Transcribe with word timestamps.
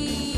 You. 0.00 0.29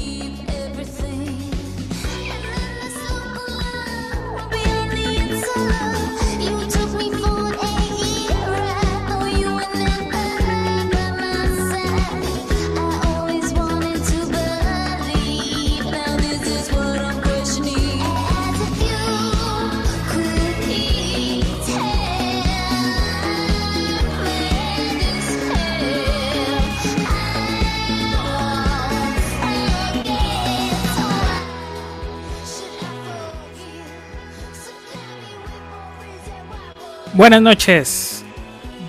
Buenas 37.23 37.41
noches, 37.41 38.25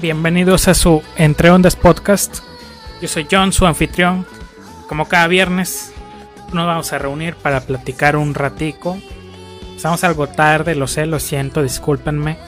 bienvenidos 0.02 0.68
a 0.68 0.73
su 0.73 1.04
Entre 1.18 1.52
Ondas 1.52 1.76
Podcast. 1.76 2.40
Yo 3.00 3.08
soy 3.08 3.28
John, 3.30 3.54
su 3.54 3.68
anfitrión. 3.68 4.26
Como 4.90 5.08
cada 5.08 5.28
viernes, 5.28 5.94
nos 6.52 6.66
vamos 6.66 6.92
a 6.92 6.98
reunir 6.98 7.36
para 7.36 7.62
platicar 7.62 8.16
un 8.16 8.34
ratico. 8.34 8.98
Estamos 9.76 10.04
algo 10.04 10.26
tarde, 10.26 10.73
lo 10.73 10.88
sé, 10.88 11.06
lo 11.06 11.20
siento, 11.20 11.62
discúlpenme. 11.62 12.40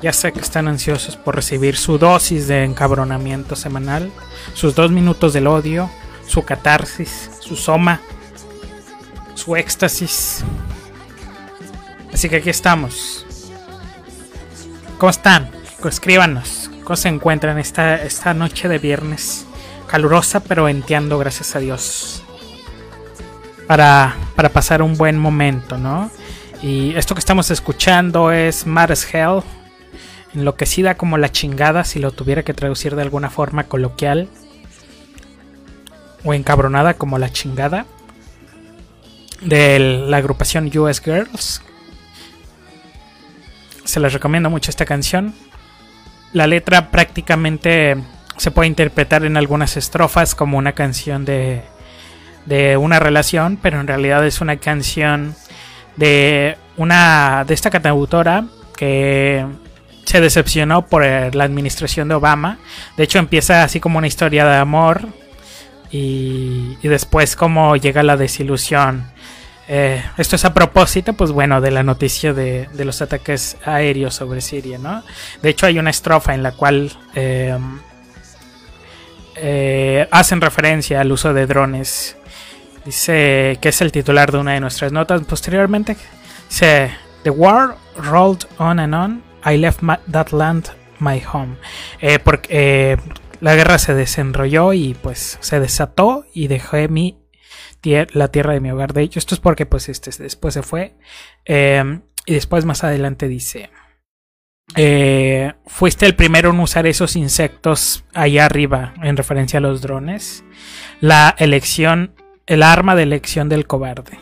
Ya 0.00 0.14
sé 0.14 0.32
que 0.32 0.40
están 0.40 0.68
ansiosos 0.68 1.18
por 1.18 1.36
recibir 1.36 1.76
su 1.76 1.98
dosis 1.98 2.48
de 2.48 2.64
encabronamiento 2.64 3.56
semanal, 3.56 4.10
sus 4.54 4.74
dos 4.74 4.90
minutos 4.90 5.34
del 5.34 5.48
odio, 5.48 5.90
su 6.26 6.46
catarsis, 6.46 7.30
su 7.40 7.56
soma, 7.56 8.00
su 9.34 9.54
éxtasis. 9.54 10.42
Así 12.10 12.30
que 12.30 12.36
aquí 12.36 12.48
estamos. 12.48 13.26
¿Cómo 14.98 15.10
están? 15.10 15.48
Escríbanos. 15.84 16.72
¿Cómo 16.82 16.96
se 16.96 17.08
encuentran 17.08 17.56
esta, 17.58 18.02
esta 18.02 18.34
noche 18.34 18.68
de 18.68 18.78
viernes? 18.78 19.46
Calurosa 19.86 20.40
pero 20.40 20.64
venteando, 20.64 21.18
gracias 21.18 21.54
a 21.54 21.60
Dios. 21.60 22.24
Para, 23.68 24.16
para 24.34 24.48
pasar 24.48 24.82
un 24.82 24.96
buen 24.96 25.16
momento, 25.16 25.78
¿no? 25.78 26.10
Y 26.62 26.96
esto 26.96 27.14
que 27.14 27.20
estamos 27.20 27.52
escuchando 27.52 28.32
es 28.32 28.66
Mad 28.66 28.90
as 28.90 29.14
Hell. 29.14 29.42
Enloquecida 30.34 30.96
como 30.96 31.16
la 31.16 31.30
chingada, 31.30 31.84
si 31.84 32.00
lo 32.00 32.10
tuviera 32.10 32.42
que 32.42 32.52
traducir 32.52 32.96
de 32.96 33.02
alguna 33.02 33.30
forma 33.30 33.64
coloquial. 33.64 34.28
O 36.24 36.34
encabronada 36.34 36.94
como 36.94 37.18
la 37.18 37.30
chingada. 37.30 37.86
De 39.42 39.78
la 39.78 40.16
agrupación 40.16 40.76
US 40.76 41.00
Girls. 41.00 41.62
Se 43.88 44.00
les 44.00 44.12
recomiendo 44.12 44.50
mucho 44.50 44.70
esta 44.70 44.84
canción. 44.84 45.32
La 46.34 46.46
letra 46.46 46.90
prácticamente 46.90 47.96
se 48.36 48.50
puede 48.50 48.68
interpretar 48.68 49.24
en 49.24 49.38
algunas 49.38 49.78
estrofas 49.78 50.34
como 50.34 50.58
una 50.58 50.72
canción 50.72 51.24
de, 51.24 51.62
de 52.44 52.76
una 52.76 52.98
relación, 52.98 53.58
pero 53.62 53.80
en 53.80 53.86
realidad 53.86 54.26
es 54.26 54.42
una 54.42 54.58
canción 54.58 55.34
de 55.96 56.58
una 56.76 57.46
de 57.48 57.54
esta 57.54 57.70
cantautora 57.70 58.44
que 58.76 59.46
se 60.04 60.20
decepcionó 60.20 60.84
por 60.84 61.02
eh, 61.02 61.30
la 61.32 61.44
administración 61.44 62.08
de 62.08 62.16
Obama. 62.16 62.58
De 62.98 63.04
hecho 63.04 63.18
empieza 63.18 63.62
así 63.62 63.80
como 63.80 63.96
una 63.96 64.06
historia 64.06 64.44
de 64.44 64.56
amor 64.56 65.08
y, 65.90 66.76
y 66.82 66.88
después 66.88 67.36
como 67.36 67.74
llega 67.76 68.02
la 68.02 68.18
desilusión. 68.18 69.06
Eh, 69.70 70.02
esto 70.16 70.36
es 70.36 70.44
a 70.46 70.54
propósito, 70.54 71.12
pues 71.12 71.30
bueno, 71.30 71.60
de 71.60 71.70
la 71.70 71.82
noticia 71.82 72.32
de, 72.32 72.68
los 72.74 73.02
ataques 73.02 73.58
aéreos 73.66 74.14
sobre 74.14 74.40
Siria, 74.40 74.78
¿no? 74.78 75.04
De 75.42 75.50
hecho, 75.50 75.66
hay 75.66 75.78
una 75.78 75.90
estrofa 75.90 76.34
en 76.34 76.42
la 76.42 76.52
cual 76.52 76.90
eh, 77.14 77.56
eh, 79.36 80.08
hacen 80.10 80.40
referencia 80.40 81.02
al 81.02 81.12
uso 81.12 81.34
de 81.34 81.46
drones. 81.46 82.16
Dice 82.86 83.58
que 83.60 83.68
es 83.68 83.80
el 83.82 83.92
titular 83.92 84.32
de 84.32 84.38
una 84.38 84.54
de 84.54 84.60
nuestras 84.60 84.90
notas. 84.90 85.20
Posteriormente, 85.24 85.98
dice: 86.48 86.90
The 87.24 87.30
war 87.30 87.76
rolled 87.96 88.46
on 88.56 88.80
and 88.80 88.94
on. 88.94 89.22
I 89.44 89.58
left 89.58 89.80
that 90.10 90.32
land 90.32 90.70
my 90.98 91.20
home. 91.20 91.56
porque 92.24 92.98
la 93.40 93.54
guerra 93.54 93.78
se 93.78 93.94
desenrolló 93.94 94.72
y 94.72 94.94
pues 94.94 95.36
se 95.40 95.60
desató 95.60 96.24
y 96.32 96.48
dejé 96.48 96.88
mi 96.88 97.18
la 97.82 98.28
tierra 98.28 98.52
de 98.52 98.60
mi 98.60 98.70
hogar. 98.70 98.92
De 98.92 99.02
hecho, 99.02 99.18
esto 99.18 99.34
es 99.34 99.40
porque 99.40 99.66
pues 99.66 99.88
este 99.88 100.10
después 100.22 100.54
se 100.54 100.62
fue. 100.62 100.94
Eh, 101.44 102.00
y 102.26 102.34
después 102.34 102.64
más 102.64 102.84
adelante 102.84 103.28
dice. 103.28 103.70
Eh, 104.76 105.54
fuiste 105.66 106.04
el 106.04 106.14
primero 106.14 106.50
en 106.50 106.60
usar 106.60 106.86
esos 106.86 107.16
insectos 107.16 108.04
allá 108.12 108.44
arriba, 108.44 108.94
en 109.02 109.16
referencia 109.16 109.58
a 109.58 109.62
los 109.62 109.80
drones. 109.80 110.44
La 111.00 111.34
elección, 111.38 112.14
el 112.46 112.62
arma 112.62 112.94
de 112.94 113.04
elección 113.04 113.48
del 113.48 113.66
cobarde. 113.66 114.18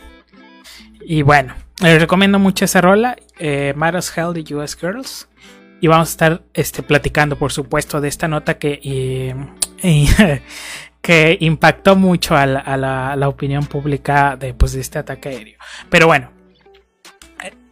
Y 1.01 1.21
bueno, 1.21 1.55
les 1.81 1.99
recomiendo 1.99 2.39
mucho 2.39 2.65
esa 2.65 2.81
rola, 2.81 3.17
eh, 3.39 3.73
Matters 3.75 4.17
Hell 4.17 4.33
de 4.33 4.55
US 4.55 4.77
Girls. 4.77 5.27
Y 5.79 5.87
vamos 5.87 6.07
a 6.07 6.11
estar 6.11 6.43
este, 6.53 6.81
platicando, 6.81 7.37
por 7.37 7.51
supuesto, 7.51 8.01
de 8.01 8.07
esta 8.07 8.27
nota 8.27 8.57
que 8.57 8.79
y, 9.83 10.09
que 11.01 11.37
impactó 11.39 11.95
mucho 11.95 12.35
a 12.35 12.45
la, 12.45 13.29
opinión 13.29 13.65
pública 13.65 14.35
de, 14.35 14.53
pues, 14.53 14.73
de 14.73 14.81
este 14.81 14.99
ataque 14.99 15.29
aéreo. 15.29 15.59
Pero 15.89 16.07
bueno, 16.07 16.31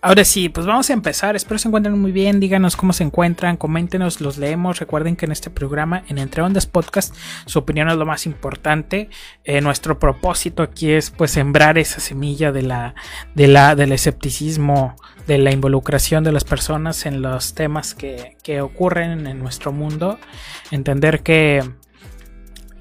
ahora 0.05 0.23
sí, 0.23 0.49
pues 0.49 0.67
vamos 0.67 0.89
a 0.91 0.93
empezar. 0.93 1.35
Espero 1.35 1.57
se 1.57 1.67
encuentren 1.67 1.99
muy 1.99 2.11
bien. 2.11 2.39
Díganos 2.39 2.77
cómo 2.77 2.93
se 2.93 3.03
encuentran, 3.03 3.57
coméntenos, 3.57 4.21
los 4.21 4.37
leemos. 4.37 4.79
Recuerden 4.79 5.15
que 5.15 5.25
en 5.25 5.31
este 5.31 5.49
programa, 5.49 6.03
en 6.07 6.19
Entre 6.19 6.43
Ondas 6.43 6.67
Podcast, 6.67 7.15
su 7.47 7.59
opinión 7.59 7.89
es 7.89 7.95
lo 7.95 8.05
más 8.05 8.27
importante. 8.27 9.09
Eh, 9.43 9.61
nuestro 9.61 9.97
propósito 9.97 10.61
aquí 10.61 10.91
es 10.91 11.09
pues 11.09 11.31
sembrar 11.31 11.79
esa 11.79 11.99
semilla 11.99 12.51
de 12.51 12.61
la, 12.61 12.93
de 13.33 13.47
la, 13.47 13.75
del 13.75 13.91
escepticismo, 13.91 14.95
de 15.25 15.39
la 15.39 15.51
involucración 15.51 16.23
de 16.23 16.31
las 16.31 16.43
personas 16.43 17.07
en 17.07 17.23
los 17.23 17.55
temas 17.55 17.95
que, 17.95 18.37
que 18.43 18.61
ocurren 18.61 19.25
en 19.25 19.39
nuestro 19.39 19.71
mundo. 19.71 20.19
Entender 20.69 21.23
que 21.23 21.63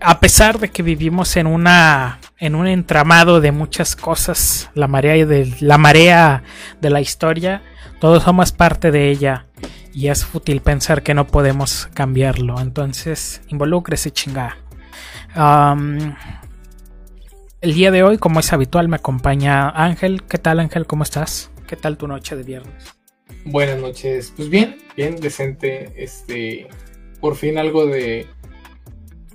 a 0.00 0.20
pesar 0.20 0.58
de 0.58 0.70
que 0.70 0.82
vivimos 0.82 1.36
en 1.36 1.46
una 1.46 2.20
en 2.38 2.54
un 2.54 2.66
entramado 2.66 3.40
de 3.40 3.52
muchas 3.52 3.96
cosas, 3.96 4.70
la 4.74 4.88
marea 4.88 5.24
de 5.26 5.52
la 5.60 5.78
marea 5.78 6.42
de 6.80 6.90
la 6.90 7.00
historia, 7.00 7.62
todos 8.00 8.24
somos 8.24 8.52
parte 8.52 8.90
de 8.90 9.10
ella 9.10 9.46
y 9.94 10.08
es 10.08 10.24
fútil 10.24 10.60
pensar 10.60 11.02
que 11.02 11.14
no 11.14 11.26
podemos 11.26 11.88
cambiarlo. 11.94 12.60
Entonces, 12.60 13.40
involúcrese 13.48 14.10
chingada. 14.10 14.58
Um, 15.36 16.14
el 17.60 17.74
día 17.74 17.90
de 17.90 18.02
hoy, 18.02 18.18
como 18.18 18.40
es 18.40 18.52
habitual, 18.52 18.88
me 18.88 18.96
acompaña 18.96 19.70
Ángel. 19.70 20.22
¿Qué 20.24 20.36
tal, 20.36 20.60
Ángel? 20.60 20.86
¿Cómo 20.86 21.02
estás? 21.02 21.50
¿Qué 21.66 21.76
tal 21.76 21.96
tu 21.96 22.06
noche 22.06 22.36
de 22.36 22.42
viernes? 22.42 22.94
Buenas 23.46 23.80
noches. 23.80 24.32
Pues 24.36 24.50
bien, 24.50 24.76
bien 24.96 25.16
decente. 25.16 25.94
Este, 25.96 26.68
por 27.20 27.36
fin 27.36 27.56
algo 27.56 27.86
de 27.86 28.26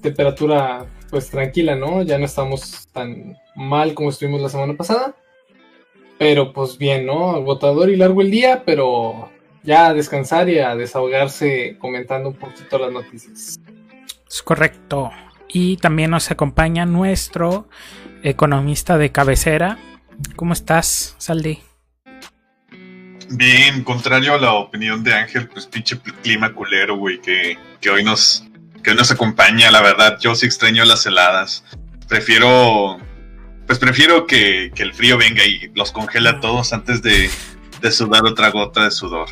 temperatura 0.02 0.86
pues 1.10 1.30
tranquila, 1.30 1.76
¿no? 1.76 2.02
Ya 2.04 2.18
no 2.18 2.26
estamos 2.26 2.88
tan 2.94 3.38
mal 3.56 3.94
como 3.94 4.10
estuvimos 4.10 4.42
la 4.42 4.50
semana 4.50 4.76
pasada. 4.76 5.16
Pero 6.18 6.54
pues 6.54 6.78
bien, 6.78 7.06
¿no? 7.06 7.32
Agotador 7.32 7.90
y 7.90 7.96
largo 7.96 8.22
el 8.22 8.32
día, 8.32 8.64
pero 8.66 9.32
ya 9.64 9.88
a 9.88 9.94
descansar 9.94 10.50
y 10.50 10.60
a 10.60 10.76
desahogarse 10.76 11.78
comentando 11.80 12.30
un 12.30 12.36
poquito 12.36 12.78
las 12.78 12.92
noticias. 12.92 13.60
Es 14.30 14.44
correcto. 14.44 15.12
Y 15.48 15.78
también 15.78 16.12
nos 16.12 16.30
acompaña 16.30 16.86
nuestro 16.86 17.70
economista 18.24 18.98
de 18.98 19.12
cabecera. 19.12 19.80
¿Cómo 20.36 20.54
estás, 20.54 21.16
Saldi? 21.18 21.60
Bien, 23.32 23.84
contrario 23.84 24.34
a 24.34 24.38
la 24.40 24.54
opinión 24.54 25.04
de 25.04 25.14
Ángel, 25.14 25.48
pues 25.48 25.68
pinche 25.68 26.00
clima 26.24 26.54
culero, 26.54 26.98
güey, 26.98 27.22
que, 27.22 27.58
que 27.80 27.90
hoy 27.90 28.04
nos, 28.04 28.49
que 28.90 28.96
nos 28.96 29.12
acompaña, 29.12 29.70
la 29.72 29.82
verdad. 29.82 30.18
Yo 30.20 30.36
sí 30.36 30.46
extraño 30.46 30.84
las 30.84 31.06
heladas. 31.06 31.64
Prefiero, 32.08 32.98
pues 33.68 33.78
prefiero 33.78 34.26
que, 34.26 34.72
que 34.74 34.84
el 34.84 34.94
frío 34.94 35.18
venga 35.18 35.46
y 35.46 35.72
los 35.76 35.92
congela 35.92 36.32
a 36.32 36.40
todos 36.40 36.74
antes 36.74 37.04
de, 37.04 37.30
de, 37.82 37.92
sudar 37.92 38.26
otra 38.26 38.50
gota 38.50 38.86
de 38.86 38.92
sudor. 38.92 39.30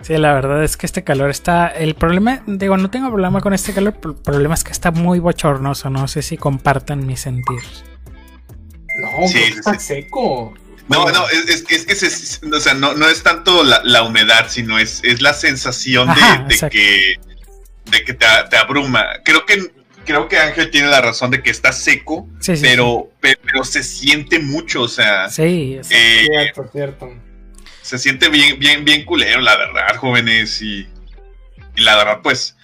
Sí, 0.00 0.16
la 0.16 0.32
verdad 0.32 0.64
es 0.64 0.76
que 0.76 0.86
este 0.86 1.04
calor 1.04 1.30
está. 1.30 1.68
El 1.68 1.94
problema, 1.94 2.42
digo, 2.46 2.76
no 2.78 2.90
tengo 2.90 3.08
problema 3.08 3.40
con 3.40 3.52
este 3.52 3.74
calor, 3.74 3.94
pero 4.00 4.14
el 4.14 4.22
problema 4.22 4.54
es 4.54 4.64
que 4.64 4.72
está 4.72 4.90
muy 4.90 5.18
bochornoso. 5.18 5.90
No 5.90 6.08
sé 6.08 6.22
si 6.22 6.38
compartan 6.38 7.06
mi 7.06 7.16
sentir. 7.16 7.60
No, 9.00 9.28
sí, 9.28 9.38
está 9.38 9.78
sí. 9.78 9.86
seco. 9.86 10.54
No, 10.88 11.10
no, 11.10 11.28
es, 11.28 11.48
es, 11.48 11.64
es 11.68 11.84
que 11.86 11.94
se, 11.94 12.46
o 12.46 12.60
sea, 12.60 12.74
no, 12.74 12.94
no 12.94 13.08
es 13.08 13.22
tanto 13.22 13.64
la, 13.64 13.80
la, 13.84 14.02
humedad, 14.02 14.46
sino 14.48 14.78
es, 14.78 15.00
es 15.02 15.22
la 15.22 15.32
sensación 15.32 16.10
Ajá, 16.10 16.44
de, 16.46 16.56
de 16.56 16.68
que 16.68 17.18
de 17.90 18.04
que 18.04 18.14
te, 18.14 18.26
te, 18.50 18.56
abruma. 18.56 19.04
Creo 19.24 19.44
que 19.46 19.70
creo 20.04 20.28
que 20.28 20.38
Ángel 20.38 20.70
tiene 20.70 20.88
la 20.88 21.00
razón 21.00 21.30
de 21.30 21.42
que 21.42 21.50
está 21.50 21.72
seco, 21.72 22.28
sí, 22.40 22.56
sí, 22.56 22.62
pero, 22.62 23.08
sí. 23.22 23.34
pero 23.42 23.64
se 23.64 23.82
siente 23.82 24.38
mucho, 24.38 24.82
o 24.82 24.88
sea, 24.88 25.28
Sí, 25.30 25.78
sea, 25.82 25.98
eh, 25.98 26.26
Cierto, 26.26 26.68
cierto. 26.72 27.12
se 27.82 27.98
siente 27.98 28.28
bien, 28.28 28.58
bien, 28.58 28.84
bien 28.84 29.04
culero, 29.04 29.40
la 29.40 29.56
verdad, 29.56 29.96
jóvenes, 29.96 30.60
y, 30.60 30.86
y 31.76 31.80
la 31.82 31.96
verdad, 31.96 32.20
pues, 32.22 32.56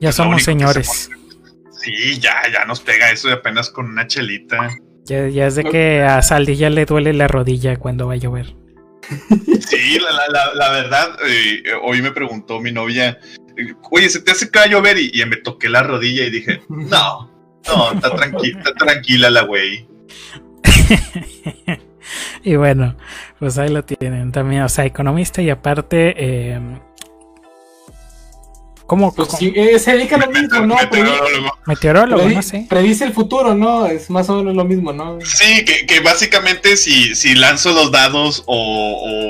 ya 0.00 0.12
somos 0.12 0.42
señores. 0.42 1.10
sí, 1.80 2.18
ya, 2.20 2.42
ya 2.52 2.64
nos 2.64 2.80
pega 2.80 3.10
eso 3.10 3.28
de 3.28 3.34
apenas 3.34 3.68
con 3.70 3.86
una 3.86 4.06
chelita. 4.06 4.70
Ya, 5.04 5.28
ya 5.28 5.46
es 5.48 5.56
de 5.56 5.64
que 5.64 6.00
a 6.02 6.22
Saldi 6.22 6.56
ya 6.56 6.70
le 6.70 6.86
duele 6.86 7.12
la 7.12 7.28
rodilla 7.28 7.76
cuando 7.76 8.06
va 8.06 8.14
a 8.14 8.16
llover. 8.16 8.54
Sí, 9.68 9.98
la, 9.98 10.10
la, 10.12 10.28
la, 10.28 10.54
la 10.54 10.70
verdad, 10.70 11.16
eh, 11.28 11.62
hoy 11.82 12.00
me 12.02 12.12
preguntó 12.12 12.60
mi 12.60 12.72
novia, 12.72 13.18
oye, 13.90 14.08
¿se 14.08 14.20
te 14.20 14.32
hace 14.32 14.50
que 14.50 14.58
va 14.58 14.64
a 14.64 14.68
llover? 14.68 14.98
Y, 14.98 15.10
y 15.14 15.24
me 15.26 15.36
toqué 15.36 15.68
la 15.68 15.82
rodilla 15.82 16.24
y 16.24 16.30
dije, 16.30 16.62
no, 16.68 17.30
no, 17.66 17.92
está 17.92 18.14
tranquila, 18.14 18.58
está 18.58 18.72
tranquila 18.74 19.30
la 19.30 19.42
güey. 19.42 19.86
Y 22.44 22.56
bueno, 22.56 22.96
pues 23.38 23.56
ahí 23.58 23.70
lo 23.70 23.84
tienen 23.84 24.32
también, 24.32 24.62
o 24.62 24.68
sea, 24.68 24.84
economista 24.84 25.40
y 25.40 25.48
aparte, 25.48 26.14
eh, 26.18 26.60
¿cómo? 28.86 29.14
Pues 29.14 29.28
cómo- 29.28 29.38
sí, 29.38 29.52
eh, 29.54 29.78
se 29.78 29.92
dedica 29.92 30.16
a 30.16 30.26
lo 30.26 30.30
mismo, 30.30 30.60
¿no? 30.66 30.74
Meteorólogo. 30.74 31.58
Meteorólogo, 31.66 32.22
predi- 32.24 32.34
no 32.34 32.42
sé. 32.42 32.66
Predice 32.68 33.04
el 33.04 33.12
futuro, 33.12 33.54
¿no? 33.54 33.86
Es 33.86 34.10
más 34.10 34.28
o 34.28 34.38
menos 34.38 34.56
lo 34.56 34.64
mismo, 34.64 34.92
¿no? 34.92 35.18
Sí, 35.24 35.64
que, 35.64 35.86
que 35.86 36.00
básicamente 36.00 36.76
si, 36.76 37.14
si 37.14 37.34
lanzo 37.34 37.72
los 37.72 37.92
dados 37.92 38.42
o, 38.46 38.56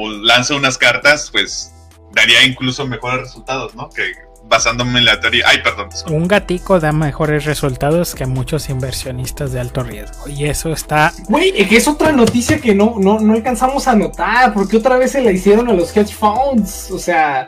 o 0.07 0.11
lanzo 0.25 0.57
unas 0.57 0.79
cartas, 0.79 1.29
pues 1.31 1.73
daría 2.15 2.45
incluso 2.45 2.87
mejores 2.87 3.21
resultados, 3.21 3.75
¿no? 3.75 3.89
Que 3.91 4.13
basándome 4.45 4.99
en 4.99 5.05
la 5.05 5.21
teoría. 5.21 5.45
Ay, 5.49 5.59
perdón. 5.63 5.89
Un 6.09 6.29
gatico 6.29 6.81
da 6.81 6.93
mejores 6.93 7.45
resultados 7.45 8.15
que 8.15 8.27
muchos 8.27 8.69
inversionistas 8.69 9.53
de 9.53 9.61
alto 9.61 9.83
riesgo. 9.83 10.29
Y 10.29 10.47
eso 10.47 10.73
está. 10.73 11.13
Güey, 11.29 11.53
que 11.69 11.77
es 11.77 11.89
otra 11.89 12.13
noticia 12.13 12.61
que 12.61 12.75
no, 12.75 12.97
no, 12.99 13.21
no 13.21 13.35
alcanzamos 13.35 13.89
a 13.89 13.95
notar, 13.95 14.53
porque 14.53 14.77
otra 14.77 14.97
vez 14.97 15.13
se 15.13 15.23
la 15.23 15.33
hicieron 15.33 15.69
a 15.69 15.73
los 15.73 15.97
hedge 15.97 16.15
funds. 16.15 16.91
O 16.91 16.99
sea, 16.99 17.47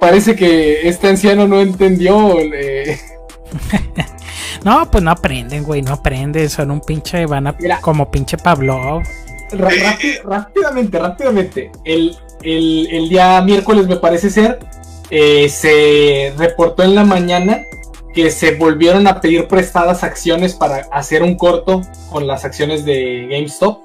parece 0.00 0.34
que 0.34 0.88
este 0.88 1.08
anciano 1.08 1.46
no 1.46 1.60
entendió. 1.60 2.36
No, 4.64 4.90
pues 4.90 5.04
no 5.04 5.12
aprenden, 5.12 5.62
güey, 5.62 5.82
no 5.82 5.92
aprenden. 5.92 6.50
Son 6.50 6.70
un 6.70 6.80
pinche. 6.80 7.26
Van 7.26 7.46
a. 7.46 7.52
Mira. 7.52 7.80
Como 7.80 8.10
pinche 8.10 8.36
Pablo. 8.36 9.00
Ra- 9.52 9.68
rápi- 9.70 10.18
rápidamente, 10.24 10.98
rápidamente. 10.98 11.72
El, 11.84 12.16
el- 12.42 12.88
el 12.90 13.08
día 13.08 13.40
miércoles, 13.42 13.86
me 13.86 13.96
parece 13.96 14.30
ser, 14.30 14.58
eh, 15.10 15.48
se 15.48 16.32
reportó 16.36 16.82
en 16.82 16.94
la 16.94 17.04
mañana 17.04 17.62
que 18.14 18.30
se 18.30 18.56
volvieron 18.56 19.06
a 19.06 19.20
pedir 19.20 19.46
prestadas 19.48 20.02
acciones 20.02 20.54
para 20.54 20.86
hacer 20.92 21.22
un 21.22 21.36
corto 21.36 21.82
con 22.10 22.26
las 22.26 22.44
acciones 22.44 22.84
de 22.84 23.26
GameStop. 23.30 23.78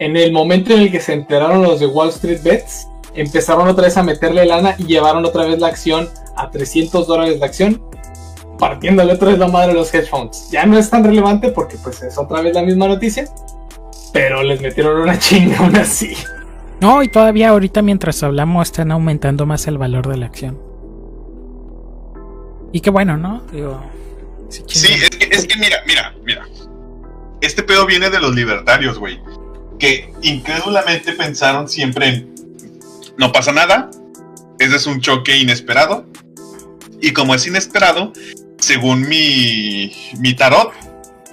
En 0.00 0.16
el 0.16 0.32
momento 0.32 0.72
en 0.74 0.80
el 0.80 0.90
que 0.90 1.00
se 1.00 1.12
enteraron 1.12 1.62
los 1.62 1.80
de 1.80 1.86
Wall 1.86 2.08
Street 2.10 2.40
Bets, 2.42 2.88
empezaron 3.14 3.68
otra 3.68 3.84
vez 3.84 3.96
a 3.96 4.02
meterle 4.02 4.44
lana 4.46 4.74
y 4.78 4.84
llevaron 4.84 5.24
otra 5.24 5.44
vez 5.44 5.58
la 5.60 5.68
acción 5.68 6.08
a 6.36 6.50
300 6.50 7.06
dólares 7.06 7.38
la 7.38 7.46
acción, 7.46 7.80
partiéndole 8.58 9.12
otra 9.12 9.28
vez 9.30 9.38
la 9.38 9.48
madre 9.48 9.72
a 9.72 9.74
los 9.74 9.92
hedge 9.94 10.08
funds. 10.08 10.50
Ya 10.50 10.66
no 10.66 10.78
es 10.78 10.88
tan 10.90 11.04
relevante 11.04 11.50
porque 11.50 11.76
pues 11.82 12.02
es 12.02 12.16
otra 12.18 12.40
vez 12.42 12.54
la 12.54 12.62
misma 12.62 12.88
noticia, 12.88 13.26
pero 14.12 14.42
les 14.42 14.60
metieron 14.60 15.00
una 15.00 15.18
chinga 15.18 15.58
aún 15.58 15.76
así. 15.76 16.14
No, 16.80 17.02
y 17.02 17.08
todavía 17.08 17.50
ahorita 17.50 17.80
mientras 17.82 18.22
hablamos 18.22 18.68
están 18.68 18.90
aumentando 18.90 19.46
más 19.46 19.66
el 19.68 19.78
valor 19.78 20.08
de 20.08 20.16
la 20.16 20.26
acción. 20.26 20.58
Y 22.72 22.80
qué 22.80 22.90
bueno, 22.90 23.16
¿no? 23.16 23.42
Digo. 23.52 23.82
sí, 24.48 24.94
es 24.94 25.10
que, 25.10 25.28
es 25.30 25.46
que 25.46 25.56
mira, 25.58 25.76
mira, 25.86 26.14
mira. 26.24 26.46
Este 27.40 27.62
pedo 27.62 27.86
viene 27.86 28.10
de 28.10 28.20
los 28.20 28.34
libertarios, 28.34 28.98
güey. 28.98 29.20
Que 29.78 30.12
incrédulamente 30.22 31.12
pensaron 31.12 31.68
siempre 31.68 32.08
en 32.08 32.32
no 33.16 33.32
pasa 33.32 33.52
nada. 33.52 33.90
Ese 34.58 34.76
es 34.76 34.86
un 34.86 35.00
choque 35.00 35.36
inesperado. 35.36 36.06
Y 37.00 37.12
como 37.12 37.34
es 37.34 37.46
inesperado, 37.46 38.12
según 38.58 39.08
mi, 39.08 39.92
mi 40.18 40.34
tarot, 40.34 40.72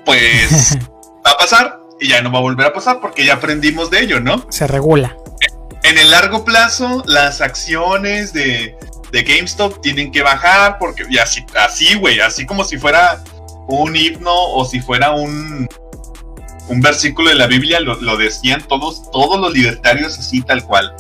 pues 0.05 0.77
va 1.25 1.31
a 1.31 1.37
pasar 1.37 1.78
y 1.99 2.07
ya 2.07 2.21
no 2.21 2.31
va 2.31 2.39
a 2.39 2.41
volver 2.41 2.67
a 2.67 2.73
pasar 2.73 2.99
porque 2.99 3.25
ya 3.25 3.35
aprendimos 3.35 3.89
de 3.89 4.01
ello, 4.01 4.19
¿no? 4.19 4.45
Se 4.49 4.67
regula. 4.67 5.17
En 5.83 5.97
el 5.97 6.11
largo 6.11 6.43
plazo, 6.43 7.03
las 7.07 7.41
acciones 7.41 8.33
de, 8.33 8.75
de 9.11 9.23
GameStop 9.23 9.81
tienen 9.81 10.11
que 10.11 10.21
bajar 10.21 10.77
porque 10.77 11.03
y 11.09 11.17
así, 11.17 11.45
así, 11.57 11.95
güey, 11.95 12.19
así 12.19 12.45
como 12.45 12.63
si 12.63 12.77
fuera 12.77 13.23
un 13.67 13.95
himno 13.95 14.33
o 14.33 14.65
si 14.65 14.79
fuera 14.79 15.11
un, 15.11 15.67
un 16.67 16.81
versículo 16.81 17.29
de 17.29 17.35
la 17.35 17.47
Biblia, 17.47 17.79
lo, 17.79 17.95
lo 18.01 18.17
decían 18.17 18.63
todos, 18.67 19.09
todos 19.11 19.39
los 19.39 19.53
libertarios 19.53 20.17
así 20.17 20.41
tal 20.41 20.63
cual. 20.63 20.93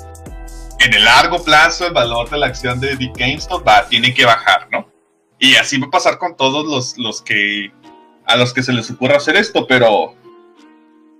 En 0.79 0.93
el 0.93 1.03
largo 1.03 1.43
plazo, 1.43 1.87
el 1.87 1.93
valor 1.93 2.29
de 2.29 2.37
la 2.37 2.47
acción 2.47 2.79
de, 2.79 2.95
de 2.95 3.11
GameStop 3.13 3.67
va, 3.67 3.87
tiene 3.87 4.13
que 4.13 4.25
bajar, 4.25 4.67
¿no? 4.71 4.87
Y 5.37 5.55
así 5.55 5.77
va 5.77 5.87
a 5.87 5.91
pasar 5.91 6.17
con 6.17 6.35
todos 6.37 6.65
los, 6.65 6.97
los 6.97 7.21
que 7.21 7.71
a 8.25 8.37
los 8.37 8.53
que 8.53 8.61
se 8.61 8.71
les 8.71 8.89
ocurra 8.91 9.17
hacer 9.17 9.35
esto, 9.35 9.65
pero 9.65 10.13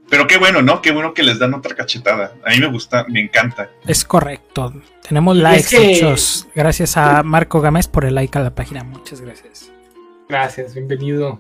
pero 0.10 0.28
qué 0.28 0.38
bueno, 0.38 0.62
¿no? 0.62 0.82
Qué 0.82 0.92
bueno 0.92 1.14
que 1.14 1.24
les 1.24 1.40
dan 1.40 1.54
otra 1.54 1.76
cachetada. 1.76 2.34
A 2.46 2.50
mí 2.52 2.60
me 2.60 2.68
gusta, 2.68 3.06
me 3.08 3.22
encanta. 3.22 3.70
Es 3.88 4.04
correcto. 4.04 4.74
Tenemos 5.08 5.36
likes 5.38 5.70
que- 5.76 5.92
hechos. 5.94 6.48
Gracias 6.56 6.98
a 6.98 7.24
Marco 7.24 7.62
Gámez 7.62 7.88
por 7.88 8.06
el 8.06 8.16
like 8.16 8.38
a 8.38 8.42
la 8.42 8.54
página. 8.56 8.84
Muchas 8.84 9.22
gracias. 9.22 9.72
Gracias, 10.28 10.74
bienvenido. 10.76 11.40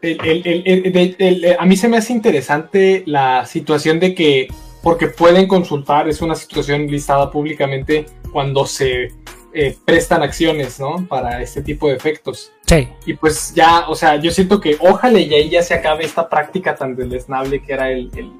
El- 0.00 0.18
el- 0.24 0.46
el- 0.46 0.62
el- 0.64 0.96
el- 0.96 1.16
el- 1.44 1.56
a 1.58 1.64
mí 1.66 1.76
se 1.76 1.88
me 1.88 1.96
hace 1.96 2.12
interesante 2.12 3.02
la 3.06 3.44
situación 3.46 3.98
de 4.00 4.14
que, 4.14 4.48
porque 4.82 5.08
pueden 5.08 5.46
consultar, 5.48 6.08
es 6.08 6.22
una 6.22 6.34
situación 6.36 6.86
listada 6.86 7.30
públicamente 7.30 8.06
cuando 8.32 8.64
se 8.66 9.12
eh, 9.54 9.76
prestan 9.84 10.22
acciones, 10.22 10.78
¿no? 10.78 11.06
Para 11.08 11.42
este 11.42 11.62
tipo 11.62 11.88
de 11.88 11.96
efectos. 11.96 12.52
Sí, 12.68 12.88
Y 13.06 13.14
pues 13.14 13.54
ya, 13.54 13.88
o 13.88 13.94
sea, 13.94 14.16
yo 14.16 14.30
siento 14.30 14.60
que 14.60 14.76
ojalá 14.80 15.18
y 15.18 15.32
ahí 15.32 15.48
ya 15.48 15.62
se 15.62 15.72
acabe 15.74 16.04
esta 16.04 16.28
práctica 16.28 16.74
tan 16.76 16.94
deleznable 16.94 17.62
que 17.62 17.72
era 17.72 17.90
el, 17.90 18.10
el- 18.14 18.32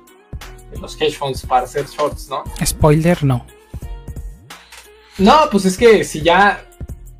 los 0.80 1.00
hedge 1.00 1.16
funds 1.16 1.46
para 1.46 1.64
hacer 1.64 1.86
shorts, 1.86 2.28
¿no? 2.28 2.44
spoiler 2.64 3.24
no. 3.24 3.46
No, 5.16 5.48
pues 5.50 5.64
es 5.64 5.76
que 5.78 6.04
si 6.04 6.20
ya, 6.22 6.62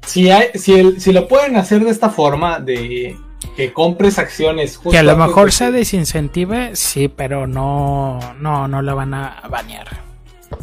si, 0.07 0.31
hay- 0.31 0.51
si, 0.55 0.75
el- 0.75 1.01
si 1.01 1.13
lo 1.13 1.27
pueden 1.27 1.57
hacer 1.57 1.83
de 1.83 1.91
esta 1.91 2.11
forma, 2.11 2.61
de 2.61 3.17
que 3.57 3.73
compres 3.73 4.19
acciones 4.19 4.77
justo 4.77 4.91
Que 4.91 4.99
a 4.99 5.03
lo 5.03 5.17
mejor 5.17 5.47
de 5.47 5.53
se 5.53 5.71
desincentive, 5.73 6.77
sí, 6.77 7.09
pero 7.09 7.47
no, 7.47 8.19
no, 8.39 8.69
no 8.69 8.83
la 8.83 8.95
van 8.95 9.15
a 9.15 9.43
banear. 9.49 9.89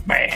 Bueno. 0.05 0.35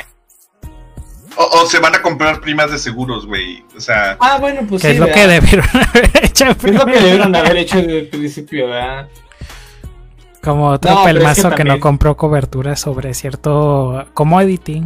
O, 1.41 1.61
o 1.61 1.65
se 1.67 1.79
van 1.79 1.95
a 1.95 2.01
comprar 2.01 2.41
primas 2.41 2.69
de 2.69 2.77
seguros, 2.77 3.25
güey. 3.25 3.63
O 3.73 3.79
sea, 3.79 4.17
Ah, 4.19 4.37
bueno, 4.41 4.65
pues 4.67 4.81
sí, 4.81 4.89
es 4.89 4.99
lo 4.99 5.05
que 5.05 5.25
debieron 5.25 5.65
haber 5.73 6.25
hecho. 6.25 6.45
Es 6.47 6.63
lo 6.63 6.85
que 6.85 6.99
debieron 6.99 7.33
haber 7.33 7.55
hecho 7.55 7.77
desde 7.77 7.99
el 7.99 8.07
principio, 8.09 8.67
¿verdad? 8.67 9.07
Como 10.43 10.67
otro 10.67 10.91
No, 10.91 11.03
pero 11.05 11.19
es 11.19 11.23
que 11.23 11.41
pelmazo 11.41 11.55
que, 11.55 11.63
no 11.63 11.79
compró 11.79 12.17
cobertura 12.17 12.75
sobre 12.75 13.13
cierto 13.13 14.05
commodity 14.13 14.83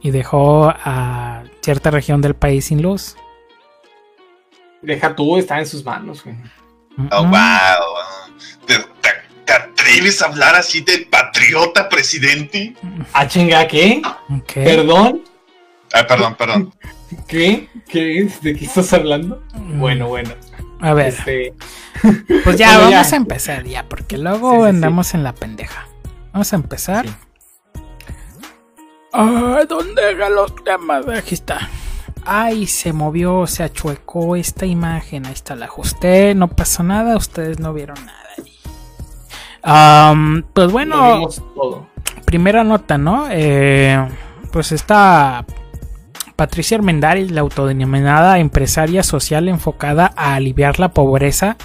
y 0.00 0.10
dejó 0.10 0.74
a 0.76 1.44
cierta 1.60 1.92
región 1.92 2.20
del 2.20 2.34
país 2.34 2.64
sin 2.64 2.82
luz. 2.82 3.14
Deja 4.80 5.14
tú, 5.14 5.36
está 5.36 5.60
en 5.60 5.66
sus 5.66 5.84
manos, 5.84 6.24
güey. 6.24 6.34
oh, 7.12 7.22
wow. 7.22 7.32
¿Te, 9.82 9.88
te- 9.88 9.92
te 9.92 9.98
atreves 9.98 10.22
a 10.22 10.26
hablar 10.26 10.54
así 10.54 10.80
del 10.80 11.06
patriota 11.06 11.88
presidente? 11.88 12.74
Ah, 13.12 13.26
chinga, 13.26 13.66
¿qué? 13.66 14.02
¿Perdón? 14.54 15.22
Ah, 15.92 16.06
perdón, 16.06 16.34
perdón. 16.36 16.74
¿Qué? 17.28 17.68
¿Qué? 17.88 18.28
¿De 18.40 18.54
qué 18.56 18.64
estás 18.64 18.92
hablando? 18.92 19.42
Mm, 19.54 19.78
Bueno, 19.80 20.08
bueno. 20.08 20.30
A 20.80 20.94
ver, 20.94 21.08
Este, 21.08 21.54
pues 22.44 22.56
ya 22.56 22.66
bueno, 22.78 22.90
vamos 22.90 23.10
ya. 23.10 23.14
a 23.14 23.16
empezar 23.16 23.64
ya, 23.64 23.88
porque 23.88 24.18
luego 24.18 24.50
Sí, 24.52 24.56
sí, 24.56 24.62
sí. 24.62 24.68
andamos 24.68 25.14
en 25.14 25.22
la 25.24 25.34
pendeja. 25.34 25.88
Vamos 26.32 26.52
a 26.52 26.56
empezar. 26.56 27.06
Sí. 27.06 27.14
Ah, 29.12 29.60
¿dónde 29.68 30.02
dejan 30.02 30.34
los 30.34 30.54
temas? 30.64 31.06
Aquí 31.08 31.34
está. 31.34 31.68
Ay, 32.24 32.66
se 32.66 32.92
movió, 32.92 33.46
se 33.46 33.62
achuecó 33.62 34.36
esta 34.36 34.64
imagen. 34.64 35.26
Ahí 35.26 35.32
está, 35.34 35.54
la 35.54 35.66
ajusté. 35.66 36.34
No 36.34 36.48
pasó 36.48 36.82
nada, 36.82 37.16
ustedes 37.16 37.58
no 37.58 37.72
vieron 37.74 38.04
nada. 38.06 38.21
Pues 40.52 40.72
bueno, 40.72 41.28
todo. 41.54 41.86
primera 42.24 42.64
nota, 42.64 42.98
¿no? 42.98 43.26
Eh, 43.30 44.08
pues 44.50 44.72
está 44.72 45.44
Patricia 46.36 46.76
Armendáriz, 46.76 47.30
la 47.30 47.42
autodenominada 47.42 48.38
empresaria 48.38 49.02
social 49.02 49.48
enfocada 49.48 50.12
a 50.16 50.34
aliviar 50.34 50.80
la 50.80 50.90
pobreza. 50.92 51.56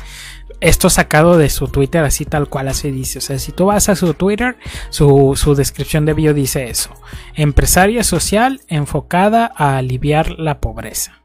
Esto 0.60 0.90
sacado 0.90 1.38
de 1.38 1.50
su 1.50 1.68
Twitter, 1.68 2.04
así 2.04 2.26
tal 2.26 2.48
cual 2.48 2.68
así 2.68 2.92
dice. 2.92 3.20
O 3.20 3.22
sea, 3.22 3.38
si 3.38 3.52
tú 3.52 3.66
vas 3.66 3.90
a 3.90 3.96
su 3.96 4.14
Twitter, 4.14 4.58
su, 4.90 5.34
su 5.36 5.56
descripción 5.56 6.06
de 6.06 6.14
bio 6.14 6.34
dice 6.34 6.70
eso. 6.70 6.92
Empresaria 7.36 8.04
social 8.04 8.62
enfocada 8.68 9.52
a 9.56 9.78
aliviar 9.78 10.32
la 10.40 10.60
pobreza. 10.60 11.22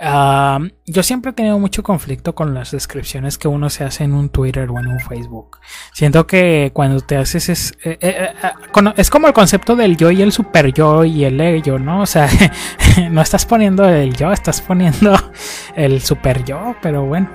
Ah, 0.00 0.60
yo 0.86 1.02
siempre 1.02 1.32
he 1.32 1.34
tenido 1.34 1.58
mucho 1.58 1.82
conflicto 1.82 2.32
con 2.34 2.54
las 2.54 2.70
descripciones 2.70 3.36
que 3.36 3.48
uno 3.48 3.68
se 3.68 3.82
hace 3.82 4.04
en 4.04 4.12
un 4.14 4.28
Twitter 4.28 4.70
o 4.70 4.78
en 4.78 4.86
un 4.86 5.00
Facebook. 5.00 5.58
Siento 5.92 6.24
que 6.24 6.70
cuando 6.72 7.00
te 7.00 7.16
haces 7.16 7.48
es, 7.48 7.72
eh, 7.82 7.98
eh, 8.00 8.28
eh, 8.42 8.48
cono- 8.70 8.94
es 8.96 9.10
como 9.10 9.26
el 9.26 9.32
concepto 9.32 9.74
del 9.74 9.96
yo 9.96 10.12
y 10.12 10.22
el 10.22 10.30
super 10.30 10.72
yo 10.72 11.04
y 11.04 11.24
el 11.24 11.40
ello, 11.40 11.80
¿no? 11.80 12.02
O 12.02 12.06
sea, 12.06 12.28
no 13.10 13.20
estás 13.22 13.44
poniendo 13.44 13.88
el 13.88 14.14
yo, 14.14 14.30
estás 14.32 14.60
poniendo 14.60 15.16
el 15.74 16.00
super 16.00 16.44
yo, 16.44 16.76
pero 16.80 17.04
bueno. 17.04 17.28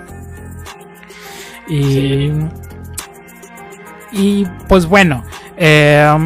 Y, 1.68 1.82
Sí. 1.84 2.32
y 4.14 4.46
pues 4.70 4.86
bueno, 4.86 5.24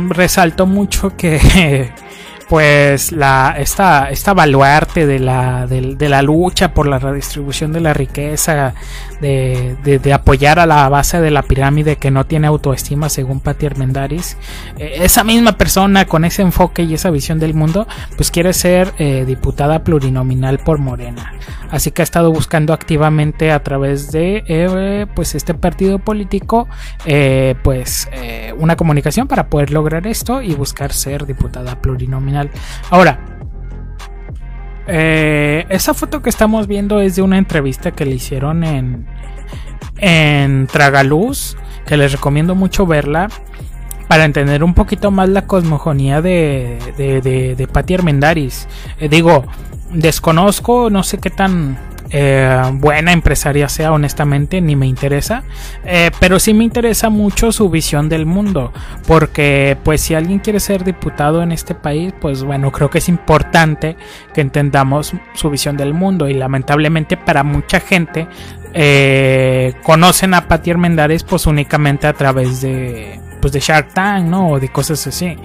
resalto 0.09 0.65
mucho 0.67 1.15
que 1.17 1.91
pues 2.49 3.11
la 3.11 3.55
esta, 3.57 4.09
esta 4.09 4.33
baluarte 4.33 5.05
de 5.05 5.19
la, 5.19 5.67
del- 5.67 5.97
de, 5.97 6.09
la 6.09 6.21
lucha 6.21 6.73
por 6.73 6.87
la 6.87 6.99
redistribución 6.99 7.73
de 7.73 7.81
la 7.81 7.93
riqueza, 7.93 8.73
de, 9.21 9.75
de- 9.83 10.13
apoyar 10.13 10.59
a 10.59 10.65
la 10.65 10.87
base 10.89 11.19
de 11.21 11.31
la 11.31 11.43
pirámide 11.43 11.97
que 11.97 12.11
no 12.11 12.25
tiene 12.25 12.47
autoestima 12.47 13.09
según 13.09 13.39
Patti 13.39 13.65
Armendáriz, 13.65 14.37
eh, 14.77 14.99
esa 15.01 15.23
misma 15.23 15.53
persona 15.53 16.05
con 16.05 16.25
ese 16.25 16.41
enfoque 16.41 16.83
y 16.83 16.93
esa 16.93 17.09
visión 17.09 17.39
del 17.39 17.53
mundo, 17.53 17.87
pues 18.15 18.31
quiere 18.31 18.53
ser 18.53 18.93
eh, 18.97 19.25
diputada 19.25 19.83
plurinominal 19.83 20.59
por 20.59 20.77
Morena. 20.79 21.33
Así 21.69 21.91
que 21.91 22.01
ha 22.01 22.03
estado 22.03 22.31
buscando 22.31 22.73
activamente 22.73 23.51
a 23.51 23.61
través 23.63 24.11
de 24.11 24.43
eh, 24.47 25.05
pues 25.15 25.35
este 25.35 25.53
partido 25.53 25.99
político 25.99 26.67
pues 27.63 28.09
una 28.57 28.75
comunicación 28.75 29.27
para 29.27 29.47
poder 29.47 29.71
lograr 29.71 30.07
esto 30.07 30.41
y 30.41 30.53
buscar 30.55 30.93
ser 30.93 31.25
diputada 31.25 31.81
plurinominal. 31.81 32.49
Ahora, 32.89 33.36
eh, 34.87 35.65
esa 35.69 35.93
foto 35.93 36.21
que 36.21 36.29
estamos 36.29 36.67
viendo 36.67 37.01
es 37.01 37.15
de 37.15 37.21
una 37.21 37.37
entrevista 37.37 37.91
que 37.91 38.05
le 38.05 38.15
hicieron 38.15 38.63
en, 38.63 39.05
en 39.97 40.67
Tragaluz, 40.67 41.57
que 41.85 41.97
les 41.97 42.11
recomiendo 42.11 42.55
mucho 42.55 42.85
verla 42.85 43.29
para 44.07 44.23
entender 44.25 44.63
un 44.63 44.73
poquito 44.73 45.11
más 45.11 45.29
la 45.29 45.45
cosmogonía 45.45 46.21
de, 46.21 46.79
de, 46.97 47.55
de, 47.55 47.67
Patti 47.67 47.95
Armendáriz. 47.95 48.67
Eh, 48.99 49.09
digo, 49.09 49.45
desconozco, 49.91 50.89
no 50.89 51.03
sé 51.03 51.17
qué 51.17 51.29
tan 51.29 51.77
eh, 52.09 52.61
buena 52.73 53.11
empresaria 53.11 53.69
sea, 53.69 53.91
honestamente, 53.91 54.61
ni 54.61 54.75
me 54.75 54.87
interesa. 54.87 55.43
Eh, 55.85 56.11
pero 56.19 56.39
sí 56.39 56.53
me 56.53 56.63
interesa 56.63 57.09
mucho 57.09 57.51
su 57.51 57.69
visión 57.69 58.09
del 58.09 58.25
mundo. 58.25 58.71
Porque, 59.07 59.77
pues, 59.83 60.01
si 60.01 60.15
alguien 60.15 60.39
quiere 60.39 60.59
ser 60.59 60.83
diputado 60.83 61.41
en 61.41 61.51
este 61.51 61.75
país, 61.75 62.13
pues 62.19 62.43
bueno, 62.43 62.71
creo 62.71 62.89
que 62.89 62.99
es 62.99 63.09
importante 63.09 63.97
que 64.33 64.41
entendamos 64.41 65.13
su 65.33 65.49
visión 65.49 65.77
del 65.77 65.93
mundo. 65.93 66.27
Y 66.27 66.33
lamentablemente, 66.33 67.17
para 67.17 67.43
mucha 67.43 67.79
gente, 67.79 68.27
eh, 68.79 69.73
conocen 69.83 70.33
a 70.35 70.47
Patti 70.47 70.69
Armendáriz, 70.71 71.23
pues 71.23 71.47
únicamente 71.47 72.05
a 72.05 72.13
través 72.13 72.61
de 72.61 73.19
pues 73.39 73.53
de 73.53 73.59
Shark 73.59 73.93
Tank, 73.93 74.25
¿no? 74.25 74.49
O 74.49 74.59
de 74.59 74.69
cosas 74.69 75.05
así. 75.05 75.37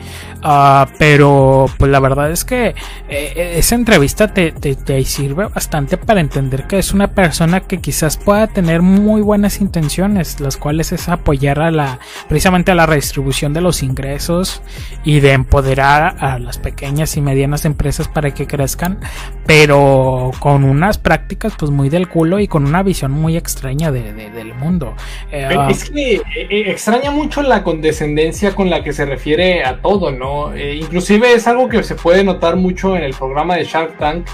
Ah, 0.42 0.88
pero 0.98 1.66
pues 1.78 1.90
la 1.90 2.00
verdad 2.00 2.30
es 2.30 2.42
que 2.42 2.74
eh, 3.08 3.54
esa 3.58 3.74
entrevista 3.74 4.32
te, 4.32 4.50
te- 4.50 4.76
te 4.76 5.04
sirve 5.04 5.46
bastante 5.48 5.98
para 5.98 6.20
entender 6.20 6.66
que 6.66 6.78
es 6.78 6.92
una 6.94 7.08
persona 7.08 7.60
que 7.60 7.80
quizás 7.82 8.16
pueda 8.16 8.46
tener 8.46 8.80
muy 8.80 9.20
buenas 9.20 9.60
intenciones, 9.60 10.40
las 10.40 10.56
cuales 10.56 10.90
es 10.92 11.10
apoyar 11.10 11.60
a 11.60 11.70
la 11.70 11.98
precisamente 12.28 12.72
a 12.72 12.74
la 12.74 12.86
redistribución 12.86 13.52
de 13.52 13.60
los 13.60 13.82
ingresos 13.82 14.62
y 15.04 15.20
de 15.20 15.32
empoderar 15.32 16.16
a 16.18 16.38
las 16.38 16.56
pequeñas 16.56 17.16
y 17.18 17.20
medianas 17.20 17.66
empresas 17.66 18.08
para 18.08 18.32
que 18.32 18.46
crezcan, 18.46 19.00
pero 19.46 20.30
con 20.38 20.64
unas 20.64 20.98
prácticas 20.98 21.54
pues 21.58 21.70
muy 21.70 21.88
del 21.88 22.08
culo 22.08 22.38
y 22.38 22.46
con 22.48 22.64
una 22.64 22.82
visión 22.82 23.10
muy 23.10 23.36
extraña 23.36 23.90
de- 23.90 24.12
de- 24.12 24.30
del 24.30 24.54
mundo. 24.54 24.94
Eh, 25.30 25.48
ah, 25.58 25.68
Es 25.70 25.90
que 25.90 26.14
eh, 26.14 26.22
eh, 26.36 26.64
extraña 26.70 27.10
mucho 27.10 27.42
la 27.42 27.62
condescendencia 27.62 28.54
con 28.54 28.70
la 28.70 28.82
que 28.84 28.92
se 28.92 29.04
refiere 29.04 29.64
a 29.64 29.80
todo, 29.82 30.10
¿no? 30.12 30.52
Eh, 30.54 30.76
inclusive 30.76 31.32
es 31.34 31.46
algo 31.46 31.68
que 31.68 31.82
se 31.82 31.94
puede 31.96 32.22
notar 32.24 32.56
mucho 32.56 32.96
en 32.96 33.02
el 33.02 33.14
programa 33.14 33.56
de 33.56 33.64
Shark 33.64 33.98
Tank, 33.98 34.26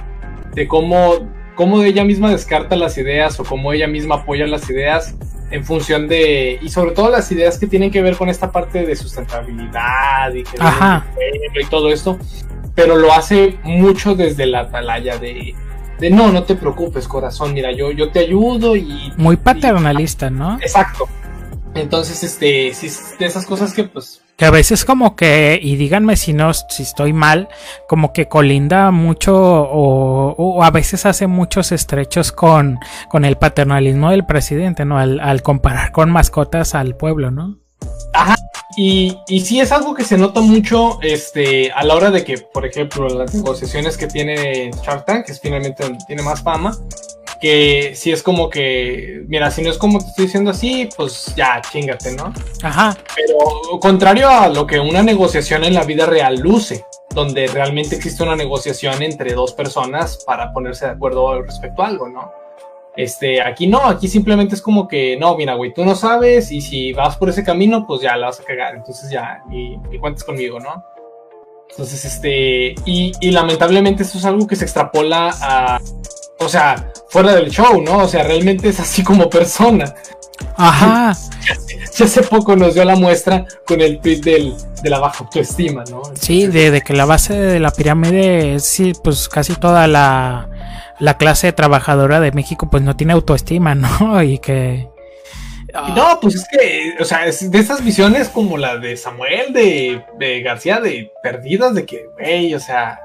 de 0.54 0.68
cómo, 0.68 1.14
cómo 1.54 1.82
ella 1.82 2.04
misma 2.04 2.30
descarta 2.30 2.76
las 2.76 2.98
ideas 2.98 3.38
o 3.40 3.44
cómo 3.44 3.72
ella 3.72 3.86
misma 3.88 4.16
apoya 4.16 4.46
las 4.46 4.68
ideas 4.70 5.14
en 5.50 5.64
función 5.64 6.08
de, 6.08 6.58
y 6.60 6.68
sobre 6.68 6.90
todo 6.92 7.10
las 7.10 7.32
ideas 7.32 7.58
que 7.58 7.66
tienen 7.66 7.90
que 7.90 8.02
ver 8.02 8.16
con 8.16 8.28
esta 8.28 8.52
parte 8.52 8.84
de 8.84 8.94
sustentabilidad 8.94 10.34
y, 10.34 10.42
que 10.42 10.50
Ajá. 10.60 11.06
y 11.58 11.64
todo 11.66 11.90
esto, 11.90 12.18
pero 12.78 12.94
lo 12.94 13.12
hace 13.12 13.58
mucho 13.64 14.14
desde 14.14 14.47
la 14.47 14.61
atalaya 14.61 15.18
de... 15.18 15.52
De 15.99 16.11
no, 16.11 16.30
no 16.30 16.44
te 16.44 16.54
preocupes, 16.54 17.08
corazón. 17.08 17.52
Mira, 17.52 17.73
yo, 17.73 17.90
yo 17.90 18.12
te 18.12 18.20
ayudo 18.20 18.76
y 18.76 19.12
muy 19.16 19.37
paternalista, 19.37 20.30
¿no? 20.30 20.58
Exacto. 20.61 21.08
Entonces, 21.75 22.23
este, 22.23 22.73
sí, 22.73 22.88
de 23.18 23.26
esas 23.26 23.47
cosas 23.47 23.75
que 23.75 23.82
pues... 23.82 24.23
Que 24.37 24.44
a 24.44 24.52
veces 24.52 24.85
como 24.85 25.16
que, 25.16 25.58
y 25.61 25.75
díganme 25.75 26.14
si 26.14 26.32
no, 26.35 26.54
si 26.54 26.85
estoy 26.85 27.12
mal, 27.12 27.49
como 27.88 28.12
que 28.12 28.28
colinda 28.28 28.92
mucho 28.92 29.35
o, 29.35 30.37
o 30.38 30.62
a 30.62 30.70
veces 30.70 31.04
hace 31.04 31.26
muchos 31.26 31.73
estrechos 31.73 32.30
con, 32.30 32.78
con 33.08 33.25
el 33.25 33.35
paternalismo 33.35 34.12
del 34.12 34.25
presidente, 34.25 34.85
¿no? 34.85 34.99
Al, 34.99 35.18
al 35.18 35.42
comparar 35.42 35.90
con 35.90 36.12
mascotas 36.12 36.76
al 36.76 36.94
pueblo, 36.94 37.32
¿no? 37.32 37.58
Y, 38.80 39.18
y 39.26 39.40
sí 39.40 39.58
es 39.58 39.73
algo 39.73 39.92
que 39.92 40.04
se 40.04 40.16
nota 40.16 40.40
mucho 40.40 41.00
este, 41.02 41.73
a 41.73 41.82
la 41.82 41.97
hora 41.97 42.12
de 42.12 42.23
que, 42.23 42.38
por 42.38 42.64
ejemplo, 42.64 43.08
las 43.08 43.35
negociaciones 43.35 43.97
que 43.97 44.06
tiene 44.06 44.70
Shark 44.85 45.04
Tank, 45.04 45.26
que 45.26 45.32
es 45.32 45.40
finalmente 45.40 45.82
donde 45.82 45.99
tiene 46.06 46.23
más 46.23 46.44
fama, 46.44 46.78
que 47.40 47.94
sí 47.97 48.12
es 48.12 48.23
como 48.23 48.49
que, 48.49 49.25
mira, 49.26 49.50
si 49.50 49.62
no 49.62 49.70
es 49.70 49.78
como 49.78 49.99
te 49.99 50.06
estoy 50.06 50.26
diciendo 50.26 50.52
así, 50.52 50.88
pues 50.97 51.35
ya, 51.35 51.61
chingate, 51.73 52.12
¿no? 52.12 52.32
Ajá, 52.62 52.97
Pero 53.16 53.80
contrario 53.80 54.28
a 54.28 54.47
lo 54.49 54.64
que 54.64 54.78
una 54.78 55.02
negociación 55.02 55.64
en 55.64 55.75
la 55.75 55.82
vida 55.82 56.06
real 56.06 56.37
luce, 56.37 56.85
donde 57.11 57.49
realmente 57.49 57.97
existe 57.97 58.23
una 58.23 58.37
negociación 58.37 59.02
entre 59.02 59.35
dos 59.35 59.54
personas 59.54 60.23
para 60.25 60.52
ponerse 60.52 60.87
de 60.87 60.92
acuerdo 60.92 61.42
respecto 61.42 61.82
a 61.82 61.88
algo, 61.88 62.08
¿no? 62.08 62.30
Este, 62.99 63.40
aquí 63.40 63.69
no, 63.69 63.87
aquí 63.87 64.09
simplemente 64.09 64.57
es 64.57 64.61
como 64.61 64.88
que, 64.88 65.17
no, 65.17 65.37
mira, 65.37 65.55
güey, 65.55 65.73
tú 65.73 65.85
no 65.85 65.95
sabes 65.95 66.50
y 66.50 66.61
si 66.61 66.93
vas 66.93 67.17
por 67.17 67.28
ese 67.28 67.45
camino, 67.45 67.87
pues 67.87 68.00
ya 68.00 68.17
la 68.17 68.26
vas 68.26 68.40
a 68.40 68.43
cagar, 68.43 68.75
entonces 68.75 69.09
ya, 69.09 69.40
ni, 69.49 69.76
ni 69.76 70.00
cuentes 70.00 70.25
conmigo, 70.25 70.59
¿no? 70.59 70.83
Entonces, 71.71 72.05
este, 72.05 72.75
y, 72.85 73.12
y 73.21 73.31
lamentablemente 73.31 74.02
esto 74.02 74.19
es 74.19 74.25
algo 74.25 74.49
que 74.49 74.57
se 74.57 74.64
extrapola 74.64 75.33
a, 75.40 75.81
o 76.40 76.49
sea, 76.49 76.90
fuera 77.09 77.37
del 77.37 77.50
show, 77.50 77.81
¿no? 77.81 77.99
O 77.99 78.09
sea, 78.09 78.25
realmente 78.25 78.69
es 78.69 78.81
así 78.81 79.05
como 79.05 79.31
persona. 79.31 79.95
ajá. 80.57 81.17
Ya 81.97 82.05
hace 82.05 82.23
poco 82.23 82.55
nos 82.55 82.75
dio 82.75 82.85
la 82.85 82.95
muestra 82.95 83.45
con 83.67 83.81
el 83.81 84.00
tweet 84.00 84.21
del, 84.21 84.55
de 84.83 84.90
la 84.90 85.00
baja 85.00 85.25
autoestima, 85.25 85.83
¿no? 85.90 86.02
Sí, 86.21 86.47
de, 86.47 86.71
de 86.71 86.81
que 86.83 86.93
la 86.95 87.07
base 87.07 87.35
de 87.35 87.59
la 87.59 87.73
pirámide 87.73 88.55
es, 88.55 88.64
sí, 88.64 88.93
pues 89.02 89.28
casi 89.28 89.55
toda 89.57 89.88
la, 89.88 90.49
la 90.99 91.17
clase 91.17 91.52
trabajadora 91.52 92.21
de 92.21 92.33
México 92.33 92.69
pues 92.71 92.83
no 92.83 92.97
tiene 92.97 93.12
autoestima, 93.12 93.75
¿no? 93.75 94.23
Y 94.23 94.38
que... 94.38 94.88
Y 95.69 95.93
No, 95.93 96.19
pues 96.21 96.35
es 96.35 96.47
que, 96.50 96.97
o 96.99 97.05
sea, 97.05 97.26
es 97.26 97.50
de 97.50 97.59
esas 97.59 97.85
visiones 97.85 98.28
como 98.28 98.57
la 98.57 98.78
de 98.78 98.97
Samuel, 98.97 99.52
de, 99.52 100.02
de 100.19 100.40
García, 100.40 100.81
de 100.81 101.12
perdidas, 101.23 101.75
de 101.75 101.85
que, 101.85 102.07
güey, 102.19 102.55
o 102.55 102.61
sea, 102.61 102.99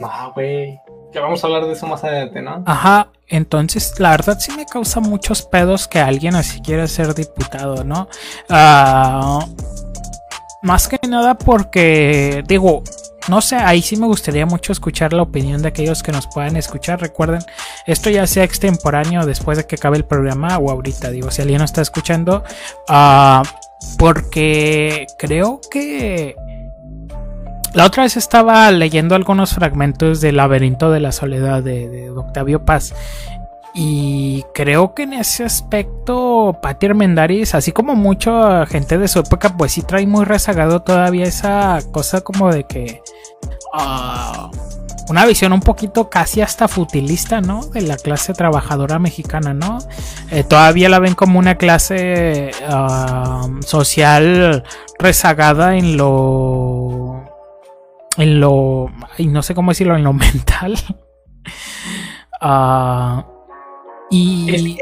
no, 0.00 0.32
güey, 0.34 0.80
ya 1.12 1.20
vamos 1.20 1.42
a 1.42 1.46
hablar 1.46 1.66
de 1.66 1.72
eso 1.72 1.86
más 1.86 2.02
adelante, 2.02 2.40
¿no? 2.40 2.62
Ajá, 2.66 3.08
entonces 3.28 3.98
la 3.98 4.10
verdad 4.10 4.38
sí 4.38 4.52
me 4.56 4.66
causa 4.66 5.00
muchos 5.00 5.42
pedos 5.42 5.88
que 5.88 5.98
alguien 5.98 6.34
así 6.34 6.60
quiera 6.60 6.86
ser 6.86 7.14
diputado, 7.14 7.84
¿no? 7.84 8.08
Ah, 8.48 9.46
más 10.62 10.88
que 10.88 10.98
nada 11.08 11.34
porque, 11.34 12.42
digo, 12.46 12.82
no 13.28 13.40
sé, 13.40 13.56
ahí 13.56 13.82
sí 13.82 13.96
me 13.96 14.06
gustaría 14.06 14.46
mucho 14.46 14.72
escuchar 14.72 15.12
la 15.12 15.22
opinión 15.22 15.62
de 15.62 15.68
aquellos 15.68 16.02
que 16.02 16.12
nos 16.12 16.26
puedan 16.26 16.56
escuchar. 16.56 17.00
Recuerden, 17.00 17.42
esto 17.86 18.10
ya 18.10 18.26
sea 18.26 18.44
extemporáneo 18.44 19.26
después 19.26 19.58
de 19.58 19.66
que 19.66 19.76
acabe 19.76 19.96
el 19.96 20.04
programa 20.04 20.58
o 20.58 20.70
ahorita, 20.70 21.10
digo, 21.10 21.30
si 21.30 21.42
alguien 21.42 21.58
no 21.58 21.64
está 21.64 21.82
escuchando, 21.82 22.44
ah, 22.88 23.42
porque 23.98 25.06
creo 25.18 25.60
que 25.70 26.36
la 27.74 27.84
otra 27.84 28.04
vez 28.04 28.16
estaba 28.16 28.70
leyendo 28.70 29.14
algunos 29.14 29.54
fragmentos 29.54 30.20
del 30.20 30.36
laberinto 30.36 30.90
de 30.90 31.00
la 31.00 31.12
soledad 31.12 31.62
de 31.62 32.10
Octavio 32.16 32.64
Paz. 32.64 32.94
Y 33.78 34.42
creo 34.54 34.94
que 34.94 35.02
en 35.02 35.12
ese 35.12 35.44
aspecto, 35.44 36.58
Patti 36.62 36.86
Armendáriz, 36.86 37.54
así 37.54 37.72
como 37.72 37.94
mucha 37.94 38.64
gente 38.64 38.96
de 38.96 39.06
su 39.06 39.18
época, 39.18 39.54
pues 39.54 39.72
sí 39.72 39.82
trae 39.82 40.06
muy 40.06 40.24
rezagado 40.24 40.80
todavía 40.80 41.26
esa 41.26 41.80
cosa 41.92 42.22
como 42.22 42.50
de 42.50 42.64
que. 42.64 43.02
ah, 43.74 44.50
una 45.10 45.26
visión 45.26 45.52
un 45.52 45.60
poquito 45.60 46.08
casi 46.08 46.40
hasta 46.40 46.68
futilista, 46.68 47.42
¿no? 47.42 47.66
De 47.66 47.82
la 47.82 47.98
clase 47.98 48.32
trabajadora 48.32 48.98
mexicana, 48.98 49.52
¿no? 49.52 49.76
Eh, 50.30 50.42
todavía 50.42 50.88
la 50.88 50.98
ven 50.98 51.14
como 51.14 51.38
una 51.38 51.56
clase 51.56 52.52
ah, 52.66 53.46
social 53.60 54.64
rezagada 54.98 55.76
en 55.76 55.98
lo. 55.98 57.24
En 58.16 58.40
lo. 58.40 58.90
ay, 59.18 59.26
no 59.26 59.42
sé 59.42 59.54
cómo 59.54 59.72
decirlo, 59.72 59.96
en 59.96 60.04
lo 60.04 60.12
mental. 60.14 60.78
Ah, 62.40 63.26
y 64.10 64.54
Es, 64.54 64.62
que 64.62 64.78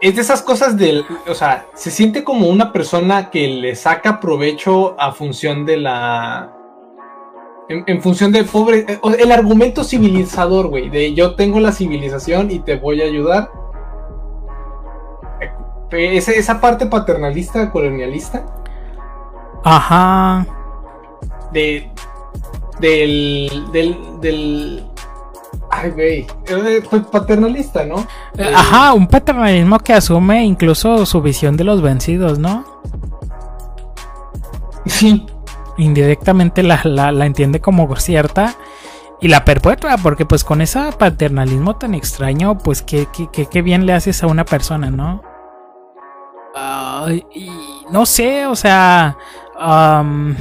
es 0.00 0.16
de 0.16 0.20
esas 0.20 0.42
cosas 0.42 0.76
del, 0.76 1.04
o 1.28 1.34
sea, 1.34 1.66
se 1.74 1.90
siente 1.90 2.24
como 2.24 2.48
una 2.48 2.72
persona 2.72 3.30
que 3.30 3.48
le 3.48 3.74
saca 3.74 4.20
provecho 4.20 4.94
a 4.98 5.12
función 5.12 5.64
de 5.64 5.78
la, 5.78 6.52
en, 7.68 7.84
en 7.86 8.02
función 8.02 8.30
de 8.32 8.44
pobre, 8.44 8.84
eh, 8.86 9.00
el 9.18 9.32
argumento 9.32 9.82
civilizador, 9.84 10.68
güey, 10.68 10.90
de 10.90 11.14
yo 11.14 11.34
tengo 11.34 11.60
la 11.60 11.72
civilización 11.72 12.50
y 12.50 12.58
te 12.58 12.76
voy 12.76 13.00
a 13.00 13.06
ayudar. 13.06 13.50
Eh, 15.90 16.16
Esa, 16.16 16.32
esa 16.32 16.60
parte 16.60 16.86
paternalista, 16.86 17.70
colonialista, 17.70 18.44
ajá. 19.64 20.46
de, 21.52 21.90
del, 22.80 23.64
del, 23.72 24.20
del, 24.20 24.84
ay, 25.82 25.90
güey, 25.90 26.26
eh, 26.46 26.82
pues 26.88 27.02
paternalista, 27.06 27.84
¿no? 27.84 28.06
Eh, 28.38 28.52
Ajá, 28.54 28.92
un 28.94 29.06
paternalismo 29.06 29.78
que 29.78 29.92
asume 29.92 30.44
incluso 30.44 31.04
su 31.06 31.20
visión 31.22 31.56
de 31.56 31.64
los 31.64 31.82
vencidos, 31.82 32.38
¿no? 32.38 32.64
Sí, 34.86 35.26
Indirectamente 35.76 36.62
la, 36.62 36.80
la- 36.84 37.10
la 37.10 37.26
entiende 37.26 37.60
como 37.60 37.94
cierta 37.96 38.54
y 39.20 39.26
la 39.28 39.44
perpetua, 39.44 39.96
porque 40.00 40.24
pues 40.24 40.44
con 40.44 40.60
ese 40.60 40.92
paternalismo 40.96 41.74
tan 41.76 41.94
extraño, 41.94 42.58
pues 42.58 42.80
qué, 42.82 43.08
qué, 43.12 43.28
qué- 43.32 43.46
qué 43.46 43.60
bien 43.62 43.84
le 43.86 43.92
haces 43.92 44.22
a 44.22 44.28
una 44.28 44.44
persona, 44.44 44.90
¿no? 44.90 45.22
Y 47.34 47.50
no 47.90 48.06
sé, 48.06 48.46
o 48.46 48.54
sea... 48.54 49.16
am, 49.58 50.36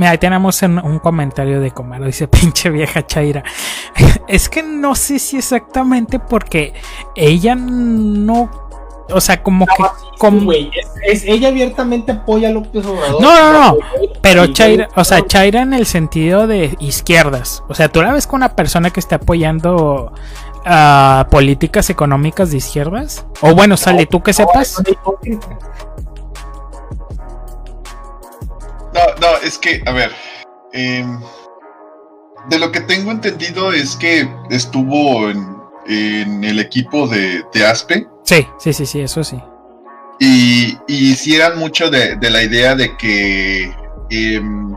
mira, 0.00 0.12
ahí 0.12 0.18
tenemos 0.18 0.62
en- 0.62 0.78
un 0.78 0.98
comentario 0.98 1.60
de 1.60 1.70
Comaro, 1.72 2.06
dice 2.06 2.26
pinche 2.40 2.70
vieja 2.70 3.06
Chaira. 3.06 3.44
es 4.28 4.48
que 4.48 4.62
no 4.62 4.94
sé 4.94 5.18
si 5.18 5.36
exactamente 5.36 6.18
porque 6.18 6.72
ella 7.14 7.54
no... 7.54 8.50
O 9.12 9.20
sea, 9.20 9.42
como 9.42 9.66
que... 9.66 9.84
como- 10.18 10.44
güey, 10.44 10.70
es, 11.04 11.22
es- 11.22 11.24
ella 11.28 11.48
abiertamente 11.48 12.12
apoya 12.12 12.48
a 12.48 12.52
López 12.52 12.86
Obrador. 12.86 13.20
No, 13.20 13.52
no, 13.52 13.52
no, 13.52 13.76
Pero 14.22 14.46
Chaira, 14.46 14.88
o 14.94 15.04
sea, 15.04 15.26
Chaira 15.26 15.60
en 15.60 15.74
el 15.74 15.84
sentido 15.84 16.46
de 16.46 16.76
izquierdas. 16.78 17.62
O 17.68 17.74
sea, 17.74 17.88
tú 17.90 18.00
la 18.02 18.12
ves 18.12 18.26
con 18.26 18.38
una 18.38 18.54
persona 18.54 18.90
que 18.90 19.00
está 19.00 19.16
apoyando 19.16 20.12
ah, 20.64 21.26
políticas 21.30 21.90
económicas 21.90 22.52
de 22.52 22.58
izquierdas. 22.58 23.26
O 23.42 23.52
bueno, 23.54 23.76
sale, 23.76 24.06
tú 24.06 24.22
que 24.22 24.32
sepas. 24.32 24.80
No, 29.20 29.28
no, 29.32 29.36
es 29.38 29.56
que, 29.58 29.82
a 29.86 29.92
ver. 29.92 30.10
em, 30.72 31.20
de 32.48 32.58
lo 32.58 32.70
que 32.72 32.80
tengo 32.80 33.10
entendido 33.10 33.72
es 33.72 33.96
que 33.96 34.28
estuvo 34.50 35.28
en, 35.30 35.46
en 35.86 36.44
el 36.44 36.58
equipo 36.58 37.06
de, 37.06 37.42
de 37.52 37.66
Aspe 37.66 38.06
Sí, 38.24 38.46
sí, 38.58 38.72
sí, 38.72 38.86
sí, 38.86 39.00
eso 39.00 39.22
sí. 39.24 39.38
y, 40.20 40.76
y 40.86 41.14
sí 41.14 41.34
eran 41.34 41.58
mucho 41.58 41.90
de, 41.90 42.16
de 42.16 42.30
la 42.30 42.42
idea 42.42 42.74
de 42.74 42.96
que 42.96 43.72
em, 44.10 44.74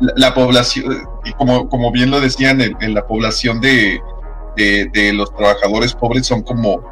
la, 0.00 0.12
la 0.16 0.34
población, 0.34 1.08
y 1.24 1.32
como, 1.32 1.68
como 1.68 1.90
bien 1.92 2.10
lo 2.10 2.20
decían, 2.20 2.60
en, 2.60 2.76
en 2.80 2.94
la 2.94 3.06
población 3.06 3.60
de, 3.60 4.00
de 4.56 5.12
los 5.14 5.34
trabajadores 5.34 5.94
pobres 5.94 6.26
son 6.26 6.42
como, 6.42 6.82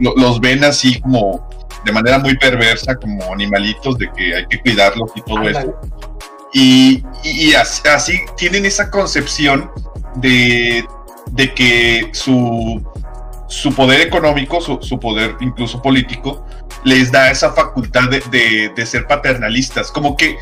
lo- 0.00 0.14
los 0.16 0.40
ven 0.40 0.64
así 0.64 1.00
como 1.00 1.48
de 1.84 1.92
manera 1.92 2.18
muy 2.18 2.36
perversa, 2.38 2.94
como 2.96 3.32
animalitos, 3.32 3.98
de 3.98 4.10
que 4.16 4.34
hay 4.36 4.46
que 4.46 4.60
cuidarlos 4.60 5.10
y 5.14 5.20
todo 5.22 5.42
eso. 5.48 5.74
Y, 6.52 7.02
y- 7.22 7.50
y 7.50 7.54
as- 7.54 7.82
así 7.86 8.20
tienen 8.36 8.64
esa 8.64 8.90
concepción 8.90 9.70
de, 10.16 10.86
de 11.32 11.52
que 11.54 12.08
su, 12.12 12.82
su 13.48 13.74
poder 13.74 14.00
económico, 14.00 14.60
su, 14.60 14.78
su 14.80 14.98
poder 14.98 15.36
incluso 15.40 15.82
político, 15.82 16.46
les 16.84 17.10
da 17.12 17.30
esa 17.30 17.52
facultad 17.52 18.08
de, 18.08 18.20
de- 18.30 18.72
de 18.74 18.86
ser 18.86 19.06
paternalistas. 19.06 19.90
Como 19.90 20.16
que 20.16 20.36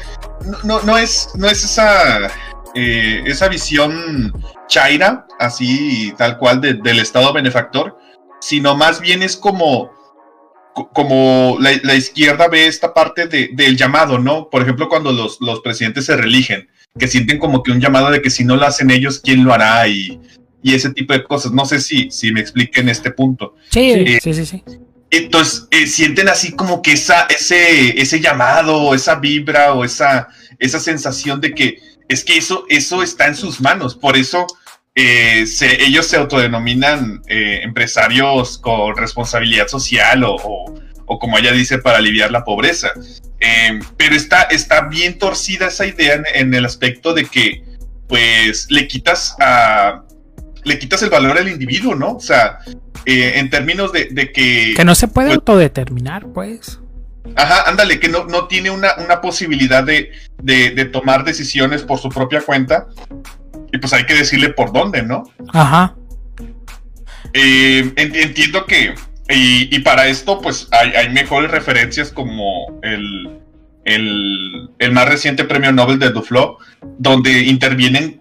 no, 0.44 0.58
no, 0.64 0.82
no 0.82 0.98
es, 0.98 1.30
no 1.34 1.48
es 1.48 1.64
esa, 1.64 2.28
eh, 2.74 3.22
esa 3.26 3.48
visión 3.48 4.32
chaira, 4.68 5.26
así 5.40 6.12
tal 6.18 6.38
cual, 6.38 6.60
de- 6.60 6.74
del 6.74 6.98
Estado 7.00 7.32
benefactor, 7.32 7.96
sino 8.42 8.74
más 8.74 9.00
bien 9.00 9.22
es 9.22 9.36
como 9.36 9.90
co- 10.74 10.90
como 10.92 11.56
la, 11.60 11.70
la 11.84 11.94
izquierda 11.94 12.48
ve 12.48 12.66
esta 12.66 12.92
parte 12.92 13.26
de- 13.28 13.50
del 13.52 13.76
llamado, 13.76 14.18
¿no? 14.18 14.50
Por 14.50 14.62
ejemplo, 14.62 14.88
cuando 14.88 15.12
los, 15.12 15.38
los 15.40 15.60
presidentes 15.60 16.06
se 16.06 16.16
reeligen, 16.16 16.68
que 16.98 17.06
sienten 17.08 17.38
como 17.38 17.62
que 17.62 17.70
un 17.70 17.80
llamado 17.80 18.10
de 18.10 18.20
que 18.20 18.30
si 18.30 18.44
no 18.44 18.56
lo 18.56 18.66
hacen 18.66 18.90
ellos, 18.90 19.20
¿quién 19.22 19.44
lo 19.44 19.54
hará? 19.54 19.86
Y, 19.88 20.20
y 20.62 20.74
ese 20.74 20.90
tipo 20.92 21.12
de 21.12 21.24
cosas. 21.24 21.52
No 21.52 21.64
sé 21.66 21.80
si, 21.80 22.10
si 22.10 22.32
me 22.32 22.40
explique 22.40 22.80
en 22.80 22.88
este 22.88 23.10
punto. 23.12 23.54
Sí, 23.70 23.94
Sí. 23.94 24.18
sí, 24.20 24.34
sí, 24.34 24.46
sí. 24.46 24.64
Entonces, 25.10 25.68
eh, 25.70 25.86
sienten 25.86 26.28
así 26.28 26.52
como 26.52 26.80
que 26.82 26.92
esa, 26.92 27.22
ese, 27.26 28.00
ese 28.00 28.18
llamado, 28.20 28.94
esa 28.94 29.16
vibra 29.16 29.74
o 29.74 29.84
esa, 29.84 30.28
esa 30.58 30.80
sensación 30.80 31.40
de 31.40 31.54
que 31.54 31.78
es 32.08 32.24
que 32.24 32.36
eso, 32.38 32.64
eso 32.68 33.02
está 33.02 33.26
en 33.26 33.34
sus 33.36 33.60
manos. 33.60 33.94
Por 33.94 34.16
eso 34.16 34.46
eh, 34.94 35.46
se- 35.46 35.82
ellos 35.84 36.06
se 36.06 36.16
autodenominan 36.16 37.22
eh, 37.28 37.60
empresarios 37.62 38.58
con 38.58 38.96
responsabilidad 38.96 39.68
social 39.68 40.24
o, 40.24 40.34
o- 40.36 40.74
o 41.06 41.18
como 41.18 41.36
ella 41.38 41.52
dice, 41.52 41.78
para 41.78 41.98
aliviar 41.98 42.30
la 42.30 42.44
pobreza. 42.44 42.90
Eh, 43.40 43.80
pero 43.96 44.14
está, 44.14 44.42
está 44.42 44.82
bien 44.88 45.18
torcida 45.18 45.66
esa 45.68 45.86
idea 45.86 46.14
en, 46.14 46.24
en 46.34 46.54
el 46.54 46.64
aspecto 46.64 47.12
de 47.12 47.24
que, 47.26 47.64
pues, 48.08 48.66
le 48.70 48.86
quitas 48.86 49.34
a... 49.40 50.02
Le 50.64 50.78
quitas 50.78 51.02
el 51.02 51.10
valor 51.10 51.36
al 51.36 51.48
individuo, 51.48 51.94
¿no? 51.96 52.12
O 52.16 52.20
sea, 52.20 52.58
eh, 53.04 53.32
en 53.34 53.50
términos 53.50 53.92
de, 53.92 54.08
de 54.12 54.30
que... 54.30 54.74
Que 54.76 54.84
no 54.84 54.94
se 54.94 55.08
puede 55.08 55.26
Pues- 55.28 55.38
autodeterminar, 55.38 56.28
pues. 56.32 56.78
Ajá, 57.34 57.68
ándale, 57.68 57.98
que 57.98 58.08
no, 58.08 58.24
no 58.26 58.46
tiene 58.46 58.70
una, 58.70 58.94
una 59.04 59.20
posibilidad 59.20 59.82
de, 59.82 60.12
de, 60.42 60.70
de 60.70 60.84
tomar 60.84 61.24
decisiones 61.24 61.82
por 61.82 61.98
su 61.98 62.08
propia 62.10 62.40
cuenta. 62.42 62.86
Y 63.72 63.78
pues 63.78 63.92
hay 63.92 64.04
que 64.04 64.14
decirle 64.14 64.50
por 64.50 64.72
dónde, 64.72 65.02
¿no? 65.02 65.24
Ajá. 65.52 65.96
Eh, 67.32 67.92
en- 67.96 68.14
entiendo 68.14 68.66
que, 68.66 68.94
y, 69.28 69.74
y 69.74 69.78
para 69.80 70.06
esto, 70.08 70.40
pues 70.40 70.68
hay, 70.72 70.90
hay 70.90 71.08
mejores 71.10 71.50
referencias 71.50 72.10
como 72.10 72.78
el, 72.82 73.40
el, 73.84 74.70
el 74.78 74.92
más 74.92 75.08
reciente 75.08 75.44
premio 75.44 75.72
Nobel 75.72 75.98
de 75.98 76.10
Duflo, 76.10 76.58
donde 76.98 77.40
intervienen 77.44 78.20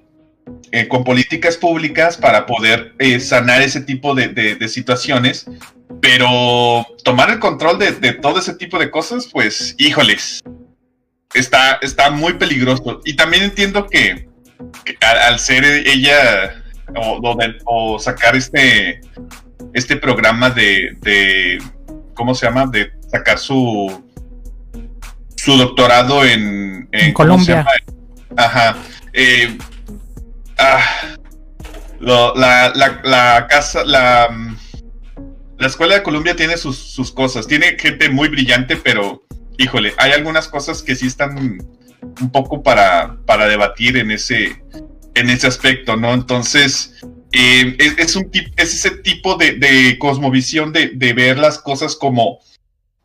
eh, 0.72 0.88
con 0.88 1.04
políticas 1.04 1.58
públicas 1.58 2.16
para 2.18 2.46
poder 2.46 2.94
eh, 3.00 3.20
sanar 3.20 3.62
ese 3.62 3.82
tipo 3.82 4.16
de, 4.16 4.30
de- 4.30 4.56
de 4.56 4.68
situaciones. 4.70 5.46
Pero 6.02 6.88
tomar 7.04 7.30
el 7.30 7.40
control 7.40 7.78
de, 7.78 7.92
de 7.92 8.14
todo 8.14 8.40
ese 8.40 8.56
tipo 8.56 8.80
de 8.80 8.90
cosas, 8.90 9.28
pues, 9.32 9.76
híjoles, 9.78 10.42
está, 11.34 11.74
está 11.82 12.10
muy 12.10 12.34
peligroso. 12.34 13.02
Y 13.04 13.16
también 13.18 13.44
entiendo 13.44 13.86
que 13.88 14.28
al, 15.02 15.18
al 15.34 15.40
ser 15.40 15.64
ella 15.66 16.64
o, 16.96 17.20
o 17.22 17.36
de- 17.36 17.58
o 17.66 18.00
sacar 18.00 18.36
este, 18.36 19.02
este 19.74 19.96
programa 19.96 20.50
de, 20.50 20.98
de, 21.02 21.62
¿cómo 22.14 22.36
se 22.36 22.46
llama? 22.46 22.66
De 22.68 22.92
sacar 23.10 23.38
su, 23.40 24.04
su 25.36 25.58
doctorado 25.58 26.26
en, 26.26 26.88
En 26.92 27.14
¿cómo 27.14 27.40
se 27.40 27.52
Colombia. 27.54 27.66
Ajá. 28.38 28.78
eh, 29.14 29.58
ah, 30.58 30.80
lo- 32.00 32.36
la, 32.36 32.72
la, 32.76 33.02
la 33.04 33.48
casa, 33.50 33.84
la, 33.86 34.30
la 35.58 35.68
escuela 35.68 35.96
de 35.96 36.04
Colombia 36.04 36.36
tiene 36.36 36.58
sus, 36.58 36.78
sus 36.78 37.12
cosas. 37.12 37.48
Tiene 37.48 37.78
gente 37.78 38.10
muy 38.10 38.30
brillante, 38.30 38.76
pero 38.78 39.24
híjole, 39.58 39.94
hay 39.98 40.12
algunas 40.12 40.48
cosas 40.48 40.82
que 40.82 40.96
sí 40.96 41.08
están 41.08 41.60
un 42.02 42.32
poco 42.32 42.64
para, 42.64 43.18
para 43.26 43.48
debatir 43.48 43.98
en 43.98 44.12
ese, 44.12 44.62
en 45.16 45.30
ese 45.30 45.48
aspecto, 45.48 45.96
¿no? 45.96 46.14
Entonces, 46.14 47.00
eh, 47.32 47.78
es, 47.80 48.18
ese 48.58 48.92
tipo 48.92 49.36
de, 49.36 49.98
cosmovisión 50.00 50.74
de, 50.74 50.90
de 50.90 51.14
ver 51.14 51.38
las 51.38 51.60
cosas 51.60 51.96
como 51.96 52.40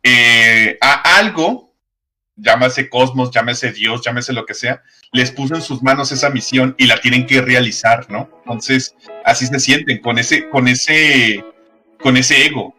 eh, 0.03 0.77
a 0.81 1.17
algo, 1.17 1.73
llámese 2.35 2.89
cosmos, 2.89 3.31
llámese 3.31 3.71
Dios, 3.71 4.01
llámese 4.03 4.33
lo 4.33 4.45
que 4.45 4.53
sea, 4.53 4.81
les 5.11 5.31
puso 5.31 5.55
en 5.55 5.61
sus 5.61 5.81
manos 5.81 6.11
esa 6.11 6.29
misión 6.29 6.75
y 6.77 6.85
la 6.85 7.01
tienen 7.01 7.25
que 7.25 7.41
realizar, 7.41 8.09
¿no? 8.09 8.29
Entonces, 8.43 8.95
así 9.25 9.47
se 9.47 9.59
sienten, 9.59 9.99
con 9.99 10.19
ese, 10.19 10.49
con 10.49 10.67
ese, 10.67 11.43
con 11.99 12.17
ese 12.17 12.45
ego. 12.45 12.75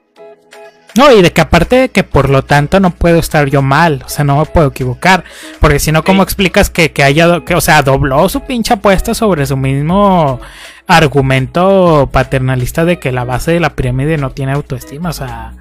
No, 0.99 1.13
y 1.13 1.23
de 1.23 1.33
que 1.33 1.41
aparte 1.41 1.77
de 1.77 1.89
que 1.91 2.03
por 2.03 2.29
lo 2.29 2.43
tanto 2.43 2.81
no 2.81 2.91
puedo 2.91 3.21
estar 3.21 3.49
yo 3.49 3.63
mal, 3.63 4.03
o 4.05 4.09
sea, 4.09 4.25
no 4.25 4.37
me 4.39 4.47
puedo 4.47 4.67
equivocar, 4.67 5.23
porque 5.61 5.79
si 5.79 5.93
no, 5.93 6.03
¿cómo 6.03 6.23
Sí. 6.23 6.25
explicas 6.25 6.71
que, 6.71 6.91
que 6.91 7.05
haya, 7.05 7.45
que, 7.45 7.55
o 7.55 7.61
sea, 7.61 7.83
dobló 7.83 8.29
su 8.29 8.41
pinche 8.41 8.75
apuesta 8.75 9.15
sobre 9.15 9.47
su 9.47 9.57
mismo 9.57 10.41
argumento 10.89 12.09
paternalista 12.13 12.85
de 12.85 12.99
que 12.99 13.13
la 13.13 13.23
base 13.25 13.53
de 13.53 13.61
la 13.61 13.77
pirámide 13.77 14.17
no 14.17 14.31
tiene 14.31 14.53
autoestima, 14.53 15.11
o 15.11 15.13
sea, 15.13 15.53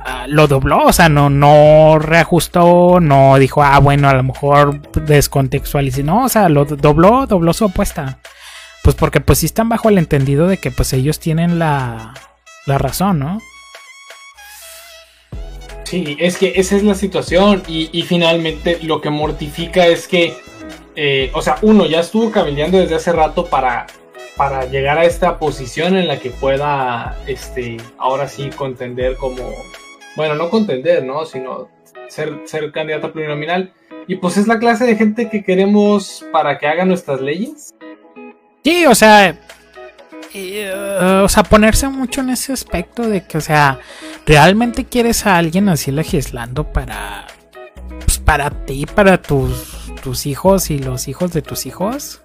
ah, 0.00 0.26
lo 0.28 0.46
dobló, 0.46 0.84
o 0.84 0.92
sea, 0.92 1.08
no, 1.08 1.30
no 1.30 1.98
reajustó, 1.98 3.00
no 3.00 3.38
dijo, 3.38 3.62
ah, 3.62 3.78
bueno, 3.78 4.10
a 4.10 4.14
lo 4.14 4.22
mejor 4.22 4.82
descontextualizó, 4.92 6.02
no, 6.02 6.24
o 6.24 6.28
sea, 6.28 6.50
lo 6.50 6.66
dobló, 6.66 7.26
dobló 7.26 7.54
su 7.54 7.64
apuesta. 7.64 8.18
Pues 8.84 8.94
porque 8.96 9.20
pues 9.20 9.38
sí 9.38 9.46
están 9.46 9.68
bajo 9.70 9.88
el 9.88 9.96
entendido 9.96 10.48
de 10.48 10.58
que 10.58 10.70
pues 10.72 10.92
ellos 10.92 11.18
tienen 11.20 11.58
la, 11.60 12.14
la 12.66 12.78
razón, 12.78 13.20
¿no? 13.20 13.40
Sí, 15.92 16.16
es 16.18 16.38
que 16.38 16.54
esa 16.56 16.76
es 16.76 16.84
la 16.84 16.94
situación 16.94 17.62
y, 17.68 18.00
finalmente 18.04 18.78
lo 18.80 19.02
que 19.02 19.10
mortifica 19.10 19.86
es 19.86 20.08
que, 20.08 20.34
eh, 20.96 21.30
o 21.34 21.42
sea, 21.42 21.58
uno 21.60 21.84
ya 21.84 22.00
estuvo 22.00 22.30
cabildeando 22.30 22.78
desde 22.78 22.94
hace 22.94 23.12
rato 23.12 23.44
para, 23.44 23.86
para 24.34 24.64
llegar 24.64 24.96
a 24.96 25.04
esta 25.04 25.38
posición 25.38 25.98
en 25.98 26.08
la 26.08 26.18
que 26.18 26.30
pueda, 26.30 27.18
este, 27.26 27.76
ahora 27.98 28.26
sí 28.26 28.48
contender 28.56 29.16
como, 29.16 29.52
bueno, 30.16 30.34
no 30.34 30.48
contender, 30.48 31.04
¿no? 31.04 31.26
Sino 31.26 31.68
ser, 32.08 32.40
ser 32.46 32.72
candidata 32.72 33.12
plurinominal. 33.12 33.74
Y 34.06 34.16
pues 34.16 34.38
es 34.38 34.46
la 34.46 34.58
clase 34.58 34.86
de 34.86 34.96
gente 34.96 35.28
que 35.28 35.44
queremos 35.44 36.24
para 36.32 36.58
que 36.58 36.68
haga 36.68 36.86
nuestras 36.86 37.20
leyes. 37.20 37.74
Sí, 38.64 38.86
o 38.86 38.94
sea, 38.94 39.38
uh, 40.34 41.24
o 41.24 41.28
sea, 41.28 41.42
ponerse 41.42 41.88
mucho 41.88 42.20
en 42.20 42.30
ese 42.30 42.52
aspecto 42.52 43.08
de 43.08 43.24
que, 43.24 43.38
o 43.38 43.40
sea, 43.40 43.78
realmente 44.26 44.84
quieres 44.84 45.26
a 45.26 45.36
alguien 45.36 45.68
así 45.68 45.90
legislando 45.90 46.72
para, 46.72 47.26
pues, 48.04 48.18
para 48.18 48.50
ti, 48.50 48.86
para 48.86 49.20
tus, 49.20 49.92
tus 50.02 50.26
hijos 50.26 50.70
y 50.70 50.78
los 50.78 51.08
hijos 51.08 51.32
de 51.32 51.42
tus 51.42 51.66
hijos, 51.66 52.22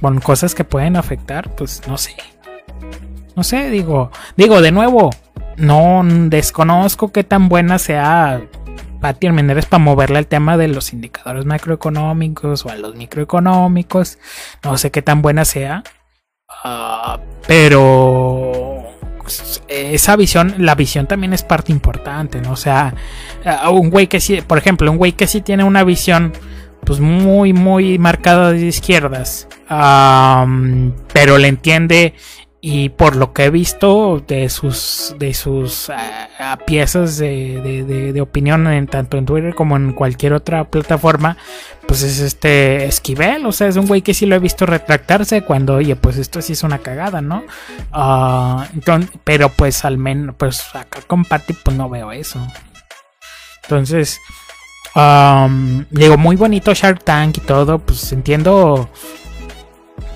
con 0.00 0.20
cosas 0.20 0.54
que 0.54 0.64
pueden 0.64 0.96
afectar, 0.96 1.54
pues 1.54 1.82
no 1.86 1.98
sé, 1.98 2.16
no 3.36 3.44
sé, 3.44 3.70
digo, 3.70 4.10
digo 4.36 4.60
de 4.60 4.72
nuevo, 4.72 5.10
no 5.56 6.02
desconozco 6.04 7.12
qué 7.12 7.24
tan 7.24 7.48
buena 7.48 7.78
sea 7.78 8.40
Pati 9.00 9.26
Almendares 9.26 9.66
para 9.66 9.82
moverle 9.82 10.18
al 10.18 10.26
tema 10.26 10.56
de 10.56 10.68
los 10.68 10.92
indicadores 10.92 11.46
macroeconómicos 11.46 12.66
o 12.66 12.70
a 12.70 12.76
los 12.76 12.94
microeconómicos. 12.94 14.18
No 14.62 14.76
sé 14.76 14.90
qué 14.90 15.00
tan 15.00 15.22
buena 15.22 15.44
sea. 15.44 15.82
Uh, 16.64 17.18
pero 17.46 18.82
esa 19.68 20.16
visión, 20.16 20.54
la 20.58 20.74
visión 20.74 21.06
también 21.06 21.32
es 21.32 21.42
parte 21.42 21.72
importante, 21.72 22.40
¿no? 22.40 22.52
O 22.52 22.56
sea, 22.56 22.94
un 23.70 23.90
güey 23.90 24.08
que 24.08 24.20
sí, 24.20 24.40
por 24.40 24.58
ejemplo, 24.58 24.90
un 24.90 24.98
güey 24.98 25.12
que 25.12 25.26
sí 25.26 25.40
tiene 25.40 25.64
una 25.64 25.84
visión 25.84 26.32
pues 26.84 26.98
muy, 26.98 27.52
muy 27.52 27.98
marcada 27.98 28.52
de 28.52 28.66
izquierdas, 28.66 29.48
pero 29.68 31.38
le 31.38 31.48
entiende 31.48 32.14
y 32.62 32.90
por 32.90 33.16
lo 33.16 33.32
que 33.32 33.44
he 33.44 33.50
visto 33.50 34.22
de 34.26 34.50
sus 34.50 35.14
de 35.18 35.32
sus 35.32 35.88
uh, 35.88 36.64
piezas 36.66 37.16
de, 37.16 37.60
de, 37.62 38.12
de, 38.12 38.20
opinión 38.20 38.66
en 38.66 38.86
tanto 38.86 39.16
en 39.16 39.24
Twitter 39.24 39.54
como 39.54 39.76
en 39.76 39.92
cualquier 39.92 40.34
otra 40.34 40.64
plataforma 40.64 41.38
pues 41.86 42.02
es 42.02 42.20
este 42.20 42.84
Esquivel 42.84 43.46
o 43.46 43.52
sea 43.52 43.68
es 43.68 43.76
un 43.76 43.86
güey 43.86 44.02
que 44.02 44.12
sí 44.12 44.26
lo 44.26 44.36
he 44.36 44.38
visto 44.38 44.66
retractarse 44.66 45.42
cuando 45.42 45.76
oye 45.76 45.96
pues 45.96 46.18
esto 46.18 46.42
sí 46.42 46.52
es 46.52 46.62
una 46.62 46.78
cagada 46.78 47.22
no 47.22 47.44
uh, 47.94 48.62
entonces, 48.74 49.10
pero 49.24 49.48
pues 49.48 49.84
al 49.84 49.96
menos 49.96 50.34
pues 50.36 50.74
acá 50.74 51.00
con 51.06 51.24
Patty 51.24 51.54
pues 51.54 51.76
no 51.76 51.88
veo 51.88 52.12
eso. 52.12 52.40
Entonces 53.62 54.18
digo 55.90 56.18
muy 56.18 56.34
bonito 56.36 56.74
Shark 56.74 57.04
Tank 57.04 57.38
y 57.38 57.40
todo 57.42 57.78
pues 57.78 58.12
entiendo 58.12 58.90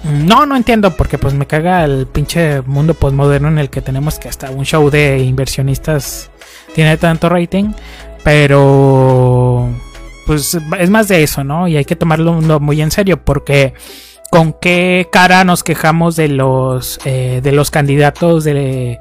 no, 0.04 0.44
no 0.46 0.56
entiendo 0.56 0.96
porque 0.96 1.18
pues 1.18 1.34
me 1.34 1.46
caga 1.46 1.84
el 1.84 2.06
pinche 2.06 2.60
mundo 2.62 2.94
postmoderno 2.94 3.48
en 3.48 3.58
el 3.58 3.70
que 3.70 3.80
tenemos 3.80 4.18
que 4.18 4.28
hasta 4.28 4.50
un 4.50 4.64
show 4.64 4.90
de 4.90 5.18
inversionistas 5.18 6.30
tiene 6.74 6.96
tanto 6.96 7.28
rating, 7.28 7.72
pero 8.22 9.68
pues 10.26 10.58
es 10.78 10.90
más 10.90 11.08
de 11.08 11.22
eso, 11.22 11.44
¿no? 11.44 11.68
Y 11.68 11.76
hay 11.76 11.84
que 11.84 11.96
tomarlo 11.96 12.60
muy 12.60 12.80
en 12.82 12.90
serio 12.90 13.24
porque 13.24 13.74
con 14.30 14.52
qué 14.52 15.08
cara 15.12 15.44
nos 15.44 15.62
quejamos 15.62 16.16
de 16.16 16.28
los 16.28 16.98
eh, 17.04 17.40
de 17.40 17.52
los 17.52 17.70
candidatos 17.70 18.42
de 18.42 18.98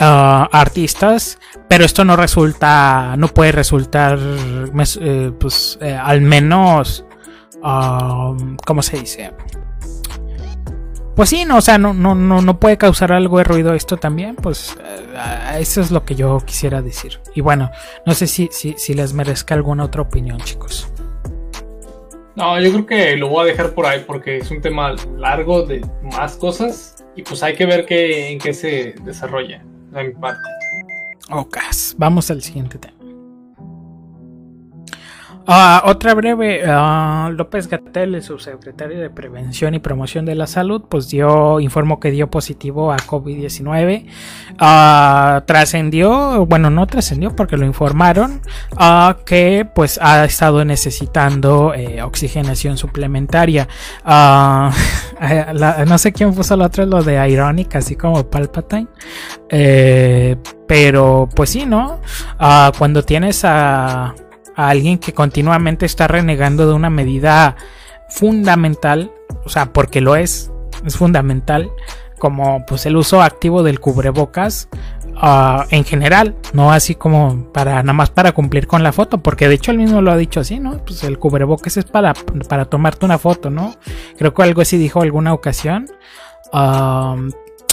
uh, 0.00 0.46
artistas 0.52 1.40
pero 1.68 1.84
esto 1.84 2.04
no 2.04 2.14
resulta 2.14 3.16
no 3.18 3.26
puede 3.26 3.50
resultar 3.50 4.16
eh, 4.20 5.32
pues 5.40 5.76
eh, 5.80 5.92
al 6.00 6.20
menos 6.20 7.04
uh, 7.64 8.36
cómo 8.64 8.80
se 8.82 9.00
dice 9.00 9.32
pues 11.16 11.30
sí, 11.30 11.46
no, 11.46 11.56
o 11.56 11.60
sea, 11.62 11.78
no, 11.78 11.94
no, 11.94 12.14
no, 12.14 12.42
no 12.42 12.60
puede 12.60 12.76
causar 12.76 13.10
algo 13.10 13.38
de 13.38 13.44
ruido 13.44 13.72
esto 13.72 13.96
también, 13.96 14.36
pues 14.36 14.76
uh, 14.76 15.58
eso 15.58 15.80
es 15.80 15.90
lo 15.90 16.04
que 16.04 16.14
yo 16.14 16.38
quisiera 16.44 16.82
decir. 16.82 17.20
Y 17.34 17.40
bueno, 17.40 17.70
no 18.04 18.12
sé 18.12 18.26
si, 18.26 18.50
si, 18.52 18.74
si, 18.76 18.92
les 18.92 19.14
merezca 19.14 19.54
alguna 19.54 19.84
otra 19.84 20.02
opinión, 20.02 20.38
chicos. 20.40 20.88
No, 22.34 22.60
yo 22.60 22.70
creo 22.70 22.86
que 22.86 23.16
lo 23.16 23.28
voy 23.30 23.44
a 23.44 23.52
dejar 23.52 23.72
por 23.72 23.86
ahí 23.86 24.04
porque 24.06 24.36
es 24.36 24.50
un 24.50 24.60
tema 24.60 24.94
largo 25.16 25.62
de 25.62 25.80
más 26.02 26.36
cosas 26.36 27.02
y 27.16 27.22
pues 27.22 27.42
hay 27.42 27.54
que 27.54 27.64
ver 27.64 27.86
qué, 27.86 28.30
en 28.30 28.38
qué 28.38 28.52
se 28.52 28.94
desarrolla. 29.02 29.64
De 29.92 30.04
mi 30.04 30.12
parte. 30.12 30.42
Ok, 31.30 31.56
vamos 31.96 32.30
al 32.30 32.42
siguiente 32.42 32.76
tema. 32.78 32.95
Uh, 35.48 35.78
otra 35.84 36.12
breve, 36.14 36.64
uh, 36.68 37.30
López 37.30 37.68
Gatel, 37.68 38.16
el 38.16 38.22
subsecretario 38.22 39.00
de 39.00 39.10
Prevención 39.10 39.74
y 39.74 39.78
Promoción 39.78 40.24
de 40.24 40.34
la 40.34 40.48
Salud, 40.48 40.82
pues 40.88 41.08
dio, 41.08 41.60
informó 41.60 42.00
que 42.00 42.10
dio 42.10 42.28
positivo 42.28 42.90
a 42.92 42.96
COVID-19. 42.96 44.06
Uh, 44.54 45.40
trascendió, 45.46 46.44
bueno, 46.46 46.70
no 46.70 46.88
trascendió 46.88 47.36
porque 47.36 47.56
lo 47.56 47.64
informaron, 47.64 48.40
que 49.24 49.68
pues 49.72 50.00
ha 50.02 50.24
estado 50.24 50.64
necesitando 50.64 51.74
eh, 51.74 52.02
oxigenación 52.02 52.76
suplementaria. 52.76 53.68
no 54.04 55.98
sé 55.98 56.12
quién 56.12 56.34
puso 56.34 56.56
lo 56.56 56.64
otro, 56.64 56.84
lo 56.86 57.04
de 57.04 57.28
Ironic, 57.30 57.76
así 57.76 57.94
como 57.94 58.28
Palpatine. 58.28 58.88
Eh, 59.48 60.34
pero 60.66 61.28
pues 61.36 61.50
sí, 61.50 61.66
¿no? 61.66 62.00
cuando 62.76 63.04
tienes 63.04 63.44
a 63.44 64.12
a 64.56 64.70
alguien 64.70 64.98
que 64.98 65.12
continuamente 65.12 65.86
está 65.86 66.08
renegando 66.08 66.66
de 66.66 66.74
una 66.74 66.90
medida 66.90 67.56
fundamental, 68.08 69.12
o 69.44 69.48
sea, 69.48 69.72
porque 69.72 70.00
lo 70.00 70.16
es, 70.16 70.50
es 70.84 70.96
fundamental, 70.96 71.70
como 72.18 72.64
pues 72.66 72.86
el 72.86 72.96
uso 72.96 73.20
activo 73.22 73.62
del 73.62 73.78
cubrebocas 73.78 74.68
uh, 75.22 75.62
en 75.70 75.84
general, 75.84 76.34
no 76.54 76.72
así 76.72 76.94
como 76.94 77.52
para 77.52 77.82
nada 77.82 77.92
más 77.92 78.08
para 78.10 78.32
cumplir 78.32 78.66
con 78.66 78.82
la 78.82 78.92
foto, 78.92 79.18
porque 79.18 79.48
de 79.48 79.56
hecho 79.56 79.70
él 79.70 79.78
mismo 79.78 80.00
lo 80.00 80.10
ha 80.10 80.16
dicho 80.16 80.40
así, 80.40 80.58
¿no? 80.58 80.78
Pues 80.84 81.04
el 81.04 81.18
cubrebocas 81.18 81.76
es 81.76 81.84
para, 81.84 82.14
para 82.48 82.64
tomarte 82.64 83.04
una 83.04 83.18
foto, 83.18 83.50
¿no? 83.50 83.74
Creo 84.16 84.32
que 84.32 84.42
algo 84.42 84.62
así 84.62 84.78
dijo 84.78 85.02
alguna 85.02 85.34
ocasión. 85.34 85.86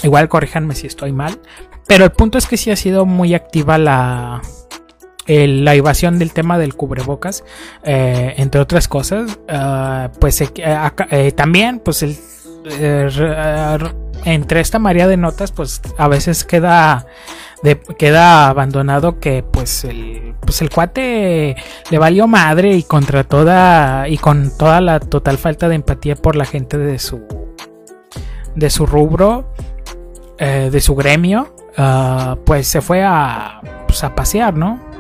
Igual 0.04 0.28
corríjanme 0.28 0.76
si 0.76 0.88
estoy 0.88 1.14
mal. 1.14 1.40
Pero 1.88 2.04
el 2.04 2.12
punto 2.12 2.38
es 2.38 2.48
que 2.48 2.58
sí 2.58 2.72
ha 2.72 2.76
sido 2.76 3.06
muy 3.06 3.34
activa 3.34 3.78
la, 3.78 4.42
la 5.28 5.76
evasión 5.76 6.20
del 6.20 6.34
tema 6.34 6.58
del 6.58 6.76
cubrebocas, 6.76 7.44
eh, 7.84 8.34
entre 8.38 8.62
otras 8.62 8.88
cosas, 8.88 9.40
uh, 9.50 10.10
pues 10.20 10.42
eh, 10.42 10.50
eh, 11.12 11.32
también, 11.32 11.80
pues 11.80 12.04
el, 12.04 12.18
entre 14.26 14.60
esta 14.60 14.80
maría 14.80 15.08
de 15.08 15.18
notas, 15.18 15.52
pues 15.52 15.82
a 15.98 16.08
veces 16.08 16.44
queda 16.44 17.08
de, 17.62 17.80
queda 17.80 18.50
abandonado 18.50 19.20
que 19.20 19.44
pues 19.44 19.86
el 19.86 20.36
pues 20.42 20.62
el 20.62 20.70
cuate 20.70 21.56
le 21.90 21.98
valió 21.98 22.28
madre 22.28 22.76
y 22.76 22.84
contra 22.84 23.24
toda 23.24 24.08
y 24.10 24.18
con 24.18 24.52
toda 24.58 24.82
la 24.82 25.00
total 25.00 25.38
falta 25.38 25.70
de 25.70 25.76
empatía 25.76 26.16
por 26.16 26.36
la 26.36 26.46
gente 26.46 26.78
de 26.78 27.00
su 27.00 27.22
de 28.56 28.70
su 28.70 28.86
rubro 28.86 29.54
de 30.38 30.82
su 30.82 30.94
gremio 30.96 31.56
pues 32.46 32.68
se 32.68 32.82
fue 32.82 33.02
a 33.02 33.62
pues 33.88 34.04
a 34.04 34.14
pasear 34.14 34.56
no 34.56 34.93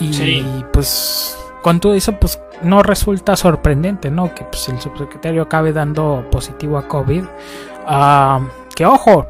y 0.00 0.12
sí. 0.12 0.64
pues 0.72 1.36
con 1.62 1.80
todo 1.80 1.94
eso, 1.94 2.12
pues 2.18 2.40
no 2.62 2.82
resulta 2.82 3.36
sorprendente, 3.36 4.10
¿no? 4.10 4.34
Que 4.34 4.44
pues, 4.44 4.68
el 4.68 4.80
subsecretario 4.80 5.42
acabe 5.42 5.72
dando 5.72 6.24
positivo 6.30 6.78
a 6.78 6.86
COVID. 6.86 7.24
Uh, 7.24 8.46
que 8.74 8.86
ojo, 8.86 9.26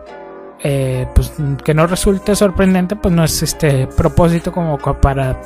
eh, 0.61 1.07
pues 1.14 1.33
que 1.64 1.74
no 1.74 1.87
resulte 1.87 2.35
sorprendente, 2.35 2.96
pues 2.96 3.14
no 3.14 3.24
es 3.24 3.42
este 3.42 3.87
propósito 3.87 4.52
como 4.52 4.78
para 4.78 5.40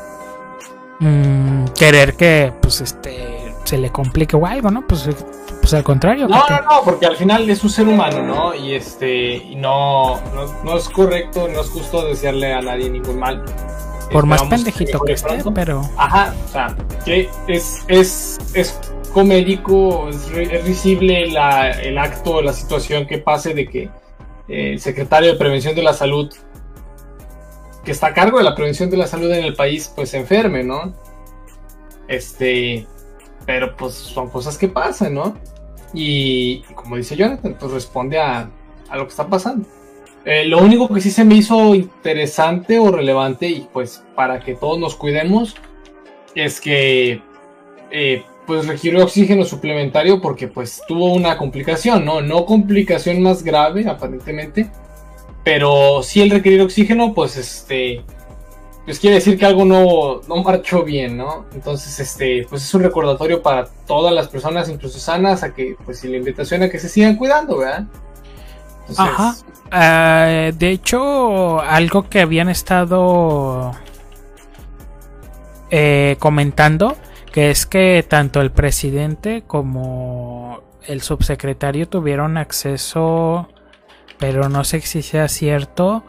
mmm, 1.01 1.67
querer 1.75 2.17
que 2.17 2.53
pues 2.61 2.81
este 2.81 3.55
se 3.65 3.79
le 3.79 3.91
complique 3.91 4.37
o 4.37 4.45
algo, 4.45 4.71
¿no? 4.71 4.87
Pues, 4.87 5.09
pues 5.61 5.75
al 5.75 5.85
contrario. 5.85 6.27
No, 6.27 6.43
no, 6.49 6.61
no, 6.63 6.85
porque 6.85 7.07
al 7.07 7.17
final 7.17 7.49
es 7.49 7.63
un 7.63 7.71
ser 7.71 7.87
humano, 7.87 8.23
¿no? 8.23 8.55
Y 8.55 8.75
este, 8.75 9.35
y 9.37 9.55
no, 9.55 10.21
no, 10.35 10.63
no 10.65 10.77
es 10.77 10.89
correcto, 10.89 11.49
no 11.49 11.61
es 11.61 11.71
justo 11.71 12.05
desearle 12.05 12.53
a 12.53 12.61
nadie 12.61 12.91
ningún 12.91 13.19
mal 13.19 13.45
por 14.13 14.27
más 14.27 14.43
pendejito 14.45 15.01
que, 15.01 15.07
que 15.07 15.13
esté, 15.15 15.43
pero. 15.55 15.83
Ajá, 15.97 16.35
o 16.45 16.49
sea, 16.49 16.77
que 17.05 17.29
es, 17.49 17.85
es, 17.89 18.39
es 18.55 18.79
comédico, 19.13 20.09
es, 20.09 20.31
es 20.31 20.65
risible 20.65 21.31
la, 21.31 21.71
el 21.71 21.99
acto, 21.99 22.43
la 22.43 22.53
situación 22.53 23.07
que 23.07 23.19
pase 23.19 23.55
de 23.55 23.69
que 23.69 23.83
eh, 24.49 24.73
el 24.73 24.81
secretario 24.81 25.33
de 25.33 25.39
Prevención 25.39 25.75
de 25.75 25.83
la 25.83 25.93
Salud, 25.93 26.33
que 27.85 27.93
está 27.93 28.09
a 28.09 28.15
cargo 28.15 28.39
de 28.39 28.45
la 28.45 28.55
prevención 28.55 28.91
de 28.91 28.97
la 28.97 29.07
salud 29.07 29.31
en 29.33 29.45
el 29.45 29.55
país, 29.55 29.93
pues 29.95 30.11
se 30.11 30.19
enferme, 30.19 30.63
¿no? 30.63 30.95
Este. 32.09 32.87
Pero 33.45 33.77
pues 33.77 33.95
son 33.95 34.31
cosas 34.31 34.57
que 34.57 34.69
pasan, 34.69 35.15
¿no? 35.15 35.37
Y, 35.93 36.65
y 36.69 36.75
como 36.75 36.97
dice 36.97 37.17
Jonathan, 37.17 37.57
pues 37.59 37.73
responde 37.73 38.19
a, 38.21 38.49
a 38.89 38.97
lo 38.97 39.05
que 39.05 39.11
está 39.11 39.27
pasando. 39.27 39.67
Eh, 40.25 40.45
lo 40.45 40.59
único 40.59 40.89
que 40.89 41.01
sí 41.01 41.11
se 41.11 41.25
me 41.25 41.35
hizo 41.35 41.75
interesante 41.75 42.79
o 42.79 42.91
relevante, 42.91 43.49
y 43.49 43.69
pues 43.73 44.05
para 44.15 44.41
que 44.41 44.55
todos 44.55 44.79
nos 44.79 44.95
cuidemos, 44.95 45.57
es 46.35 46.61
que 46.61 47.21
eh, 47.91 48.25
pues 48.47 48.67
requirió 48.67 49.05
oxígeno 49.05 49.45
suplementario 49.45 50.21
porque 50.21 50.49
pues 50.49 50.83
tuvo 50.87 51.13
una 51.13 51.37
complicación, 51.37 52.05
¿no? 52.05 52.21
No 52.21 52.47
complicación 52.47 53.23
más 53.23 53.43
grave, 53.43 53.87
aparentemente. 53.89 54.71
Pero 55.45 56.03
sí 56.03 56.21
el 56.21 56.31
requerir 56.31 56.63
oxígeno, 56.63 57.15
pues 57.15 57.37
este. 57.37 58.03
Pues 58.85 58.99
quiere 58.99 59.17
decir 59.17 59.39
que 59.39 59.47
algo 59.47 59.65
no, 59.65 60.23
no 60.29 60.43
marchó 60.43 60.83
bien, 60.83 61.17
¿no? 61.17 61.47
Entonces, 61.55 62.01
este, 62.01 62.47
pues 62.51 62.65
es 62.65 62.75
un 62.75 62.83
recordatorio 62.83 63.41
para 63.41 63.69
todas 63.87 64.13
las 64.13 64.27
personas, 64.27 64.69
incluso 64.69 64.99
sanas, 64.99 65.45
a 65.45 65.55
que, 65.55 65.77
pues, 65.85 66.03
y 66.03 66.09
la 66.09 66.17
invitación 66.17 66.65
a 66.65 66.69
que 66.69 66.81
se 66.81 66.89
sigan 66.89 67.15
cuidando, 67.15 67.59
¿verdad? 67.59 67.87
Entonces, 68.99 69.15
Ajá. 69.15 69.35
Ah, 69.71 70.51
de 70.53 70.71
hecho, 70.71 71.61
algo 71.63 72.09
que 72.11 72.21
habían 72.21 72.51
estado 72.51 73.73
eh, 75.71 76.17
comentando, 76.19 76.97
que 77.33 77.51
es 77.51 77.65
que 77.65 78.05
tanto 78.07 78.43
el 78.43 78.51
presidente 78.51 79.43
como 79.47 80.61
el 80.87 81.01
subsecretario 81.01 81.89
tuvieron 81.89 82.37
acceso, 82.37 83.49
pero 84.19 84.51
no 84.51 84.65
sé 84.65 84.83
si 84.83 85.01
sea 85.01 85.29
cierto, 85.29 86.05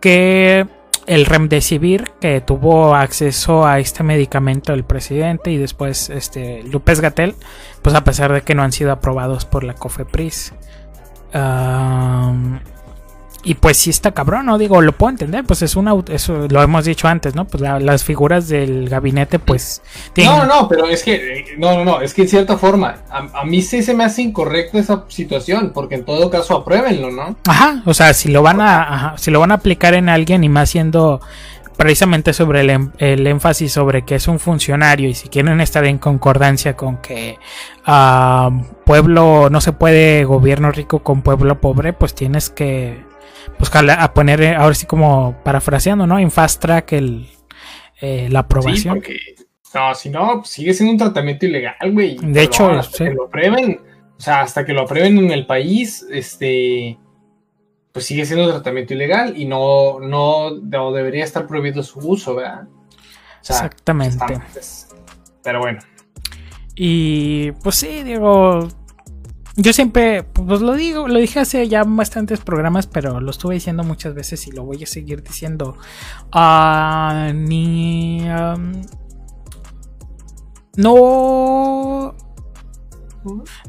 que 0.00 0.66
el 1.06 1.26
Remdesivir, 1.26 2.10
que 2.20 2.40
tuvo 2.40 2.96
acceso 2.96 3.64
a 3.66 3.78
este 3.78 4.02
medicamento 4.02 4.72
el 4.72 4.84
presidente 4.84 5.52
y 5.52 5.58
después 5.58 6.10
este 6.10 6.64
López 6.64 7.00
Gatel, 7.00 7.36
pues 7.82 7.94
a 7.94 8.02
pesar 8.02 8.32
de 8.32 8.42
que 8.42 8.56
no 8.56 8.64
han 8.64 8.72
sido 8.72 8.90
aprobados 8.90 9.44
por 9.44 9.62
la 9.62 9.74
COFEPRIS. 9.74 10.54
Am, 11.34 12.60
y 13.46 13.52
pues 13.56 13.76
sí 13.76 13.90
está 13.90 14.12
cabrón, 14.12 14.46
¿no? 14.46 14.56
Digo, 14.56 14.80
lo 14.80 14.92
puedo 14.92 15.10
entender, 15.10 15.44
pues 15.44 15.60
es 15.60 15.76
una... 15.76 15.92
Eso 16.08 16.46
lo 16.48 16.62
hemos 16.62 16.86
dicho 16.86 17.08
antes, 17.08 17.34
¿no? 17.34 17.44
Pues 17.44 17.60
la- 17.60 17.78
las 17.78 18.02
figuras 18.02 18.48
del 18.48 18.88
gabinete, 18.88 19.38
pues... 19.38 19.82
tienen- 20.14 20.32
No, 20.34 20.46
no, 20.46 20.62
no, 20.62 20.68
pero 20.68 20.86
es 20.86 21.02
que, 21.02 21.44
no, 21.58 21.74
no, 21.76 21.84
no, 21.84 22.00
es 22.00 22.14
que 22.14 22.22
en 22.22 22.28
cierta 22.28 22.56
forma, 22.56 23.02
a, 23.10 23.40
a 23.40 23.44
mí 23.44 23.60
sí 23.60 23.82
se 23.82 23.92
me 23.92 24.02
hace 24.04 24.22
incorrecta 24.22 24.78
esa 24.78 25.04
situación, 25.08 25.72
porque 25.74 25.96
en 25.96 26.06
todo 26.06 26.30
caso 26.30 26.56
apruébenlo, 26.56 27.10
¿no? 27.10 27.36
Ajá, 27.46 27.82
o 27.84 27.92
sea, 27.92 28.14
si 28.14 28.30
lo 28.30 28.40
van 28.40 28.62
a, 28.62 28.82
ajá, 28.94 29.14
si 29.18 29.30
lo 29.30 29.40
van 29.40 29.50
a 29.50 29.56
aplicar 29.56 29.92
en 29.92 30.08
alguien 30.08 30.42
y 30.42 30.48
más 30.48 30.70
siendo 30.70 31.20
precisamente 31.76 32.32
sobre 32.32 32.60
el, 32.60 32.70
em- 32.70 32.92
el 32.98 33.26
énfasis 33.26 33.72
sobre 33.72 34.04
que 34.04 34.14
es 34.16 34.28
un 34.28 34.38
funcionario 34.38 35.08
y 35.08 35.14
si 35.14 35.28
quieren 35.28 35.60
estar 35.60 35.84
en 35.84 35.98
concordancia 35.98 36.76
con 36.76 36.98
que 36.98 37.38
ah, 37.84 38.50
pueblo 38.84 39.48
no 39.50 39.60
se 39.60 39.72
puede 39.72 40.24
gobierno 40.24 40.70
rico 40.70 41.02
con 41.02 41.22
pueblo 41.22 41.60
pobre, 41.60 41.92
pues 41.92 42.14
tienes 42.14 42.50
que 42.50 43.02
pues 43.58 43.70
jala- 43.70 44.02
a 44.02 44.14
poner 44.14 44.40
eh, 44.42 44.54
ahora 44.54 44.74
sí 44.74 44.86
como 44.86 45.36
parafraseando, 45.44 46.06
¿no? 46.06 46.18
En 46.18 46.30
fast 46.30 46.60
track 46.60 46.92
el 46.92 47.28
eh, 48.00 48.28
la 48.30 48.40
Sí, 48.40 48.44
aprobación. 48.44 48.94
porque, 48.96 49.18
no, 49.74 49.94
si 49.94 50.10
no, 50.10 50.44
sigue 50.44 50.74
siendo 50.74 50.92
un 50.92 50.98
tratamiento 50.98 51.46
ilegal, 51.46 51.92
güey. 51.92 52.16
De 52.20 52.42
hecho, 52.42 52.70
hasta 52.70 52.98
sí. 52.98 53.04
que 53.04 53.10
lo 53.10 53.24
aprueben, 53.26 53.80
o 54.16 54.20
sea, 54.20 54.40
hasta 54.42 54.64
que 54.64 54.72
lo 54.72 54.82
aprueben 54.82 55.18
en 55.18 55.30
el 55.30 55.46
país, 55.46 56.04
este, 56.10 56.98
pues 57.94 58.06
sigue 58.06 58.26
siendo 58.26 58.50
tratamiento 58.50 58.92
ilegal 58.92 59.40
y 59.40 59.44
no, 59.44 60.00
no, 60.00 60.50
no 60.50 60.90
debería 60.90 61.22
estar 61.22 61.46
prohibido 61.46 61.80
su 61.84 62.00
uso, 62.00 62.34
¿verdad? 62.34 62.64
O 62.64 63.44
sea, 63.44 63.56
Exactamente. 63.56 64.40
pero 65.44 65.60
bueno. 65.60 65.78
Y 66.74 67.52
pues 67.52 67.76
sí, 67.76 68.02
digo, 68.02 68.66
yo 69.54 69.72
siempre, 69.72 70.24
pues 70.24 70.60
lo 70.60 70.72
digo, 70.74 71.06
lo 71.06 71.20
dije 71.20 71.38
hace 71.38 71.68
ya 71.68 71.84
bastantes 71.84 72.40
programas, 72.40 72.88
pero 72.88 73.20
lo 73.20 73.30
estuve 73.30 73.54
diciendo 73.54 73.84
muchas 73.84 74.12
veces 74.12 74.44
y 74.48 74.50
lo 74.50 74.64
voy 74.64 74.82
a 74.82 74.86
seguir 74.86 75.22
diciendo. 75.22 75.76
Ah, 76.32 77.30
ni... 77.32 78.26
no... 80.76 82.16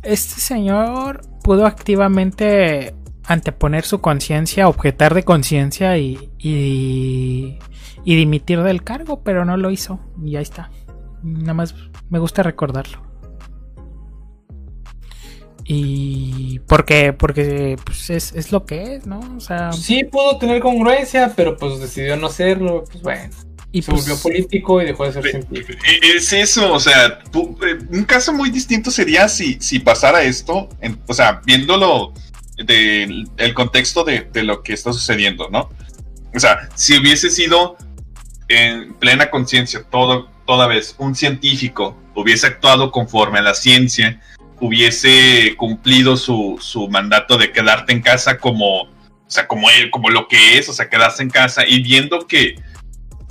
Este 0.02 0.42
señor 0.42 1.22
pudo 1.44 1.68
activamente 1.68 2.96
anteponer 3.28 3.84
su 3.86 4.00
conciencia, 4.02 4.68
objetar 4.68 5.14
de 5.14 5.24
conciencia 5.24 5.98
y, 5.98 6.30
y, 6.38 7.58
y 8.04 8.16
dimitir 8.16 8.62
del 8.64 8.84
cargo, 8.84 9.22
pero 9.24 9.46
no 9.46 9.58
lo 9.58 9.72
hizo. 9.72 10.00
Y 10.24 10.36
ahí 10.36 10.44
está. 10.44 10.70
Nada 11.24 11.54
más 11.54 11.76
me 12.10 12.20
gusta 12.20 12.44
recordarlo. 12.44 13.04
Y 15.68 16.60
porque, 16.68 17.12
porque 17.14 17.76
pues 17.84 18.10
es, 18.12 18.34
es 18.36 18.52
lo 18.52 18.66
que 18.66 18.96
es, 18.96 19.08
¿no? 19.08 19.20
O 19.36 19.40
sea, 19.40 19.72
Sí 19.74 20.04
pudo 20.04 20.38
tener 20.38 20.62
congruencia, 20.62 21.34
pero 21.36 21.58
pues 21.58 21.80
decidió 21.80 22.16
no 22.18 22.28
hacerlo, 22.28 22.84
pues 22.92 23.02
bueno. 23.02 23.34
y 23.72 23.82
se 23.82 23.92
pues, 23.92 24.04
volvió 24.08 24.22
político 24.22 24.80
y 24.82 24.86
dejó 24.86 25.06
de 25.06 25.14
ser 25.14 25.24
científico. 25.28 25.80
E- 25.84 26.18
Es 26.18 26.32
eso, 26.34 26.72
o 26.72 26.80
sea, 26.80 27.08
eh, 27.08 27.78
un 27.92 28.04
caso 28.04 28.32
muy 28.32 28.52
distinto 28.52 28.92
sería 28.92 29.28
si, 29.28 29.58
si 29.60 29.80
pasara 29.80 30.22
esto, 30.22 30.70
en- 30.82 31.00
o 31.08 31.14
sea, 31.16 31.42
viéndolo 31.48 32.14
del 32.58 33.28
el 33.38 33.54
contexto 33.54 34.04
de, 34.04 34.22
de 34.32 34.44
lo 34.44 34.64
que 34.64 34.74
está 34.74 34.94
sucediendo, 34.94 35.50
¿no? 35.50 35.70
O 36.34 36.40
sea, 36.40 36.70
si 36.76 36.98
hubiese 36.98 37.30
sido 37.30 37.78
en 38.48 38.94
plena 38.96 39.30
conciencia 39.30 39.84
todo, 39.90 40.30
toda 40.46 40.68
vez 40.68 40.96
un 40.98 41.16
científico, 41.16 41.98
hubiese 42.14 42.48
actuado 42.48 42.92
conforme 42.92 43.40
a 43.40 43.42
la 43.42 43.54
ciencia, 43.54 44.22
hubiese 44.60 45.56
cumplido 45.58 46.16
su, 46.18 46.58
su 46.62 46.88
mandato 46.88 47.38
de 47.38 47.52
quedarte 47.52 47.94
en 47.94 48.02
casa 48.02 48.38
como, 48.38 48.84
o 48.84 48.90
sea, 49.28 49.48
como, 49.48 49.70
él- 49.70 49.90
como 49.92 50.10
lo 50.10 50.28
que 50.28 50.58
es, 50.58 50.70
o 50.70 50.74
sea, 50.74 50.90
quedarse 50.90 51.24
en 51.24 51.30
casa 51.30 51.66
y 51.68 51.82
viendo 51.82 52.28
que, 52.28 52.56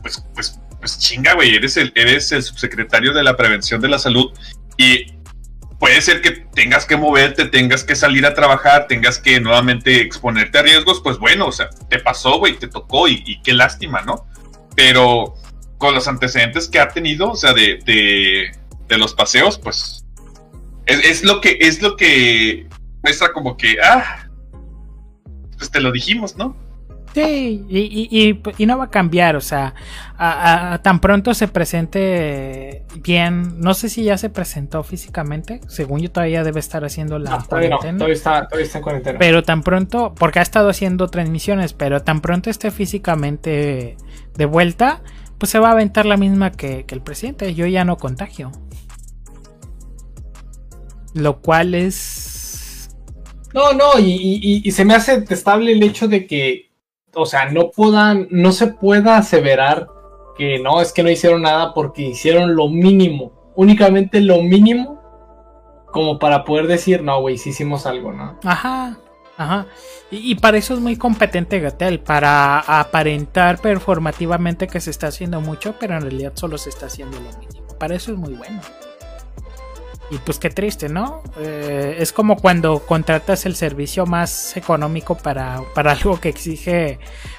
pues, 0.03 0.25
pues, 0.35 0.61
pues 0.81 0.99
chinga, 0.99 1.35
güey, 1.35 1.55
eres 1.55 1.77
el, 1.79 1.93
eres 1.95 2.31
el 2.33 2.43
subsecretario 2.43 3.13
de 3.15 3.23
la 3.23 3.37
prevención 3.37 3.81
de 3.81 3.89
la 3.89 3.99
salud 3.99 4.33
y 4.77 5.14
puede 5.85 6.01
ser 6.01 6.23
que 6.23 6.31
tengas 6.31 6.87
que 6.87 6.97
moverte, 6.97 7.45
tengas 7.45 7.85
que 7.85 7.95
salir 7.95 8.25
a 8.25 8.33
trabajar, 8.33 8.87
tengas 8.87 9.19
que 9.19 9.39
nuevamente 9.39 10.01
exponerte 10.01 10.57
a 10.57 10.63
riesgos, 10.63 11.03
pues 11.03 11.19
bueno, 11.19 11.49
o 11.49 11.53
sea, 11.53 11.69
te 11.91 11.99
pasó, 11.99 12.39
güey, 12.39 12.59
te 12.59 12.69
tocó 12.69 13.07
y, 13.07 13.39
qué 13.43 13.53
lástima, 13.53 14.01
¿no? 14.01 14.27
Pero 14.75 15.35
con 15.77 15.95
los 15.95 16.09
antecedentes 16.09 16.71
que 16.71 16.81
ha 16.81 16.89
tenido, 16.89 17.33
o 17.33 17.37
sea, 17.37 17.53
de, 17.53 17.81
de, 17.85 18.57
de 18.89 18.97
los 18.97 19.13
paseos, 19.13 19.59
pues 19.59 20.07
es, 20.87 21.05
es 21.05 21.23
lo 21.23 21.43
que 21.43 21.59
es 21.61 21.83
lo 21.83 21.99
que 21.99 22.67
muestra 23.03 23.35
como 23.35 23.59
que, 23.59 23.77
ah, 23.85 24.27
pues 25.59 25.71
te 25.71 25.81
lo 25.81 25.93
dijimos, 25.93 26.35
¿no? 26.39 26.57
Sí, 27.15 27.65
y, 27.69 27.79
y- 28.11 28.41
y- 28.59 28.67
no 28.67 28.77
va 28.77 28.85
a 28.85 28.91
cambiar, 28.91 29.37
o 29.37 29.41
sea, 29.41 29.73
a- 30.19 30.33
a- 30.33 30.75
a 30.75 30.83
tan 30.83 30.99
pronto 31.01 31.33
se 31.33 31.47
presente 31.47 32.83
bien, 33.03 33.61
no 33.61 33.73
sé 33.75 33.89
si 33.89 34.03
ya 34.03 34.19
se 34.19 34.31
presentó 34.31 34.83
físicamente, 34.83 35.61
según 35.69 36.01
yo 36.01 36.11
todavía 36.11 36.43
debe 36.43 36.59
estar 36.59 36.85
haciendo 36.85 37.21
la 37.21 37.31
No, 37.31 37.45
todavía 37.45 37.71
no, 37.71 37.77
cuarentena, 37.79 37.99
todavía 37.99 38.15
está, 38.17 38.49
todavía 38.49 38.67
está 38.67 38.79
en 38.79 38.83
cuarentena. 38.85 39.19
pero 39.21 39.45
tan 39.45 39.63
pronto, 39.63 40.13
porque 40.19 40.41
ha 40.41 40.43
estado 40.43 40.69
haciendo 40.71 41.07
transmisiones, 41.09 41.73
pero 41.73 42.03
tan 42.03 42.21
pronto 42.21 42.51
esté 42.51 42.73
físicamente 42.73 43.97
de 44.35 44.45
vuelta, 44.47 45.01
pues 45.39 45.51
se 45.51 45.61
va 45.61 45.69
a 45.69 45.73
aventar 45.73 46.07
la 46.07 46.17
misma 46.17 46.51
que, 46.51 46.85
que 46.85 46.97
el 46.97 47.01
presidente, 47.03 47.55
yo 47.55 47.67
ya 47.67 47.85
no 47.85 47.97
contagio. 47.97 48.51
Lo 51.15 51.41
cual 51.41 51.75
es... 51.75 52.91
No, 53.53 53.73
no, 53.73 54.01
y, 54.01 54.11
y- 54.43 54.63
y 54.65 54.71
se 54.73 54.85
me 54.85 54.95
hace 54.95 55.21
detestable 55.21 55.71
el 55.71 55.83
hecho 55.85 56.09
de 56.09 56.27
que, 56.27 56.71
o 57.15 57.27
sea, 57.27 57.51
no 57.51 57.71
puedan, 57.71 58.29
no 58.31 58.53
se 58.53 58.69
pueda 58.69 59.17
aseverar 59.17 59.89
que 60.37 60.59
no, 60.59 60.81
es 60.81 60.93
que 60.93 61.03
no 61.03 61.11
hicieron 61.11 61.43
nada 61.43 61.75
porque 61.75 62.03
hicieron 62.03 62.57
lo 62.57 62.69
mínimo, 62.69 63.53
únicamente 63.55 64.21
lo 64.21 64.43
mínimo, 64.43 65.01
como 65.87 66.19
para 66.19 66.45
poder 66.45 66.67
decir, 66.67 67.03
no, 67.03 67.21
güey, 67.21 67.39
sí 67.39 67.51
hicimos 67.51 67.87
algo, 67.87 68.13
¿no? 68.13 68.39
Ajá, 68.45 68.99
ajá. 69.37 69.67
Y, 70.11 70.33
y 70.33 70.35
para 70.35 70.57
eso 70.59 70.75
es 70.75 70.81
muy 70.81 70.97
competente 70.97 71.61
Gatel, 71.61 72.01
para 72.01 72.59
aparentar 72.59 73.61
performativamente 73.61 74.67
que 74.67 74.81
se 74.81 74.91
está 74.91 75.09
haciendo 75.09 75.41
mucho, 75.41 75.77
pero 75.79 75.95
en 75.95 76.03
realidad 76.03 76.33
solo 76.35 76.59
se 76.59 76.71
está 76.71 76.87
haciendo 76.87 77.19
lo 77.21 77.39
mínimo. 77.39 77.67
Para 77.79 77.95
eso 77.95 78.13
es 78.13 78.19
muy 78.19 78.35
bueno. 78.35 78.61
Y 80.11 80.19
pues 80.19 80.39
qué 80.39 80.51
triste, 80.51 80.89
¿no? 80.89 81.23
Eh, 81.39 81.97
es 81.99 82.13
como 82.13 82.37
cuando 82.37 82.81
contratas 82.81 83.47
el 83.47 83.57
servicio 83.57 84.05
más 84.07 84.57
económico 84.57 85.17
para, 85.17 85.61
para 85.75 85.93
algo 85.93 86.21
que 86.21 86.29
exige 86.29 86.99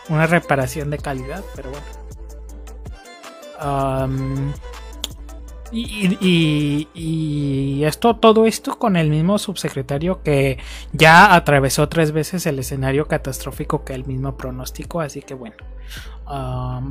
una 0.10 0.26
reparación 0.28 0.90
de 0.90 0.98
calidad, 0.98 1.44
pero 1.56 1.70
bueno. 1.70 1.86
Am, 3.60 4.54
Y, 5.72 6.88
y- 6.94 7.84
esto, 7.84 8.16
todo 8.16 8.46
esto 8.46 8.78
con 8.80 8.96
el 8.96 9.10
mismo 9.10 9.38
subsecretario 9.38 10.22
que 10.24 10.58
ya 10.94 11.36
atravesó 11.36 11.90
tres 11.90 12.12
veces 12.12 12.46
el 12.46 12.60
escenario 12.60 13.08
catastrófico 13.08 13.84
que 13.84 13.94
el 13.94 14.06
mismo 14.06 14.38
pronóstico. 14.38 15.02
Así 15.02 15.22
que 15.22 15.34
bueno, 15.34 15.56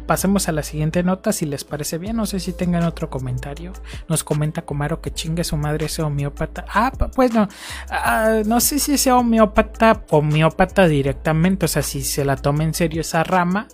pasemos 0.07 0.49
a 0.49 0.53
la 0.53 0.63
siguiente 0.63 1.03
nota 1.03 1.33
si 1.33 1.47
les 1.47 1.65
parece 1.65 1.99
bien. 1.99 2.17
No 2.17 2.27
sé 2.27 2.41
si 2.41 2.53
tengan 2.53 2.85
otro 2.85 3.11
comentario. 3.11 3.73
Nos 4.09 4.25
comenta 4.25 4.63
Comaro 4.63 5.01
que 5.01 5.13
chingue 5.13 5.45
su 5.45 5.57
madre 5.57 5.87
ese 5.87 6.03
homeópata. 6.03 6.65
Ah, 6.69 6.93
pues 7.15 7.33
no, 7.35 7.49
ah, 7.91 8.43
no 8.47 8.61
sé 8.61 8.79
si 8.79 8.97
sea 8.99 9.17
homeópata 9.17 10.05
homeópata 10.11 10.87
directamente. 10.87 11.67
O 11.67 11.69
sea, 11.69 11.83
si 11.83 12.03
se 12.03 12.25
la 12.25 12.37
toma 12.37 12.65
en 12.65 12.75
serio 12.75 13.01
esa 13.01 13.25
rama, 13.25 13.69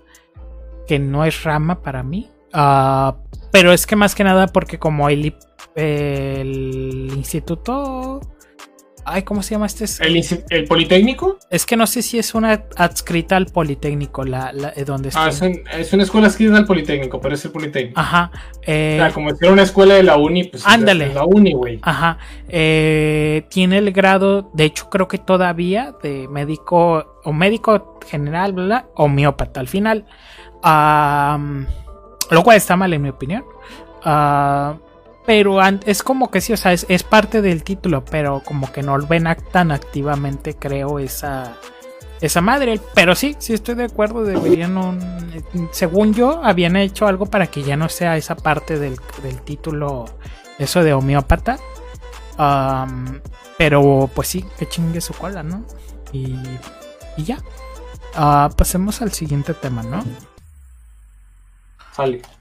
que 0.87 0.99
no 0.99 1.25
es 1.25 1.45
rama 1.45 1.83
para 1.83 2.03
mí. 2.03 2.31
Ah, 2.53 3.17
pero 3.53 3.73
es 3.73 3.87
que 3.87 3.97
más 3.97 4.15
que 4.15 4.25
nada 4.25 4.47
porque 4.47 4.79
como 4.79 5.09
el, 5.09 5.37
el 5.75 7.13
instituto... 7.15 8.21
Ay, 9.05 9.23
¿cómo 9.23 9.43
se 9.43 9.55
llama 9.55 9.67
este? 9.67 9.85
¿El, 10.05 10.23
el 10.51 10.65
Politécnico? 10.65 11.39
Es 11.51 11.67
que 11.67 11.77
no 11.77 11.87
sé 11.87 12.03
si 12.03 12.19
es 12.19 12.35
una 12.35 12.65
adscrita 12.77 13.37
al 13.37 13.47
Politécnico, 13.47 14.25
la, 14.25 14.53
la- 14.53 14.73
eh, 14.77 14.85
donde 14.85 15.09
está. 15.09 15.25
Ah, 15.25 15.29
es, 15.29 15.41
un- 15.41 15.61
es 15.73 15.93
una 15.93 16.03
escuela 16.03 16.27
escrita 16.29 16.57
al 16.57 16.67
Politécnico, 16.67 17.21
pero 17.21 17.35
es 17.35 17.45
el 17.45 17.51
Politécnico. 17.51 17.99
Ajá. 18.01 18.31
eh, 18.67 18.99
o 19.01 19.05
sea, 19.05 19.13
como 19.13 19.31
si 19.31 19.37
era 19.45 19.53
una 19.53 19.63
escuela 19.63 19.95
de 19.95 20.03
la 20.03 20.17
uni, 20.17 20.45
pues 20.45 20.67
Ándale. 20.67 21.07
es 21.07 21.15
la 21.15 21.25
uni, 21.25 21.53
güey. 21.55 21.79
Ajá. 21.83 22.19
eh, 22.49 23.45
tiene 23.51 23.79
el 23.79 23.93
grado, 23.93 24.51
de 24.55 24.65
hecho 24.65 24.89
creo 24.91 25.09
que 25.09 25.19
todavía, 25.19 25.95
de 26.03 26.29
médico 26.29 27.19
o 27.25 27.33
médico 27.33 27.99
general, 28.07 28.53
bla, 28.53 28.65
bla, 28.65 28.87
homeópata 28.97 29.61
al 29.61 29.69
final. 29.69 30.07
Am, 30.63 31.67
lo 32.31 32.43
cual 32.43 32.57
está 32.57 32.77
mal 32.77 32.93
en 32.93 33.03
mi 33.03 33.09
opinión. 33.09 33.45
Ah, 34.05 34.77
pero 35.31 35.61
es 35.87 36.03
como 36.03 36.29
que 36.29 36.41
sí, 36.41 36.53
o 36.53 36.57
sea, 36.57 36.73
es, 36.73 36.87
es 36.89 37.05
parte 37.05 37.41
del 37.41 37.63
título, 37.63 38.05
pero 38.05 38.43
como 38.45 38.73
que 38.73 38.83
no 38.83 38.99
lo 38.99 39.07
ven 39.07 39.29
tan 39.53 39.71
activamente, 39.71 40.57
creo, 40.57 40.99
esa, 40.99 41.57
esa 42.21 42.41
madre. 42.41 42.81
Pero 42.95 43.15
sí, 43.15 43.37
sí 43.39 43.53
estoy 43.55 43.77
de 43.77 43.85
acuerdo, 43.85 44.25
deberían, 44.25 44.77
un- 44.77 44.99
según 45.71 46.15
yo, 46.15 46.41
habían 46.45 46.75
hecho 46.75 47.07
algo 47.07 47.27
para 47.27 47.47
que 47.47 47.63
ya 47.63 47.77
no 47.77 47.89
sea 47.89 48.17
esa 48.17 48.35
parte 48.35 48.77
del, 48.81 48.97
del 49.23 49.41
título, 49.43 50.07
eso 50.59 50.83
de 50.83 50.95
homeópata. 50.95 51.61
Am, 52.37 53.21
pero 53.57 54.11
pues 54.13 54.27
sí, 54.27 54.45
que 54.59 54.69
chingue 54.69 55.01
su 55.01 55.15
cola, 55.15 55.45
¿no? 55.45 55.65
Y, 56.13 56.35
y 57.17 57.23
ya. 57.25 57.39
Ah, 58.17 58.51
pasemos 58.57 59.01
al 59.01 59.13
siguiente 59.13 59.55
tema, 59.55 59.85
¿no? 59.85 60.03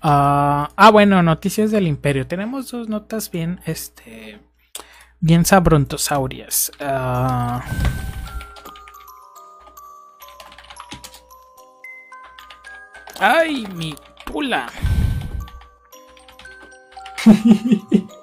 Ah, 0.01 0.69
ah, 0.75 0.91
bueno, 0.91 1.21
noticias 1.23 1.71
del 1.71 1.87
imperio. 1.87 2.27
Tenemos 2.27 2.71
dos 2.71 2.87
notas 2.87 3.31
bien, 3.31 3.59
este, 3.65 4.39
bien 5.19 5.45
sabrontosaurias. 5.45 6.71
Ah, 6.79 7.63
ay, 13.19 13.67
mi 13.75 13.95
pula. 14.25 14.69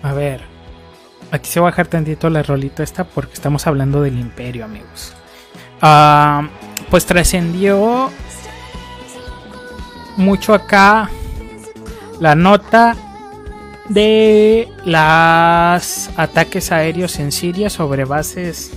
A 0.00 0.12
ver, 0.12 0.40
aquí 1.30 1.50
se 1.50 1.60
va 1.60 1.68
a 1.68 1.70
bajar 1.70 1.86
tantito 1.86 2.30
la 2.30 2.42
rolita 2.42 2.82
esta 2.82 3.04
porque 3.04 3.34
estamos 3.34 3.66
hablando 3.66 4.02
del 4.02 4.18
imperio, 4.18 4.64
amigos. 4.64 5.14
Ah, 5.80 6.48
pues 6.90 7.06
trascendió 7.06 8.10
mucho 10.16 10.54
acá 10.54 11.10
la 12.20 12.34
nota 12.34 12.96
de 13.88 14.68
los 14.84 16.10
ataques 16.16 16.72
aéreos 16.72 17.18
en 17.18 17.32
Siria 17.32 17.70
sobre 17.70 18.04
bases 18.04 18.72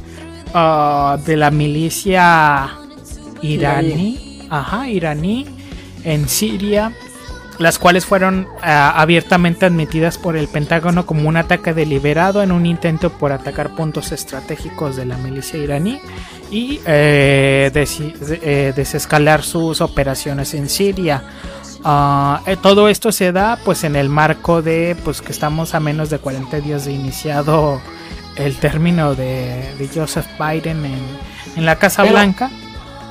ah, 0.53 1.17
de 1.25 1.37
la 1.37 1.51
milicia 1.51 2.69
iraní, 3.41 4.47
ajá, 4.49 4.87
iraní 4.87 5.47
en 6.03 6.29
Siria, 6.29 6.93
las 7.61 7.79
cuales 7.79 8.05
fueron 8.05 8.47
ah, 8.61 8.93
abiertamente 8.99 9.65
admitidas 9.65 10.17
por 10.17 10.35
el 10.35 10.47
Pentágono 10.47 11.05
como 11.05 11.29
un 11.29 11.37
ataque 11.37 11.73
deliberado 11.73 12.41
en 12.43 12.51
un 12.51 12.65
intento 12.65 13.11
por 13.11 13.31
atacar 13.31 13.75
puntos 13.75 14.11
estratégicos 14.11 14.95
de 14.95 15.05
la 15.05 15.17
milicia 15.17 15.57
iraní 15.59 15.99
y 16.49 16.81
eh, 16.85 17.71
eh, 17.73 18.73
desescalar 18.75 19.43
sus 19.43 19.81
operaciones 19.81 20.53
en 20.53 20.67
Siria. 20.69 21.23
Eh, 22.45 22.57
todo 22.61 22.89
esto 22.89 23.11
se 23.11 23.31
da 23.31 23.57
pues 23.63 23.83
en 23.83 23.95
el 23.95 24.09
marco 24.09 24.61
de 24.61 24.95
pues 25.03 25.21
que 25.21 25.31
estamos 25.31 25.73
a 25.73 25.79
menos 25.79 26.09
de 26.09 26.19
40 26.19 26.59
días 26.59 26.85
de 26.85 26.93
iniciado 26.93 27.81
el 28.35 28.55
término 28.57 29.15
de, 29.15 29.73
de 29.77 29.89
Joseph 29.93 30.27
Biden 30.39 30.85
en, 30.85 30.99
en 31.55 31.65
la 31.65 31.77
Casa 31.77 32.03
Pero- 32.03 32.13
Blanca. 32.15 32.49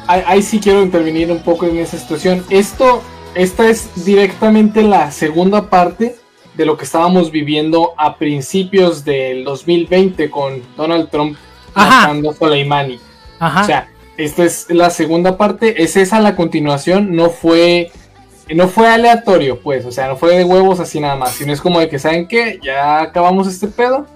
Ahí, 0.07 0.23
ahí 0.27 0.43
sí 0.43 0.59
quiero 0.59 0.83
intervenir 0.83 1.31
un 1.31 1.41
poco 1.41 1.67
en 1.67 1.77
esa 1.79 1.97
situación. 1.97 2.45
Esto, 2.51 3.01
esta 3.35 3.69
es 3.69 4.05
directamente 4.05 4.83
la 4.83 5.11
segunda 5.11 5.69
parte 5.71 6.17
de 6.55 6.67
lo 6.67 6.77
que 6.77 6.85
estábamos 6.85 7.31
viviendo 7.31 7.95
a 7.97 8.17
principios 8.17 9.05
del 9.05 9.45
2020 9.45 10.31
con 10.31 10.63
Donald 10.77 11.11
Trump 11.11 11.37
Ajá. 11.75 12.09
matando 12.09 12.31
a 12.31 12.35
Soleimani. 12.35 12.99
Ajá. 13.39 13.63
O 13.63 13.65
sea, 13.65 13.89
esta 14.17 14.45
es 14.45 14.67
la 14.69 14.91
segunda 14.91 15.39
parte, 15.39 15.83
es 15.83 15.97
esa 15.97 16.21
la 16.21 16.37
continuación, 16.37 17.15
no 17.15 17.31
fue 17.31 17.91
no 18.55 18.67
fue 18.67 18.89
aleatorio, 18.89 19.61
pues, 19.61 19.85
o 19.87 19.93
sea, 19.93 20.09
no 20.09 20.17
fue 20.17 20.37
de 20.37 20.45
huevos 20.45 20.81
así 20.81 20.99
nada 20.99 21.15
más, 21.15 21.33
sino 21.33 21.53
es 21.53 21.61
como 21.61 21.79
de 21.79 21.89
que, 21.89 22.01
¿saben 22.01 22.27
qué? 22.27 22.59
Ya 22.61 23.01
acabamos 23.01 23.47
este 23.47 23.69
pedo, 23.69 24.07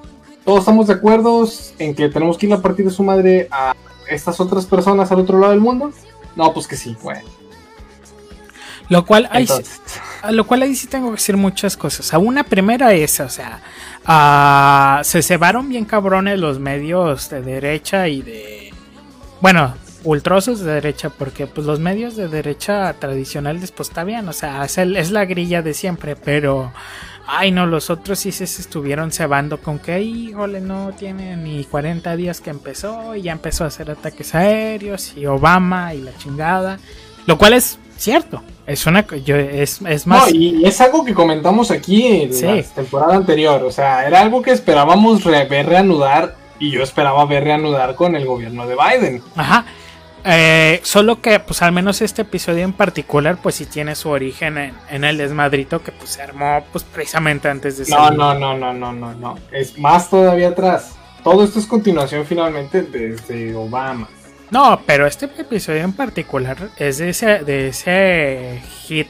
todos 0.45 0.61
estamos 0.61 0.89
de 0.89 0.95
acuerdo 0.95 1.49
en 1.79 1.95
que 1.95 2.09
tenemos 2.09 2.37
que 2.37 2.47
ir 2.47 2.53
a 2.53 2.61
partir 2.61 2.85
de 2.85 2.91
su 2.91 3.05
madre 3.05 3.47
a 3.53 3.75
estas 4.11 4.41
otras 4.41 4.67
personas 4.67 5.11
al 5.13 5.21
otro 5.21 5.39
lado 5.39 5.53
del 5.53 5.61
mundo. 5.61 5.93
No, 6.35 6.53
pues 6.53 6.67
que 6.67 6.77
sí, 6.77 6.97
bueno. 7.01 7.23
Lo 8.89 9.05
cual 9.07 9.29
a 10.23 10.33
lo 10.33 10.47
cual 10.47 10.63
ahí 10.63 10.75
sí 10.75 10.87
tengo 10.87 11.07
que 11.09 11.17
decir 11.17 11.37
muchas 11.37 11.77
cosas. 11.77 12.13
A 12.15 12.19
una 12.19 12.45
primera 12.45 12.93
es, 12.95 13.21
o 13.21 13.29
sea, 13.29 13.61
ah, 14.07 15.01
se 15.05 15.23
cebaron 15.23 15.69
bien 15.69 15.85
cabrones 15.85 16.39
los 16.39 16.59
medios 16.59 17.31
de 17.31 17.43
derecha 17.43 18.09
y 18.09 18.23
de, 18.23 18.73
bueno, 19.41 19.75
ultrosos 20.05 20.61
de 20.61 20.73
derecha, 20.73 21.09
porque 21.11 21.47
pues 21.47 21.67
los 21.67 21.81
medios 21.81 22.15
de 22.17 22.29
derecha 22.29 22.93
tradicionales 22.99 23.71
pues 23.73 23.89
está 23.89 24.05
bien, 24.05 24.29
o 24.29 24.33
sea, 24.33 24.65
es, 24.65 24.77
el- 24.79 24.97
es 24.97 25.11
la 25.11 25.25
grilla 25.25 25.63
de 25.63 25.73
siempre, 25.73 26.15
pero, 26.15 26.73
ay 27.27 27.51
no, 27.51 27.65
los 27.65 27.89
otros 27.89 28.19
sí 28.19 28.31
se 28.33 28.45
estuvieron 28.45 29.13
cebando 29.13 29.59
con 29.63 29.79
que, 29.79 30.03
híjole, 30.03 30.61
no 30.61 30.93
tiene 30.93 31.37
ni 31.39 31.65
40 31.65 32.17
días 32.17 32.43
que 32.43 32.51
empezó 32.51 33.15
y 33.15 33.23
ya 33.23 33.33
empezó 33.33 33.65
a 33.65 33.69
hacer 33.69 33.91
ataques 33.91 34.35
aéreos 34.35 35.15
y 35.17 35.25
Obama 35.25 35.95
y 35.95 36.03
la 36.03 36.15
chingada, 36.19 36.79
lo 37.27 37.39
cual 37.39 37.55
es 37.55 37.79
cierto, 37.97 38.43
es 38.67 38.87
una, 38.87 39.07
yo, 39.25 39.37
es, 39.37 39.81
es 39.83 40.07
más... 40.07 40.31
no, 40.33 40.35
y 40.39 40.65
es 40.65 40.81
algo 40.81 41.05
que 41.05 41.13
comentamos 41.15 41.71
aquí 41.71 42.07
en 42.07 42.33
Sí. 42.33 42.47
la 42.47 42.63
temporada 42.63 43.15
anterior, 43.17 43.63
o 43.63 43.71
sea, 43.71 44.07
era 44.07 44.21
algo 44.21 44.41
que 44.43 44.51
esperábamos 44.53 45.25
re- 45.25 45.45
ver 45.47 45.67
reanudar 45.67 46.37
y 46.59 46.71
yo 46.71 46.83
esperaba 46.83 47.25
ver 47.27 47.45
reanudar 47.45 47.95
con 47.95 48.17
el 48.17 48.25
gobierno 48.25 48.67
de 48.67 48.75
Biden. 48.77 49.23
Ajá. 49.37 49.65
Eh, 50.27 50.81
solo 50.85 51.21
que, 51.21 51.39
pues 51.39 51.61
al 51.61 51.73
menos 51.73 52.01
este 52.01 52.23
episodio 52.23 52.65
en 52.65 52.73
particular, 52.73 53.37
pues 53.43 53.57
sí 53.57 53.67
tiene 53.67 53.95
su 53.95 54.09
origen 54.09 54.57
en, 54.57 54.75
en 54.89 55.05
el 55.05 55.19
desmadrito 55.19 55.83
que 55.83 55.93
pues 55.93 56.11
se 56.11 56.23
armó 56.23 56.65
pues 56.73 56.83
precisamente 56.85 57.49
antes 57.49 57.77
de 57.77 57.85
No, 57.91 57.97
salir. 58.05 58.19
no, 58.19 58.33
no, 58.35 58.57
no, 58.57 58.73
no, 58.73 58.93
no, 58.95 59.13
no. 59.15 59.39
Es 59.53 59.77
más 59.79 60.09
todavía 60.09 60.49
atrás. 60.49 60.93
Todo 61.23 61.45
esto 61.45 61.59
es 61.59 61.67
continuación 61.67 62.25
finalmente 62.25 62.81
desde 62.83 63.55
Obama. 63.55 64.09
No, 64.55 64.81
pero 64.87 65.05
este 65.05 65.25
episodio 65.25 65.83
en 65.83 65.93
particular 65.95 66.57
es 66.77 66.99
de 66.99 67.09
ese, 67.11 67.41
de 67.41 67.69
ese 67.69 68.63
hit 68.87 69.09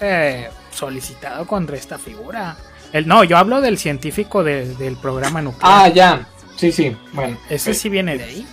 eh, 0.00 0.48
solicitado 0.72 1.46
contra 1.46 1.76
esta 1.76 1.98
figura. 1.98 2.56
El, 2.94 3.06
no, 3.06 3.22
yo 3.22 3.36
hablo 3.36 3.60
del 3.60 3.76
científico 3.76 4.42
de- 4.42 4.74
del 4.76 4.96
programa 4.96 5.42
nuclear. 5.42 5.72
Ah, 5.84 5.88
ya. 5.88 6.26
Sí, 6.56 6.72
sí. 6.72 6.96
Bueno. 7.12 7.36
Ese 7.50 7.74
sí 7.74 7.90
viene 7.90 8.16
de 8.16 8.24
ahí. 8.24 8.46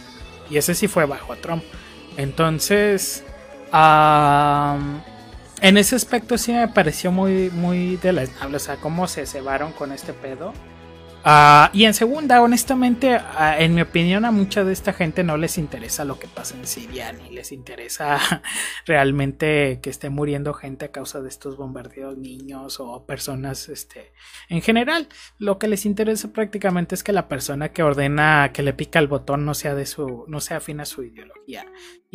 Y 0.49 0.57
ese 0.57 0.75
sí 0.75 0.89
fue 0.89 1.05
bajo 1.05 1.37
Trump. 1.37 1.63
Entonces, 2.17 3.23
en 5.61 5.77
ese 5.77 5.95
aspecto 5.95 6.37
sí 6.37 6.51
me 6.51 6.67
pareció 6.67 7.13
muy, 7.13 7.49
muy 7.49 7.95
deleznable. 7.95 8.57
O 8.57 8.59
sea, 8.59 8.75
cómo 8.75 9.07
se 9.07 9.25
cebaron 9.25 9.71
con 9.71 9.93
este 9.93 10.11
pedo. 10.11 10.51
Ah, 11.27 11.71
y 11.73 11.85
en 11.85 11.95
segunda, 11.95 12.39
honestamente, 12.43 13.15
ah, 13.15 13.55
en 13.57 13.73
mi 13.73 13.81
opinión, 13.81 14.25
a 14.25 14.31
mucha 14.31 14.63
de 14.63 14.71
esta 14.71 14.93
gente 14.93 15.23
no 15.23 15.37
les 15.37 15.57
interesa 15.57 16.05
lo 16.05 16.19
que 16.19 16.27
pasa 16.27 16.55
en 16.55 16.67
Siria, 16.67 17.11
ni 17.13 17.31
les 17.31 17.51
interesa 17.51 18.19
realmente 18.85 19.79
que 19.81 19.89
esté 19.89 20.11
muriendo 20.11 20.53
gente 20.53 20.85
a 20.85 20.91
causa 20.91 21.23
de 21.23 21.29
estos 21.29 21.57
bombardeos, 21.57 22.15
niños 22.15 22.79
o 22.79 23.07
personas 23.07 23.69
este, 23.69 24.13
en 24.49 24.61
general. 24.61 25.07
Lo 25.39 25.57
que 25.57 25.67
les 25.67 25.87
interesa 25.87 26.31
prácticamente 26.31 26.93
es 26.93 27.03
que 27.03 27.11
la 27.11 27.27
persona 27.27 27.69
que 27.69 27.81
ordena 27.81 28.51
que 28.53 28.61
le 28.61 28.73
pica 28.73 28.99
el 28.99 29.07
botón 29.07 29.45
no 29.45 29.55
sea 29.55 29.73
de 29.73 29.87
su, 29.87 30.25
no 30.27 30.39
sea 30.41 30.57
afín 30.57 30.79
a 30.79 30.85
su 30.85 31.01
ideología. 31.01 31.65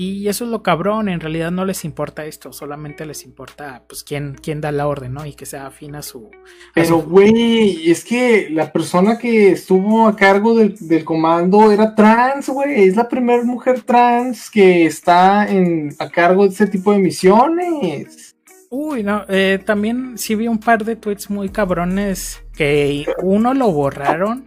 Y 0.02 0.28
eso 0.28 0.44
es 0.44 0.50
lo 0.50 0.62
cabrón, 0.62 1.10
en 1.10 1.20
realidad 1.20 1.50
no 1.50 1.66
les 1.66 1.84
importa 1.84 2.24
esto, 2.24 2.54
solamente 2.54 3.04
les 3.04 3.22
importa 3.26 3.82
pues 3.86 4.02
quién, 4.02 4.34
quién 4.42 4.62
da 4.62 4.72
la 4.72 4.86
orden, 4.88 5.12
¿no? 5.12 5.26
Y 5.26 5.34
que 5.34 5.44
sea 5.44 5.66
afín 5.66 5.94
a 5.94 6.00
su... 6.00 6.30
a 6.32 6.38
Pero, 6.72 6.86
su- 6.88 7.02
güey, 7.02 7.90
es 7.90 8.02
que 8.02 8.48
la 8.50 8.72
persona 8.72 9.18
que 9.18 9.50
estuvo 9.50 10.06
a 10.08 10.16
cargo 10.16 10.54
del, 10.54 10.74
del 10.80 11.04
comando 11.04 11.70
era 11.70 11.94
trans, 11.94 12.48
güey. 12.48 12.84
Es 12.88 12.96
la 12.96 13.10
primera 13.10 13.44
mujer 13.44 13.82
trans 13.82 14.50
que 14.50 14.86
está 14.86 15.46
en, 15.46 15.94
a 15.98 16.08
cargo 16.08 16.44
de 16.44 16.54
ese 16.54 16.66
tipo 16.66 16.92
de 16.92 16.98
misiones. 17.00 18.34
Uy, 18.70 19.02
no, 19.02 19.26
eh, 19.28 19.58
también 19.62 20.16
sí 20.16 20.34
vi 20.34 20.48
un 20.48 20.60
par 20.60 20.82
de 20.82 20.96
tweets 20.96 21.28
muy 21.28 21.50
cabrones 21.50 22.42
que 22.56 23.04
uno 23.22 23.52
lo 23.52 23.70
borraron. 23.70 24.46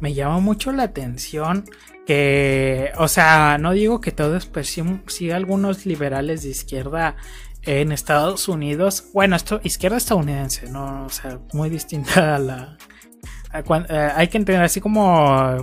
Me 0.00 0.14
llama 0.14 0.38
mucho 0.38 0.72
la 0.72 0.84
atención 0.84 1.64
que, 2.06 2.92
o 2.96 3.08
sea, 3.08 3.58
no 3.58 3.72
digo 3.72 4.00
que 4.00 4.12
todos, 4.12 4.46
pues 4.46 4.68
sí, 4.68 4.82
sí 5.06 5.30
algunos 5.30 5.86
liberales 5.86 6.42
de 6.42 6.50
izquierda 6.50 7.16
en 7.62 7.92
Estados 7.92 8.48
Unidos, 8.48 9.06
bueno, 9.12 9.36
esto 9.36 9.60
izquierda 9.64 9.96
estadounidense, 9.96 10.68
no, 10.70 11.06
o 11.06 11.10
sea, 11.10 11.38
muy 11.52 11.70
distinta 11.70 12.36
a 12.36 12.38
la, 12.38 12.78
eh, 13.54 14.10
hay 14.14 14.28
que 14.28 14.38
entender 14.38 14.62
así 14.62 14.80
como 14.80 15.62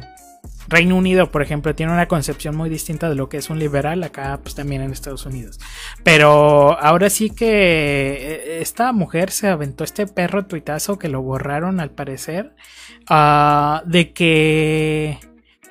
Reino 0.68 0.96
Unido, 0.96 1.32
por 1.32 1.42
ejemplo, 1.42 1.76
tiene 1.76 1.92
una 1.92 2.08
concepción 2.08 2.56
muy 2.56 2.70
distinta 2.70 3.10
de 3.10 3.16
lo 3.16 3.28
que 3.28 3.38
es 3.38 3.50
un 3.50 3.60
liberal 3.60 4.02
acá, 4.04 4.39
pues 4.42 4.56
también 4.56 4.82
en 4.82 4.92
Estados 4.92 5.26
Unidos. 5.26 5.60
Pero 6.04 6.80
ahora 6.80 7.10
sí 7.10 7.30
que 7.30 7.50
eh, 7.50 8.62
esta 8.62 8.94
mujer 8.94 9.32
se 9.32 9.50
aventó 9.50 9.84
este 9.84 10.08
perro 10.08 10.46
tuitazo 10.46 10.98
que 10.98 11.10
lo 11.10 11.22
borraron 11.22 11.80
al 11.80 11.92
parecer. 11.92 12.56
ah, 13.10 13.84
de 13.86 14.14
que. 14.14 15.20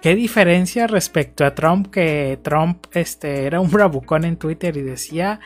¿Qué 0.03 0.15
diferencia 0.15 0.87
respecto 0.87 1.45
a 1.45 1.55
Trump? 1.55 1.91
Que 1.91 2.39
Trump 2.43 2.87
este, 2.93 3.45
era 3.45 3.61
un 3.61 3.71
bravucón 3.71 4.25
en 4.25 4.37
Twitter 4.37 4.77
y 4.77 4.83
decía. 4.83 5.41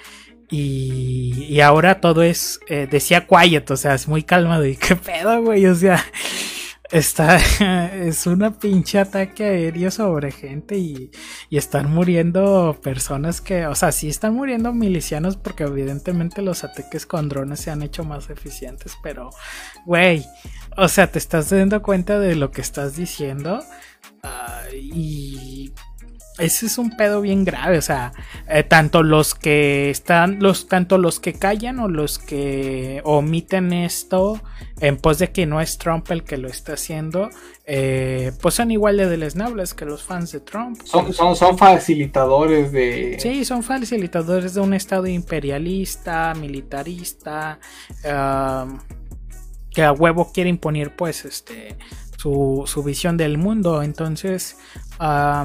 Y, 0.51 1.47
y 1.49 1.61
ahora 1.61 2.01
todo 2.01 2.23
es. 2.23 2.61
eh, 2.69 2.87
decía 2.91 3.27
quiet, 3.27 3.71
o 3.71 3.77
sea, 3.77 3.95
es 3.95 4.07
muy 4.09 4.23
calmado. 4.23 4.65
¿Y 4.67 4.77
qué 4.77 4.97
pedo, 4.97 5.43
güey? 5.43 5.67
O 5.67 5.75
sea. 5.75 6.03
Está, 6.91 7.39
es 7.95 8.27
una 8.27 8.57
pinche 8.59 8.99
ataque 8.99 9.43
aéreo 9.45 9.91
sobre 9.91 10.31
gente 10.31 10.77
y, 10.77 11.11
y 11.49 11.57
están 11.57 11.91
muriendo 11.91 12.79
personas 12.83 13.41
que, 13.41 13.67
o 13.67 13.75
sea, 13.75 13.91
sí 13.91 14.09
están 14.09 14.35
muriendo 14.35 14.73
milicianos 14.73 15.37
porque 15.37 15.65
evidentemente 15.65 16.43
los 16.43 16.63
ataques 16.63 17.07
con 17.07 17.29
drones 17.29 17.61
se 17.61 17.71
han 17.71 17.83
hecho 17.83 18.05
más 18.05 18.29
eficientes, 18.31 18.97
pero, 19.03 19.31
güey, 19.87 20.25
o 20.77 20.87
sea, 20.87 21.11
te 21.11 21.19
estás 21.19 21.51
dando 21.51 21.83
cuenta 21.83 22.21
de 22.21 22.37
lo 22.37 22.51
que 22.51 22.61
estás 22.61 22.95
diciendo 22.97 23.65
Ah, 24.25 24.63
y 24.73 25.73
ese 26.39 26.67
es 26.67 26.79
un 26.79 26.97
pedo 26.97 27.21
bien 27.21 27.45
grave, 27.45 27.79
o 27.79 27.83
sea, 27.83 28.13
eh, 28.49 28.65
tanto 28.65 29.05
los 29.05 29.37
que 29.37 29.91
están, 29.91 30.41
los, 30.41 30.67
tanto 30.67 30.99
los 30.99 31.21
que 31.21 31.35
callan 31.35 31.79
o 31.79 31.89
los 31.89 32.19
que 32.19 33.03
omiten 33.05 33.73
esto 33.73 34.41
en 34.81 34.97
pos 34.97 35.21
de 35.21 35.31
que 35.31 35.47
no 35.47 35.61
es 35.61 35.79
Trump 35.79 36.11
el 36.11 36.25
que 36.25 36.37
lo 36.37 36.49
está 36.49 36.73
haciendo, 36.73 37.31
eh, 37.67 38.33
pues 38.43 38.55
son 38.55 38.73
igual 38.73 38.97
de 38.97 39.09
deleznables 39.09 39.75
que 39.75 39.85
los 39.85 40.03
fans 40.03 40.33
de 40.33 40.41
Trump. 40.41 40.81
Son, 40.85 41.13
son, 41.13 41.37
son 41.37 41.57
facilitadores 41.57 42.73
de. 42.73 43.17
Sí, 43.21 43.45
son 43.45 43.63
facilitadores 43.63 44.55
de 44.55 44.61
un 44.61 44.75
estado 44.75 45.07
imperialista, 45.07 46.35
militarista, 46.35 47.61
um, 48.05 48.81
que 49.71 49.85
a 49.85 49.93
huevo 49.93 50.33
quiere 50.33 50.51
imponer 50.51 50.97
pues 50.97 51.25
este 51.25 51.77
su, 52.67 52.83
visión 52.83 53.17
del 53.17 53.39
mundo. 53.39 53.83
Entonces, 53.83 54.57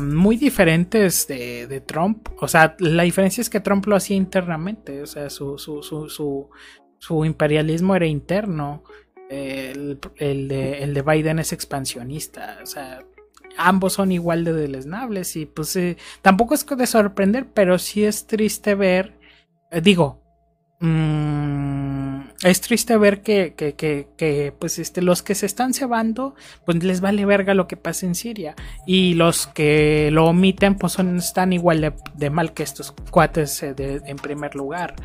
muy 0.01 0.38
diferentes 0.38 1.27
de, 1.27 1.84
Trump. 1.86 2.30
O 2.39 2.47
sea, 2.47 2.75
la 2.80 3.03
diferencia 3.03 3.41
es 3.41 3.49
que 3.49 3.59
Trump 3.59 3.86
lo 3.88 3.95
hacía 3.95 4.15
internamente. 4.15 5.01
O 5.01 5.05
sea, 5.07 5.30
su, 5.30 5.57
su, 5.57 5.84
su, 5.84 6.09
su, 6.09 6.49
su 6.97 7.25
imperialismo 7.25 7.95
era 7.95 8.05
interno. 8.05 8.84
El, 9.30 9.99
el 10.17 10.47
de, 10.47 10.84
el 10.84 10.93
de 10.93 11.01
Biden 11.01 11.39
es 11.39 11.53
expansionista. 11.53 12.59
O 12.63 12.65
sea, 12.65 13.03
ambos 13.57 13.93
son 13.93 14.11
igual 14.11 14.43
de 14.43 14.53
deleznables. 14.53 15.36
Y 15.36 15.45
pues 15.45 15.75
eh, 15.75 15.97
tampoco 16.21 16.53
es 16.53 16.65
de 16.65 16.88
sorprender, 16.88 17.47
pero 17.53 17.77
sí 17.77 18.05
es 18.05 18.25
triste 18.27 18.75
ver. 18.75 19.19
eh, 19.71 19.82
digo. 19.82 20.28
Mm, 20.80 22.19
es 22.43 22.61
triste 22.61 22.97
ver 22.97 23.21
que, 23.21 23.53
que, 23.55 23.75
que, 23.75 24.53
pues 24.57 24.80
este, 24.80 25.01
los 25.01 25.21
que 25.23 25.36
se 25.36 25.45
están 25.45 25.73
cebando, 25.73 26.36
pues 26.65 26.84
les 26.84 27.01
vale 27.01 27.25
verga 27.25 27.53
lo 27.53 27.67
que 27.67 27.77
pasa 27.77 28.05
en 28.05 28.15
Siria. 28.15 28.55
Y 28.86 29.13
los 29.15 29.47
que 29.47 30.09
lo 30.11 30.25
omiten, 30.27 30.75
pues 30.75 30.93
son, 30.93 31.17
están 31.17 31.53
igual 31.53 31.93
de, 32.15 32.30
mal 32.30 32.53
que 32.53 32.63
estos 32.63 32.91
cuates 33.11 33.61
eh, 33.63 33.73
de- 33.73 34.01
en 34.05 34.17
primer 34.17 34.55
lugar. 34.55 34.95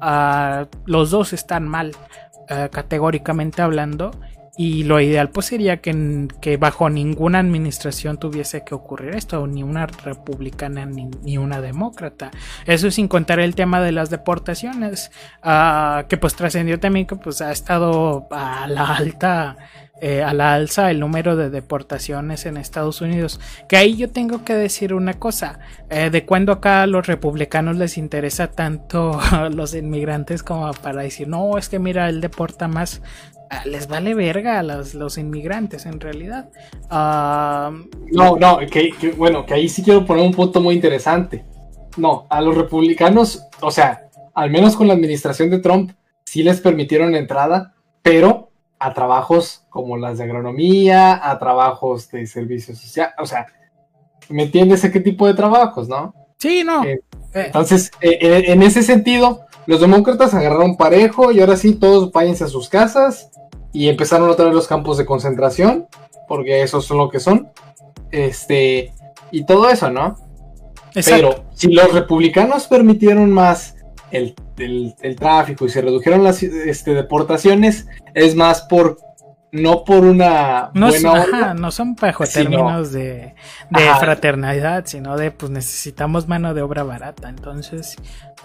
Ah, 0.00 0.66
los 0.86 1.10
dos 1.10 1.32
están 1.32 1.68
mal, 1.68 1.92
ah, 2.48 2.68
categóricamente 2.70 3.62
hablando. 3.62 4.12
Y 4.56 4.84
lo 4.84 5.00
ideal 5.00 5.30
pues 5.30 5.46
sería 5.46 5.78
que, 5.78 6.28
que 6.40 6.56
bajo 6.56 6.88
ninguna 6.88 7.40
administración 7.40 8.18
tuviese 8.18 8.62
que 8.62 8.74
ocurrir 8.74 9.16
esto, 9.16 9.46
ni 9.48 9.64
una 9.64 9.86
republicana 9.86 10.86
ni, 10.86 11.06
ni 11.22 11.38
una 11.38 11.60
demócrata. 11.60 12.30
Eso 12.64 12.90
sin 12.92 13.08
contar 13.08 13.40
el 13.40 13.56
tema 13.56 13.80
de 13.80 13.90
las 13.90 14.10
deportaciones, 14.10 15.10
ah, 15.42 16.04
que 16.08 16.16
pues 16.18 16.36
trascendió 16.36 16.78
también 16.78 17.06
que 17.06 17.16
pues 17.16 17.40
ha 17.40 17.50
estado 17.50 18.28
a 18.30 18.68
la 18.68 18.94
alta, 18.94 19.56
eh, 20.00 20.22
a 20.22 20.32
la 20.32 20.54
alza 20.54 20.90
el 20.90 21.00
número 21.00 21.34
de 21.34 21.50
deportaciones 21.50 22.46
en 22.46 22.56
Estados 22.56 23.00
Unidos. 23.00 23.40
Que 23.68 23.76
ahí 23.76 23.96
yo 23.96 24.10
tengo 24.10 24.44
que 24.44 24.54
decir 24.54 24.94
una 24.94 25.14
cosa, 25.14 25.58
eh, 25.90 26.10
de 26.10 26.24
cuando 26.24 26.52
acá 26.52 26.82
a 26.82 26.86
los 26.86 27.08
republicanos 27.08 27.76
les 27.76 27.98
interesa 27.98 28.52
tanto 28.52 29.18
los 29.50 29.74
inmigrantes 29.74 30.44
como 30.44 30.72
para 30.74 31.02
decir, 31.02 31.26
no, 31.26 31.58
es 31.58 31.68
que 31.68 31.80
mira, 31.80 32.08
él 32.08 32.20
deporta 32.20 32.68
más. 32.68 33.02
Ah, 33.50 33.62
Les 33.66 33.86
vale 33.86 34.14
verga 34.14 34.58
a 34.58 34.62
los, 34.62 34.94
los 34.94 35.18
inmigrantes 35.18 35.86
en 35.86 36.00
realidad. 36.00 36.48
No, 38.12 38.36
no, 38.36 38.58
que, 38.70 38.90
que- 38.92 39.12
bueno, 39.12 39.44
que 39.46 39.54
ahí 39.54 39.68
sí 39.68 39.82
quiero 39.82 40.04
poner 40.04 40.24
un 40.24 40.32
punto 40.32 40.60
muy 40.60 40.74
interesante. 40.74 41.44
No, 41.96 42.26
a 42.28 42.40
los 42.40 42.56
republicanos, 42.56 43.42
o 43.60 43.70
sea, 43.70 44.08
al 44.34 44.50
menos 44.50 44.76
con 44.76 44.88
la 44.88 44.94
administración 44.94 45.50
de 45.50 45.60
Trump, 45.60 45.92
sí 46.24 46.42
les 46.42 46.60
permitieron 46.60 47.14
entrada, 47.14 47.74
pero 48.02 48.50
a 48.78 48.92
trabajos 48.92 49.64
como 49.70 49.96
las 49.96 50.18
de 50.18 50.24
agronomía, 50.24 51.30
a 51.30 51.38
trabajos 51.38 52.10
de 52.10 52.26
servicio 52.26 52.74
social, 52.74 53.10
o 53.18 53.26
sea, 53.26 53.46
¿me 54.28 54.44
entiendes 54.44 54.84
a 54.84 54.90
qué 54.92 55.00
tipo 55.00 55.26
de 55.26 55.34
trabajos, 55.34 55.88
no? 55.88 56.14
sí, 56.38 56.62
no. 56.64 56.84
Eh, 56.84 57.00
Eh, 57.34 57.46
Entonces, 57.46 57.90
eh, 58.00 58.18
eh, 58.20 58.44
en 58.52 58.62
ese 58.62 58.82
sentido, 58.84 59.43
los 59.66 59.80
demócratas 59.80 60.34
agarraron 60.34 60.76
parejo 60.76 61.32
y 61.32 61.40
ahora 61.40 61.56
sí 61.56 61.74
todos 61.74 62.12
váyanse 62.12 62.44
a 62.44 62.48
sus 62.48 62.68
casas 62.68 63.30
y 63.72 63.88
empezaron 63.88 64.28
otra 64.30 64.44
vez 64.46 64.54
los 64.54 64.68
campos 64.68 64.98
de 64.98 65.06
concentración, 65.06 65.86
porque 66.28 66.62
esos 66.62 66.84
son 66.84 66.98
lo 66.98 67.08
que 67.08 67.20
son. 67.20 67.48
Este, 68.10 68.92
y 69.30 69.44
todo 69.44 69.68
eso, 69.68 69.90
¿no? 69.90 70.16
exacto. 70.94 71.30
Pero 71.30 71.44
si 71.54 71.72
los 71.72 71.92
republicanos 71.92 72.66
permitieron 72.68 73.32
más 73.32 73.74
el, 74.12 74.34
el- 74.58 74.94
el 75.02 75.16
tráfico 75.16 75.64
y 75.64 75.70
se 75.70 75.80
redujeron 75.82 76.22
las 76.22 76.42
este, 76.42 76.94
deportaciones, 76.94 77.86
es 78.14 78.36
más 78.36 78.62
por 78.62 78.98
no 79.54 79.84
por 79.84 80.04
una 80.04 80.70
No, 80.74 80.88
buena 80.88 81.12
onda. 81.12 81.54
no 81.54 81.70
son 81.70 81.94
bajo 81.94 82.26
sino- 82.26 82.50
términos 82.50 82.92
de, 82.92 83.34
fraternidad, 84.00 84.84
sino 84.86 85.16
de 85.16 85.30
pues 85.30 85.50
necesitamos 85.52 86.26
mano 86.28 86.54
de 86.54 86.62
obra 86.62 86.82
barata. 86.82 87.28
Entonces, 87.28 87.96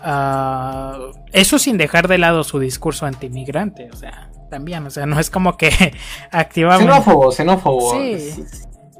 ah, 0.04 0.98
eso 1.34 1.58
sin 1.60 1.78
dejar 1.78 2.08
de 2.08 2.20
lado 2.20 2.44
su 2.44 2.60
discurso 2.60 3.06
antimigrante, 3.08 3.90
o 3.92 3.96
sea, 3.96 4.30
también, 4.52 4.86
o 4.86 4.90
sea, 4.90 5.06
no 5.08 5.20
es 5.20 5.30
como 5.30 5.58
que 5.58 5.70
activamente. 6.32 6.86
Xenófobo, 6.92 7.32
xenófobo. 7.32 7.94
Sí. 7.94 8.44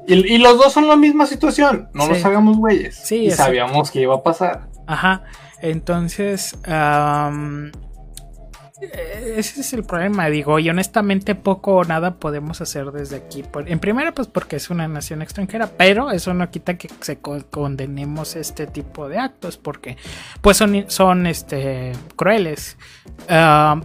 Y, 0.08 0.14
y 0.34 0.38
los 0.38 0.58
dos 0.58 0.72
son 0.72 0.88
la 0.88 0.96
misma 0.96 1.26
situación. 1.26 1.90
No 1.94 2.04
Sí. 2.06 2.10
nos 2.12 2.24
hagamos 2.24 2.56
güeyes. 2.58 2.96
Sí, 2.96 3.26
y 3.26 3.30
sabíamos 3.30 3.90
que 3.92 4.00
iba 4.00 4.16
a 4.16 4.22
pasar. 4.22 4.68
Ajá, 4.88 5.22
entonces, 5.60 6.56
ese 8.80 9.60
es 9.60 9.72
el 9.72 9.84
problema, 9.84 10.28
digo, 10.30 10.58
y 10.58 10.70
honestamente 10.70 11.34
poco 11.34 11.74
o 11.76 11.84
nada 11.84 12.16
podemos 12.16 12.60
hacer 12.60 12.90
desde 12.92 13.16
aquí. 13.16 13.44
En 13.66 13.78
primera, 13.78 14.12
pues 14.12 14.28
porque 14.28 14.56
es 14.56 14.70
una 14.70 14.88
nación 14.88 15.22
extranjera, 15.22 15.68
pero 15.76 16.10
eso 16.10 16.32
no 16.34 16.50
quita 16.50 16.78
que 16.78 16.88
se 17.00 17.18
co- 17.18 17.44
condenemos 17.50 18.36
este 18.36 18.66
tipo 18.66 19.08
de 19.08 19.18
actos, 19.18 19.56
porque 19.58 19.96
pues 20.40 20.56
son, 20.56 20.84
son 20.88 21.26
este, 21.26 21.92
crueles. 22.16 22.78
Am, 23.28 23.82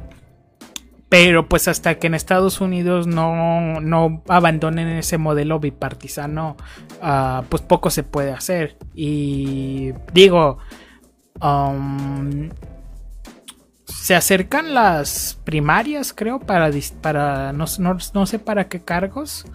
Pero 1.09 1.47
pues 1.47 1.67
hasta 1.67 1.95
que 1.99 2.07
en 2.07 2.15
Estados 2.15 2.59
Unidos 2.61 3.05
no, 3.07 3.79
no 3.79 4.23
abandonen 4.27 4.87
ese 4.87 5.17
modelo 5.17 5.59
bipartisano, 5.59 6.57
ah, 7.01 7.43
pues 7.47 7.61
poco 7.61 7.89
se 7.89 8.03
puede 8.03 8.31
hacer. 8.31 8.75
Y 8.93 9.93
digo, 10.13 10.57
um, 11.41 12.49
se 13.85 14.15
acercan 14.15 14.73
las 14.73 15.39
primarias, 15.43 16.13
creo, 16.13 16.39
para, 16.39 16.69
para 17.01 17.53
no, 17.53 17.65
no- 17.79 17.97
no 18.13 18.25
sé 18.25 18.39
para 18.39 18.67
qué 18.67 18.81
cargos. 18.81 19.45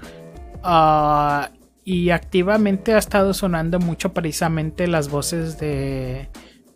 Ah, 0.62 1.50
y 1.84 2.10
activamente 2.10 2.94
ha 2.94 2.98
estado 2.98 3.32
sonando 3.34 3.78
mucho 3.78 4.12
precisamente 4.12 4.86
las 4.86 5.08
voces 5.08 5.58
de... 5.58 6.28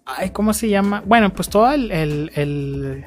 Ay, 0.07 0.31
¿cómo 0.31 0.53
se 0.53 0.69
llama? 0.69 1.03
Bueno, 1.07 1.31
pues 1.33 1.49
toda 1.49 1.75
el, 1.75 1.91
el- 2.35 3.05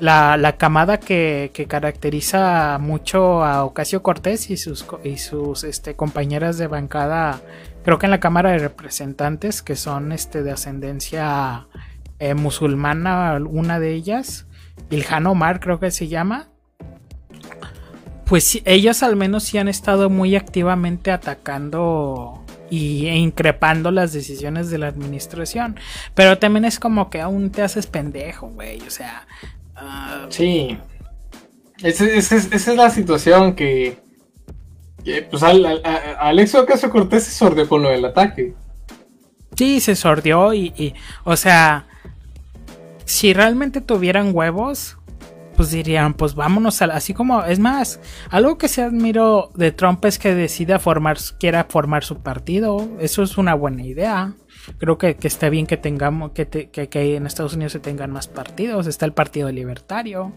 la, 0.00 0.36
la 0.36 0.56
camada 0.56 0.98
que, 0.98 1.50
que 1.54 1.66
caracteriza 1.66 2.78
mucho 2.80 3.44
a 3.44 3.64
Ocasio 3.64 4.02
Cortés 4.02 4.50
y 4.50 4.56
sus, 4.56 4.84
y 5.04 5.18
sus 5.18 5.62
este, 5.62 5.94
compañeras 5.94 6.58
de 6.58 6.66
bancada, 6.66 7.40
creo 7.84 7.98
que 7.98 8.06
en 8.06 8.10
la 8.10 8.18
Cámara 8.20 8.50
de 8.50 8.58
Representantes, 8.58 9.62
que 9.62 9.76
son 9.76 10.10
este, 10.10 10.42
de 10.42 10.50
ascendencia 10.50 11.68
eh, 12.22 12.34
musulmana, 12.34 13.38
una 13.48 13.78
de 13.80 13.92
ellas, 13.94 14.46
Ilhan 14.90 15.26
Omar 15.26 15.60
creo 15.60 15.78
que 15.80 15.90
se 15.90 16.08
llama. 16.08 16.48
Pues 18.26 18.44
sí, 18.44 18.62
ellos 18.64 19.02
al 19.02 19.16
menos 19.16 19.42
sí 19.44 19.58
han 19.58 19.68
estado 19.68 20.08
muy 20.08 20.36
activamente 20.36 21.10
atacando 21.10 22.44
y, 22.70 23.06
e 23.08 23.16
increpando 23.16 23.90
las 23.90 24.12
decisiones 24.12 24.70
de 24.70 24.78
la 24.78 24.86
administración. 24.88 25.76
Pero 26.14 26.38
también 26.38 26.64
es 26.64 26.78
como 26.78 27.10
que 27.10 27.20
aún 27.20 27.50
te 27.50 27.62
haces 27.62 27.86
pendejo, 27.86 28.48
güey. 28.48 28.80
O 28.86 28.90
sea, 28.90 29.26
ah, 29.76 30.26
Sí. 30.30 30.78
Esa, 31.82 32.04
esa 32.06 32.36
es- 32.36 32.52
esa 32.52 32.70
es 32.70 32.76
la 32.76 32.90
situación 32.90 33.54
que. 33.54 33.98
que, 35.04 35.22
pues 35.22 35.42
al, 35.42 35.66
al- 35.66 35.82
a- 35.84 36.28
Alex 36.28 36.54
Ocasio 36.54 36.88
Cortés 36.90 37.24
se 37.24 37.32
sordió 37.32 37.68
con 37.68 37.82
lo 37.82 37.90
del 37.90 38.04
ataque. 38.04 38.54
sí, 39.56 39.80
se 39.80 39.94
sordió 39.96 40.54
y, 40.54 40.72
y, 40.76 40.94
o 41.24 41.36
sea, 41.36 41.86
si 43.04 43.32
realmente 43.32 43.80
tuvieran 43.80 44.30
huevos, 44.34 44.98
pues 45.56 45.70
dirían, 45.70 46.14
pues 46.14 46.34
vámonos 46.34 46.82
a, 46.82 46.86
así 46.86 47.14
como, 47.14 47.44
es 47.44 47.58
más, 47.58 48.00
algo 48.30 48.58
que 48.58 48.68
se 48.68 48.82
admiro 48.82 49.50
de 49.54 49.72
Trump 49.72 50.04
es 50.04 50.18
que 50.18 50.34
decida 50.34 50.78
formar, 50.78 51.18
quiera 51.38 51.66
formar 51.68 52.04
su 52.04 52.22
partido, 52.22 52.88
eso 53.00 53.22
es 53.22 53.38
una 53.38 53.54
buena 53.54 53.84
idea. 53.84 54.34
Creo 54.78 54.98
que, 54.98 55.16
que 55.16 55.28
está 55.28 55.48
bien 55.48 55.66
que 55.66 55.76
tengamos, 55.76 56.32
que, 56.32 56.46
te- 56.46 56.70
que, 56.70 56.88
que 56.88 57.16
en 57.16 57.26
Estados 57.26 57.54
Unidos 57.54 57.72
se 57.72 57.80
tengan 57.80 58.10
más 58.10 58.28
partidos. 58.28 58.86
Está 58.86 59.06
el 59.06 59.12
Partido 59.12 59.50
Libertario 59.50 60.32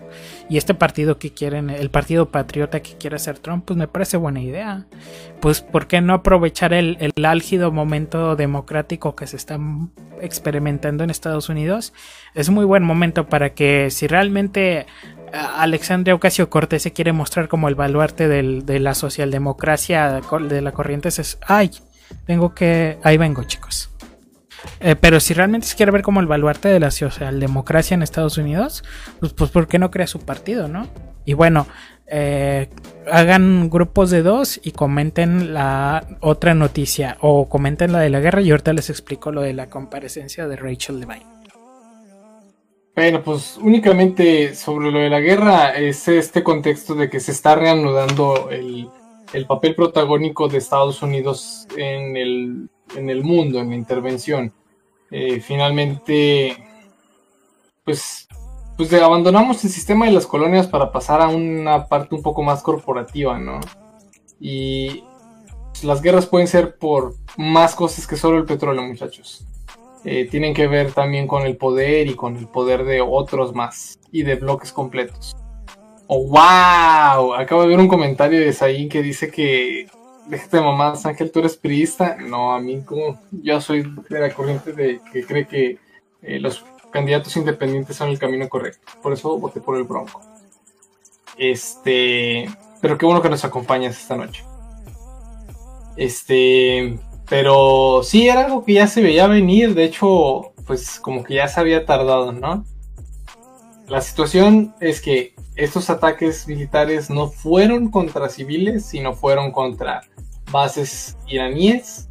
y 0.49 0.57
este 0.57 0.73
partido 0.73 1.17
que 1.19 1.31
quieren, 1.33 1.69
el 1.69 1.89
Partido 1.89 2.29
Patriota 2.29 2.81
que 2.81 2.95
quiere 2.97 3.15
hacer 3.17 3.39
Trump, 3.39 3.65
pues 3.65 3.77
me 3.77 3.87
parece 3.87 4.17
buena 4.17 4.41
idea. 4.41 4.85
Pues, 5.41 5.61
¿por 5.61 5.87
qué 5.87 6.01
no 6.01 6.13
aprovechar 6.13 6.73
el, 6.73 6.97
el 6.99 7.25
álgido 7.25 7.71
momento 7.71 8.35
democrático 8.35 9.15
que 9.15 9.27
se 9.27 9.35
está 9.37 9.59
experimentando 10.21 11.03
en 11.03 11.09
Estados 11.09 11.49
Unidos? 11.49 11.93
Es 12.33 12.49
muy 12.49 12.65
buen 12.65 12.83
momento 12.83 13.27
para 13.27 13.53
que 13.53 13.89
si 13.91 14.07
realmente 14.07 14.85
a- 15.33 15.61
Alexandria 15.61 16.15
Ocasio 16.15 16.49
Cortés 16.49 16.81
se 16.83 16.93
quiere 16.93 17.11
mostrar 17.13 17.47
como 17.47 17.67
el 17.67 17.75
baluarte 17.75 18.27
del- 18.27 18.65
de 18.65 18.79
la 18.79 18.93
socialdemocracia 18.95 20.21
de 20.49 20.61
la 20.61 20.71
corriente, 20.71 21.09
es, 21.09 21.37
ay, 21.45 21.71
tengo 22.25 22.53
que, 22.53 22.97
ahí 23.03 23.17
vengo 23.17 23.43
chicos. 23.43 23.89
Eh, 24.79 24.95
pero 24.95 25.19
si 25.19 25.33
realmente 25.33 25.67
se 25.67 25.75
quiere 25.75 25.91
ver 25.91 26.01
como 26.01 26.19
el 26.19 26.27
baluarte 26.27 26.69
de 26.69 26.79
la 26.79 26.91
socialdemocracia 26.91 27.95
en 27.95 28.03
Estados 28.03 28.37
Unidos, 28.37 28.83
pues, 29.19 29.33
pues 29.33 29.51
¿por 29.51 29.67
qué 29.67 29.79
no 29.79 29.91
crea 29.91 30.07
su 30.07 30.19
partido, 30.19 30.67
no? 30.67 30.87
Y 31.25 31.33
bueno, 31.33 31.67
eh, 32.07 32.69
hagan 33.11 33.69
grupos 33.69 34.11
de 34.11 34.21
dos 34.21 34.59
y 34.63 34.71
comenten 34.71 35.53
la 35.53 36.05
otra 36.21 36.53
noticia 36.53 37.17
o 37.21 37.49
comenten 37.49 37.91
la 37.91 37.99
de 37.99 38.09
la 38.09 38.19
guerra 38.19 38.41
y 38.41 38.51
ahorita 38.51 38.73
les 38.73 38.89
explico 38.89 39.31
lo 39.31 39.41
de 39.41 39.53
la 39.53 39.69
comparecencia 39.69 40.47
de 40.47 40.55
Rachel 40.55 40.99
Levine. 40.99 41.25
Bueno, 42.95 43.21
pues 43.23 43.57
únicamente 43.61 44.55
sobre 44.55 44.91
lo 44.91 44.99
de 44.99 45.09
la 45.09 45.19
guerra 45.19 45.75
es 45.75 46.07
este 46.07 46.43
contexto 46.43 46.95
de 46.95 47.09
que 47.09 47.19
se 47.19 47.31
está 47.31 47.55
reanudando 47.55 48.49
el, 48.51 48.87
el 49.33 49.45
papel 49.45 49.75
protagónico 49.75 50.47
de 50.47 50.59
Estados 50.59 51.01
Unidos 51.01 51.67
en 51.75 52.15
el, 52.15 52.69
en 52.95 53.09
el 53.09 53.23
mundo, 53.23 53.59
en 53.59 53.69
la 53.69 53.75
intervención. 53.75 54.53
Eh, 55.11 55.39
finalmente, 55.39 56.57
pues, 57.83 58.27
pues 58.77 58.91
abandonamos 58.93 59.63
el 59.63 59.69
sistema 59.69 60.05
de 60.05 60.11
las 60.11 60.27
colonias 60.27 60.67
para 60.67 60.91
pasar 60.91 61.21
a 61.21 61.27
una 61.27 61.87
parte 61.87 62.15
un 62.15 62.21
poco 62.21 62.43
más 62.43 62.61
corporativa, 62.61 63.39
¿no? 63.39 63.59
Y 64.39 65.03
pues, 65.71 65.83
las 65.83 66.01
guerras 66.01 66.25
pueden 66.25 66.47
ser 66.47 66.77
por 66.77 67.15
más 67.37 67.75
cosas 67.75 68.07
que 68.07 68.15
solo 68.15 68.37
el 68.37 68.45
petróleo, 68.45 68.83
muchachos 68.83 69.45
eh, 70.05 70.27
tienen 70.29 70.53
que 70.53 70.67
ver 70.67 70.91
también 70.93 71.27
con 71.27 71.47
el 71.47 71.57
poder 71.57 72.07
y 72.07 72.13
con 72.13 72.37
el 72.37 72.47
poder 72.47 72.85
de 72.85 73.01
otros 73.01 73.55
más 73.55 73.99
y 74.11 74.21
de 74.21 74.35
bloques 74.35 74.71
completos. 74.71 75.35
¡Oh, 76.05 76.27
wow! 76.27 77.33
Acabo 77.33 77.63
de 77.63 77.69
ver 77.69 77.79
un 77.79 77.87
comentario 77.87 78.39
de 78.39 78.53
Zayn 78.53 78.87
que 78.87 79.01
dice 79.01 79.31
que 79.31 79.87
de 80.27 80.61
mamadas, 80.61 81.05
Ángel, 81.05 81.31
tú 81.31 81.39
eres 81.39 81.55
priista. 81.55 82.17
No, 82.17 82.53
a 82.53 82.59
mí 82.59 82.81
como 82.83 83.19
yo 83.31 83.61
soy 83.61 83.83
de 84.09 84.19
la 84.19 84.33
corriente 84.33 84.73
de 84.73 84.99
que 85.11 85.25
cree 85.25 85.47
que 85.47 85.77
eh, 86.21 86.39
los 86.39 86.65
candidatos 86.91 87.35
independientes 87.37 87.95
son 87.95 88.09
el 88.09 88.19
camino 88.19 88.47
correcto. 88.49 88.93
Por 89.01 89.13
eso 89.13 89.37
voté 89.37 89.61
por 89.61 89.77
el 89.77 89.83
Bronco. 89.83 90.21
Este, 91.37 92.49
pero 92.81 92.97
qué 92.97 93.05
bueno 93.05 93.21
que 93.21 93.29
nos 93.29 93.45
acompañas 93.45 93.99
esta 93.99 94.15
noche. 94.15 94.43
Este, 95.97 96.97
pero 97.29 98.01
sí, 98.03 98.27
era 98.27 98.45
algo 98.45 98.63
que 98.63 98.73
ya 98.73 98.87
se 98.87 99.01
veía 99.01 99.27
venir, 99.27 99.75
de 99.75 99.85
hecho, 99.85 100.53
pues 100.65 100.99
como 100.99 101.23
que 101.23 101.35
ya 101.35 101.47
se 101.47 101.59
había 101.59 101.85
tardado, 101.85 102.31
¿no? 102.31 102.65
La 103.87 104.01
situación 104.01 104.73
es 104.79 105.01
que 105.01 105.34
estos 105.55 105.89
ataques 105.89 106.47
militares 106.47 107.09
no 107.09 107.27
fueron 107.27 107.89
contra 107.89 108.29
civiles, 108.29 108.85
sino 108.85 109.13
fueron 109.13 109.51
contra 109.51 110.01
bases 110.51 111.17
iraníes. 111.27 112.09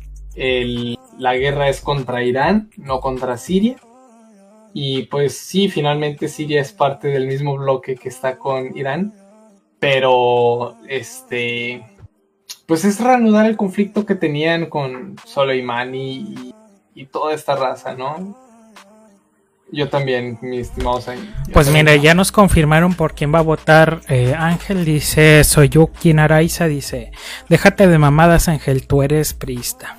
La 1.18 1.36
guerra 1.36 1.68
es 1.68 1.80
contra 1.80 2.22
Irán, 2.22 2.70
no 2.76 3.00
contra 3.00 3.36
Siria. 3.36 3.76
Y 4.72 5.04
pues 5.04 5.38
sí, 5.38 5.68
finalmente 5.68 6.28
Siria 6.28 6.60
es 6.60 6.72
parte 6.72 7.08
del 7.08 7.26
mismo 7.26 7.56
bloque 7.56 7.94
que 7.94 8.08
está 8.08 8.38
con 8.38 8.76
Irán. 8.76 9.14
Pero, 9.78 10.76
este, 10.88 11.84
pues 12.66 12.84
es 12.84 12.98
reanudar 12.98 13.46
el 13.46 13.56
conflicto 13.56 14.06
que 14.06 14.14
tenían 14.14 14.66
con 14.66 15.16
Soleimani 15.24 16.54
y 16.94 17.06
toda 17.06 17.34
esta 17.34 17.54
raza, 17.54 17.94
¿no? 17.94 18.43
Yo 19.74 19.88
también, 19.88 20.38
mi 20.40 20.60
estimado 20.60 21.02
Pues 21.52 21.68
mira, 21.68 21.96
ya 21.96 22.14
nos 22.14 22.30
confirmaron 22.30 22.94
por 22.94 23.14
quién 23.14 23.34
va 23.34 23.40
a 23.40 23.42
votar. 23.42 24.02
Eh, 24.08 24.32
Ángel 24.38 24.84
dice, 24.84 25.42
soy 25.42 25.68
yo 25.68 25.88
quien 25.88 26.20
Araiza 26.20 26.66
dice, 26.66 27.10
déjate 27.48 27.88
de 27.88 27.98
mamadas 27.98 28.46
Ángel, 28.48 28.86
tú 28.86 29.02
eres 29.02 29.34
priista. 29.34 29.96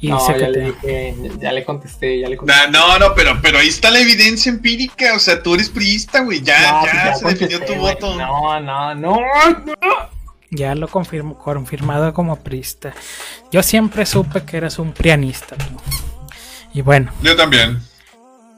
Y 0.00 0.08
No, 0.08 0.16
dice 0.18 0.32
ya 0.32 0.38
que 0.46 0.48
le 0.52 0.58
te- 0.58 0.66
dije, 1.12 1.14
ya 1.40 1.52
le 1.52 1.64
contesté, 1.64 2.18
ya 2.20 2.28
le 2.30 2.36
contesté. 2.38 2.70
No, 2.70 2.98
no, 2.98 3.14
pero, 3.14 3.38
pero 3.42 3.58
ahí 3.58 3.68
está 3.68 3.90
la 3.90 3.98
evidencia 4.00 4.50
empírica. 4.50 5.14
O 5.14 5.18
sea, 5.18 5.42
tú 5.42 5.54
eres 5.54 5.68
priista, 5.68 6.20
güey. 6.20 6.40
Ya, 6.40 6.58
No, 6.72 6.86
ya, 6.86 7.02
pues 7.04 7.18
se 7.18 7.26
definió 7.28 7.58
tu 7.60 7.74
güey. 7.74 7.78
voto. 7.94 8.16
No, 8.16 8.58
no, 8.60 8.94
no, 8.94 9.20
no. 9.20 9.26
ya 10.50 10.74
lo 10.74 10.88
confirmo, 10.88 11.36
confirmado 11.36 12.14
como 12.14 12.36
priista. 12.36 12.94
Yo 13.52 13.62
siempre 13.62 14.06
supe 14.06 14.44
que 14.44 14.56
eras 14.56 14.78
un 14.78 14.92
prianista. 14.92 15.56
tú. 15.56 15.64
Y 16.72 16.80
bueno, 16.80 17.12
Yo 17.22 17.36
también. 17.36 17.80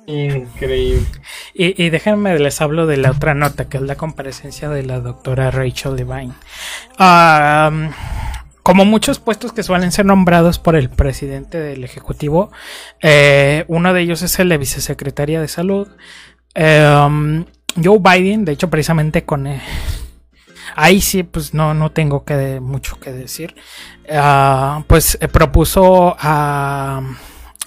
Increíble. 0.06 1.06
y, 1.54 1.90
déjenme 1.90 2.38
les 2.38 2.60
hablo 2.60 2.86
de 2.86 2.96
la 2.96 3.10
otra 3.10 3.34
nota, 3.34 3.68
que 3.68 3.78
es 3.78 3.82
la 3.82 3.96
comparecencia 3.96 4.68
de 4.68 4.84
la 4.84 5.00
doctora 5.00 5.50
Rachel 5.50 5.96
Levine. 5.96 6.32
Ah, 6.98 7.90
como 8.62 8.84
muchos 8.84 9.18
puestos 9.18 9.52
que 9.52 9.62
suelen 9.62 9.92
ser 9.92 10.06
nombrados 10.06 10.58
por 10.58 10.76
el 10.76 10.90
presidente 10.90 11.58
del 11.58 11.84
Ejecutivo, 11.84 12.50
eh, 13.00 13.64
uno 13.68 13.92
de 13.92 14.02
ellos 14.02 14.22
es 14.22 14.38
el 14.38 14.48
de 14.48 14.58
vicesecretaria 14.58 15.40
de 15.40 15.48
Salud. 15.48 15.88
Joe 16.54 17.98
Biden, 18.00 18.44
de 18.44 18.52
hecho, 18.52 18.70
precisamente 18.70 19.24
con... 19.24 19.46
eh, 19.46 19.60
ahí 20.74 21.00
sí, 21.00 21.22
pues 21.22 21.54
no, 21.54 21.74
no 21.74 21.90
tengo 21.90 22.24
que, 22.24 22.60
mucho 22.60 22.98
que 22.98 23.12
decir. 23.12 23.54
Ah, 24.10 24.84
pues 24.86 25.18
eh, 25.20 25.28
propuso 25.28 26.16
a, 26.18 27.02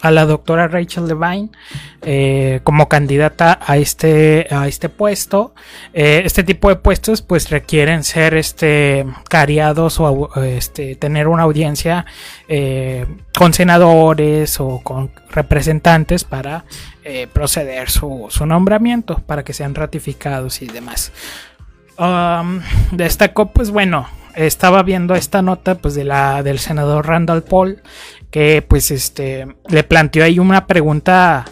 a 0.01 0.11
la 0.11 0.25
doctora 0.25 0.67
Rachel 0.67 1.07
Levine 1.07 1.49
eh, 2.01 2.61
como 2.63 2.87
candidata 2.87 3.59
a 3.65 3.77
este, 3.77 4.47
a 4.51 4.67
este 4.67 4.89
puesto. 4.89 5.53
Eh, 5.93 6.21
este 6.25 6.43
tipo 6.43 6.69
de 6.69 6.75
puestos 6.77 7.21
pues 7.21 7.49
requieren 7.49 8.03
ser 8.03 8.35
este, 8.35 9.05
cariados 9.29 9.99
o 9.99 10.29
este, 10.43 10.95
tener 10.95 11.27
una 11.27 11.43
audiencia 11.43 12.05
eh, 12.47 13.05
con 13.37 13.53
senadores 13.53 14.59
o 14.59 14.81
con 14.83 15.11
representantes 15.31 16.23
para 16.23 16.65
proceder 17.33 17.89
su, 17.89 18.27
su 18.29 18.45
nombramiento, 18.45 19.17
para 19.25 19.43
que 19.43 19.51
sean 19.51 19.73
ratificados 19.73 20.61
y 20.61 20.67
demás. 20.67 21.11
um, 21.97 22.61
destacó, 22.91 23.51
pues 23.51 23.71
bueno, 23.71 24.07
estaba 24.35 24.83
viendo 24.83 25.15
esta 25.15 25.41
nota 25.41 25.75
pues 25.75 25.95
de 25.95 26.03
la 26.03 26.43
del 26.43 26.59
senador 26.59 27.07
Randall 27.07 27.43
Paul 27.43 27.81
que 28.31 28.61
pues 28.61 28.91
este 28.91 29.47
le 29.67 29.83
planteó 29.83 30.23
ahí 30.23 30.39
una 30.39 30.67
pregunta 30.67 31.45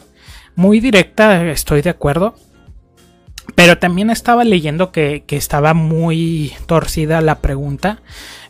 muy 0.55 0.79
directa, 0.79 1.45
estoy 1.49 1.81
de 1.81 1.89
acuerdo. 1.89 2.35
Pero 3.55 3.77
también 3.77 4.09
estaba 4.09 4.43
leyendo 4.43 4.91
que, 4.91 5.23
que 5.25 5.37
estaba 5.37 5.73
muy 5.73 6.53
torcida 6.65 7.21
la 7.21 7.39
pregunta 7.39 8.01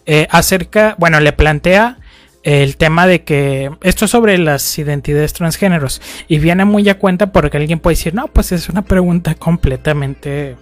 eh, 0.07 0.27
acerca, 0.31 0.95
bueno, 0.97 1.19
le 1.19 1.33
plantea 1.33 1.99
el 2.43 2.77
tema 2.77 3.07
de 3.07 3.23
que 3.23 3.69
esto 3.83 4.05
es 4.05 4.11
sobre 4.11 4.37
las 4.37 4.79
identidades 4.79 5.33
transgéneros 5.33 6.01
y 6.29 6.39
viene 6.39 6.63
muy 6.63 6.87
a 6.87 6.97
cuenta 6.97 7.33
porque 7.33 7.57
alguien 7.57 7.79
puede 7.79 7.97
decir, 7.97 8.15
no, 8.15 8.27
pues 8.27 8.53
es 8.53 8.69
una 8.69 8.83
pregunta 8.83 9.35
completamente 9.35 10.55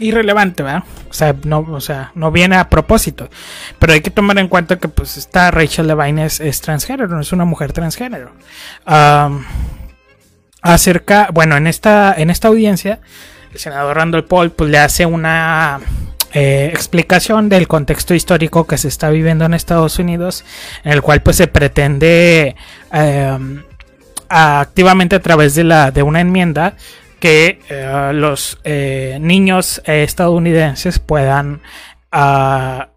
irrelevante, 0.00 0.62
¿verdad? 0.62 0.84
O 1.08 1.12
sea, 1.12 1.34
no, 1.44 1.60
o 1.60 1.80
sea, 1.80 2.12
no 2.14 2.30
viene 2.30 2.56
a 2.56 2.68
propósito. 2.68 3.28
Pero 3.78 3.92
hay 3.92 4.00
que 4.00 4.10
tomar 4.10 4.38
en 4.38 4.48
cuenta 4.48 4.78
que 4.78 4.88
pues 4.88 5.16
esta 5.16 5.50
Rachel 5.50 5.86
Levine 5.86 6.24
es, 6.24 6.40
es 6.40 6.60
transgénero, 6.60 7.08
no 7.08 7.20
es 7.20 7.32
una 7.32 7.44
mujer 7.44 7.72
transgénero. 7.72 8.32
Acerca, 10.62 11.28
bueno, 11.32 11.56
en 11.56 11.66
esta, 11.66 12.14
en 12.16 12.30
esta 12.30 12.48
audiencia, 12.48 13.00
el 13.52 13.58
senador 13.58 13.96
Randall 13.96 14.24
Paul 14.24 14.50
pues, 14.50 14.70
le 14.70 14.78
hace 14.78 15.06
una 15.06 15.80
eh, 16.32 16.70
explicación 16.72 17.48
del 17.48 17.66
contexto 17.66 18.14
histórico 18.14 18.66
que 18.66 18.78
se 18.78 18.88
está 18.88 19.10
viviendo 19.10 19.44
en 19.44 19.54
Estados 19.54 19.98
Unidos, 19.98 20.44
en 20.84 20.92
el 20.92 21.02
cual 21.02 21.22
pues 21.22 21.36
se 21.36 21.48
pretende 21.48 22.54
eh, 22.92 23.38
activamente 24.28 25.16
a 25.16 25.20
través 25.20 25.56
de, 25.56 25.64
la, 25.64 25.90
de 25.90 26.04
una 26.04 26.20
enmienda 26.20 26.76
que 27.20 27.60
eh, 27.68 28.10
los 28.14 28.58
eh, 28.64 29.18
niños 29.20 29.80
estadounidenses 29.84 30.98
puedan 30.98 31.60
ah, 32.10 32.88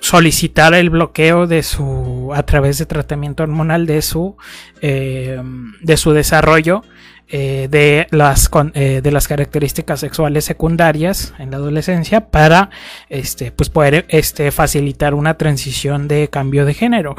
solicitar 0.00 0.74
el 0.74 0.90
bloqueo 0.90 1.46
de 1.46 1.62
su 1.62 2.32
a 2.34 2.42
través 2.44 2.78
de 2.78 2.86
tratamiento 2.86 3.42
hormonal 3.42 3.86
de 3.86 4.02
su 4.02 4.36
eh, 4.80 5.40
de 5.80 5.96
su 5.96 6.12
desarrollo 6.12 6.82
eh, 7.28 7.68
de 7.70 8.08
las 8.10 8.48
con- 8.48 8.72
eh, 8.74 9.00
de 9.02 9.10
las 9.12 9.28
características 9.28 10.00
sexuales 10.00 10.44
secundarias 10.44 11.32
en 11.38 11.50
la 11.52 11.58
adolescencia 11.58 12.30
para 12.30 12.70
este 13.08 13.52
pues 13.52 13.68
poder 13.70 14.04
este 14.08 14.50
facilitar 14.50 15.14
una 15.14 15.38
transición 15.38 16.08
de 16.08 16.28
cambio 16.28 16.64
de 16.66 16.74
género 16.74 17.14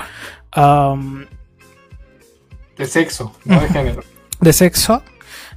Um, 0.55 1.25
De 2.77 2.85
sexo, 2.85 3.33
no 3.45 3.59
de 3.59 3.67
género. 3.75 4.03
de 4.39 4.53
sexo. 4.53 5.01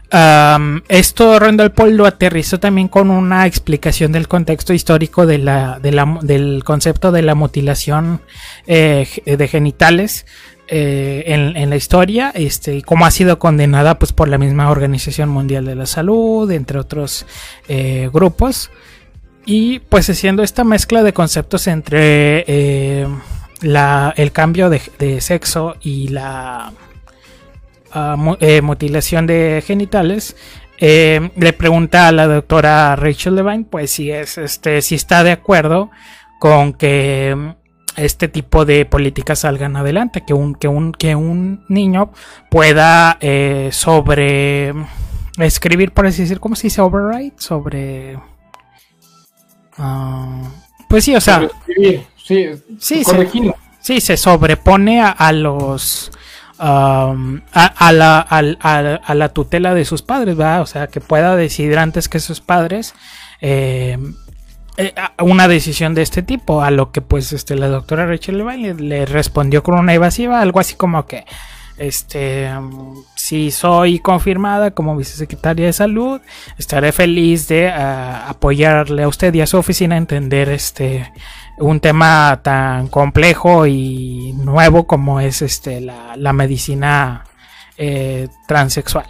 Esto 0.08 1.38
Randall 1.38 1.72
Paul 1.72 1.96
lo 1.96 2.06
aterrizó 2.06 2.60
también 2.60 2.86
con 2.86 3.10
una 3.10 3.46
explicación 3.46 4.12
del 4.12 4.28
contexto 4.28 4.72
histórico 4.72 5.26
de 5.26 5.38
del 6.22 6.64
concepto 6.64 7.10
de 7.10 7.22
la 7.22 7.34
mutilación 7.34 8.20
eh, 8.66 9.08
de 9.26 9.48
genitales 9.48 10.24
eh, 10.68 11.24
en, 11.26 11.70
la 11.70 11.76
historia 11.76 12.30
este, 12.34 12.76
y 12.76 12.82
cómo 12.82 13.04
ha 13.06 13.10
sido 13.10 13.38
condenada 13.38 13.98
pues, 13.98 14.12
por 14.12 14.28
la 14.28 14.38
misma 14.38 14.70
Organización 14.70 15.28
Mundial 15.28 15.64
de 15.64 15.74
la 15.74 15.86
Salud, 15.86 16.50
entre 16.52 16.78
otros 16.78 17.26
eh, 17.68 18.08
grupos. 18.12 18.70
Y 19.44 19.80
pues 19.80 20.08
haciendo 20.08 20.42
esta 20.42 20.64
mezcla 20.64 21.02
de 21.02 21.12
conceptos 21.12 21.66
entre 21.68 23.06
la, 23.60 24.12
el 24.16 24.32
cambio 24.32 24.70
de 24.70 25.20
sexo 25.20 25.76
y 25.80 26.08
la 26.08 26.72
eh, 28.40 28.62
mutilación 28.62 29.26
de 29.26 29.62
genitales, 29.66 30.36
eh, 30.78 31.30
le 31.36 31.52
pregunta 31.52 32.08
a 32.08 32.12
la 32.12 32.26
doctora 32.26 32.94
Rachel 32.96 33.36
Levine, 33.36 33.64
pues 33.64 33.90
si 33.92 34.10
es 34.10 34.36
este, 34.36 34.82
si 34.82 34.94
está 34.94 35.24
de 35.24 35.32
acuerdo 35.32 35.90
con 36.38 36.74
que 36.74 37.34
mm, 37.34 37.50
este 37.96 38.28
tipo 38.28 38.66
de 38.66 38.84
políticas 38.84 39.40
salgan 39.40 39.76
adelante, 39.76 40.24
que 40.26 40.34
un, 40.34 40.54
que 40.54 40.68
un, 40.68 40.92
que 40.92 41.14
un 41.14 41.64
niño 41.68 42.12
pueda 42.50 43.16
eh, 43.20 43.70
sobre 43.72 44.74
escribir, 45.38 45.92
por 45.92 46.06
así 46.06 46.22
decir, 46.22 46.40
¿cómo 46.40 46.56
se 46.56 46.64
dice? 46.64 46.82
Override, 46.82 47.32
sobre 47.38 48.18
ah, 49.78 50.42
pues 50.88 51.04
sí, 51.04 51.16
o 51.16 51.20
sea, 51.20 51.48
Escribir, 51.66 52.02
sí, 52.22 52.46
Sí, 52.78 53.02
corregir. 53.02 53.54
Sí, 53.80 54.00
se 54.00 54.16
sobrepone 54.16 55.00
a, 55.00 55.10
a 55.10 55.32
los. 55.32 56.10
Um, 56.58 57.40
a, 57.52 57.66
a 57.76 57.92
la, 57.92 58.20
a- 58.20 59.14
la 59.14 59.28
tutela 59.30 59.74
de 59.74 59.84
sus 59.84 60.02
padres, 60.02 60.36
¿verdad? 60.36 60.62
O 60.62 60.66
sea, 60.66 60.86
que 60.88 61.00
pueda 61.00 61.36
decidir 61.36 61.78
antes 61.78 62.08
que 62.08 62.20
sus 62.20 62.40
padres 62.40 62.94
eh, 63.40 63.98
eh, 64.76 64.94
una 65.20 65.48
decisión 65.48 65.94
de 65.94 66.02
este 66.02 66.22
tipo. 66.22 66.62
A 66.62 66.70
lo 66.70 66.92
que, 66.92 67.00
pues, 67.00 67.32
este, 67.32 67.56
la 67.56 67.68
doctora 67.68 68.06
Rachel 68.06 68.38
Levine 68.38 68.74
le, 68.74 69.06
respondió 69.06 69.62
con 69.62 69.78
una 69.78 69.94
evasiva, 69.94 70.40
algo 70.40 70.60
así 70.60 70.74
como 70.74 71.06
que. 71.06 71.24
Este, 71.78 72.50
si 73.16 73.50
soy 73.50 73.98
confirmada 73.98 74.70
como 74.70 74.96
vicesecretaria 74.96 75.66
de 75.66 75.74
salud, 75.74 76.22
estaré 76.56 76.90
feliz 76.90 77.48
de 77.48 77.68
ah, 77.68 78.30
apoyarle 78.30 79.02
a 79.02 79.08
usted 79.08 79.34
y 79.34 79.42
a 79.42 79.46
su 79.46 79.58
oficina 79.58 79.94
a 79.94 79.98
entender 79.98 80.48
este 80.48 81.12
un 81.58 81.80
tema 81.80 82.40
tan 82.42 82.88
complejo 82.88 83.66
y 83.66 84.32
nuevo 84.34 84.86
como 84.86 85.20
es 85.20 85.42
este 85.42 85.80
la, 85.80 86.32
medicina 86.32 87.24
eh, 87.78 88.28
transexual. 88.46 89.06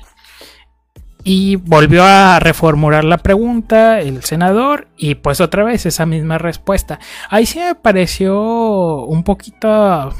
Y 1.24 1.57
volvió 1.57 2.05
a 2.05 2.38
reformular 2.38 3.03
la 3.03 3.18
pregunta 3.18 4.01
el 4.01 4.22
senador 4.22 4.86
y 4.97 5.16
pues 5.16 5.40
otra 5.40 5.64
vez 5.64 5.84
esa 5.84 6.07
misma 6.07 6.38
respuesta. 6.38 7.01
Ahí 7.30 7.47
sí 7.47 7.59
me 7.59 7.74
pareció 7.74 9.05
un 9.07 9.24
poquito 9.24 10.14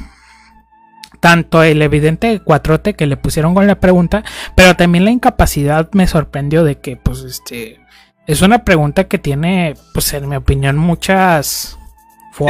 tanto 1.21 1.63
el 1.63 1.81
evidente 1.81 2.41
cuatrote 2.41 2.93
que 2.93 3.07
le 3.07 3.15
pusieron 3.15 3.55
con 3.55 3.67
la 3.67 3.79
pregunta, 3.79 4.23
pero 4.53 4.75
también 4.75 5.05
la 5.05 5.11
incapacidad 5.11 5.89
me 5.93 6.07
sorprendió 6.07 6.65
de 6.65 6.79
que 6.79 6.97
pues 6.97 7.21
este 7.21 7.79
es 8.27 8.41
una 8.41 8.65
pregunta 8.65 9.05
que 9.05 9.17
tiene 9.17 9.75
pues 9.93 10.13
en 10.13 10.27
mi 10.27 10.35
opinión 10.35 10.77
muchas 10.77 11.77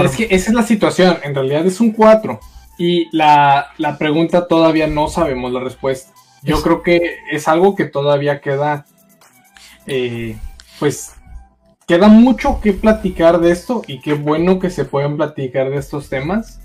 Es 0.05 0.15
que 0.15 0.23
esa 0.35 0.49
es 0.49 0.53
la 0.55 0.63
situación, 0.63 1.17
en 1.23 1.33
realidad 1.35 1.65
es 1.65 1.79
un 1.79 1.91
4 1.91 2.39
y 2.77 3.07
la, 3.15 3.67
la 3.77 3.97
pregunta 3.97 4.47
todavía 4.47 4.87
no 4.87 5.07
sabemos 5.07 5.51
la 5.51 5.59
respuesta. 5.61 6.11
Yo 6.43 6.57
Es- 6.57 6.63
creo 6.63 6.83
que 6.83 7.17
es 7.31 7.47
algo 7.47 7.75
que 7.75 7.85
todavía 7.85 8.41
queda, 8.41 8.85
eh, 9.85 10.37
pues, 10.79 11.13
queda 11.87 12.07
mucho 12.09 12.59
que 12.61 12.73
platicar 12.73 13.39
de 13.39 13.51
esto 13.51 13.81
y 13.87 13.99
qué 14.01 14.13
bueno 14.13 14.59
que 14.59 14.69
se 14.69 14.85
pueden 14.85 15.15
platicar 15.17 15.69
de 15.69 15.77
estos 15.77 16.09
temas, 16.09 16.59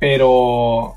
pero, 0.00 0.94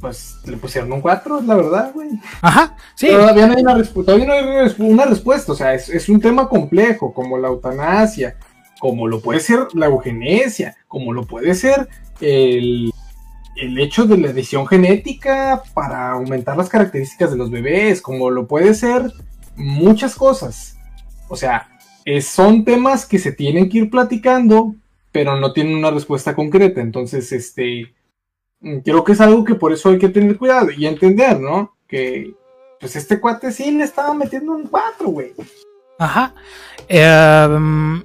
pues, 0.00 0.36
le 0.46 0.56
pusieron 0.56 0.92
un 0.92 1.00
4, 1.00 1.38
es 1.40 1.44
la 1.46 1.54
verdad, 1.54 1.92
güey. 1.94 2.08
Ajá, 2.40 2.76
sí. 2.96 3.08
Todavía 3.08 3.46
no 3.46 3.54
hay 3.56 3.62
una, 3.62 3.82
todavía 3.84 4.26
no 4.26 4.32
hay 4.32 4.44
una 4.78 5.04
respuesta. 5.04 5.52
O 5.52 5.54
sea, 5.54 5.74
es, 5.74 5.88
es 5.88 6.08
un 6.08 6.20
tema 6.20 6.48
complejo, 6.48 7.12
como 7.14 7.38
la 7.38 7.48
eutanasia, 7.48 8.36
como 8.82 9.06
lo 9.06 9.20
puede 9.20 9.38
ser 9.38 9.68
la 9.74 9.86
eugenesia, 9.86 10.76
como 10.88 11.12
lo 11.12 11.24
puede 11.24 11.54
ser 11.54 11.88
el, 12.20 12.92
el 13.54 13.78
hecho 13.78 14.06
de 14.06 14.18
la 14.18 14.30
edición 14.30 14.66
genética 14.66 15.62
para 15.72 16.10
aumentar 16.10 16.56
las 16.56 16.68
características 16.68 17.30
de 17.30 17.36
los 17.36 17.48
bebés, 17.48 18.02
como 18.02 18.28
lo 18.28 18.48
puede 18.48 18.74
ser 18.74 19.12
muchas 19.54 20.16
cosas. 20.16 20.76
O 21.28 21.36
sea, 21.36 21.68
son 22.22 22.64
temas 22.64 23.06
que 23.06 23.20
se 23.20 23.30
tienen 23.30 23.68
que 23.68 23.78
ir 23.78 23.88
platicando, 23.88 24.74
pero 25.12 25.38
no 25.38 25.52
tienen 25.52 25.76
una 25.76 25.92
respuesta 25.92 26.34
concreta. 26.34 26.80
Entonces, 26.80 27.30
este, 27.30 27.94
creo 28.84 29.04
que 29.04 29.12
es 29.12 29.20
algo 29.20 29.44
que 29.44 29.54
por 29.54 29.72
eso 29.72 29.90
hay 29.90 29.98
que 30.00 30.08
tener 30.08 30.36
cuidado 30.36 30.72
y 30.72 30.86
entender, 30.86 31.38
¿no? 31.38 31.76
Que, 31.86 32.34
pues 32.80 32.96
este 32.96 33.20
cuate 33.20 33.52
sí 33.52 33.70
le 33.70 33.84
estaba 33.84 34.12
metiendo 34.12 34.50
un 34.50 34.66
4, 34.66 35.06
güey. 35.06 35.34
Ajá. 36.00 36.34
Em, 36.88 38.02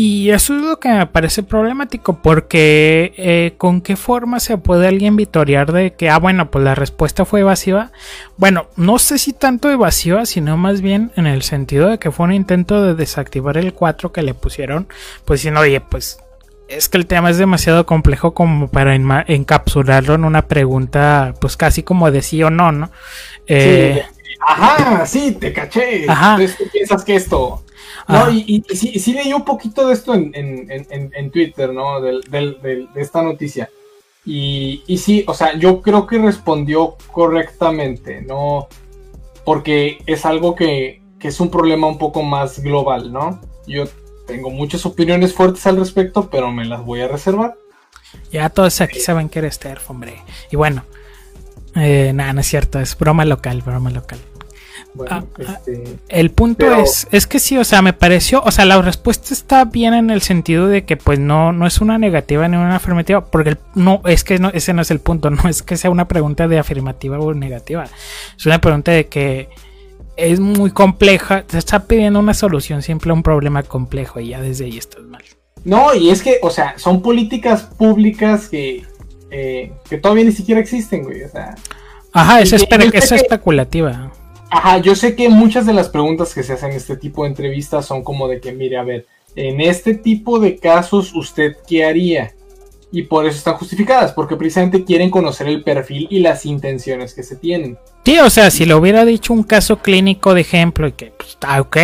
y 0.00 0.30
eso 0.30 0.54
es 0.54 0.62
lo 0.62 0.78
que 0.78 0.90
me 0.90 1.06
parece 1.08 1.42
problemático 1.42 2.22
porque 2.22 3.12
eh, 3.16 3.54
con 3.58 3.80
qué 3.80 3.96
forma 3.96 4.38
se 4.38 4.56
puede 4.56 4.86
alguien 4.86 5.16
vitorear 5.16 5.72
de 5.72 5.94
que, 5.94 6.08
ah, 6.08 6.20
bueno, 6.20 6.52
pues 6.52 6.64
la 6.64 6.76
respuesta 6.76 7.24
fue 7.24 7.40
evasiva. 7.40 7.90
Bueno, 8.36 8.68
no 8.76 9.00
sé 9.00 9.18
si 9.18 9.32
tanto 9.32 9.68
evasiva, 9.72 10.24
sino 10.24 10.56
más 10.56 10.82
bien 10.82 11.10
en 11.16 11.26
el 11.26 11.42
sentido 11.42 11.88
de 11.88 11.98
que 11.98 12.12
fue 12.12 12.26
un 12.26 12.32
intento 12.32 12.80
de 12.80 12.94
desactivar 12.94 13.56
el 13.56 13.74
4 13.74 14.12
que 14.12 14.22
le 14.22 14.34
pusieron, 14.34 14.86
pues 15.24 15.40
diciendo, 15.40 15.62
oye, 15.62 15.80
pues 15.80 16.20
es 16.68 16.88
que 16.88 16.98
el 16.98 17.06
tema 17.06 17.30
es 17.30 17.38
demasiado 17.38 17.84
complejo 17.84 18.34
como 18.34 18.68
para 18.68 18.94
encapsularlo 18.94 20.14
en 20.14 20.24
una 20.24 20.42
pregunta, 20.42 21.34
pues 21.40 21.56
casi 21.56 21.82
como 21.82 22.12
de 22.12 22.22
sí 22.22 22.40
o 22.44 22.50
no, 22.50 22.70
¿no? 22.70 22.92
Eh, 23.48 24.04
Sí, 24.06 24.18
Ajá, 24.46 25.04
sí, 25.06 25.32
te 25.32 25.52
caché. 25.52 26.04
Ajá. 26.08 26.34
Entonces 26.34 26.56
tú 26.56 26.64
piensas 26.70 27.04
que 27.04 27.16
esto. 27.16 27.64
No, 28.08 28.16
Ajá. 28.16 28.30
y, 28.30 28.44
y- 28.46 28.64
y 28.70 28.98
sí, 28.98 29.12
leí 29.12 29.32
un 29.32 29.44
poquito 29.44 29.86
de 29.86 29.94
esto 29.94 30.14
en, 30.14 30.32
en- 30.34 30.70
en- 30.70 30.86
en- 30.90 31.12
en 31.14 31.30
Twitter, 31.30 31.72
¿no? 31.72 32.00
Del, 32.00 32.20
del- 32.22 32.60
del- 32.62 32.92
de 32.92 33.00
esta 33.02 33.22
noticia. 33.22 33.70
Y, 34.24 34.82
y 34.86 34.98
sí, 34.98 35.24
o 35.26 35.34
sea, 35.34 35.56
yo 35.56 35.80
creo 35.80 36.06
que 36.06 36.18
respondió 36.18 36.96
correctamente, 37.12 38.20
¿no? 38.22 38.68
Porque 39.44 39.98
es 40.06 40.26
algo 40.26 40.54
que, 40.54 41.00
que 41.18 41.28
es 41.28 41.40
un 41.40 41.50
problema 41.50 41.86
un 41.86 41.98
poco 41.98 42.22
más 42.22 42.58
global, 42.60 43.12
¿no? 43.12 43.40
Yo 43.66 43.84
tengo 44.26 44.50
muchas 44.50 44.84
opiniones 44.84 45.32
fuertes 45.32 45.66
al 45.66 45.78
respecto, 45.78 46.28
pero 46.30 46.52
me 46.52 46.66
las 46.66 46.84
voy 46.84 47.00
a 47.00 47.08
reservar. 47.08 47.54
Ya 48.30 48.50
todos 48.50 48.80
aquí 48.80 49.00
saben 49.00 49.28
que 49.28 49.38
eres 49.38 49.58
TERF, 49.58 49.90
hombre. 49.90 50.22
Y 50.50 50.56
bueno, 50.56 50.84
eh, 51.76 52.12
nada, 52.14 52.32
no 52.34 52.40
es 52.40 52.46
cierto, 52.46 52.78
es 52.80 52.96
broma 52.98 53.24
local, 53.24 53.62
broma 53.62 53.90
local. 53.90 54.18
Bueno, 54.98 55.16
Ah, 55.38 55.42
ah. 55.46 55.58
este, 55.64 55.96
El 56.08 56.30
punto 56.32 56.58
Pero- 56.66 56.82
es, 56.82 57.06
es 57.12 57.26
que 57.26 57.38
sí, 57.38 57.56
o 57.56 57.64
sea, 57.64 57.80
me 57.82 57.92
pareció, 57.92 58.42
o 58.42 58.50
sea, 58.50 58.64
la 58.66 58.82
respuesta 58.82 59.32
está 59.32 59.64
bien 59.64 59.94
en 59.94 60.10
el 60.10 60.20
sentido 60.20 60.66
de 60.68 60.84
que 60.84 60.96
pues 60.96 61.18
no, 61.18 61.52
no 61.52 61.66
es 61.66 61.80
una 61.80 61.96
negativa 61.98 62.46
ni 62.48 62.56
una 62.56 62.76
afirmativa, 62.76 63.24
porque 63.24 63.50
el- 63.50 63.58
no, 63.74 64.02
es 64.04 64.24
que 64.24 64.38
no, 64.38 64.50
ese 64.50 64.74
no 64.74 64.82
es 64.82 64.90
el 64.90 65.00
punto, 65.00 65.30
no 65.30 65.48
es 65.48 65.62
que 65.62 65.76
sea 65.76 65.90
una 65.90 66.08
pregunta 66.08 66.48
de 66.48 66.58
afirmativa 66.58 67.18
o 67.18 67.32
negativa, 67.32 67.86
es 68.36 68.44
una 68.44 68.60
pregunta 68.60 68.92
de 68.92 69.06
que 69.06 69.48
es 70.16 70.40
muy 70.40 70.72
compleja, 70.72 71.42
te 71.44 71.58
está 71.58 71.84
pidiendo 71.84 72.18
una 72.18 72.34
solución 72.34 72.82
simple 72.82 73.12
a 73.12 73.14
un 73.14 73.22
problema 73.22 73.62
complejo 73.62 74.18
y 74.18 74.30
ya 74.30 74.40
desde 74.40 74.64
ahí 74.64 74.76
estás 74.76 75.04
mal. 75.04 75.22
No, 75.64 75.94
y 75.94 76.10
es 76.10 76.22
que, 76.22 76.38
o 76.42 76.50
sea, 76.50 76.74
son 76.76 77.02
políticas 77.02 77.62
públicas 77.62 78.48
que, 78.48 78.84
eh, 79.30 79.72
que 79.88 79.98
todavía 79.98 80.24
ni 80.24 80.32
siquiera 80.32 80.60
existen, 80.60 81.04
güey. 81.04 81.22
O 81.22 81.28
sea, 81.28 81.54
Ajá, 82.12 82.40
es, 82.40 82.52
espe- 82.52 82.90
es 82.94 83.12
especulativa. 83.12 84.10
Ajá, 84.50 84.78
yo 84.78 84.94
sé 84.94 85.14
que 85.14 85.28
muchas 85.28 85.66
de 85.66 85.72
las 85.72 85.88
preguntas 85.88 86.34
que 86.34 86.42
se 86.42 86.54
hacen 86.54 86.70
en 86.70 86.76
este 86.76 86.96
tipo 86.96 87.24
de 87.24 87.30
entrevistas 87.30 87.86
son 87.86 88.02
como 88.02 88.28
de 88.28 88.40
que, 88.40 88.52
mire, 88.52 88.76
a 88.76 88.82
ver, 88.82 89.06
en 89.36 89.60
este 89.60 89.94
tipo 89.94 90.38
de 90.38 90.56
casos, 90.56 91.14
¿usted 91.14 91.56
qué 91.66 91.84
haría? 91.84 92.34
Y 92.90 93.02
por 93.02 93.26
eso 93.26 93.36
están 93.36 93.54
justificadas, 93.54 94.12
porque 94.12 94.36
precisamente 94.36 94.84
quieren 94.84 95.10
conocer 95.10 95.46
el 95.48 95.62
perfil 95.62 96.06
y 96.10 96.20
las 96.20 96.46
intenciones 96.46 97.14
que 97.14 97.22
se 97.22 97.36
tienen. 97.36 97.78
Sí, 98.04 98.18
o 98.18 98.30
sea, 98.30 98.50
si 98.50 98.64
le 98.64 98.74
hubiera 98.74 99.04
dicho 99.04 99.32
un 99.32 99.42
caso 99.42 99.78
clínico 99.78 100.34
de 100.34 100.40
ejemplo 100.40 100.88
y 100.88 100.92
que, 100.92 101.12
pues, 101.16 101.36
ah, 101.42 101.60
ok, 101.60 101.76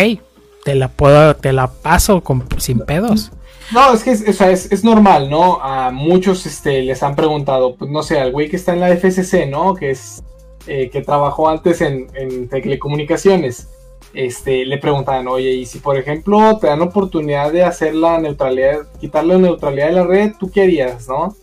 te 0.63 0.73
la 0.73 0.87
puedo, 0.87 1.35
te 1.35 1.53
la 1.53 1.67
paso 1.67 2.21
con, 2.21 2.43
sin 2.57 2.79
pedos. 2.79 3.31
No, 3.71 3.93
es 3.93 4.03
que 4.03 4.11
es, 4.11 4.27
o 4.27 4.33
sea, 4.33 4.49
es, 4.51 4.71
es 4.71 4.83
normal, 4.83 5.29
¿no? 5.29 5.61
A 5.61 5.91
muchos 5.91 6.45
este, 6.45 6.81
les 6.81 7.01
han 7.03 7.15
preguntado, 7.15 7.75
pues 7.75 7.89
no 7.89 8.03
sé, 8.03 8.19
al 8.19 8.31
güey 8.31 8.49
que 8.49 8.55
está 8.55 8.73
en 8.73 8.79
la 8.79 8.95
FCC, 8.95 9.47
¿no? 9.47 9.75
Que 9.75 9.91
es 9.91 10.23
eh, 10.67 10.89
que 10.89 11.01
trabajó 11.01 11.49
antes 11.49 11.81
en, 11.81 12.07
en 12.13 12.47
telecomunicaciones. 12.49 13.69
Este, 14.13 14.65
le 14.65 14.77
preguntaban, 14.77 15.27
oye, 15.27 15.51
y 15.51 15.65
si 15.65 15.79
por 15.79 15.97
ejemplo 15.97 16.57
te 16.57 16.67
dan 16.67 16.81
oportunidad 16.81 17.51
de 17.51 17.63
hacer 17.63 17.93
la 17.93 18.17
neutralidad, 18.17 18.87
quitar 18.99 19.25
la 19.25 19.37
neutralidad 19.37 19.87
de 19.87 19.93
la 19.93 20.03
red, 20.05 20.33
¿tú 20.39 20.49
qué 20.49 20.63
harías, 20.63 21.07
no? 21.09 21.35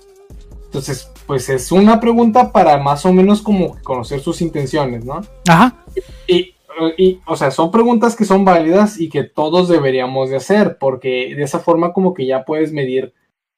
Entonces, 0.65 1.11
pues 1.27 1.51
es 1.51 1.71
una 1.71 2.01
pregunta 2.01 2.51
para 2.51 2.79
más 2.79 3.05
o 3.05 3.13
menos 3.13 3.43
como 3.43 3.77
conocer 3.83 4.21
sus 4.21 4.41
intenciones, 4.41 5.05
¿no? 5.05 5.21
Ajá. 5.47 5.85
Y, 6.27 6.55
y, 6.97 7.21
o 7.27 7.37
sea, 7.37 7.51
son 7.51 7.71
preguntas 7.71 8.17
que 8.17 8.25
son 8.25 8.45
válidas 8.45 8.99
y 8.99 9.11
que 9.11 9.23
todos 9.23 9.69
deberíamos 9.69 10.31
de 10.31 10.37
hacer, 10.37 10.79
porque 10.81 11.35
de 11.37 11.43
esa 11.43 11.59
forma 11.59 11.93
como 11.93 12.15
que 12.15 12.25
ya 12.25 12.45
puedes 12.47 12.73
medir 12.73 13.13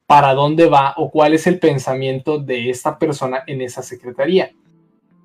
para 0.07 0.35
dónde 0.35 0.67
va 0.67 0.95
o 0.97 1.11
cuál 1.11 1.35
es 1.35 1.47
el 1.47 1.61
pensamiento 1.61 2.39
de 2.39 2.69
esta 2.69 2.99
persona 2.99 3.45
en 3.47 3.61
esa 3.61 3.83
secretaría. 3.83 4.51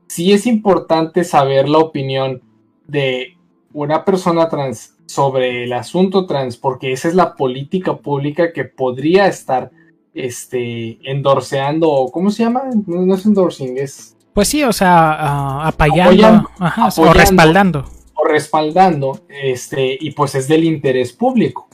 Sí 0.09 0.33
es 0.33 0.47
importante 0.47 1.23
saber 1.23 1.69
la 1.69 1.77
opinión 1.77 2.41
de 2.87 3.37
una 3.71 4.03
persona 4.03 4.49
trans 4.49 4.95
sobre 5.05 5.63
el 5.63 5.73
asunto 5.73 6.25
trans, 6.25 6.57
porque 6.57 6.91
esa 6.91 7.07
es 7.07 7.13
la 7.13 7.35
política 7.35 7.97
pública 7.97 8.51
que 8.51 8.65
podría 8.65 9.27
estar 9.27 9.71
este 10.15 10.99
endorseando, 11.09 12.09
¿cómo 12.11 12.31
se 12.31 12.43
llama? 12.43 12.63
No, 12.87 13.05
no 13.05 13.15
es 13.15 13.25
endorsing, 13.25 13.77
es 13.77 14.17
Pues 14.33 14.47
sí, 14.47 14.63
o 14.63 14.73
sea, 14.73 15.67
apoyando, 15.67 16.03
Apoyando, 16.03 16.49
ajá, 16.59 16.89
o 16.97 17.13
respaldando. 17.13 17.85
o 18.15 18.25
respaldando, 18.25 19.19
este, 19.29 19.95
y 19.99 20.11
pues 20.11 20.33
es 20.33 20.47
del 20.47 20.63
interés 20.63 21.13
público. 21.13 21.67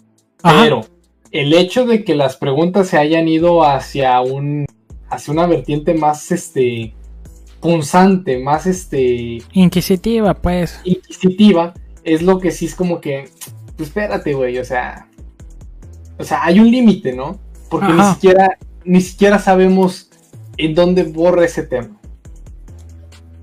Ajá. 0.44 0.62
Pero 0.62 0.82
el 1.32 1.54
hecho 1.54 1.86
de 1.86 2.04
que 2.04 2.16
las 2.16 2.36
preguntas 2.36 2.90
se 2.90 2.98
hayan 2.98 3.28
ido 3.30 3.64
hacia 3.64 4.20
un 4.20 4.66
hacia 5.10 5.34
una 5.34 5.48
vertiente 5.48 5.94
más 5.94 6.32
este 6.32 6.94
punzante, 7.66 8.40
más 8.40 8.66
este 8.66 9.40
Inquisitiva, 9.54 10.34
pues. 10.34 10.80
inquisitiva, 10.84 11.74
es 12.04 12.22
lo 12.22 12.40
que 12.40 12.52
sí 12.52 12.66
es 12.66 12.76
como 12.76 13.02
que 13.02 13.30
pues 13.76 13.90
espérate, 13.90 14.34
güey, 14.34 14.58
o 14.58 14.66
sea, 14.66 15.08
o 16.18 16.24
sea, 16.24 16.44
hay 16.44 16.60
un 16.60 16.72
límite, 16.72 17.14
¿no? 17.14 17.40
Porque 17.70 17.92
ni 17.92 18.04
siquiera 18.14 18.58
ni 18.86 19.02
siquiera 19.02 19.40
sabemos 19.40 20.10
en 20.58 20.76
dónde 20.76 21.04
borra 21.04 21.44
ese 21.44 21.64
tema. 21.64 21.90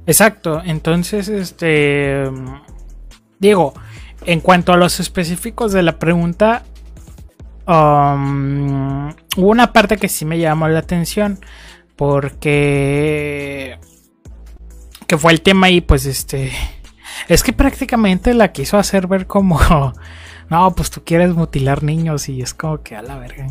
Exacto. 0.06 0.62
Entonces, 0.64 1.28
este. 1.28 2.30
Digo, 3.38 3.74
en 4.24 4.40
cuanto 4.40 4.72
a 4.72 4.76
los 4.76 5.00
específicos 5.00 5.72
de 5.72 5.82
la 5.82 5.98
pregunta, 5.98 6.62
um, 7.66 9.08
hubo 9.36 9.50
una 9.50 9.72
parte 9.72 9.96
que 9.96 10.08
sí 10.08 10.24
me 10.24 10.38
llamó 10.38 10.68
la 10.68 10.78
atención. 10.78 11.38
Porque. 11.96 13.78
Que 15.12 15.18
fue 15.18 15.32
el 15.32 15.42
tema 15.42 15.68
y 15.68 15.82
pues 15.82 16.06
este. 16.06 16.50
Es 17.28 17.42
que 17.42 17.52
prácticamente 17.52 18.32
la 18.32 18.50
quiso 18.50 18.78
hacer 18.78 19.06
ver 19.06 19.26
como. 19.26 19.60
No, 20.48 20.74
pues 20.74 20.90
tú 20.90 21.02
quieres 21.04 21.34
mutilar 21.34 21.82
niños 21.82 22.28
y 22.30 22.40
es 22.40 22.52
como 22.54 22.82
que 22.82 22.96
a 22.96 23.02
la 23.02 23.18
verga. 23.18 23.46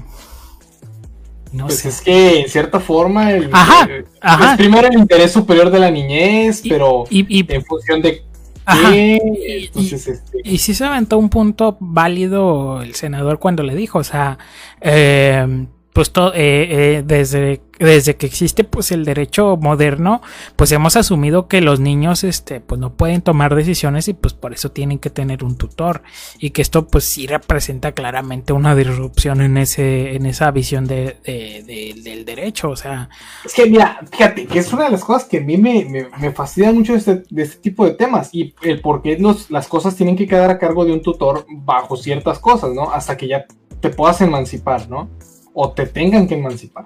No 1.51 1.65
Pues 1.67 1.79
sé. 1.79 1.89
es 1.89 2.01
que 2.01 2.41
en 2.41 2.49
cierta 2.49 2.79
forma 2.79 3.31
el, 3.31 3.49
Ajá, 3.51 3.87
eh, 3.91 4.05
ajá. 4.21 4.51
es 4.53 4.57
primero 4.57 4.87
el 4.87 4.97
interés 4.97 5.31
superior 5.31 5.69
de 5.69 5.79
la 5.79 5.91
niñez, 5.91 6.63
Y- 6.65 6.69
pero 6.69 7.03
Y, 7.11 7.39
y- 7.39 7.45
en 7.53 7.63
función 7.65 8.01
de 8.01 8.23
ajá. 8.65 8.89
qué, 8.91 9.19
entonces 9.65 10.07
este, 10.07 10.39
Y 10.43 10.57
sí 10.59 10.73
se 10.75 10.85
aventó 10.85 11.17
un 11.19 11.29
punto 11.29 11.77
válido 11.79 12.81
el 12.81 12.93
senador 12.95 13.37
cuando 13.39 13.61
le 13.63 13.75
dijo, 13.75 13.99
o 13.99 14.03
sea, 14.03 14.37
eh, 14.79 15.67
pues 15.93 16.11
to- 16.11 16.33
eh, 16.33 16.97
eh, 16.97 17.03
desde, 17.05 17.61
desde 17.79 18.15
que 18.15 18.25
existe 18.27 18.63
pues 18.63 18.91
el 18.91 19.03
derecho 19.05 19.57
moderno, 19.57 20.21
pues 20.55 20.71
hemos 20.71 20.95
asumido 20.95 21.47
que 21.47 21.61
los 21.61 21.79
niños 21.79 22.23
este, 22.23 22.61
pues 22.61 22.79
no 22.79 22.93
pueden 22.93 23.21
tomar 23.21 23.55
decisiones 23.55 24.07
y 24.07 24.13
pues 24.13 24.33
por 24.33 24.53
eso 24.53 24.71
tienen 24.71 24.99
que 24.99 25.09
tener 25.09 25.43
un 25.43 25.57
tutor 25.57 26.01
y 26.39 26.51
que 26.51 26.61
esto 26.61 26.87
pues 26.87 27.03
sí 27.03 27.27
representa 27.27 27.91
claramente 27.91 28.53
una 28.53 28.75
disrupción 28.75 29.41
en 29.41 29.57
ese 29.57 30.15
en 30.15 30.25
esa 30.25 30.49
visión 30.51 30.85
de, 30.87 31.17
de- 31.25 31.63
de- 31.65 32.01
del 32.01 32.23
derecho, 32.25 32.69
o 32.69 32.75
sea, 32.75 33.09
es 33.45 33.53
que 33.53 33.65
mira, 33.69 33.99
fíjate 34.11 34.45
que 34.45 34.59
es 34.59 34.71
una 34.71 34.85
de 34.85 34.91
las 34.91 35.03
cosas 35.03 35.25
que 35.25 35.39
a 35.39 35.41
mí 35.41 35.57
me, 35.57 35.85
me, 35.85 36.07
me 36.19 36.31
fascina 36.31 36.71
mucho 36.71 36.95
este, 36.95 37.23
de 37.29 37.43
este 37.43 37.57
tipo 37.57 37.85
de 37.85 37.91
temas 37.91 38.29
y 38.33 38.53
el 38.61 38.79
por 38.81 39.01
qué 39.01 39.17
las 39.49 39.67
cosas 39.67 39.95
tienen 39.95 40.15
que 40.15 40.27
quedar 40.27 40.49
a 40.51 40.57
cargo 40.59 40.85
de 40.85 40.93
un 40.93 41.01
tutor 41.01 41.45
bajo 41.49 41.97
ciertas 41.97 42.39
cosas, 42.39 42.71
¿no? 42.73 42.91
Hasta 42.91 43.17
que 43.17 43.27
ya 43.27 43.45
te 43.79 43.89
puedas 43.89 44.21
emancipar, 44.21 44.87
¿no? 44.89 45.09
O 45.53 45.71
te 45.71 45.85
tengan 45.85 46.27
que 46.27 46.35
emancipar. 46.35 46.85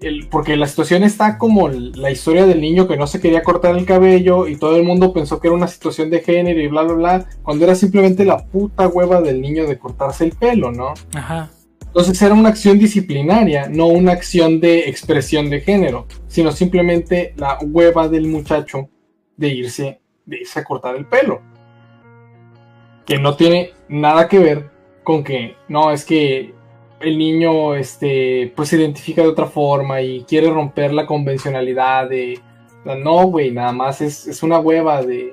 El- 0.00 0.28
porque 0.28 0.56
la 0.56 0.68
situación 0.68 1.02
está 1.02 1.38
como 1.38 1.68
la 1.68 2.10
historia 2.12 2.46
del 2.46 2.60
niño 2.60 2.86
que 2.86 2.96
no 2.96 3.08
se 3.08 3.20
quería 3.20 3.42
cortar 3.42 3.76
el 3.76 3.84
cabello 3.84 4.46
y 4.46 4.56
todo 4.56 4.76
el 4.76 4.84
mundo 4.84 5.12
pensó 5.12 5.40
que 5.40 5.48
era 5.48 5.56
una 5.56 5.66
situación 5.66 6.08
de 6.08 6.20
género 6.20 6.60
y 6.60 6.68
bla, 6.68 6.82
bla, 6.82 6.94
bla, 6.94 7.26
cuando 7.42 7.64
era 7.64 7.74
simplemente 7.74 8.24
la 8.24 8.44
puta 8.46 8.86
hueva 8.86 9.20
del 9.20 9.40
niño 9.40 9.66
de 9.66 9.76
cortarse 9.78 10.24
el 10.24 10.32
pelo, 10.32 10.70
¿no? 10.70 10.94
ajá. 11.14 11.50
Entonces 11.88 12.20
era 12.20 12.34
una 12.34 12.50
acción 12.50 12.78
disciplinaria, 12.78 13.66
no 13.68 13.86
una 13.86 14.12
acción 14.12 14.60
de 14.60 14.80
expresión 14.90 15.48
de 15.50 15.62
género, 15.62 16.06
sino 16.28 16.52
simplemente 16.52 17.32
la 17.36 17.58
hueva 17.62 18.08
del 18.08 18.28
muchacho 18.28 18.88
de 19.38 19.48
irse, 19.48 20.00
de 20.26 20.36
irse 20.42 20.60
a 20.60 20.64
cortar 20.64 20.94
el 20.96 21.06
pelo. 21.06 21.40
Que 23.06 23.18
no 23.18 23.34
tiene 23.36 23.70
nada 23.88 24.28
que 24.28 24.38
ver 24.38 24.70
con 25.02 25.24
que, 25.24 25.56
no, 25.68 25.90
es 25.90 26.04
que 26.04 26.54
el 27.00 27.18
niño 27.18 27.74
este, 27.74 28.52
pues 28.56 28.70
se 28.70 28.76
identifica 28.76 29.22
de 29.22 29.28
otra 29.28 29.46
forma 29.46 30.00
y 30.00 30.24
quiere 30.24 30.50
romper 30.50 30.92
la 30.92 31.06
convencionalidad 31.06 32.08
de... 32.08 32.40
No, 32.84 33.26
güey, 33.26 33.50
nada 33.50 33.72
más 33.72 34.00
es, 34.00 34.26
es 34.26 34.42
una 34.42 34.58
hueva 34.58 35.02
de... 35.02 35.32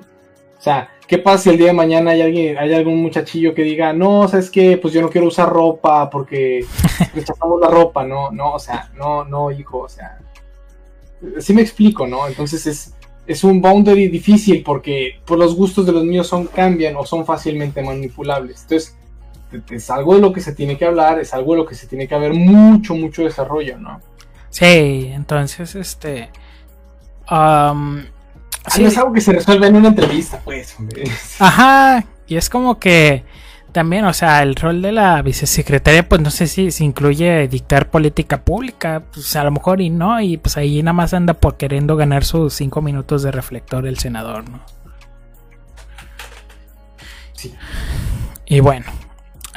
O 0.57 0.61
sea, 0.61 0.89
¿qué 1.07 1.17
pasa 1.17 1.43
si 1.43 1.49
el 1.51 1.57
día 1.57 1.67
de 1.67 1.73
mañana 1.73 2.11
hay 2.11 2.21
alguien, 2.21 2.57
hay 2.57 2.73
algún 2.73 3.01
muchachillo 3.01 3.53
que 3.53 3.63
diga, 3.63 3.93
no, 3.93 4.27
sabes 4.27 4.49
qué, 4.49 4.77
pues 4.77 4.93
yo 4.93 5.01
no 5.01 5.09
quiero 5.09 5.27
usar 5.27 5.49
ropa 5.49 6.09
porque 6.09 6.65
rechazamos 7.13 7.59
la 7.61 7.69
ropa, 7.69 8.03
no, 8.03 8.31
no, 8.31 8.53
o 8.53 8.59
sea, 8.59 8.91
no, 8.97 9.23
no, 9.23 9.51
hijo, 9.51 9.79
o 9.79 9.89
sea, 9.89 10.19
sí 11.39 11.53
me 11.53 11.61
explico, 11.61 12.07
¿no? 12.07 12.27
Entonces 12.27 12.65
es, 12.65 12.95
es 13.27 13.43
un 13.43 13.61
boundary 13.61 14.07
difícil 14.07 14.63
porque 14.63 15.19
pues, 15.25 15.39
los 15.39 15.55
gustos 15.55 15.85
de 15.85 15.91
los 15.91 16.03
niños 16.03 16.27
son 16.27 16.47
cambian 16.47 16.95
o 16.95 17.05
son 17.05 17.25
fácilmente 17.25 17.81
manipulables. 17.81 18.63
Entonces 18.63 18.97
es 19.69 19.89
algo 19.89 20.15
de 20.15 20.21
lo 20.21 20.33
que 20.33 20.41
se 20.41 20.53
tiene 20.53 20.77
que 20.77 20.85
hablar, 20.85 21.19
es 21.19 21.33
algo 21.33 21.53
de 21.53 21.57
lo 21.59 21.65
que 21.65 21.75
se 21.75 21.87
tiene 21.87 22.07
que 22.07 22.15
haber 22.15 22.33
mucho, 22.33 22.95
mucho 22.95 23.23
desarrollo, 23.23 23.77
¿no? 23.77 24.01
Sí, 24.49 25.11
entonces 25.13 25.75
este 25.75 26.29
Ah, 27.27 27.73
sí, 28.67 28.81
No 28.81 28.87
es 28.87 28.97
algo 28.97 29.13
que 29.13 29.21
se 29.21 29.33
resuelve 29.33 29.67
en 29.67 29.75
una 29.75 29.89
entrevista, 29.89 30.41
pues, 30.43 30.75
hombre. 30.79 31.03
Ajá, 31.39 32.05
y 32.27 32.35
es 32.35 32.49
como 32.49 32.79
que 32.79 33.23
también, 33.71 34.05
o 34.05 34.13
sea, 34.13 34.41
el 34.41 34.55
rol 34.55 34.81
de 34.81 34.91
la 34.91 35.21
vicesecretaria, 35.21 36.07
pues 36.07 36.21
no 36.21 36.29
sé 36.29 36.47
si, 36.47 36.71
si 36.71 36.85
incluye 36.85 37.47
dictar 37.47 37.89
política 37.89 38.41
pública, 38.41 39.03
pues 39.11 39.35
a 39.35 39.43
lo 39.43 39.51
mejor 39.51 39.81
y 39.81 39.89
no, 39.89 40.21
y 40.21 40.37
pues 40.37 40.55
ahí 40.57 40.81
nada 40.81 40.93
más 40.93 41.13
anda 41.13 41.33
por 41.33 41.57
queriendo 41.57 41.97
ganar 41.97 42.23
sus 42.23 42.53
cinco 42.53 42.81
minutos 42.81 43.23
de 43.23 43.31
reflector 43.31 43.85
el 43.85 43.97
senador, 43.97 44.49
¿no? 44.49 44.61
Sí. 47.33 47.53
Y 48.45 48.61
bueno, 48.61 48.85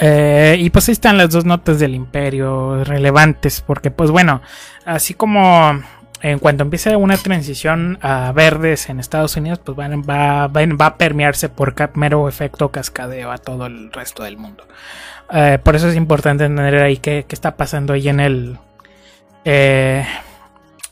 Eh, 0.01 0.57
y 0.59 0.70
pues 0.70 0.88
ahí 0.88 0.92
están 0.92 1.18
las 1.18 1.30
dos 1.30 1.44
notas 1.44 1.78
del 1.78 1.94
imperio 1.94 2.84
relevantes, 2.84 3.61
porque 3.61 3.90
pues 3.90 4.11
bueno, 4.11 4.42
así 4.84 5.14
como 5.14 5.80
en 6.20 6.38
cuanto 6.38 6.62
empiece 6.62 6.94
una 6.96 7.16
transición 7.16 7.99
a 8.01 8.32
verdes 8.32 8.88
en 8.88 9.01
Estados 9.01 9.36
Unidos, 9.36 9.61
pues 9.64 9.76
va, 9.76 10.44
a 10.44 10.96
permearse 10.96 11.49
por 11.49 11.74
mero 11.94 12.28
efecto 12.28 12.70
cascadeo 12.70 13.30
a 13.30 13.38
todo 13.38 13.66
el 13.66 13.92
resto 13.92 14.22
del 14.22 14.36
mundo. 14.36 14.64
Eh, 15.32 15.59
por 15.62 15.76
eso 15.76 15.88
es 15.88 15.96
importante 15.96 16.44
entender 16.44 16.82
ahí 16.82 16.96
qué, 16.96 17.24
qué 17.28 17.34
está 17.34 17.57
pasando 17.57 17.92
ahí 17.92 18.09
en 18.09 18.20
el... 18.20 18.59
eh, 19.44 20.07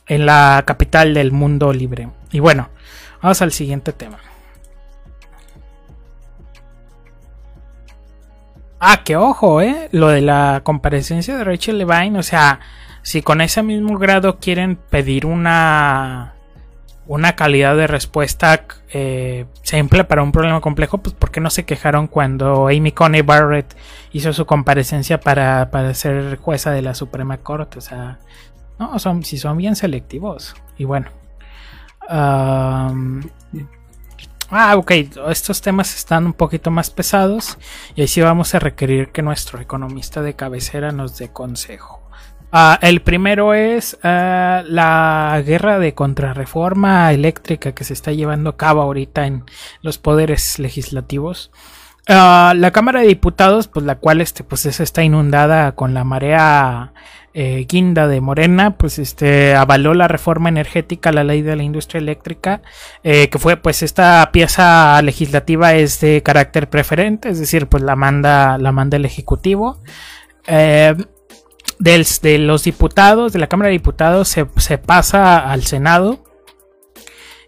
en 0.07 0.25
la 0.25 0.63
capital 0.65 1.13
del 1.13 1.31
mundo 1.31 1.73
libre. 1.73 2.09
Y 2.31 2.39
bueno, 2.39 2.69
vamos 3.21 3.41
al 3.41 3.51
siguiente 3.51 3.93
tema. 3.93 4.19
Ah, 8.79 9.03
que 9.03 9.15
ojo, 9.15 9.61
eh. 9.61 9.89
Lo 9.91 10.09
de 10.09 10.21
la 10.21 10.61
comparecencia 10.63 11.35
de 11.37 11.43
Rachel 11.43 11.77
Levine. 11.77 12.19
O 12.19 12.23
sea, 12.23 12.59
si 13.01 13.21
con 13.21 13.41
ese 13.41 13.63
mismo 13.63 13.97
grado 13.97 14.39
quieren 14.39 14.75
pedir 14.75 15.25
una. 15.25 16.33
Una 17.09 17.37
calidad 17.37 17.77
de 17.77 17.87
respuesta 17.87 18.65
eh, 18.89 19.45
simple 19.61 20.03
para 20.03 20.23
un 20.23 20.33
problema 20.33 20.59
complejo, 20.59 20.97
pues 20.97 21.15
¿por 21.15 21.31
qué 21.31 21.39
no 21.39 21.49
se 21.49 21.63
quejaron 21.63 22.07
cuando 22.07 22.67
Amy 22.67 22.91
Coney 22.91 23.21
Barrett 23.21 23.77
hizo 24.11 24.33
su 24.33 24.45
comparecencia 24.45 25.17
para, 25.17 25.71
para 25.71 25.93
ser 25.93 26.35
jueza 26.35 26.71
de 26.71 26.81
la 26.81 26.93
Suprema 26.93 27.37
Corte? 27.37 27.77
O 27.77 27.81
sea, 27.81 28.19
no, 28.77 28.99
son, 28.99 29.23
si 29.23 29.37
son 29.37 29.55
bien 29.57 29.77
selectivos. 29.77 30.53
Y 30.77 30.83
bueno. 30.83 31.07
Ah, 34.49 34.75
ok. 34.77 34.91
Estos 35.29 35.61
temas 35.61 35.95
están 35.95 36.25
un 36.25 36.33
poquito 36.33 36.71
más 36.71 36.89
pesados. 36.89 37.57
Y 37.95 38.01
ahí 38.01 38.07
sí 38.07 38.21
vamos 38.21 38.53
a 38.55 38.59
requerir 38.59 39.09
que 39.09 39.21
nuestro 39.21 39.59
economista 39.59 40.21
de 40.21 40.35
cabecera 40.35 40.91
nos 40.91 41.17
dé 41.17 41.29
consejo. 41.29 42.01
Ah, 42.51 42.79
el 42.81 43.01
primero 43.01 43.53
es 43.53 43.97
ah, 44.03 44.63
la 44.65 45.41
guerra 45.45 45.79
de 45.79 45.93
contrarreforma 45.93 47.11
eléctrica 47.11 47.73
que 47.73 47.83
se 47.83 47.93
está 47.93 48.11
llevando 48.13 48.51
a 48.51 48.57
cabo 48.57 48.81
ahorita 48.81 49.27
en 49.27 49.43
los 49.81 49.97
poderes 49.97 50.57
legislativos. 50.59 51.51
Ah, 52.07 52.53
la 52.55 52.71
Cámara 52.71 53.01
de 53.01 53.07
Diputados, 53.07 53.67
pues 53.67 53.85
la 53.85 53.95
cual 53.95 54.21
este, 54.21 54.45
pues 54.45 54.65
es- 54.65 54.79
está 54.79 55.03
inundada 55.03 55.73
con 55.73 55.93
la 55.93 56.05
marea 56.05 56.93
eh, 57.39 57.67
guinda 57.69 58.07
de 58.07 58.19
Morena, 58.19 58.77
pues 58.77 58.97
este 58.97 59.53
avaló 59.53 59.93
la 59.93 60.07
reforma 60.07 60.49
energética 60.49 61.11
la 61.11 61.23
ley 61.23 61.43
de 61.43 61.55
la 61.55 61.61
industria 61.61 61.99
eléctrica, 61.99 62.63
eh, 63.03 63.29
que 63.29 63.37
fue 63.37 63.57
pues 63.57 63.83
esta 63.83 64.27
pieza 64.33 64.99
legislativa 65.03 65.75
es 65.75 65.99
de 65.99 66.23
carácter 66.23 66.67
preferente, 66.67 67.29
es 67.29 67.39
decir, 67.39 67.67
pues 67.67 67.83
la 67.83 67.95
manda, 67.95 68.57
la 68.57 68.71
manda 68.71 68.97
el 68.97 69.05
ejecutivo. 69.05 69.83
Eh, 70.47 70.95
de 71.77 72.37
los 72.39 72.63
diputados, 72.63 73.33
de 73.33 73.37
la 73.37 73.45
Cámara 73.45 73.67
de 73.67 73.73
Diputados, 73.73 74.29
se, 74.29 74.47
se 74.55 74.79
pasa 74.79 75.51
al 75.51 75.61
Senado. 75.61 76.23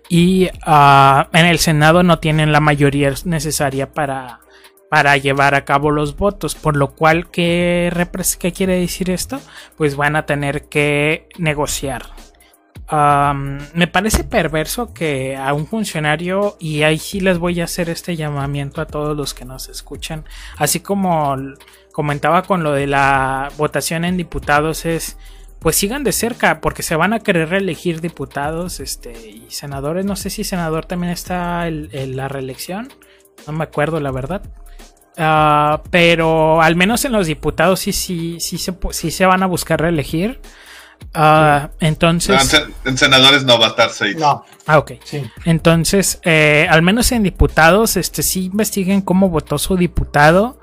Y 0.08 0.50
ah, 0.68 1.30
en 1.34 1.48
el 1.48 1.58
Senado 1.58 2.04
no 2.04 2.20
tienen 2.20 2.52
la 2.52 2.60
mayoría 2.60 3.12
necesaria 3.26 3.92
para, 3.92 4.42
para 4.90 5.18
llevar 5.18 5.56
a 5.56 5.66
cabo 5.66 5.92
los 5.92 6.18
votos. 6.18 6.56
Por 6.56 6.76
lo 6.76 6.96
cual, 6.96 7.30
¿qué, 7.30 7.92
qué 8.40 8.52
quiere 8.52 8.80
decir 8.80 9.10
esto? 9.10 9.40
Pues 9.78 9.96
van 9.96 10.16
a 10.16 10.26
tener 10.26 10.68
que 10.68 11.28
negociar. 11.38 12.08
Me 12.92 13.88
parece 13.88 14.24
perverso 14.24 14.94
que 14.96 15.38
a 15.38 15.54
un 15.54 15.68
funcionario, 15.68 16.58
y 16.60 16.82
ahí 16.82 16.98
sí 16.98 17.20
les 17.20 17.38
voy 17.38 17.62
a 17.62 17.66
hacer 17.66 17.88
este 17.88 18.16
llamamiento 18.16 18.82
a 18.82 18.88
todos 18.88 19.16
los 19.16 19.36
que 19.36 19.46
nos 19.46 19.70
escuchan, 19.70 20.26
así 20.58 20.80
como 20.80 21.36
comentaba 21.92 22.42
con 22.42 22.64
lo 22.64 22.72
de 22.72 22.88
la 22.88 23.50
votación 23.58 24.06
en 24.06 24.18
diputados, 24.18 24.86
es 24.86 25.18
pues 25.60 25.76
sigan 25.76 26.04
de 26.04 26.14
cerca, 26.14 26.62
porque 26.62 26.82
se 26.84 26.96
van 26.96 27.14
a 27.14 27.20
querer 27.20 27.50
reelegir 27.50 28.00
diputados 28.02 28.80
este, 28.80 29.12
y 29.28 29.46
senadores. 29.50 30.06
No 30.06 30.16
sé 30.16 30.30
si 30.30 30.46
senador 30.46 30.86
también 30.86 31.12
está 31.12 31.68
en 31.68 32.16
la 32.16 32.28
reelección, 32.30 32.88
no 33.46 33.54
me 33.54 33.66
acuerdo 33.66 34.00
la 34.00 34.12
verdad. 34.12 34.42
Ah, 35.20 35.84
pero 35.92 36.62
al 36.62 36.76
menos 36.78 37.04
en 37.06 37.12
los 37.12 37.28
diputados 37.28 37.82
sí, 37.82 37.92
sí, 37.94 38.40
sí, 38.40 38.58
se, 38.58 38.74
sí 38.92 39.12
se 39.12 39.26
van 39.26 39.44
a 39.44 39.48
buscar 39.48 39.82
reelegir. 39.82 40.40
Ah, 41.14 41.72
No, 42.28 42.38
en, 42.38 42.50
entonces, 42.50 42.50
sen- 42.54 42.74
en 42.86 42.98
senadores 42.98 43.44
no 43.46 43.60
va 43.60 43.68
a 43.68 43.70
estar 43.70 43.90
seis. 43.90 44.18
No, 44.18 44.46
ah, 44.68 44.78
ok. 44.80 44.94
sí. 45.04 45.24
Entonces, 45.46 46.20
eh, 46.24 46.68
al 46.70 46.82
menos 46.82 47.12
en 47.12 47.24
diputados, 47.24 47.98
este 47.98 48.24
sí 48.24 48.46
investiguen 48.46 49.02
cómo 49.02 49.30
votó 49.30 49.58
su 49.58 49.76
diputado. 49.78 50.60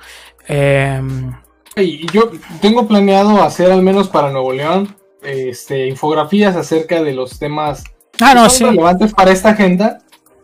Em, 0.46 1.32
Y 1.76 2.10
yo 2.12 2.30
tengo 2.62 2.88
planeado 2.88 3.42
hacer 3.42 3.70
al 3.70 3.82
menos 3.82 4.08
para 4.08 4.30
Nuevo 4.30 4.52
León 4.52 4.96
este, 5.22 5.86
infografías 5.88 6.56
acerca 6.56 7.02
de 7.02 7.12
los 7.12 7.38
temas 7.38 7.84
ah, 8.20 8.34
que 8.34 8.34
no, 8.34 8.48
son 8.48 8.50
sí. 8.50 8.64
relevantes 8.64 9.12
para 9.12 9.32
esta 9.32 9.50
agenda 9.50 9.98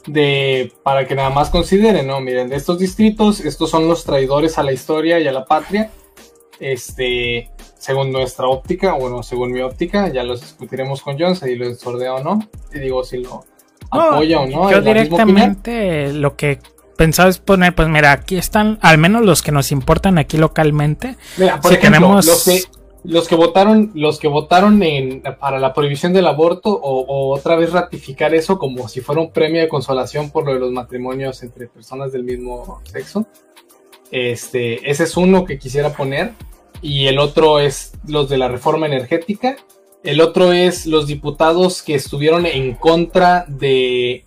de 0.07 0.73
para 0.83 1.07
que 1.07 1.15
nada 1.15 1.31
más 1.31 1.51
consideren, 1.51 2.07
¿no? 2.07 2.21
Miren, 2.21 2.49
de 2.49 2.57
estos 2.57 2.79
distritos, 2.79 3.41
estos 3.41 3.71
son 3.71 3.89
los 3.89 4.05
traidores 4.05 4.59
a 4.59 4.63
la 4.63 4.73
historia 4.73 5.19
y 5.21 5.27
a 5.29 5.33
la 5.33 5.45
patria. 5.45 5.91
Este, 6.61 7.51
según 7.79 8.13
nuestra 8.13 8.47
óptica, 8.47 8.93
bueno, 8.95 9.23
según 9.23 9.53
mi 9.53 9.61
óptica, 9.61 10.09
ya 10.13 10.23
los 10.23 10.41
discutiremos 10.41 11.03
con 11.03 11.19
John 11.19 11.35
si 11.35 11.57
lo 11.57 11.75
sordea 11.75 12.15
o 12.15 12.23
no. 12.23 12.39
Y 12.73 12.79
digo 12.79 13.03
si 13.05 13.19
lo 13.19 13.45
No, 13.93 14.01
apoya 14.01 14.41
o 14.41 14.47
no. 14.47 14.71
Yo 14.71 14.81
directamente 14.81 16.13
lo 16.13 16.37
que 16.37 16.59
pensaba 16.97 17.29
es 17.29 17.39
poner, 17.39 17.75
pues 17.75 17.89
mira, 17.89 18.13
aquí 18.13 18.37
están, 18.37 18.79
al 18.83 18.99
menos 18.99 19.23
los 19.25 19.43
que 19.43 19.51
nos 19.51 19.73
importan 19.73 20.19
aquí 20.19 20.37
localmente. 20.37 21.17
Mira, 21.37 21.61
por 21.61 21.73
Si 21.73 21.79
ejemplo, 21.79 21.99
queremos- 21.99 22.27
los 22.27 22.45
que 22.45 22.63
los 23.05 23.27
que 23.27 23.35
votaron, 23.35 23.91
los 23.95 24.19
que 24.19 24.29
votaron 24.29 24.83
en, 24.83 25.23
para 25.41 25.59
la 25.59 25.75
prohibición 25.75 26.13
del 26.13 26.27
aborto 26.27 26.71
o, 26.71 27.35
otra 27.35 27.57
vez 27.57 27.73
ratificar 27.73 28.35
eso 28.35 28.59
como 28.59 28.89
si 28.89 29.01
fuera 29.01 29.21
un 29.21 29.33
premio 29.33 29.61
de 29.61 29.69
consolación 29.69 30.31
por 30.31 30.47
lo 30.47 30.55
de 30.55 30.61
los 30.61 30.71
matrimonios 30.71 31.43
entre 31.43 31.67
personas 31.67 32.13
del 32.13 32.25
mismo 32.25 32.81
sexo. 32.85 33.27
Este, 34.11 34.89
ese 34.89 35.05
es 35.05 35.17
uno 35.17 35.45
que 35.45 35.59
quisiera 35.59 35.91
poner. 35.91 36.33
Y 36.81 37.07
el 37.07 37.19
otro 37.19 37.61
es 37.61 37.93
los 38.07 38.29
de 38.29 38.39
la 38.39 38.49
reforma 38.49 38.87
energética. 38.87 39.57
El 40.03 40.21
otro 40.21 40.53
es 40.53 40.87
los 40.87 41.07
diputados 41.07 41.83
que 41.83 41.95
estuvieron 41.95 42.45
en 42.45 42.75
contra 42.75 43.45
de 43.49 44.25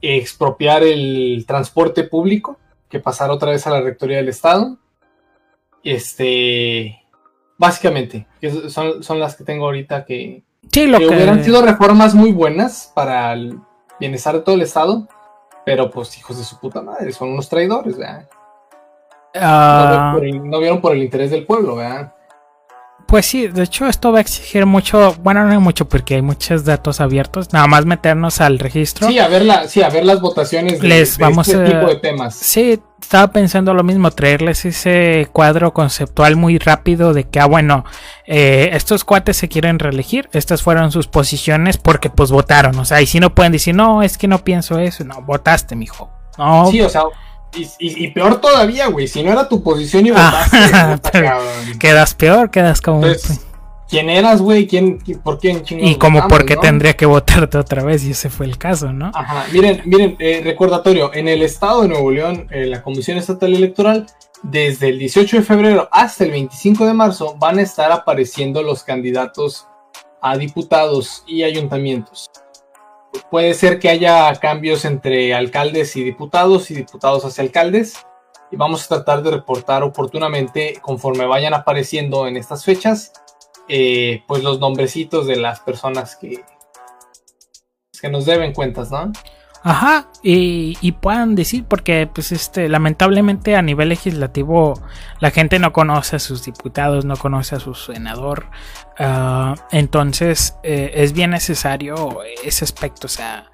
expropiar 0.00 0.82
el 0.82 1.44
transporte 1.46 2.04
público, 2.04 2.58
que 2.88 3.00
pasara 3.00 3.32
otra 3.32 3.50
vez 3.50 3.66
a 3.66 3.70
la 3.70 3.80
rectoría 3.80 4.18
del 4.18 4.28
Estado. 4.28 4.78
Este, 5.82 6.99
básicamente, 7.60 8.26
que 8.40 8.70
son, 8.70 9.02
son 9.02 9.20
las 9.20 9.36
que 9.36 9.44
tengo 9.44 9.66
ahorita 9.66 10.06
que, 10.06 10.42
Sí, 10.72 10.86
lo 10.86 10.98
que 10.98 11.08
que. 11.08 11.14
hubieran 11.14 11.44
sido 11.44 11.62
reformas 11.62 12.14
muy 12.14 12.32
buenas 12.32 12.90
para 12.94 13.32
el 13.34 13.58
bienestar 13.98 14.34
de 14.34 14.40
todo 14.40 14.54
el 14.54 14.62
Estado, 14.62 15.06
pero 15.66 15.90
pues 15.90 16.16
hijos 16.18 16.38
de 16.38 16.44
su 16.44 16.58
puta 16.58 16.80
madre, 16.80 17.12
son 17.12 17.30
unos 17.30 17.48
traidores, 17.50 17.98
¿verdad? 17.98 18.28
No, 19.34 19.40
ah, 19.42 20.16
el, 20.22 20.48
no 20.48 20.58
vieron 20.58 20.80
por 20.80 20.92
el 20.92 21.02
interés 21.02 21.30
del 21.30 21.44
pueblo, 21.44 21.76
¿verdad? 21.76 22.14
Pues 23.10 23.26
sí, 23.26 23.48
de 23.48 23.64
hecho 23.64 23.86
esto 23.88 24.12
va 24.12 24.18
a 24.18 24.20
exigir 24.20 24.66
mucho, 24.66 25.16
bueno, 25.22 25.44
no 25.44 25.60
mucho 25.60 25.88
porque 25.88 26.14
hay 26.14 26.22
muchos 26.22 26.64
datos 26.64 27.00
abiertos, 27.00 27.52
nada 27.52 27.66
más 27.66 27.84
meternos 27.84 28.40
al 28.40 28.60
registro. 28.60 29.08
Sí, 29.08 29.18
a 29.18 29.26
ver, 29.26 29.44
la, 29.44 29.66
sí, 29.66 29.82
a 29.82 29.88
ver 29.90 30.04
las 30.04 30.20
votaciones 30.20 30.80
de, 30.80 30.86
Les 30.86 31.18
de 31.18 31.24
vamos 31.24 31.48
este 31.48 31.60
a- 31.60 31.66
tipo 31.66 31.88
de 31.88 31.96
temas. 31.96 32.36
Sí, 32.36 32.80
estaba 33.02 33.32
pensando 33.32 33.74
lo 33.74 33.82
mismo, 33.82 34.12
traerles 34.12 34.64
ese 34.64 35.28
cuadro 35.32 35.74
conceptual 35.74 36.36
muy 36.36 36.58
rápido 36.58 37.12
de 37.12 37.24
que, 37.24 37.40
ah, 37.40 37.46
bueno, 37.46 37.84
eh, 38.28 38.70
estos 38.74 39.02
cuates 39.02 39.36
se 39.38 39.48
quieren 39.48 39.80
reelegir, 39.80 40.28
estas 40.32 40.62
fueron 40.62 40.92
sus 40.92 41.08
posiciones 41.08 41.78
porque 41.78 42.10
pues 42.10 42.30
votaron, 42.30 42.78
o 42.78 42.84
sea, 42.84 43.00
y 43.00 43.06
si 43.06 43.18
no 43.18 43.34
pueden 43.34 43.50
decir, 43.50 43.74
no, 43.74 44.04
es 44.04 44.18
que 44.18 44.28
no 44.28 44.44
pienso 44.44 44.78
eso, 44.78 45.02
no, 45.02 45.20
votaste, 45.22 45.74
mijo. 45.74 46.12
No, 46.38 46.70
Sí, 46.70 46.80
o 46.80 46.88
sea, 46.88 47.02
y, 47.54 47.62
y- 47.78 48.04
y 48.04 48.08
peor 48.12 48.40
todavía, 48.40 48.86
güey, 48.88 49.08
si 49.08 49.22
no 49.22 49.32
era 49.32 49.48
tu 49.48 49.62
posición 49.62 50.06
y 50.06 50.10
Ah, 50.14 50.46
votaste, 50.50 51.10
cabrón. 51.22 51.78
quedas 51.78 52.14
peor, 52.14 52.50
quedas 52.50 52.80
como... 52.80 53.04
Entonces, 53.04 53.40
¿quién 53.88 54.08
eras, 54.08 54.40
güey? 54.40 54.66
¿Quién, 54.66 54.98
qui- 55.00 55.20
¿Por 55.20 55.38
quién 55.38 55.62
y 55.68 55.96
como 55.96 56.28
porque 56.28 56.54
no? 56.56 56.60
tendría 56.60 56.94
que 56.96 57.06
votarte 57.06 57.58
otra 57.58 57.82
vez 57.82 58.04
y 58.04 58.12
ese 58.12 58.30
fue 58.30 58.46
el 58.46 58.56
caso, 58.58 58.92
¿no? 58.92 59.10
Ajá, 59.14 59.46
miren, 59.52 59.82
miren, 59.84 60.16
eh, 60.20 60.40
recordatorio, 60.44 61.12
en 61.12 61.26
el 61.28 61.42
estado 61.42 61.82
de 61.82 61.88
Nuevo 61.88 62.10
León, 62.10 62.46
eh, 62.50 62.66
la 62.66 62.82
Comisión 62.82 63.18
Estatal 63.18 63.52
Electoral, 63.54 64.06
desde 64.42 64.88
el 64.88 64.98
18 64.98 65.38
de 65.38 65.42
febrero 65.42 65.88
hasta 65.92 66.24
el 66.24 66.30
25 66.30 66.86
de 66.86 66.94
marzo 66.94 67.36
van 67.38 67.58
a 67.58 67.62
estar 67.62 67.92
apareciendo 67.92 68.62
los 68.62 68.82
candidatos 68.84 69.66
a 70.22 70.36
diputados 70.36 71.24
y 71.26 71.42
ayuntamientos. 71.42 72.30
Puede 73.30 73.54
ser 73.54 73.78
que 73.78 73.88
haya 73.88 74.34
cambios 74.36 74.84
entre 74.84 75.34
alcaldes 75.34 75.96
y 75.96 76.04
diputados 76.04 76.70
y 76.70 76.74
diputados 76.74 77.24
hacia 77.24 77.42
alcaldes. 77.42 77.94
Y 78.50 78.56
vamos 78.56 78.84
a 78.84 78.88
tratar 78.88 79.22
de 79.22 79.30
reportar 79.30 79.82
oportunamente 79.82 80.78
conforme 80.80 81.26
vayan 81.26 81.54
apareciendo 81.54 82.26
en 82.26 82.36
estas 82.36 82.64
fechas, 82.64 83.12
eh, 83.68 84.24
pues 84.26 84.42
los 84.42 84.58
nombrecitos 84.58 85.26
de 85.26 85.36
las 85.36 85.60
personas 85.60 86.16
que, 86.16 86.44
que 88.00 88.08
nos 88.08 88.26
deben 88.26 88.52
cuentas, 88.52 88.90
¿no? 88.90 89.12
Ajá, 89.62 90.06
y, 90.22 90.92
puedan 91.02 91.34
decir, 91.34 91.64
porque 91.64 92.08
pues 92.12 92.32
este, 92.32 92.68
lamentablemente 92.70 93.56
a 93.56 93.62
nivel 93.62 93.90
legislativo 93.90 94.80
la 95.18 95.30
gente 95.30 95.58
no 95.58 95.72
conoce 95.72 96.16
a 96.16 96.18
sus 96.18 96.44
diputados, 96.44 97.04
no 97.04 97.16
conoce 97.16 97.56
a 97.56 97.60
su 97.60 97.74
senador, 97.74 98.46
ah, 98.98 99.54
entonces 99.70 100.56
eh, 100.62 100.92
es 100.94 101.12
bien 101.12 101.32
necesario 101.32 102.20
ese 102.42 102.64
aspecto, 102.64 103.06
o 103.06 103.10
sea, 103.10 103.50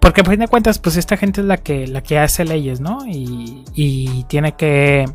porque 0.00 0.22
a 0.22 0.24
fin 0.24 0.40
de 0.40 0.48
cuentas 0.48 0.80
pues 0.80 0.96
esta 0.96 1.16
gente 1.16 1.40
es 1.40 1.46
la 1.46 1.58
que, 1.58 1.86
la 1.86 2.02
que 2.02 2.18
hace 2.18 2.44
leyes, 2.44 2.80
¿no? 2.80 3.06
Y, 3.06 3.64
y 3.74 4.24
tiene 4.24 4.56
que 4.56 5.06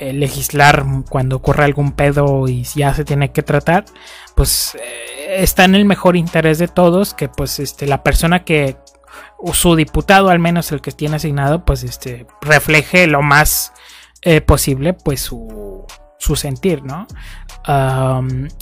eh, 0.00 0.14
legislar 0.14 0.84
cuando 1.10 1.36
ocurre 1.36 1.64
algún 1.64 1.92
pedo 1.92 2.48
y 2.48 2.64
ya 2.64 2.94
se 2.94 3.04
tiene 3.04 3.32
que 3.32 3.42
tratar, 3.42 3.84
pues 4.34 4.74
eh, 4.74 5.42
está 5.42 5.64
en 5.64 5.74
el 5.74 5.84
mejor 5.84 6.16
interés 6.16 6.58
de 6.58 6.68
todos 6.68 7.12
que 7.12 7.28
pues 7.28 7.58
este 7.58 7.86
la 7.86 8.02
persona 8.02 8.42
que 8.42 8.78
o 9.36 9.52
su 9.52 9.76
diputado 9.76 10.30
al 10.30 10.38
menos 10.38 10.72
el 10.72 10.80
que 10.80 10.92
tiene 10.92 11.16
asignado 11.16 11.66
pues 11.66 11.82
este 11.82 12.26
refleje 12.40 13.06
lo 13.06 13.20
más 13.20 13.74
eh, 14.22 14.40
posible 14.40 14.94
pues 14.94 15.20
su, 15.20 15.86
su 16.20 16.36
sentir 16.36 16.84
no 16.84 17.06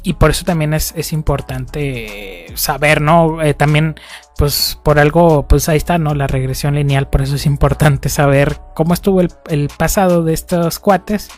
y 0.03 0.13
por 0.15 0.31
eso 0.31 0.45
también 0.45 0.75
es, 0.75 0.93
es 0.97 1.13
importante 1.13 2.47
saber 2.55 3.01
no 3.01 3.43
Eh, 3.43 3.55
también 3.55 3.97
pues 4.37 4.79
por 4.83 4.99
algo 4.99 5.47
pues 5.49 5.69
ahí 5.69 5.77
está 5.77 5.99
no 5.99 6.15
la 6.15 6.27
regresión 6.27 6.75
lineal 6.75 7.09
por 7.09 7.23
eso 7.23 7.35
es 7.35 7.47
importante 7.47 8.09
saber 8.09 8.61
cómo 8.75 8.95
estuvo 8.95 9.21
el, 9.21 9.69
pasado 9.77 10.23
de 10.23 10.35
estos 10.35 10.79
cuates 10.79 11.31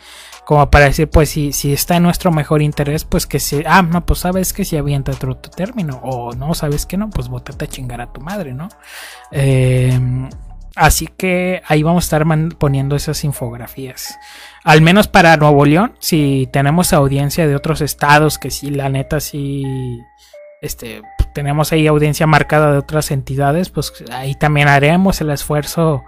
como 0.45 0.69
para 0.69 0.85
decir, 0.85 1.09
pues 1.09 1.29
si, 1.29 1.53
si 1.53 1.71
está 1.71 1.97
en 1.97 2.03
nuestro 2.03 2.31
mejor 2.31 2.61
interés, 2.63 3.05
pues 3.05 3.27
que 3.27 3.39
se... 3.39 3.63
Ah, 3.65 3.83
no, 3.83 4.05
pues 4.05 4.19
sabes 4.19 4.53
que 4.53 4.65
si 4.65 4.75
avienta 4.75 5.11
otro 5.11 5.37
término. 5.37 6.01
O 6.03 6.33
no, 6.33 6.55
sabes 6.55 6.85
que 6.85 6.97
no, 6.97 7.09
pues 7.09 7.29
bótate 7.29 7.65
a 7.65 7.67
chingar 7.69 8.01
a 8.01 8.11
tu 8.11 8.21
madre, 8.21 8.53
¿no? 8.53 8.67
Eh, 9.31 9.97
así 10.75 11.07
que 11.07 11.61
ahí 11.67 11.83
vamos 11.83 12.03
a 12.03 12.17
estar 12.17 12.25
poniendo 12.57 12.95
esas 12.95 13.23
infografías. 13.23 14.17
Al 14.63 14.81
menos 14.81 15.07
para 15.07 15.37
Nuevo 15.37 15.65
León, 15.65 15.93
si 15.99 16.47
tenemos 16.51 16.93
audiencia 16.93 17.47
de 17.47 17.55
otros 17.55 17.81
estados, 17.81 18.37
que 18.37 18.51
sí, 18.51 18.69
la 18.69 18.89
neta, 18.89 19.19
sí... 19.19 19.63
Este, 20.61 21.01
tenemos 21.33 21.71
ahí 21.71 21.87
audiencia 21.87 22.27
marcada 22.27 22.71
de 22.71 22.77
otras 22.77 23.09
entidades, 23.09 23.69
pues 23.69 23.91
ahí 24.11 24.35
también 24.35 24.67
haremos 24.67 25.19
el 25.19 25.31
esfuerzo 25.31 26.03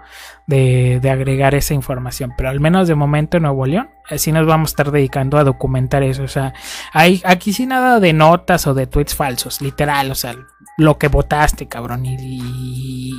de, 0.46 1.00
de 1.00 1.10
agregar 1.10 1.56
esa 1.56 1.74
información. 1.74 2.32
Pero 2.36 2.50
al 2.50 2.60
menos 2.60 2.86
de 2.86 2.94
momento 2.94 3.36
en 3.36 3.44
Nuevo 3.44 3.66
León, 3.66 3.90
así 4.08 4.30
nos 4.30 4.46
vamos 4.46 4.68
a 4.68 4.72
estar 4.72 4.90
dedicando 4.92 5.38
a 5.38 5.44
documentar 5.44 6.04
eso. 6.04 6.22
O 6.22 6.28
sea, 6.28 6.54
hay, 6.92 7.20
aquí 7.24 7.52
sí 7.52 7.66
nada 7.66 7.98
de 7.98 8.12
notas 8.12 8.68
o 8.68 8.74
de 8.74 8.86
tweets 8.86 9.16
falsos, 9.16 9.60
literal, 9.60 10.12
o 10.12 10.14
sea, 10.14 10.36
lo 10.78 10.98
que 10.98 11.08
votaste, 11.08 11.66
cabrón. 11.66 12.06
Y, 12.06 13.12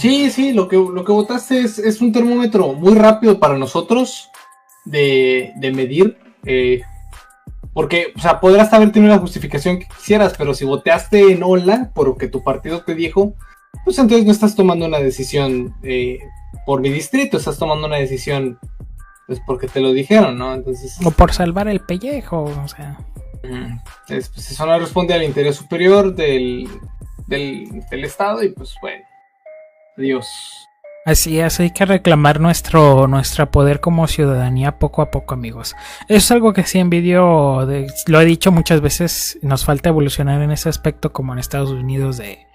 Sí, 0.00 0.30
sí, 0.30 0.54
lo 0.54 0.66
que, 0.66 0.76
lo 0.76 1.04
que 1.04 1.12
votaste 1.12 1.60
es, 1.60 1.78
es 1.78 2.00
un 2.00 2.10
termómetro 2.10 2.72
muy 2.72 2.94
rápido 2.94 3.38
para 3.38 3.58
nosotros 3.58 4.29
de, 4.84 5.52
de 5.56 5.72
medir. 5.72 6.18
eh, 6.44 6.82
porque, 7.72 8.12
o 8.16 8.20
sea, 8.20 8.40
podrás 8.40 8.72
haber 8.72 8.90
tenido 8.90 9.12
la 9.14 9.20
justificación 9.20 9.78
que 9.78 9.86
quisieras, 9.86 10.34
pero 10.36 10.54
si 10.54 10.64
votaste 10.64 11.30
en 11.32 11.42
hola 11.44 11.90
por 11.94 12.08
lo 12.08 12.16
que 12.16 12.26
tu 12.26 12.42
partido 12.42 12.82
te 12.82 12.94
dijo, 12.96 13.34
pues 13.84 13.96
entonces 13.98 14.26
no 14.26 14.32
estás 14.32 14.56
tomando 14.56 14.86
una 14.86 14.98
decisión 14.98 15.74
eh, 15.84 16.18
por 16.66 16.80
mi 16.80 16.88
distrito, 16.90 17.36
estás 17.36 17.58
tomando 17.58 17.86
una 17.86 17.96
decisión 17.98 18.58
pues 19.28 19.40
porque 19.46 19.68
te 19.68 19.78
lo 19.80 19.92
dijeron, 19.92 20.36
¿no? 20.36 20.52
Entonces, 20.52 20.98
o 21.04 21.12
por 21.12 21.32
salvar 21.32 21.68
el 21.68 21.78
pellejo, 21.80 22.42
o 22.42 22.68
sea. 22.68 22.98
es- 24.08 24.28
pues 24.30 24.50
eso 24.50 24.66
no 24.66 24.76
responde 24.78 25.14
al 25.14 25.22
interés 25.22 25.54
superior 25.54 26.12
del, 26.16 26.68
del, 27.28 27.84
del 27.88 28.04
Estado 28.04 28.42
y 28.42 28.48
pues 28.50 28.74
bueno, 28.82 29.04
adiós. 29.96 30.26
Así 31.06 31.40
es, 31.40 31.58
hay 31.60 31.70
que 31.70 31.86
reclamar 31.86 32.40
nuestro, 32.40 33.06
nuestro 33.08 33.50
poder 33.50 33.80
como 33.80 34.06
ciudadanía 34.06 34.78
poco 34.78 35.00
a 35.00 35.10
poco, 35.10 35.32
amigos. 35.32 35.74
Eso 36.08 36.16
es 36.18 36.30
algo 36.30 36.52
que 36.52 36.64
sí 36.64 36.78
envidio, 36.78 37.64
de- 37.66 37.86
lo 38.06 38.20
he 38.20 38.26
dicho 38.26 38.52
muchas 38.52 38.82
veces, 38.82 39.38
nos 39.40 39.64
falta 39.64 39.88
evolucionar 39.88 40.42
en 40.42 40.50
ese 40.50 40.68
aspecto 40.68 41.10
como 41.10 41.32
en 41.32 41.38
Estados 41.38 41.70
Unidos 41.70 42.18
de, 42.18 42.46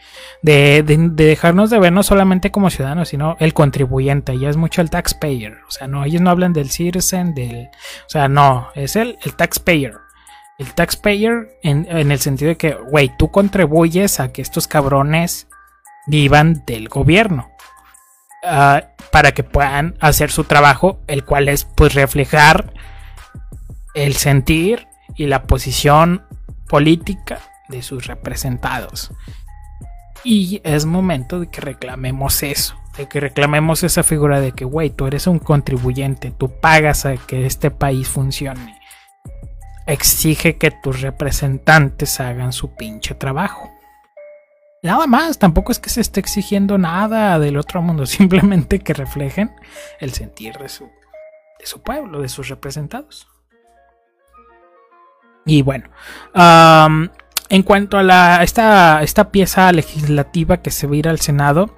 de, 0.43 0.84
de- 0.84 1.10
de 1.10 1.26
dejarnos 1.26 1.72
de 1.72 1.80
vernos 1.80 2.06
solamente 2.06 2.52
como 2.52 2.70
ciudadanos, 2.70 3.10
sino 3.10 3.36
el 3.39 3.56
contribuyente, 3.56 4.38
ya 4.38 4.50
es 4.50 4.58
mucho 4.58 4.82
el 4.82 4.91
taxpayer. 4.91 5.58
O 5.68 5.72
sea, 5.72 5.88
no, 5.88 6.06
ellos 6.06 6.22
no 6.22 6.30
hablan 6.30 6.54
del 6.54 6.70
citizen, 6.70 7.34
del... 7.34 7.70
O 8.06 8.10
sea, 8.10 8.28
no, 8.28 8.68
es 8.76 8.96
el, 8.96 9.18
el 9.24 9.36
taxpayer. 9.36 9.96
El 10.60 10.72
taxpayer 10.76 11.58
en, 11.64 11.88
en 11.89 12.12
el 12.12 12.20
sentido 12.20 12.50
de 12.50 12.58
que, 12.58 12.76
güey, 12.91 13.12
tú 13.18 13.32
contribuyes 13.32 14.20
a 14.20 14.32
que 14.32 14.43
estos 14.43 14.68
cabrones 14.68 15.48
vivan 16.08 16.64
del 16.68 16.88
gobierno 16.89 17.50
ah, 18.46 18.84
para 19.12 19.34
que 19.34 19.43
puedan 19.43 19.96
hacer 20.00 20.32
su 20.32 20.43
trabajo, 20.43 21.00
el 21.08 21.24
cual 21.26 21.50
es 21.50 21.66
pues 21.66 21.93
reflejar 21.93 22.74
el 23.93 24.16
sentir 24.16 24.88
y 25.16 25.28
la 25.28 25.43
posición 25.43 26.24
política 26.68 27.39
de 27.70 27.82
sus 27.82 28.08
representados. 28.08 29.12
Y 30.24 30.62
es 30.64 30.86
momento 30.86 31.39
de 31.39 31.48
que 31.48 31.62
reclamemos 31.62 32.41
eso, 32.43 32.76
de 32.98 33.08
que 33.08 33.20
reclamemos 33.20 33.84
esa 33.84 34.04
figura 34.04 34.39
de 34.39 34.52
que, 34.52 34.66
güey, 34.66 34.89
tú 34.89 35.06
eres 35.06 35.28
un 35.28 35.39
contribuyente, 35.39 36.32
tú 36.32 36.60
pagas 36.60 37.06
a 37.06 37.16
que 37.18 37.46
este 37.46 37.72
país 37.72 38.08
funcione. 38.08 38.80
Exige 39.86 40.58
que 40.58 40.72
tus 40.72 41.02
representantes 41.02 42.20
hagan 42.20 42.54
su 42.54 42.74
pinche 42.76 43.14
trabajo. 43.14 43.70
Nada 44.86 45.07
más, 45.07 45.39
tampoco 45.39 45.71
es 45.71 45.79
que 45.79 45.89
se 45.89 45.99
esté 45.99 46.19
exigiendo 46.19 46.77
nada 46.77 47.39
del 47.39 47.57
otro 47.57 47.81
mundo, 47.81 48.05
simplemente 48.05 48.79
que 48.79 48.93
reflejen 48.93 49.51
el 49.99 50.13
sentir 50.13 50.57
de 50.59 50.69
su, 50.69 51.81
pueblo, 51.81 52.21
de 52.21 52.29
sus 52.29 52.49
representados. 52.49 53.27
Y 55.43 55.63
bueno, 55.63 55.89
en 56.36 57.63
cuanto 57.63 57.97
a 57.97 58.03
la, 58.03 58.43
esta, 58.43 59.01
esta 59.01 59.31
pieza 59.31 59.71
legislativa 59.71 60.57
que 60.57 60.69
se 60.69 60.86
va 60.86 60.93
a 60.93 60.97
ir 60.97 61.07
al 61.07 61.19
Senado, 61.19 61.73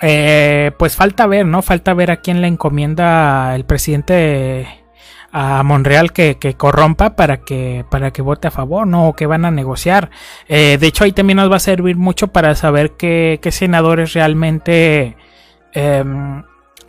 eh, 0.00 0.72
pues 0.76 0.96
falta 0.96 1.28
ver, 1.28 1.46
¿no? 1.46 1.62
Falta 1.62 1.94
ver 1.94 2.10
a 2.10 2.16
quién 2.16 2.40
le 2.40 2.48
encomienda 2.48 3.54
el 3.54 3.64
presidente 3.64 4.83
a 5.36 5.64
Monreal 5.64 6.12
que, 6.12 6.36
que 6.38 6.54
corrompa 6.54 7.16
para 7.16 7.38
que, 7.38 7.84
para 7.90 8.12
que 8.12 8.22
vote 8.22 8.46
a 8.46 8.52
favor, 8.52 8.86
¿no? 8.86 9.08
O 9.08 9.14
que 9.16 9.26
van 9.26 9.44
a 9.44 9.50
negociar. 9.50 10.10
Eh, 10.48 10.78
de 10.80 10.86
hecho, 10.86 11.02
ahí 11.02 11.10
también 11.12 11.38
nos 11.38 11.50
va 11.50 11.56
a 11.56 11.58
servir 11.58 11.96
mucho 11.96 12.28
para 12.28 12.54
saber 12.54 12.92
qué, 12.92 13.40
qué 13.42 13.50
senadores 13.50 14.12
realmente 14.12 15.16
em, 15.72 16.44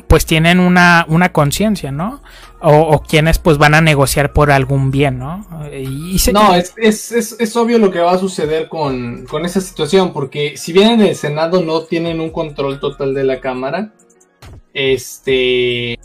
pues 0.08 0.28
tienen 0.28 0.60
una, 0.60 1.06
una 1.10 1.32
conciencia, 1.32 1.92
¿no? 1.92 2.22
O, 2.62 2.72
o 2.78 3.02
quienes 3.02 3.40
pues 3.40 3.58
van 3.58 3.74
a 3.74 3.82
negociar 3.82 4.32
por 4.32 4.52
algún 4.52 4.92
bien, 4.92 5.18
¿no? 5.18 5.44
Y, 5.74 6.20
se- 6.20 6.32
No, 6.32 6.54
es, 6.54 6.74
es, 6.78 7.12
es, 7.12 7.36
es 7.40 7.56
obvio 7.56 7.80
lo 7.80 7.90
que 7.90 8.00
va 8.00 8.12
a 8.14 8.20
suceder 8.20 8.70
con, 8.70 9.26
con 9.26 9.44
esa 9.46 9.60
situación, 9.60 10.14
porque 10.14 10.56
si 10.56 10.72
bien 10.72 10.92
en 10.92 11.02
el 11.02 11.16
Senado 11.16 11.64
no 11.64 11.82
tienen 11.82 12.20
un 12.20 12.30
control 12.30 12.80
total 12.80 13.16
de 13.16 13.24
la 13.24 13.40
Cámara, 13.40 13.92
este 14.74 16.00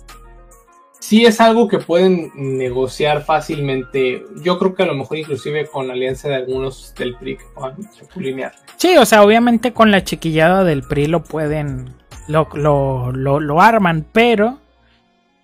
sí 1.11 1.27
es 1.27 1.41
algo 1.41 1.67
que 1.67 1.79
pueden 1.79 2.31
negociar 2.37 3.25
fácilmente. 3.25 4.23
Yo 4.45 4.61
creo 4.61 4.77
que 4.77 4.85
a 4.85 4.87
lo 4.87 4.95
mejor 4.95 5.19
inclusive 5.19 5.67
con 5.67 5.89
la 5.89 5.95
alianza 5.95 6.29
de 6.29 6.37
algunos 6.37 6.95
del 6.97 7.17
PRI 7.17 7.37
que 7.37 7.45
puedan 7.53 7.91
chapulinear. 7.91 8.53
Sí, 8.77 8.97
o 8.97 9.05
sea, 9.05 9.25
obviamente 9.25 9.73
con 9.73 9.91
la 9.91 10.05
chiquillada 10.05 10.63
del 10.63 10.85
PRI 10.85 11.07
lo 11.07 11.25
pueden, 11.25 11.95
lo, 12.29 12.47
lo, 12.55 13.11
lo, 13.11 13.41
lo 13.41 13.61
arman, 13.61 14.07
pero 14.13 14.61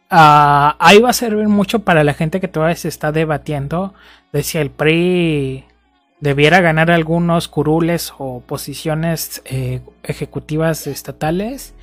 ah, 0.08 0.76
ahí 0.78 1.00
va 1.00 1.10
a 1.10 1.12
servir 1.12 1.48
mucho 1.48 1.80
para 1.80 2.04
la 2.04 2.14
gente 2.14 2.38
que 2.38 2.46
todavía 2.46 2.76
se 2.76 2.86
está 2.86 3.10
debatiendo 3.10 3.92
de 4.32 4.44
si 4.44 4.58
el 4.58 4.70
PRI 4.70 5.64
debiera 6.20 6.60
ganar 6.60 6.92
algunos 6.92 7.48
curules 7.48 8.12
o 8.18 8.38
posiciones 8.38 9.42
eh, 9.46 9.80
ejecutivas 10.04 10.86
estatales, 10.86 11.74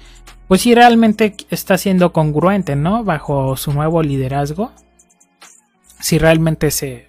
pues 0.48 0.62
si 0.62 0.76
realmente 0.76 1.36
está 1.50 1.78
siendo 1.78 2.14
congruente, 2.14 2.76
¿no? 2.76 3.04
Bajo 3.04 3.58
su 3.58 3.74
nuevo 3.74 4.02
liderazgo, 4.04 4.72
si 6.00 6.18
realmente 6.18 6.72
se 6.72 7.08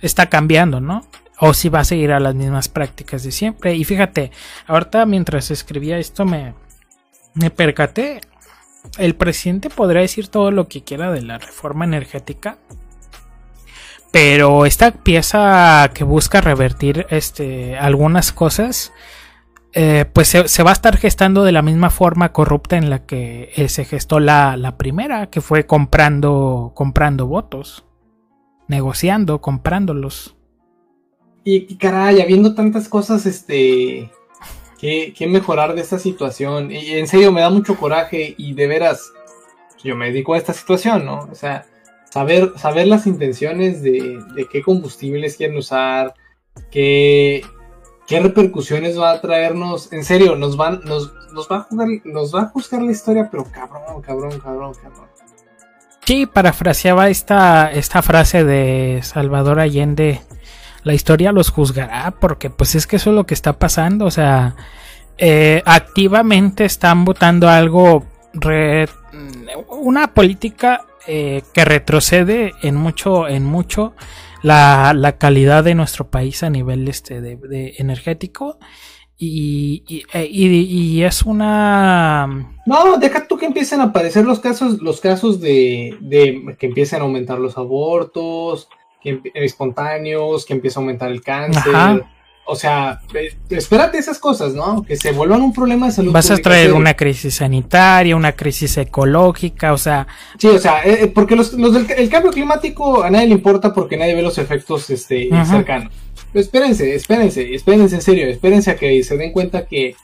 está 0.00 0.28
cambiando, 0.28 0.80
¿no? 0.80 1.06
o 1.44 1.54
si 1.54 1.68
va 1.68 1.80
a 1.80 1.84
seguir 1.84 2.12
a 2.12 2.20
las 2.20 2.36
mismas 2.36 2.68
prácticas 2.68 3.24
de 3.24 3.32
siempre. 3.32 3.74
Y 3.74 3.82
fíjate, 3.82 4.30
ahorita 4.68 5.06
mientras 5.06 5.50
escribía 5.50 5.98
esto 5.98 6.24
me, 6.24 6.54
me 7.34 7.50
percaté. 7.50 8.20
El 8.96 9.16
presidente 9.16 9.68
podrá 9.68 10.02
decir 10.02 10.28
todo 10.28 10.52
lo 10.52 10.68
que 10.68 10.84
quiera 10.84 11.10
de 11.10 11.20
la 11.20 11.38
reforma 11.38 11.84
energética. 11.84 12.58
Pero 14.12 14.66
esta 14.66 14.92
pieza 14.92 15.90
que 15.92 16.04
busca 16.04 16.40
revertir 16.40 17.06
este, 17.10 17.76
algunas 17.76 18.30
cosas, 18.30 18.92
eh, 19.74 20.04
pues 20.12 20.28
se, 20.28 20.62
va 20.62 20.70
a 20.70 20.74
estar 20.74 20.98
gestando 20.98 21.44
de 21.44 21.52
la 21.52 21.62
misma 21.62 21.88
forma 21.88 22.32
corrupta 22.32 22.76
en 22.76 22.90
la 22.90 23.06
que 23.06 23.50
eh, 23.56 23.68
se 23.70 23.86
gestó 23.86 24.20
la, 24.20 24.56
la 24.58 24.76
primera, 24.76 25.30
que 25.30 25.40
fue 25.40 25.66
comprando, 25.66 26.72
comprando 26.74 27.26
votos, 27.26 27.84
negociando, 28.68 29.40
comprándolos. 29.40 30.36
Y, 31.44 31.76
caray, 31.76 32.20
habiendo 32.20 32.54
tantas 32.54 32.88
cosas, 32.88 33.24
este. 33.24 34.10
qué, 34.78 35.14
qué 35.16 35.26
mejorar 35.26 35.74
de 35.74 35.80
esta 35.80 35.98
situación. 35.98 36.70
Y 36.70 36.90
en 36.90 37.06
serio, 37.06 37.32
me 37.32 37.40
da 37.40 37.48
mucho 37.48 37.76
coraje 37.76 38.34
y 38.36 38.52
de 38.52 38.66
veras, 38.66 39.10
yo 39.82 39.96
me 39.96 40.06
dedico 40.06 40.34
a 40.34 40.38
esta 40.38 40.52
situación, 40.52 41.06
¿no? 41.06 41.28
O 41.32 41.34
sea, 41.34 41.64
saber, 42.10 42.52
saber 42.58 42.88
las 42.88 43.06
intenciones 43.06 43.82
de, 43.82 44.22
de 44.34 44.46
qué 44.52 44.62
combustibles 44.62 45.38
quieren 45.38 45.56
usar, 45.56 46.14
qué, 46.70 47.42
qué 48.12 48.20
repercusiones 48.20 49.00
va 49.00 49.12
a 49.12 49.20
traernos. 49.22 49.90
En 49.90 50.04
serio, 50.04 50.36
nos 50.36 50.58
van, 50.58 50.82
nos, 50.84 51.14
nos 51.32 51.48
va 51.50 51.56
a 51.56 51.60
jugar, 51.60 51.88
nos 52.04 52.34
va 52.34 52.42
a 52.42 52.48
juzgar 52.48 52.82
la 52.82 52.92
historia, 52.92 53.28
pero 53.30 53.44
cabrón, 53.44 54.02
cabrón, 54.02 54.38
cabrón, 54.38 54.74
cabrón. 54.74 55.06
Sí, 56.04 56.26
parafraseaba 56.26 57.08
esta, 57.08 57.72
esta 57.72 58.02
frase 58.02 58.44
de 58.44 59.00
Salvador 59.02 59.60
Allende. 59.60 60.20
La 60.82 60.92
historia 60.92 61.32
los 61.32 61.48
juzgará 61.48 62.10
porque 62.10 62.50
pues 62.50 62.74
es 62.74 62.86
que 62.86 62.96
eso 62.96 63.10
es 63.10 63.16
lo 63.16 63.24
que 63.24 63.32
está 63.32 63.54
pasando. 63.54 64.04
O 64.04 64.10
sea, 64.10 64.56
eh, 65.16 65.62
activamente 65.64 66.66
están 66.66 67.06
votando 67.06 67.48
algo, 67.48 68.04
una 69.68 70.12
política 70.12 70.84
eh, 71.06 71.42
que 71.54 71.64
retrocede 71.64 72.52
en 72.60 72.76
mucho, 72.76 73.26
en 73.26 73.44
mucho 73.46 73.94
la, 74.42 74.92
la 74.94 75.18
calidad 75.18 75.64
de 75.64 75.74
nuestro 75.74 76.10
país 76.10 76.42
a 76.42 76.50
nivel 76.50 76.86
este 76.88 77.20
de, 77.20 77.36
de 77.36 77.74
energético. 77.78 78.58
Y, 79.18 79.84
y, 79.86 80.02
eh, 80.14 80.26
y- 80.28 80.46
y 80.96 81.04
es 81.04 81.22
una 81.22 82.26
No, 82.66 82.96
deja 82.98 83.28
tú 83.28 83.36
que 83.38 83.46
empiecen 83.46 83.80
a 83.80 83.84
aparecer 83.84 84.24
los 84.24 84.40
casos, 84.40 84.80
los 84.82 85.00
casos 85.00 85.40
de, 85.40 85.96
de 86.00 86.56
que 86.58 86.66
empiecen 86.66 87.00
a 87.00 87.04
aumentar 87.04 87.38
los 87.38 87.56
abortos, 87.56 88.68
que 89.00 89.20
espontáneos, 89.34 90.44
que 90.44 90.54
empieza 90.54 90.80
a 90.80 90.82
aumentar 90.82 91.10
el 91.12 91.22
cáncer. 91.22 91.74
Ajá. 91.74 92.00
O 92.44 92.56
sea, 92.56 93.00
eh, 93.14 93.34
espérate 93.50 93.98
esas 93.98 94.18
cosas, 94.18 94.52
¿no? 94.52 94.82
Que 94.82 94.96
se 94.96 95.12
vuelvan 95.12 95.42
un 95.42 95.52
problema 95.52 95.86
de 95.86 95.92
salud. 95.92 96.12
Vas 96.12 96.30
a 96.30 96.36
traer 96.38 96.72
una 96.72 96.94
crisis 96.94 97.36
sanitaria, 97.36 98.16
una 98.16 98.32
crisis 98.32 98.76
ecológica, 98.78 99.72
o 99.72 99.78
sea, 99.78 100.06
Sí, 100.38 100.48
o 100.48 100.58
sea, 100.58 100.82
eh, 100.84 101.04
eh, 101.04 101.06
porque 101.06 101.36
los, 101.36 101.52
los 101.54 101.72
del 101.72 101.86
el 101.96 102.08
cambio 102.08 102.32
climático 102.32 103.04
a 103.04 103.10
nadie 103.10 103.28
le 103.28 103.34
importa 103.34 103.72
porque 103.72 103.96
nadie 103.96 104.14
ve 104.16 104.22
los 104.22 104.38
efectos 104.38 104.90
este, 104.90 105.28
Ajá. 105.32 105.44
cercanos. 105.56 105.92
Pero 106.32 106.42
espérense, 106.44 106.94
espérense, 106.94 107.54
espérense 107.54 107.94
en 107.94 108.02
serio, 108.02 108.26
espérense 108.26 108.70
a 108.72 108.76
que 108.76 109.02
se 109.04 109.16
den 109.16 109.30
cuenta 109.32 109.64
que, 109.66 109.94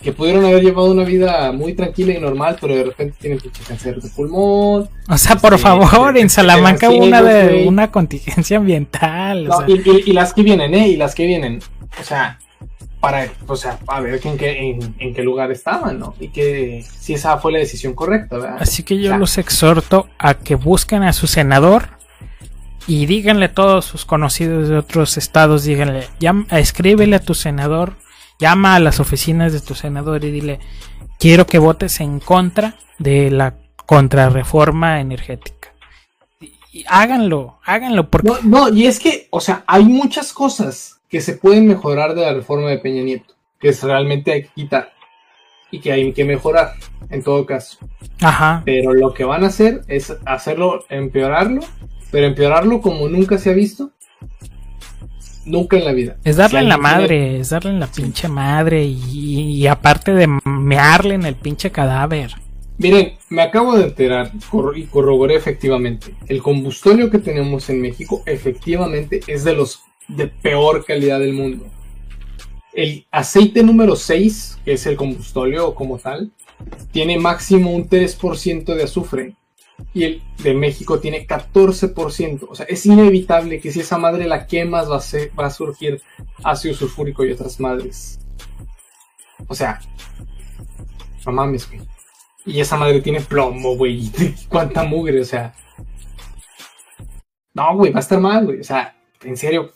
que 0.00 0.10
pudieron 0.10 0.44
haber 0.44 0.62
llevado 0.64 0.90
una 0.90 1.04
vida 1.04 1.52
muy 1.52 1.74
tranquila 1.74 2.14
y 2.14 2.18
normal, 2.18 2.56
pero 2.60 2.74
de 2.74 2.84
repente 2.84 3.14
tienen 3.20 3.38
pinche 3.38 3.62
cáncer 3.62 4.00
de 4.00 4.08
pulmón. 4.10 4.88
o 5.08 5.18
sea, 5.18 5.36
por 5.36 5.54
Sí, 5.56 5.62
favor, 5.62 6.16
en 6.18 6.30
Salamanca 6.30 6.90
hubo 6.90 7.04
una 7.04 7.22
de 7.22 7.66
una 7.68 7.90
contingencia 7.92 8.56
ambiental, 8.56 9.46
o 9.46 9.50
No, 9.50 9.58
sea, 9.58 9.66
y, 9.68 9.82
y- 9.88 10.10
y 10.10 10.12
las 10.14 10.32
que 10.34 10.42
vienen, 10.42 10.74
¿eh? 10.74 10.88
Y 10.88 10.96
las 10.96 11.14
que 11.14 11.26
vienen. 11.26 11.60
O 12.00 12.02
sea, 12.02 12.38
para, 13.00 13.28
o 13.46 13.56
sea, 13.56 13.78
a 13.86 14.00
ver 14.00 14.20
en 14.24 14.36
qué, 14.38 14.70
en, 14.70 14.94
en 14.98 15.14
qué 15.14 15.22
lugar 15.22 15.50
estaban, 15.52 15.98
¿no? 15.98 16.14
Y 16.18 16.28
que 16.28 16.84
si 16.88 17.14
esa 17.14 17.38
fue 17.38 17.52
la 17.52 17.58
decisión 17.58 17.94
correcta, 17.94 18.38
¿verdad? 18.38 18.56
así 18.60 18.82
que 18.82 18.96
yo 18.98 19.08
o 19.08 19.12
sea, 19.12 19.18
los 19.18 19.38
exhorto 19.38 20.08
a 20.18 20.34
que 20.34 20.54
busquen 20.54 21.02
a 21.02 21.12
su 21.12 21.26
senador 21.26 21.90
y 22.86 23.06
díganle 23.06 23.46
a 23.46 23.54
todos 23.54 23.84
sus 23.84 24.04
conocidos 24.04 24.68
de 24.68 24.76
otros 24.78 25.16
estados, 25.18 25.64
díganle, 25.64 26.08
llam- 26.20 26.46
escríbele 26.52 27.16
a 27.16 27.20
tu 27.20 27.34
senador, 27.34 27.94
llama 28.38 28.76
a 28.76 28.80
las 28.80 29.00
oficinas 29.00 29.52
de 29.52 29.60
tu 29.60 29.74
senador 29.74 30.24
y 30.24 30.30
dile, 30.30 30.60
quiero 31.18 31.46
que 31.46 31.58
votes 31.58 32.00
en 32.00 32.20
contra 32.20 32.76
de 32.98 33.30
la 33.30 33.54
contrarreforma 33.86 35.00
energética. 35.00 35.68
Y- 36.40 36.52
y 36.72 36.84
háganlo, 36.88 37.58
háganlo, 37.64 38.08
porque 38.10 38.28
No, 38.28 38.38
no, 38.42 38.68
y 38.74 38.86
es 38.86 38.98
que, 38.98 39.28
o 39.30 39.40
sea, 39.40 39.64
hay 39.66 39.84
muchas 39.84 40.32
cosas 40.32 40.95
que 41.08 41.20
se 41.20 41.34
pueden 41.34 41.66
mejorar 41.66 42.14
de 42.14 42.22
la 42.22 42.32
reforma 42.34 42.68
de 42.70 42.78
Peña 42.78 43.02
Nieto, 43.02 43.34
que 43.60 43.68
es 43.68 43.82
realmente 43.82 44.32
hay 44.32 44.42
que 44.44 44.50
quitar 44.54 44.92
y 45.70 45.80
que 45.80 45.92
hay 45.92 46.12
que 46.12 46.24
mejorar, 46.24 46.74
en 47.10 47.22
todo 47.22 47.44
caso. 47.46 47.78
Ajá. 48.20 48.62
Pero 48.64 48.92
lo 48.94 49.12
que 49.14 49.24
van 49.24 49.44
a 49.44 49.48
hacer 49.48 49.82
es 49.88 50.16
hacerlo, 50.24 50.84
empeorarlo, 50.88 51.60
pero 52.10 52.26
empeorarlo 52.26 52.80
como 52.80 53.08
nunca 53.08 53.36
se 53.38 53.50
ha 53.50 53.52
visto, 53.54 53.90
nunca 55.44 55.76
en 55.76 55.84
la 55.84 55.92
vida. 55.92 56.16
Es 56.24 56.36
darle 56.36 56.60
en 56.60 56.68
la 56.68 56.76
tiene- 56.76 56.88
madre, 56.88 57.40
es 57.40 57.50
darle 57.50 57.70
en 57.70 57.80
la 57.80 57.86
pinche 57.86 58.28
madre 58.28 58.84
y, 58.84 59.52
y 59.62 59.66
aparte 59.66 60.12
de 60.12 60.26
mearle 60.44 61.14
en 61.14 61.24
el 61.24 61.34
pinche 61.36 61.70
cadáver. 61.70 62.32
Miren, 62.78 63.14
me 63.30 63.40
acabo 63.42 63.76
de 63.76 63.84
enterar 63.84 64.32
y 64.74 64.82
corroboré 64.84 65.34
efectivamente. 65.36 66.14
El 66.26 66.42
combustóleo 66.42 67.10
que 67.10 67.18
tenemos 67.18 67.70
en 67.70 67.80
México 67.80 68.22
efectivamente 68.26 69.20
es 69.26 69.44
de 69.44 69.54
los 69.54 69.82
de 70.08 70.28
peor 70.28 70.84
calidad 70.84 71.18
del 71.20 71.32
mundo. 71.32 71.66
El 72.72 73.06
aceite 73.10 73.62
número 73.62 73.96
6, 73.96 74.58
que 74.64 74.72
es 74.74 74.86
el 74.86 74.96
combustóleo 74.96 75.74
como 75.74 75.98
tal, 75.98 76.30
tiene 76.92 77.18
máximo 77.18 77.70
un 77.70 77.88
3% 77.88 78.74
de 78.74 78.82
azufre. 78.82 79.36
Y 79.92 80.04
el 80.04 80.22
de 80.42 80.54
México 80.54 81.00
tiene 81.00 81.26
14%. 81.26 82.46
O 82.48 82.54
sea, 82.54 82.66
es 82.66 82.84
inevitable 82.86 83.60
que 83.60 83.70
si 83.72 83.80
esa 83.80 83.98
madre 83.98 84.26
la 84.26 84.46
quemas 84.46 84.90
va 84.90 84.96
a, 84.96 85.00
ser- 85.00 85.30
va 85.38 85.46
a 85.46 85.50
surgir 85.50 86.00
ácido 86.44 86.74
sulfúrico 86.74 87.24
y 87.24 87.32
otras 87.32 87.60
madres. 87.60 88.18
O 89.48 89.54
sea, 89.54 89.80
no 91.26 91.32
mames, 91.32 91.68
güey. 91.68 91.82
Y 92.46 92.60
esa 92.60 92.76
madre 92.76 93.00
tiene 93.00 93.20
plomo, 93.20 93.76
güey. 93.76 94.10
Cuánta 94.48 94.84
mugre, 94.84 95.20
o 95.20 95.24
sea. 95.24 95.54
No, 97.54 97.74
güey, 97.76 97.92
va 97.92 97.98
a 97.98 98.00
estar 98.00 98.20
mal, 98.20 98.44
güey. 98.44 98.60
O 98.60 98.64
sea, 98.64 98.96
en 99.24 99.36
serio. 99.36 99.72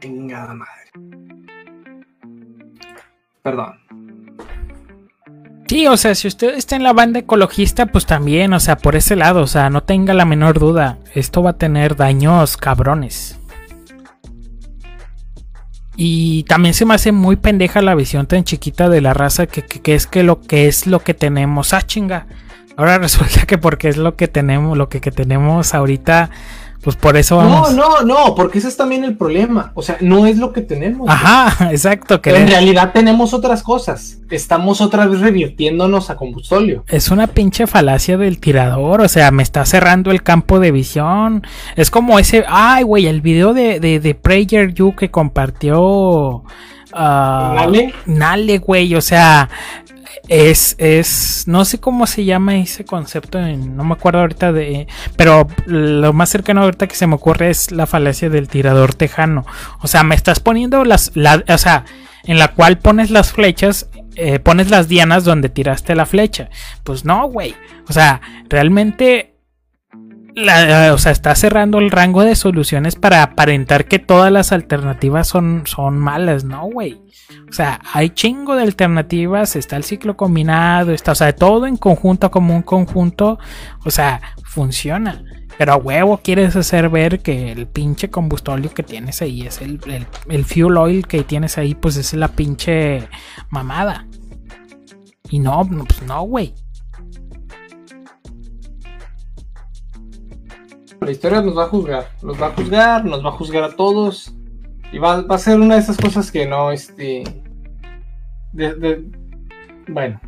Chingada 0.00 0.54
madre. 0.54 0.90
Perdón. 3.42 3.74
Sí, 5.68 5.86
o 5.86 5.96
sea, 5.98 6.14
si 6.14 6.28
usted 6.28 6.54
está 6.56 6.76
en 6.76 6.82
la 6.82 6.92
banda 6.94 7.18
ecologista, 7.20 7.86
pues 7.86 8.06
también, 8.06 8.52
o 8.54 8.60
sea, 8.60 8.76
por 8.76 8.96
ese 8.96 9.16
lado, 9.16 9.42
o 9.42 9.46
sea, 9.46 9.68
no 9.68 9.82
tenga 9.82 10.14
la 10.14 10.24
menor 10.24 10.58
duda, 10.58 10.98
esto 11.14 11.42
va 11.42 11.50
a 11.50 11.58
tener 11.58 11.94
daños 11.96 12.56
cabrones. 12.56 13.38
Y 15.94 16.44
también 16.44 16.74
se 16.74 16.84
me 16.86 16.94
hace 16.94 17.10
muy 17.12 17.36
pendeja 17.36 17.82
la 17.82 17.94
visión 17.96 18.26
tan 18.26 18.44
chiquita 18.44 18.88
de 18.88 19.00
la 19.00 19.14
raza 19.14 19.46
que, 19.46 19.62
que- 19.62 19.80
que 19.82 19.94
es 19.94 20.06
que 20.06 20.22
lo 20.22 20.40
que 20.40 20.68
es 20.68 20.86
lo 20.86 21.00
que 21.00 21.12
tenemos. 21.12 21.74
Ah, 21.74 21.82
chinga. 21.82 22.26
Ahora 22.76 22.98
resulta 22.98 23.44
que 23.46 23.58
porque 23.58 23.88
es 23.88 23.96
lo 23.96 24.14
que 24.16 24.28
tenemos, 24.28 24.78
lo 24.78 24.88
que, 24.88 25.00
que 25.00 25.10
tenemos 25.10 25.74
ahorita, 25.74 26.30
pues 26.82 26.94
por 26.96 27.16
eso 27.16 27.42
No, 27.42 27.48
vamos. 27.48 27.74
no, 27.74 28.02
no, 28.02 28.34
porque 28.34 28.58
ese 28.58 28.68
es 28.68 28.76
también 28.76 29.02
el 29.04 29.16
problema. 29.16 29.72
O 29.74 29.82
sea, 29.82 29.96
no 30.00 30.26
es 30.26 30.38
lo 30.38 30.52
que 30.52 30.60
tenemos. 30.62 31.08
Ajá, 31.10 31.68
exacto. 31.70 32.20
Pero 32.22 32.36
en 32.36 32.44
querer- 32.46 32.50
realidad 32.50 32.92
tenemos 32.92 33.34
otras 33.34 33.62
cosas. 33.62 34.18
Estamos 34.30 34.80
otra 34.80 35.06
vez 35.06 35.20
revirtiéndonos 35.20 36.10
a 36.10 36.16
combustóleo. 36.16 36.84
Es 36.88 37.10
una 37.10 37.26
pinche 37.26 37.66
falacia 37.66 38.16
del 38.16 38.38
tirador, 38.38 39.00
o 39.00 39.08
sea, 39.08 39.30
me 39.30 39.42
está 39.42 39.64
cerrando 39.64 40.10
el 40.10 40.22
campo 40.22 40.60
de 40.60 40.70
visión. 40.70 41.42
Es 41.76 41.90
como 41.90 42.18
ese, 42.18 42.44
ay, 42.48 42.84
güey, 42.84 43.06
el 43.06 43.20
video 43.22 43.54
de, 43.54 43.80
de, 43.80 44.00
de 44.00 44.14
Prayer 44.14 44.72
You 44.72 44.94
que 44.94 45.10
compartió 45.10 46.44
ah, 46.92 47.52
¿Nale? 47.56 47.92
Nale, 48.06 48.58
güey, 48.58 48.94
o 48.94 49.00
sea, 49.00 49.48
es, 50.28 50.74
es, 50.78 51.44
no 51.46 51.64
sé 51.64 51.80
cómo 51.80 52.06
se 52.06 52.24
llama 52.24 52.56
ese 52.56 52.84
concepto, 52.84 53.40
no 53.40 53.84
me 53.84 53.94
acuerdo 53.94 54.20
ahorita 54.20 54.52
de, 54.52 54.86
pero 55.16 55.48
lo 55.66 56.12
más 56.12 56.28
cercano 56.28 56.62
ahorita 56.62 56.86
que 56.86 56.94
se 56.94 57.06
me 57.06 57.14
ocurre 57.14 57.50
es 57.50 57.70
la 57.72 57.86
falacia 57.86 58.28
del 58.28 58.48
tirador 58.48 58.94
tejano. 58.94 59.46
O 59.80 59.88
sea, 59.88 60.04
me 60.04 60.14
estás 60.14 60.40
poniendo 60.40 60.84
las, 60.84 61.12
la, 61.14 61.42
o 61.48 61.58
sea, 61.58 61.84
en 62.24 62.38
la 62.38 62.48
cual 62.48 62.78
pones 62.78 63.10
las 63.10 63.32
flechas, 63.32 63.88
eh, 64.16 64.38
pones 64.38 64.70
las 64.70 64.88
dianas 64.88 65.24
donde 65.24 65.48
tiraste 65.48 65.94
la 65.94 66.06
flecha. 66.06 66.50
Pues 66.84 67.04
no, 67.04 67.28
güey. 67.28 67.54
O 67.88 67.92
sea, 67.92 68.20
realmente, 68.48 69.34
la- 70.44 70.92
o 70.94 70.98
sea, 70.98 71.12
está 71.12 71.34
cerrando 71.34 71.78
el 71.78 71.90
rango 71.90 72.22
de 72.22 72.34
soluciones 72.34 72.96
para 72.96 73.22
aparentar 73.22 73.86
que 73.86 73.98
todas 73.98 74.32
las 74.32 74.52
alternativas 74.52 75.28
son, 75.28 75.62
son 75.66 75.98
malas, 75.98 76.44
¿no, 76.44 76.64
güey? 76.66 77.00
O 77.48 77.52
sea, 77.52 77.80
hay 77.92 78.10
chingo 78.10 78.56
de 78.56 78.62
alternativas, 78.62 79.56
está 79.56 79.76
el 79.76 79.84
ciclo 79.84 80.16
combinado, 80.16 80.92
está, 80.92 81.12
o 81.12 81.14
sea, 81.14 81.34
todo 81.34 81.66
en 81.66 81.76
conjunto 81.76 82.30
como 82.30 82.54
un 82.54 82.62
conjunto, 82.62 83.38
o 83.84 83.90
sea, 83.90 84.20
funciona. 84.44 85.22
Pero 85.58 85.72
a 85.72 85.76
huevo 85.76 86.18
quieres 86.18 86.54
hacer 86.56 86.88
ver 86.88 87.18
que 87.20 87.50
el 87.52 87.66
pinche 87.66 88.10
combustóleo 88.10 88.72
que 88.72 88.82
tienes 88.84 89.20
ahí 89.22 89.42
es 89.42 89.60
el, 89.60 89.80
el, 89.86 90.06
el 90.28 90.44
fuel 90.44 90.76
oil 90.76 91.06
que 91.06 91.24
tienes 91.24 91.58
ahí, 91.58 91.74
pues 91.74 91.96
es 91.96 92.14
la 92.14 92.28
pinche 92.28 93.08
mamada. 93.50 94.06
Y 95.30 95.40
no, 95.40 95.64
no, 95.64 95.84
pues 95.84 96.02
no, 96.02 96.22
güey. 96.22 96.54
La 101.00 101.10
historia 101.10 101.40
nos 101.42 101.56
va 101.56 101.64
a 101.64 101.68
juzgar. 101.68 102.08
Nos 102.22 102.40
va 102.40 102.48
a 102.48 102.50
juzgar, 102.50 103.04
nos 103.04 103.24
va 103.24 103.28
a 103.28 103.32
juzgar 103.32 103.62
a 103.64 103.76
todos. 103.76 104.32
Y 104.92 104.98
va, 104.98 105.22
va 105.22 105.36
a 105.36 105.38
ser 105.38 105.60
una 105.60 105.74
de 105.74 105.80
esas 105.80 105.96
cosas 105.96 106.30
que 106.30 106.46
no, 106.46 106.70
este. 106.72 107.24
de- 108.52 108.74
de- 108.74 109.04
bueno, 109.88 110.20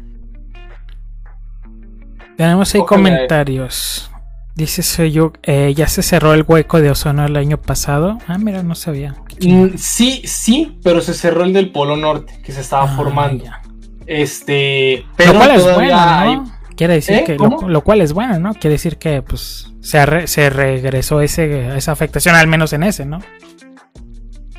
Tenemos 2.37 2.75
ahí 2.75 2.81
Ojalá. 2.81 2.97
comentarios. 3.03 4.11
Dice 4.55 4.83
soy 4.83 5.13
yo, 5.13 5.33
eh, 5.43 5.75
ya 5.77 5.89
se 5.89 6.03
cerró 6.03 6.33
el 6.35 6.45
hueco 6.47 6.81
de 6.81 6.91
ozono 6.91 7.25
el 7.27 7.37
año 7.37 7.59
pasado. 7.59 8.19
Ah, 8.27 8.39
mira, 8.39 8.63
no 8.63 8.75
sabía. 8.75 9.15
Mm, 9.43 9.77
sí, 9.77 10.23
sí, 10.25 10.79
pero 10.83 11.01
se 11.03 11.13
cerró 11.15 11.45
el 11.45 11.53
del 11.53 11.71
Polo 11.71 11.97
Norte, 11.97 12.41
que 12.43 12.53
se 12.53 12.61
estaba 12.63 12.85
Ah, 12.85 12.97
formando. 12.97 13.45
ya. 13.45 13.61
Este, 14.07 15.05
pero 15.17 15.43
es 15.43 15.75
bueno. 15.75 16.45
Quiere 16.81 16.95
decir 16.95 17.17
¿Eh? 17.17 17.25
que 17.25 17.37
lo, 17.37 17.85
cual 17.85 18.01
es 18.01 18.15
bueno, 18.15 18.39
¿no? 18.39 18.55
Quiere 18.55 18.77
decir 18.77 18.97
que 18.97 19.21
pues 19.21 19.71
se, 19.83 20.27
se 20.27 20.49
regresó 20.49 21.21
ese, 21.21 21.77
esa 21.77 21.93
afectación, 21.93 22.35
al 22.37 22.47
menos 22.47 22.73
en 22.73 22.85
ese, 22.85 23.05
¿no? 23.05 23.19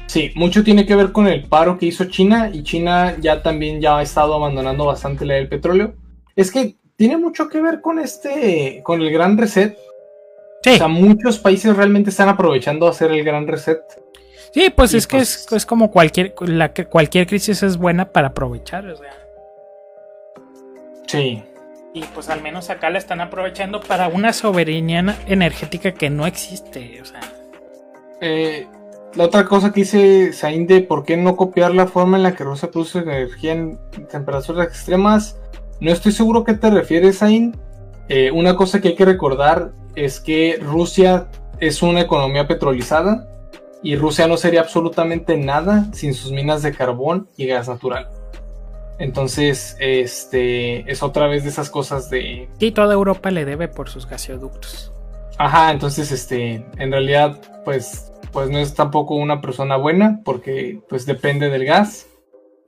Sí, 0.05 0.29
mucho 0.35 0.63
tiene 0.63 0.85
que 0.85 0.95
ver 0.95 1.13
con 1.13 1.27
el 1.27 1.45
paro 1.45 1.79
que 1.79 1.87
hizo 1.87 2.05
China 2.05 2.51
y 2.53 2.61
China 2.61 3.15
ya 3.19 3.41
también 3.41 3.81
ya 3.81 3.97
ha 3.97 4.03
estado 4.03 4.35
abandonando 4.35 4.85
bastante 4.85 5.25
la 5.25 5.33
del 5.33 5.49
petróleo. 5.49 5.95
Es 6.35 6.51
que 6.51 6.75
tiene 6.95 7.17
mucho 7.17 7.49
que 7.49 7.59
ver 7.59 7.81
con 7.81 7.97
este, 7.97 8.81
con 8.83 9.01
el 9.01 9.11
gran 9.11 9.35
reset. 9.35 9.75
Sí, 10.61 10.73
O 10.75 10.77
sea, 10.77 10.87
muchos 10.87 11.39
países 11.39 11.75
realmente 11.75 12.11
están 12.11 12.29
aprovechando 12.29 12.87
hacer 12.87 13.11
el 13.13 13.23
gran 13.23 13.47
reset. 13.47 13.81
sí, 14.53 14.69
pues 14.69 14.93
y 14.93 14.97
es 14.97 15.07
que 15.07 15.17
pues- 15.17 15.47
es, 15.47 15.51
es 15.53 15.65
como 15.65 15.89
cualquier, 15.89 16.35
la, 16.41 16.71
cualquier 16.71 17.25
crisis 17.25 17.63
es 17.63 17.77
buena 17.77 18.11
para 18.11 18.27
aprovechar, 18.27 18.85
o 18.85 18.95
sea. 18.95 19.11
Sí, 21.07 21.43
Y 21.93 22.03
pues 22.05 22.29
al 22.29 22.41
menos 22.41 22.69
acá 22.69 22.89
la 22.89 22.97
están 22.97 23.19
aprovechando 23.21 23.81
para 23.81 24.07
una 24.07 24.33
soberanía 24.33 25.17
energética 25.27 25.93
que 25.93 26.09
no 26.09 26.25
existe, 26.25 27.01
o 27.01 27.05
sea. 27.05 27.19
Eh, 28.21 28.67
la 29.15 29.25
otra 29.25 29.45
cosa 29.45 29.73
que 29.73 29.81
dice 29.81 30.31
Zain 30.31 30.67
de 30.67 30.81
por 30.81 31.03
qué 31.03 31.17
no 31.17 31.35
copiar 31.35 31.73
la 31.73 31.87
forma 31.87 32.15
en 32.15 32.23
la 32.23 32.33
que 32.35 32.45
Rusia 32.45 32.71
produce 32.71 32.99
energía 32.99 33.53
en 33.53 33.79
temperaturas 34.09 34.67
extremas, 34.67 35.37
no 35.81 35.91
estoy 35.91 36.13
seguro 36.13 36.41
a 36.41 36.45
qué 36.45 36.53
te 36.53 36.69
refieres, 36.69 37.19
Zain. 37.19 37.57
Eh, 38.07 38.31
una 38.31 38.55
cosa 38.55 38.79
que 38.79 38.89
hay 38.89 38.95
que 38.95 39.05
recordar 39.05 39.71
es 39.95 40.19
que 40.19 40.59
Rusia 40.61 41.27
es 41.59 41.81
una 41.81 42.01
economía 42.01 42.47
petrolizada 42.47 43.27
y 43.83 43.95
Rusia 43.95 44.27
no 44.27 44.37
sería 44.37 44.61
absolutamente 44.61 45.37
nada 45.37 45.87
sin 45.93 46.13
sus 46.13 46.31
minas 46.31 46.61
de 46.61 46.71
carbón 46.71 47.27
y 47.35 47.47
gas 47.47 47.67
natural. 47.67 48.09
Entonces, 49.01 49.75
este 49.79 50.89
es 50.91 51.01
otra 51.01 51.25
vez 51.25 51.43
de 51.43 51.49
esas 51.49 51.71
cosas 51.71 52.11
de 52.11 52.47
Y 52.59 52.71
toda 52.71 52.93
Europa 52.93 53.31
le 53.31 53.45
debe 53.45 53.67
por 53.67 53.89
sus 53.89 54.07
gasoductos. 54.07 54.91
Ajá, 55.39 55.71
entonces 55.71 56.11
este, 56.11 56.63
en 56.77 56.91
realidad, 56.91 57.41
pues, 57.65 58.13
pues 58.31 58.51
no 58.51 58.59
es 58.59 58.75
tampoco 58.75 59.15
una 59.15 59.41
persona 59.41 59.75
buena, 59.75 60.21
porque 60.23 60.81
pues 60.87 61.07
depende 61.07 61.49
del 61.49 61.65
gas. 61.65 62.05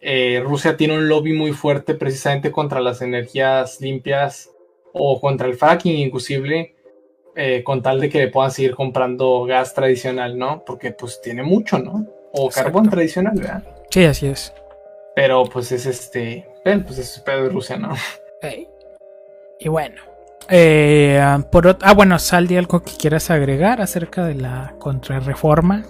Eh, 0.02 0.42
Rusia 0.44 0.76
tiene 0.76 0.98
un 0.98 1.08
lobby 1.08 1.34
muy 1.34 1.52
fuerte 1.52 1.94
precisamente 1.94 2.52
contra 2.52 2.82
las 2.82 3.04
energías 3.04 3.80
limpias 3.80 4.50
o 4.92 5.22
contra 5.22 5.48
el 5.48 5.54
fracking 5.54 5.98
inclusive, 5.98 6.74
eh, 7.36 7.62
con 7.64 7.84
tal 7.84 8.00
de 8.00 8.10
que 8.10 8.18
le 8.18 8.28
puedan 8.30 8.50
seguir 8.50 8.74
comprando 8.74 9.44
gas 9.44 9.76
tradicional, 9.76 10.36
¿no? 10.36 10.64
Porque 10.66 10.92
pues 10.92 11.22
tiene 11.22 11.44
mucho, 11.44 11.78
¿no? 11.78 12.08
O 12.32 12.48
Exacto. 12.48 12.72
carbón 12.72 12.90
tradicional, 12.90 13.34
¿verdad? 13.36 13.64
Sí, 13.92 14.04
así 14.04 14.26
es. 14.26 14.52
Pero 15.16 15.44
pues 15.46 15.72
es 15.72 15.86
este, 15.86 16.48
ven, 16.66 16.84
pues 16.84 16.98
es 16.98 17.20
pedo 17.20 17.44
de 17.44 17.50
Rusia, 17.50 17.78
¿no? 17.78 17.96
Y 19.60 19.70
bueno. 19.70 20.02
eh, 20.50 21.22
por 21.52 21.66
ot- 21.68 21.80
ah, 21.82 21.94
bueno, 21.94 22.18
Saldi, 22.20 22.58
algo 22.58 22.84
que 22.84 22.92
quieras 22.98 23.30
agregar 23.30 23.80
acerca 23.82 24.26
de 24.26 24.36
la 24.36 24.74
contrarreforma. 24.80 25.84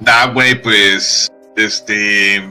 Da, 0.00 0.26
güey, 0.26 0.60
pues. 0.60 1.28
Este. 1.56 2.42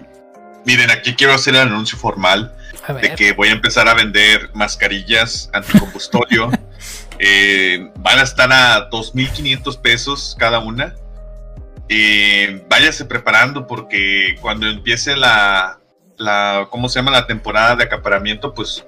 Miren, 0.65 0.91
aquí 0.91 1.15
quiero 1.15 1.33
hacer 1.33 1.55
el 1.55 1.61
anuncio 1.61 1.97
formal 1.97 2.55
de 3.01 3.15
que 3.15 3.33
voy 3.33 3.47
a 3.49 3.51
empezar 3.51 3.87
a 3.89 3.93
vender 3.95 4.49
mascarillas 4.53 5.49
anticombustorio. 5.53 6.49
Eh, 7.23 7.91
van 7.97 8.17
a 8.17 8.23
estar 8.23 8.51
a 8.51 8.89
2.500 8.89 9.79
pesos 9.79 10.35
cada 10.39 10.57
una. 10.57 10.95
Eh, 11.93 12.63
váyase 12.69 13.03
preparando 13.03 13.67
porque 13.67 14.37
cuando 14.39 14.65
empiece 14.65 15.17
la, 15.17 15.81
la, 16.15 16.69
¿cómo 16.69 16.87
se 16.87 16.99
llama? 16.99 17.11
La 17.11 17.27
temporada 17.27 17.75
de 17.75 17.83
acaparamiento, 17.83 18.53
pues, 18.53 18.85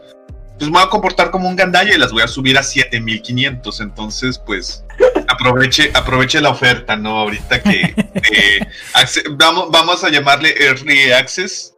pues 0.58 0.72
me 0.72 0.78
voy 0.78 0.84
a 0.84 0.90
comportar 0.90 1.30
como 1.30 1.50
un 1.50 1.58
gandalla 1.58 1.94
y 1.94 1.98
las 1.98 2.14
voy 2.14 2.24
a 2.24 2.30
subir 2.30 2.58
a 2.58 2.62
7.500. 2.62 3.82
Entonces, 3.82 4.40
pues, 4.40 4.86
aproveche, 5.28 5.92
aproveche 5.94 6.40
la 6.40 6.52
oferta, 6.52 6.96
¿no? 6.96 7.20
Ahorita 7.20 7.62
que 7.62 7.82
eh, 8.32 8.60
vamos, 9.32 9.70
vamos 9.70 10.02
a 10.06 10.10
llamarle 10.10 10.56
Early 10.58 11.12
Access. 11.12 11.72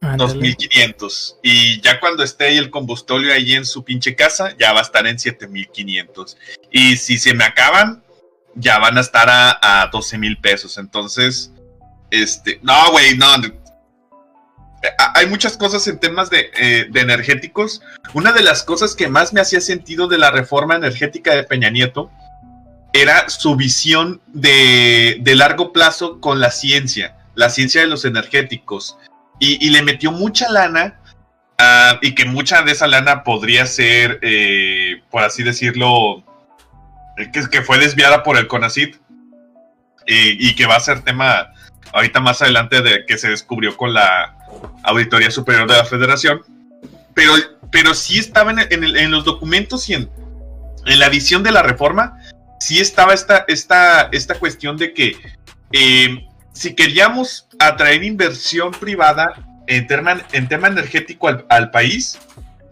Ándale. 0.00 0.32
2500 0.32 1.38
y 1.44 1.80
ya 1.80 2.00
cuando 2.00 2.24
esté 2.24 2.46
ahí 2.46 2.58
el 2.58 2.70
combustorio 2.70 3.32
ahí 3.32 3.52
en 3.52 3.64
su 3.64 3.84
pinche 3.84 4.16
casa 4.16 4.52
ya 4.58 4.72
va 4.72 4.80
a 4.80 4.82
estar 4.82 5.06
en 5.06 5.16
7500 5.16 6.36
y 6.72 6.96
si 6.96 7.18
se 7.18 7.34
me 7.34 7.44
acaban 7.44 8.02
ya 8.54 8.78
van 8.78 8.98
a 8.98 9.00
estar 9.00 9.28
a, 9.28 9.82
a 9.82 9.88
12 9.88 10.18
mil 10.18 10.38
pesos. 10.38 10.78
Entonces 10.78 11.52
este 12.10 12.60
no 12.62 12.90
güey 12.90 13.16
no. 13.16 13.26
Hay 15.14 15.26
muchas 15.26 15.56
cosas 15.56 15.86
en 15.86 16.00
temas 16.00 16.28
de, 16.28 16.50
eh, 16.56 16.86
de 16.90 17.00
energéticos. 17.00 17.82
Una 18.14 18.32
de 18.32 18.42
las 18.42 18.64
cosas 18.64 18.96
que 18.96 19.08
más 19.08 19.32
me 19.32 19.40
hacía 19.40 19.60
sentido 19.60 20.08
de 20.08 20.18
la 20.18 20.32
reforma 20.32 20.74
energética 20.74 21.34
de 21.34 21.44
Peña 21.44 21.70
Nieto 21.70 22.10
era 22.92 23.28
su 23.30 23.54
visión 23.54 24.20
de, 24.26 25.18
de 25.20 25.34
largo 25.36 25.72
plazo 25.72 26.20
con 26.20 26.40
la 26.40 26.50
ciencia 26.50 27.16
la 27.34 27.50
ciencia 27.50 27.80
de 27.80 27.86
los 27.86 28.04
energéticos. 28.04 28.98
Y, 29.38 29.70
le 29.70 29.82
metió 29.82 30.12
mucha 30.12 30.48
lana 30.48 31.00
ah, 31.58 31.98
y 32.00 32.14
que 32.14 32.26
mucha 32.26 32.62
de 32.62 32.72
esa 32.72 32.86
lana 32.86 33.24
podría 33.24 33.66
ser, 33.66 34.20
eh, 34.22 35.02
por 35.10 35.24
así 35.24 35.42
decirlo, 35.42 36.22
que, 37.30 37.48
que 37.48 37.62
fue 37.62 37.78
desviada 37.78 38.22
por 38.22 38.36
el 38.36 38.46
CONACIT 38.46 38.96
eh, 40.06 40.36
y 40.38 40.54
que 40.54 40.66
va 40.66 40.76
a 40.76 40.80
ser 40.80 41.02
tema 41.02 41.52
ahorita 41.92 42.20
más 42.20 42.42
adelante 42.42 42.82
de 42.82 43.04
que 43.06 43.18
se 43.18 43.28
descubrió 43.28 43.76
con 43.76 43.92
la 43.92 44.36
Auditoría 44.82 45.30
Superior 45.30 45.68
de 45.68 45.76
la 45.76 45.84
Federación. 45.84 46.42
Pero, 47.14 47.34
pero 47.70 47.94
sí 47.94 48.18
estaba 48.18 48.50
en, 48.50 48.58
en 48.70 49.10
los 49.10 49.24
documentos 49.24 49.88
y 49.88 49.94
en, 49.94 50.10
en 50.86 50.98
la 50.98 51.08
visión 51.08 51.42
de 51.42 51.52
la 51.52 51.62
reforma, 51.62 52.18
sí 52.60 52.80
estaba 52.80 53.14
esta, 53.14 53.44
esta, 53.48 54.08
esta 54.12 54.34
cuestión 54.36 54.76
de 54.76 54.94
que 54.94 55.16
eh, 55.72 56.26
si 56.52 56.74
queríamos 56.74 57.48
atraer 57.58 58.02
inversión 58.04 58.72
privada 58.72 59.34
en 59.66 59.86
tema, 59.86 60.20
en 60.32 60.48
tema 60.48 60.68
energético 60.68 61.28
al, 61.28 61.46
al 61.48 61.70
país, 61.70 62.18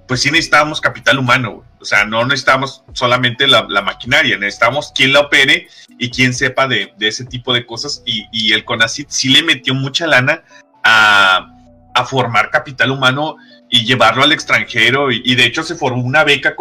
pues 0.06 0.22
sí 0.22 0.30
necesitábamos 0.30 0.80
capital 0.80 1.18
humano. 1.18 1.52
güey. 1.52 1.69
O 1.80 1.84
sea, 1.84 2.04
no 2.04 2.24
necesitamos 2.26 2.84
solamente 2.92 3.46
la, 3.46 3.66
la 3.68 3.80
maquinaria, 3.82 4.36
necesitamos 4.36 4.92
quien 4.94 5.12
la 5.14 5.20
opere 5.20 5.68
y 5.98 6.10
quien 6.10 6.34
sepa 6.34 6.68
de, 6.68 6.92
de 6.98 7.08
ese 7.08 7.24
tipo 7.24 7.54
de 7.54 7.64
cosas. 7.64 8.02
Y, 8.04 8.26
y 8.32 8.52
el 8.52 8.64
CONACIT 8.64 9.08
sí 9.08 9.30
le 9.30 9.42
metió 9.42 9.74
mucha 9.74 10.06
lana 10.06 10.42
a, 10.84 11.54
a 11.94 12.04
formar 12.04 12.50
capital 12.50 12.90
humano 12.90 13.36
y 13.70 13.84
llevarlo 13.86 14.22
al 14.24 14.32
extranjero. 14.32 15.10
Y, 15.10 15.22
y 15.24 15.34
de 15.36 15.44
hecho 15.46 15.62
se 15.62 15.74
formó 15.74 16.02
una 16.02 16.22
beca 16.24 16.54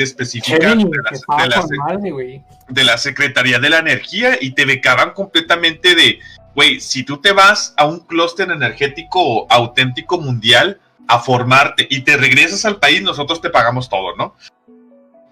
específica 0.00 0.58
Chevy, 0.58 0.84
de 0.84 0.90
que 0.90 0.98
la- 1.02 1.10
estaba 1.10 1.42
de 1.44 1.48
la- 1.48 1.56
con 1.56 1.76
madre, 1.78 2.10
güey. 2.10 2.42
de 2.68 2.84
la 2.84 2.98
Secretaría 2.98 3.58
de 3.58 3.70
la 3.70 3.78
Energía 3.78 4.36
y 4.40 4.50
te 4.50 4.64
becaban 4.66 5.12
completamente 5.12 5.94
de, 5.94 6.18
güey, 6.54 6.80
si 6.80 7.02
tú 7.02 7.18
te 7.18 7.32
vas 7.32 7.72
a 7.78 7.86
un 7.86 8.00
clúster 8.00 8.50
energético 8.50 9.50
auténtico 9.50 10.20
mundial 10.20 10.80
a 11.08 11.20
formarte 11.20 11.86
y 11.88 12.00
te 12.00 12.16
regresas 12.16 12.64
al 12.64 12.78
país, 12.78 13.00
nosotros 13.00 13.40
te 13.40 13.48
pagamos 13.50 13.88
todo, 13.88 14.16
¿no? 14.16 14.34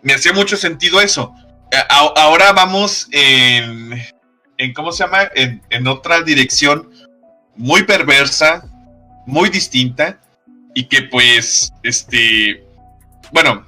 Me 0.04 0.12
hacía 0.14 0.32
mucho 0.32 0.56
sentido 0.56 1.00
eso. 1.00 1.34
Ahora 1.88 2.52
vamos 2.52 3.08
en, 3.10 4.00
en 4.58 4.74
¿cómo 4.74 4.92
se 4.92 5.02
llama? 5.02 5.28
En, 5.34 5.86
otra 5.88 6.20
dirección 6.20 6.90
muy 7.56 7.82
perversa, 7.84 8.64
muy 9.26 9.48
distinta 9.48 10.20
y 10.74 10.84
que 10.84 11.02
pues, 11.02 11.72
este, 11.82 12.62
bueno, 13.32 13.64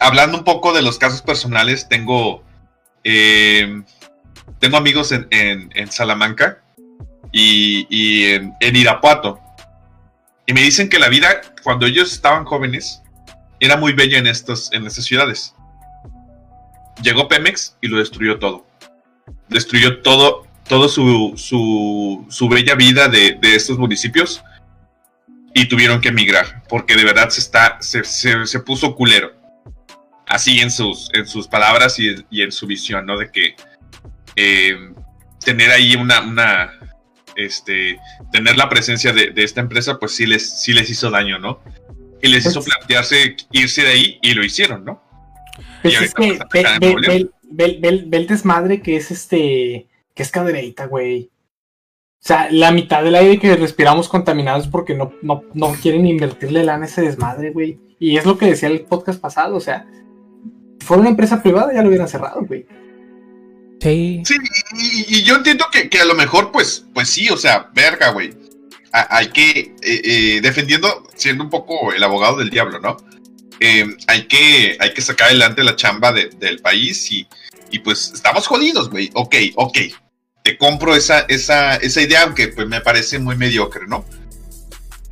hablando 0.00 0.38
un 0.38 0.44
poco 0.44 0.72
de 0.72 0.82
los 0.82 0.98
casos 0.98 1.20
personales, 1.22 1.88
tengo 1.88 2.42
eh, 3.04 3.82
tengo 4.58 4.76
amigos 4.78 5.12
en, 5.12 5.28
en- 5.30 5.92
Salamanca 5.92 6.62
y, 7.32 7.86
y 7.90 8.32
en 8.32 8.76
Irapuato. 8.76 9.38
Y 10.46 10.54
me 10.54 10.62
dicen 10.62 10.88
que 10.88 10.98
la 10.98 11.08
vida, 11.10 11.42
cuando 11.62 11.84
ellos 11.86 12.12
estaban 12.12 12.44
jóvenes, 12.46 13.02
era 13.60 13.76
muy 13.76 13.92
bella 13.92 14.18
en, 14.18 14.26
estos, 14.26 14.72
en 14.72 14.86
estas 14.86 15.04
ciudades. 15.04 15.54
Llegó 17.02 17.28
Pemex 17.28 17.76
y 17.80 17.88
lo 17.88 17.98
destruyó 17.98 18.38
todo. 18.38 18.66
Destruyó 19.48 20.00
todo, 20.02 20.46
todo 20.68 20.88
su, 20.88 21.34
su, 21.36 22.26
su 22.28 22.48
bella 22.48 22.74
vida 22.74 23.08
de, 23.08 23.38
de 23.40 23.54
estos 23.54 23.78
municipios 23.78 24.42
y 25.54 25.66
tuvieron 25.68 26.00
que 26.00 26.08
emigrar 26.08 26.62
porque 26.68 26.94
de 26.96 27.04
verdad 27.04 27.30
se, 27.30 27.40
está, 27.40 27.78
se, 27.80 28.04
se- 28.04 28.46
se 28.46 28.60
puso 28.60 28.94
culero 28.94 29.32
así 30.26 30.60
en 30.60 30.70
sus, 30.70 31.08
en 31.14 31.26
sus 31.26 31.48
palabras 31.48 31.98
y, 31.98 32.14
y 32.30 32.42
en 32.42 32.52
su 32.52 32.66
visión, 32.66 33.06
¿no? 33.06 33.16
De 33.16 33.30
que 33.32 33.56
eh, 34.36 34.76
tener 35.42 35.70
ahí 35.70 35.96
una, 35.96 36.20
una, 36.20 36.70
este, 37.34 37.98
tener 38.30 38.56
la 38.58 38.68
presencia 38.68 39.12
de, 39.14 39.30
de 39.30 39.42
esta 39.42 39.60
empresa, 39.62 39.98
pues 39.98 40.14
sí 40.14 40.26
les, 40.26 40.60
sí 40.60 40.74
les 40.74 40.90
hizo 40.90 41.10
daño, 41.10 41.38
¿no? 41.38 41.60
Y 42.22 42.28
les 42.28 42.44
hizo 42.46 42.60
Pues- 42.62 42.66
plantearse 42.74 43.36
irse 43.52 43.82
de 43.82 43.88
ahí 43.88 44.18
y 44.22 44.34
lo 44.34 44.44
hicieron, 44.44 44.84
¿no? 44.84 45.02
Pues 45.82 45.94
Y 46.00 46.04
es 46.04 46.14
que 46.14 46.32
ve, 46.52 46.64
ve- 46.80 46.94
ve- 47.06 47.30
ve, 47.50 47.78
ve- 47.80 48.02
ve 48.06 48.16
el 48.16 48.26
desmadre 48.26 48.82
que 48.82 48.96
es 48.96 49.10
este, 49.10 49.86
que 50.14 50.22
es 50.22 50.30
cadereyta, 50.30 50.86
güey. 50.86 51.30
O 52.20 52.26
sea, 52.28 52.48
la 52.50 52.72
mitad 52.72 53.04
del 53.04 53.14
aire 53.14 53.38
que 53.38 53.54
respiramos 53.56 54.08
contaminado 54.08 54.60
es 54.60 54.66
porque 54.66 54.94
no, 54.94 55.12
no, 55.22 55.44
no 55.54 55.72
quieren 55.80 56.06
invertirle 56.06 56.64
lana 56.64 56.84
a 56.84 56.88
ese 56.88 57.02
desmadre, 57.02 57.50
güey. 57.52 57.78
Y 58.00 58.16
es 58.16 58.26
lo 58.26 58.36
que 58.38 58.46
decía 58.46 58.68
el 58.68 58.80
podcast 58.82 59.20
pasado, 59.20 59.54
o 59.56 59.60
sea, 59.60 59.86
si 60.80 60.84
fuera 60.86 61.00
una 61.02 61.10
empresa 61.10 61.42
privada 61.42 61.72
ya 61.72 61.82
lo 61.82 61.88
hubieran 61.88 62.08
cerrado, 62.08 62.42
güey. 62.44 62.66
Sí. 63.80 64.22
Sí, 64.24 64.34
y, 64.76 65.18
y 65.18 65.22
yo 65.22 65.36
entiendo 65.36 65.66
que, 65.72 65.88
que 65.88 66.00
a 66.00 66.04
lo 66.04 66.14
mejor, 66.14 66.50
pues, 66.50 66.84
pues 66.92 67.08
sí, 67.08 67.28
o 67.30 67.36
sea, 67.36 67.70
verga, 67.74 68.10
güey. 68.10 68.34
Hay 69.10 69.28
que, 69.28 69.74
eh, 69.82 70.00
eh, 70.04 70.40
defendiendo, 70.42 71.04
siendo 71.16 71.44
un 71.44 71.50
poco 71.50 71.92
el 71.92 72.02
abogado 72.02 72.36
del 72.38 72.50
diablo, 72.50 72.80
¿no? 72.80 72.96
Eh, 73.60 73.86
hay, 74.06 74.26
que, 74.28 74.76
hay 74.80 74.94
que 74.94 75.02
sacar 75.02 75.28
adelante 75.28 75.62
la 75.64 75.76
chamba 75.76 76.12
de- 76.12 76.30
del 76.38 76.60
país 76.60 77.10
y, 77.10 77.26
y 77.70 77.80
pues 77.80 78.12
estamos 78.14 78.46
jodidos, 78.46 78.88
güey. 78.90 79.10
Ok, 79.14 79.34
ok. 79.56 79.78
Te 80.44 80.56
compro 80.56 80.94
esa, 80.96 81.20
esa, 81.28 81.76
esa 81.76 82.00
idea, 82.00 82.22
aunque 82.22 82.48
pues 82.48 82.66
me 82.68 82.80
parece 82.80 83.18
muy 83.18 83.36
mediocre, 83.36 83.86
¿no? 83.86 84.04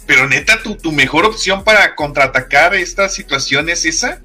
Pero 0.06 0.28
neta, 0.28 0.62
tu, 0.62 0.76
tu 0.76 0.92
mejor 0.92 1.24
opción 1.26 1.64
para 1.64 1.94
contraatacar 1.96 2.74
esta 2.76 3.08
situación 3.08 3.68
es 3.68 3.84
esa. 3.84 4.20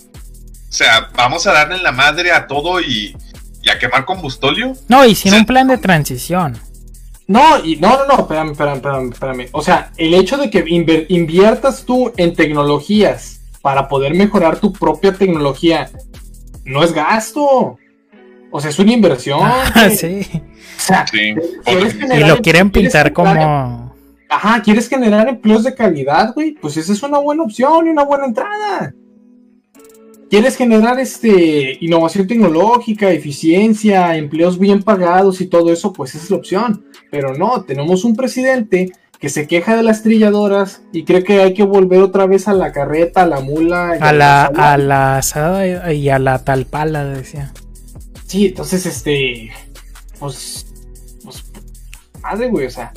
O 0.69 0.71
sea, 0.73 1.09
vamos 1.15 1.47
a 1.47 1.53
darle 1.53 1.79
la 1.81 1.91
madre 1.91 2.31
a 2.31 2.45
todo 2.47 2.79
y, 2.79 3.17
y 3.63 3.69
a 3.69 3.79
quemar 3.79 4.05
combustóleo. 4.05 4.73
No, 4.87 5.03
y 5.05 5.15
sin 5.15 5.33
un 5.33 5.45
plan 5.45 5.67
de 5.67 5.77
transición. 5.79 6.59
No, 7.31 7.63
y 7.63 7.77
no, 7.77 7.97
no, 7.97 8.05
no, 8.07 8.21
espérame, 8.23 8.51
espérame, 8.51 8.75
espérame, 8.77 9.11
espérame. 9.11 9.47
O 9.53 9.61
sea, 9.61 9.91
el 9.97 10.13
hecho 10.13 10.37
de 10.37 10.49
que 10.49 10.65
inviertas 11.09 11.85
tú 11.85 12.11
en 12.17 12.33
tecnologías 12.33 13.41
para 13.61 13.87
poder 13.87 14.13
mejorar 14.15 14.59
tu 14.59 14.73
propia 14.73 15.13
tecnología 15.13 15.89
no 16.65 16.83
es 16.83 16.93
gasto. 16.93 17.77
O 18.51 18.59
sea, 18.59 18.69
es 18.69 18.79
una 18.79 18.91
inversión. 18.91 19.39
Ah, 19.43 19.89
sí. 19.95 20.27
O 20.33 20.79
sea, 20.79 21.05
Sí. 21.07 21.35
¿quieres 21.63 21.95
Y 21.95 21.99
generar 21.99 22.29
lo 22.29 22.35
em- 22.35 22.41
quieren 22.41 22.69
pintar 22.71 23.13
como. 23.13 23.91
Ajá, 24.29 24.61
¿quieres 24.61 24.87
generar 24.87 25.27
empleos 25.27 25.63
de 25.63 25.75
calidad, 25.75 26.33
güey? 26.33 26.51
Pues 26.53 26.77
esa 26.77 26.93
es 26.93 27.03
una 27.03 27.17
buena 27.19 27.43
opción 27.43 27.87
y 27.87 27.89
una 27.89 28.03
buena 28.03 28.25
entrada. 28.25 28.93
¿Quieres 30.31 30.55
generar 30.55 30.97
este 30.97 31.77
innovación 31.81 32.25
tecnológica, 32.25 33.11
eficiencia, 33.11 34.15
empleos 34.15 34.57
bien 34.57 34.81
pagados 34.81 35.41
y 35.41 35.47
todo 35.47 35.73
eso? 35.73 35.91
Pues 35.91 36.15
esa 36.15 36.23
es 36.23 36.31
la 36.31 36.37
opción. 36.37 36.85
Pero 37.11 37.35
no, 37.35 37.65
tenemos 37.65 38.05
un 38.05 38.15
presidente 38.15 38.93
que 39.19 39.27
se 39.27 39.45
queja 39.45 39.75
de 39.75 39.83
las 39.83 40.03
trilladoras 40.03 40.83
y 40.93 41.03
cree 41.03 41.25
que 41.25 41.41
hay 41.41 41.53
que 41.53 41.63
volver 41.63 41.99
otra 41.99 42.27
vez 42.27 42.47
a 42.47 42.53
la 42.53 42.71
carreta, 42.71 43.23
a 43.23 43.25
la 43.25 43.41
mula. 43.41 43.97
y 43.99 44.01
A 44.01 44.13
la, 44.13 44.45
a 44.45 44.77
la 44.77 45.17
asada 45.17 45.91
y 45.91 46.07
a 46.07 46.17
la 46.17 46.45
talpala, 46.45 47.03
decía. 47.03 47.51
Sí, 48.25 48.45
entonces 48.45 48.85
este. 48.85 49.51
Pues. 50.17 50.65
Pues. 51.25 51.43
Madre, 52.21 52.47
güey, 52.47 52.67
o 52.67 52.71
sea. 52.71 52.93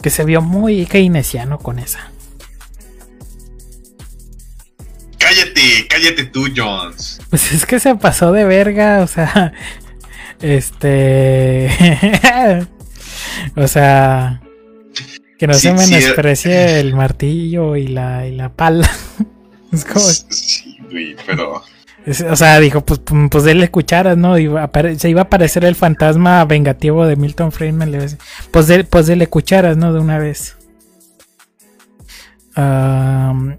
Que 0.00 0.08
se 0.08 0.24
vio 0.24 0.40
muy 0.40 0.86
keynesiano 0.86 1.58
con 1.58 1.78
esa. 1.78 2.12
Cállate, 5.28 5.86
cállate 5.88 6.24
tú, 6.24 6.46
Jones. 6.54 7.20
Pues 7.30 7.50
es 7.52 7.66
que 7.66 7.80
se 7.80 7.94
pasó 7.96 8.30
de 8.32 8.44
verga, 8.44 9.00
o 9.02 9.06
sea. 9.08 9.52
Este. 10.40 11.68
o 13.56 13.66
sea. 13.66 14.40
Que 15.38 15.46
no 15.48 15.54
Sí, 15.54 15.68
se 15.68 15.78
sí, 15.78 15.90
menosprecie 15.92 16.78
el 16.80 16.94
martillo 16.94 17.74
y 17.76 17.88
la, 17.88 18.26
y 18.26 18.34
la 18.36 18.50
pala. 18.50 18.88
Es 19.72 19.84
como- 19.84 19.98
Sí, 20.00 20.78
güey, 20.90 21.16
pero. 21.26 21.60
o 22.30 22.36
sea, 22.36 22.60
dijo, 22.60 22.82
pues, 22.86 23.00
pum, 23.00 23.28
pues 23.28 23.42
déle 23.44 23.68
cucharas, 23.70 24.16
¿no? 24.16 24.38
Iba 24.38 24.70
se 24.96 25.10
iba 25.10 25.22
a 25.22 25.24
aparecer 25.24 25.64
el 25.64 25.74
fantasma 25.74 26.44
vengativo 26.44 27.04
de 27.04 27.16
Milton 27.16 27.50
Friedman. 27.50 27.90
le 27.90 27.98
Pues, 28.52 28.68
de, 28.68 28.84
pues 28.84 29.06
dele 29.08 29.26
cucharas, 29.26 29.76
¿no? 29.76 29.92
De 29.92 29.98
una 29.98 30.18
vez. 30.18 30.56
Am, 32.54 33.58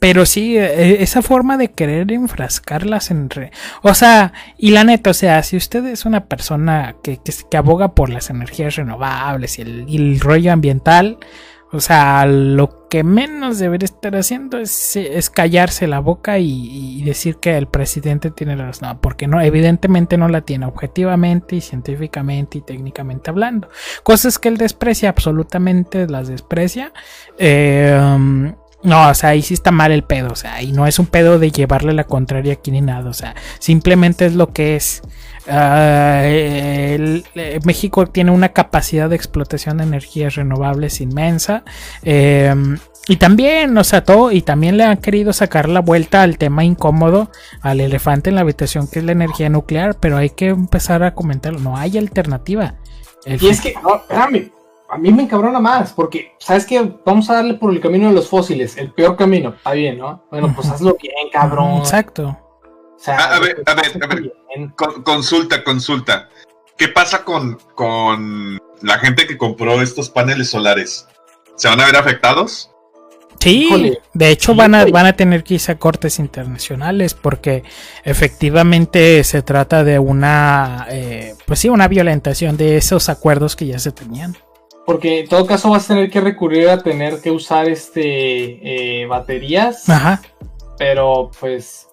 pero 0.00 0.24
sí, 0.24 0.56
eh, 0.56 1.02
esa 1.02 1.20
forma 1.20 1.58
de 1.58 1.72
querer 1.72 2.10
enfrascarlas 2.10 3.10
en... 3.10 3.28
re- 3.28 3.52
O 3.82 3.94
sea, 3.94 4.32
y 4.56 4.70
la 4.70 4.82
neta, 4.82 5.10
o 5.10 5.14
sea, 5.14 5.42
si 5.42 5.58
usted 5.58 5.84
es 5.84 6.06
una 6.06 6.24
persona 6.24 6.96
que, 7.02 7.18
que, 7.18 7.32
que 7.48 7.56
aboga 7.58 7.94
por 7.94 8.08
las 8.08 8.30
energías 8.30 8.76
renovables 8.76 9.58
y 9.58 9.62
el, 9.62 10.18
rollo 10.18 10.52
ambiental, 10.52 11.18
o 11.70 11.80
sea, 11.80 12.24
lo 12.24 12.88
que 12.88 13.04
menos 13.04 13.58
debería 13.58 13.84
estar 13.84 14.16
haciendo 14.16 14.56
es, 14.56 14.96
es 14.96 15.28
callarse 15.28 15.86
la 15.86 16.00
boca 16.00 16.38
y, 16.38 17.02
decir 17.02 17.36
que 17.36 17.58
el 17.58 17.66
presidente 17.66 18.30
tiene 18.30 18.56
la 18.56 18.66
razón. 18.66 18.88
No, 18.88 19.00
porque 19.02 19.26
no, 19.26 19.40
evidentemente 19.42 20.16
no 20.16 20.28
la 20.28 20.40
tiene 20.40 20.64
objetivamente 20.64 21.56
y 21.56 21.60
científicamente 21.60 22.56
y 22.56 22.62
técnicamente 22.62 23.28
hablando. 23.28 23.68
Cosas 24.02 24.38
que 24.38 24.48
él 24.48 24.56
desprecia, 24.56 25.10
absolutamente 25.10 26.08
las 26.08 26.28
desprecia. 26.28 26.92
Eh, 27.38 28.54
no, 28.82 29.08
o 29.08 29.14
sea, 29.14 29.30
ahí 29.30 29.42
sí 29.42 29.54
está 29.54 29.70
mal 29.70 29.92
el 29.92 30.04
pedo, 30.04 30.28
o 30.32 30.36
sea, 30.36 30.62
y 30.62 30.72
no 30.72 30.86
es 30.86 30.98
un 30.98 31.06
pedo 31.06 31.38
de 31.38 31.50
llevarle 31.50 31.92
la 31.92 32.04
contraria 32.04 32.54
aquí 32.54 32.70
ni 32.70 32.80
nada, 32.80 33.10
o 33.10 33.14
sea, 33.14 33.34
simplemente 33.58 34.26
es 34.26 34.34
lo 34.34 34.52
que 34.52 34.76
es. 34.76 35.02
Ah, 35.48 36.20
eh, 36.24 37.22
México 37.64 38.06
tiene 38.06 38.30
una 38.30 38.50
capacidad 38.50 39.08
de 39.08 39.16
explotación 39.16 39.78
de 39.78 39.84
energías 39.84 40.34
renovables 40.34 41.00
inmensa. 41.00 41.64
eh, 42.02 42.54
y 43.08 43.16
también, 43.16 43.76
o 43.76 43.82
sea, 43.82 44.04
todo, 44.04 44.30
y 44.30 44.42
también 44.42 44.76
le 44.76 44.84
han 44.84 44.98
querido 44.98 45.32
sacar 45.32 45.68
la 45.68 45.80
vuelta 45.80 46.22
al 46.22 46.38
tema 46.38 46.64
incómodo, 46.64 47.30
al 47.60 47.80
elefante 47.80 48.30
en 48.30 48.36
la 48.36 48.42
habitación, 48.42 48.86
que 48.86 49.00
es 49.00 49.04
la 49.04 49.10
energía 49.10 49.48
nuclear, 49.48 49.96
pero 49.98 50.16
hay 50.16 50.30
que 50.30 50.48
empezar 50.48 51.02
a 51.02 51.14
comentarlo. 51.14 51.58
No 51.58 51.76
hay 51.76 51.98
alternativa. 51.98 52.76
Y 53.26 53.48
es 53.48 53.60
que, 53.60 53.74
no, 53.82 53.96
espérame, 53.96 54.52
a 54.90 54.98
mí 54.98 55.12
me 55.12 55.22
encabrona 55.22 55.60
más, 55.60 55.92
porque, 55.92 56.34
¿sabes 56.38 56.66
qué? 56.66 56.92
Vamos 57.04 57.30
a 57.30 57.34
darle 57.34 57.54
por 57.54 57.72
el 57.72 57.80
camino 57.80 58.08
de 58.08 58.14
los 58.14 58.28
fósiles, 58.28 58.76
el 58.76 58.92
peor 58.92 59.16
camino, 59.16 59.50
está 59.50 59.72
bien, 59.72 59.98
¿no? 59.98 60.24
Bueno, 60.30 60.52
pues 60.54 60.68
hazlo 60.68 60.96
bien, 61.00 61.14
cabrón. 61.32 61.78
Exacto. 61.78 62.36
O 62.96 62.98
sea, 63.02 63.16
A- 63.16 63.36
a 63.36 63.40
ver, 63.40 63.62
a 63.66 63.74
ver, 63.74 64.04
a 64.04 64.06
ver. 64.06 64.32
Con- 64.76 65.02
consulta, 65.02 65.62
consulta. 65.64 66.28
¿Qué 66.76 66.88
pasa 66.88 67.24
con, 67.24 67.58
con 67.74 68.58
la 68.82 68.98
gente 68.98 69.26
que 69.26 69.36
compró 69.38 69.80
estos 69.82 70.10
paneles 70.10 70.50
solares? 70.50 71.06
¿Se 71.56 71.68
van 71.68 71.80
a 71.80 71.86
ver 71.86 71.96
afectados? 71.96 72.70
Sí, 73.38 73.64
Híjole. 73.64 74.00
de 74.12 74.28
hecho 74.30 74.54
van 74.54 74.74
a, 74.74 74.84
van 74.86 75.06
a 75.06 75.14
tener 75.14 75.44
que 75.44 75.54
irse 75.54 75.72
a 75.72 75.78
cortes 75.78 76.18
internacionales 76.18 77.14
porque 77.14 77.62
efectivamente 78.04 79.24
se 79.24 79.40
trata 79.42 79.82
de 79.82 79.98
una, 79.98 80.86
eh, 80.90 81.34
pues 81.46 81.58
sí, 81.60 81.68
una 81.70 81.88
violentación 81.88 82.56
de 82.58 82.76
esos 82.76 83.08
acuerdos 83.08 83.56
que 83.56 83.66
ya 83.66 83.78
se 83.78 83.92
tenían. 83.92 84.36
Porque 84.90 85.20
en 85.20 85.28
todo 85.28 85.46
caso 85.46 85.70
vas 85.70 85.84
a 85.84 85.94
tener 85.94 86.10
que 86.10 86.20
recurrir 86.20 86.68
a 86.68 86.82
tener 86.82 87.20
que 87.20 87.30
usar 87.30 87.68
este 87.68 89.02
eh, 89.02 89.06
baterías, 89.06 89.88
Ajá. 89.88 90.20
pero 90.78 91.30
pues 91.38 91.86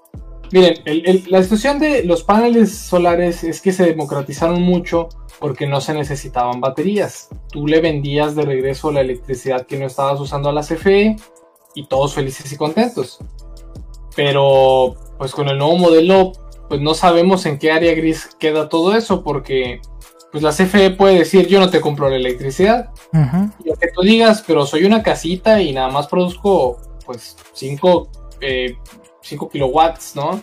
miren, 0.51 0.79
el- 0.85 1.07
el- 1.07 1.23
la 1.27 1.43
situación 1.43 1.77
de 1.77 2.03
los 2.05 2.23
paneles 2.23 2.75
solares 2.75 3.43
es 3.43 3.61
que 3.61 3.71
se 3.71 3.85
democratizaron 3.85 4.63
mucho 4.63 5.09
porque 5.37 5.67
no 5.67 5.79
se 5.79 5.93
necesitaban 5.93 6.59
baterías. 6.59 7.29
Tú 7.51 7.67
le 7.67 7.81
vendías 7.81 8.35
de 8.35 8.41
regreso 8.41 8.91
la 8.91 9.01
electricidad 9.01 9.67
que 9.67 9.77
no 9.77 9.85
estabas 9.85 10.19
usando 10.19 10.49
a 10.49 10.53
la 10.53 10.63
CFE 10.63 11.17
y 11.75 11.85
todos 11.85 12.15
felices 12.15 12.51
y 12.51 12.57
contentos. 12.57 13.19
Pero 14.15 14.95
pues 15.19 15.33
con 15.33 15.49
el 15.49 15.59
nuevo 15.59 15.77
modelo 15.77 16.31
pues 16.67 16.81
no 16.81 16.95
sabemos 16.95 17.45
en 17.45 17.59
qué 17.59 17.71
área 17.71 17.93
gris 17.93 18.27
queda 18.39 18.67
todo 18.69 18.95
eso 18.97 19.23
porque 19.23 19.81
pues 20.39 20.59
la 20.59 20.65
CFE 20.65 20.91
puede 20.91 21.19
decir 21.19 21.47
yo 21.47 21.59
no 21.59 21.69
te 21.71 21.81
compro 21.81 22.09
la 22.09 22.15
electricidad 22.15 22.89
lo 23.11 23.75
que 23.75 23.87
tú 23.93 24.01
digas, 24.01 24.43
pero 24.45 24.67
soy 24.67 24.83
una 24.85 25.01
casita 25.01 25.61
y 25.61 25.73
nada 25.73 25.89
más 25.89 26.07
produzco 26.07 26.79
pues 27.05 27.35
5 27.53 28.09
kilowatts, 29.51 30.15
¿no? 30.15 30.41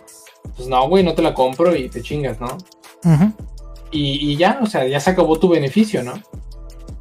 Pues 0.56 0.68
no, 0.68 0.88
güey, 0.88 1.04
no 1.04 1.14
te 1.14 1.22
la 1.22 1.32
compro 1.32 1.76
y 1.76 1.88
te 1.88 2.02
chingas, 2.02 2.40
¿no? 2.40 2.58
Y, 3.92 4.32
y 4.32 4.36
ya, 4.36 4.58
o 4.60 4.66
sea, 4.66 4.86
ya 4.88 4.98
se 4.98 5.10
acabó 5.10 5.38
tu 5.38 5.48
beneficio, 5.48 6.02
¿no? 6.02 6.14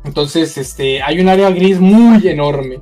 Entonces, 0.03 0.55
este, 0.57 1.01
hay 1.01 1.19
un 1.19 1.29
área 1.29 1.49
gris 1.49 1.79
muy 1.79 2.27
enorme 2.27 2.79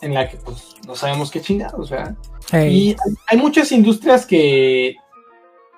en 0.00 0.14
la 0.14 0.28
que 0.28 0.38
pues 0.38 0.74
no 0.86 0.96
sabemos 0.96 1.30
qué 1.30 1.40
chingados, 1.40 1.78
o 1.78 1.86
sea. 1.86 2.16
Y 2.52 2.88
hay, 2.90 2.96
hay 3.28 3.38
muchas 3.38 3.70
industrias 3.70 4.26
que 4.26 4.96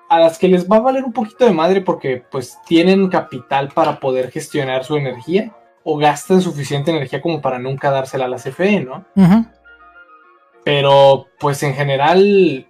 a 0.09 0.19
las 0.19 0.37
que 0.37 0.47
les 0.47 0.69
va 0.69 0.77
a 0.77 0.81
valer 0.81 1.03
un 1.03 1.13
poquito 1.13 1.45
de 1.45 1.51
madre 1.51 1.81
porque 1.81 2.23
pues 2.29 2.57
tienen 2.65 3.09
capital 3.09 3.69
para 3.69 3.99
poder 3.99 4.31
gestionar 4.31 4.83
su 4.83 4.95
energía 4.97 5.55
o 5.83 5.97
gastan 5.97 6.41
suficiente 6.41 6.91
energía 6.91 7.21
como 7.21 7.41
para 7.41 7.59
nunca 7.59 7.91
dársela 7.91 8.25
a 8.25 8.29
la 8.29 8.37
CFE, 8.37 8.81
¿no? 8.81 9.05
Pero 10.63 11.27
pues 11.39 11.61
en 11.63 11.73
general 11.73 12.67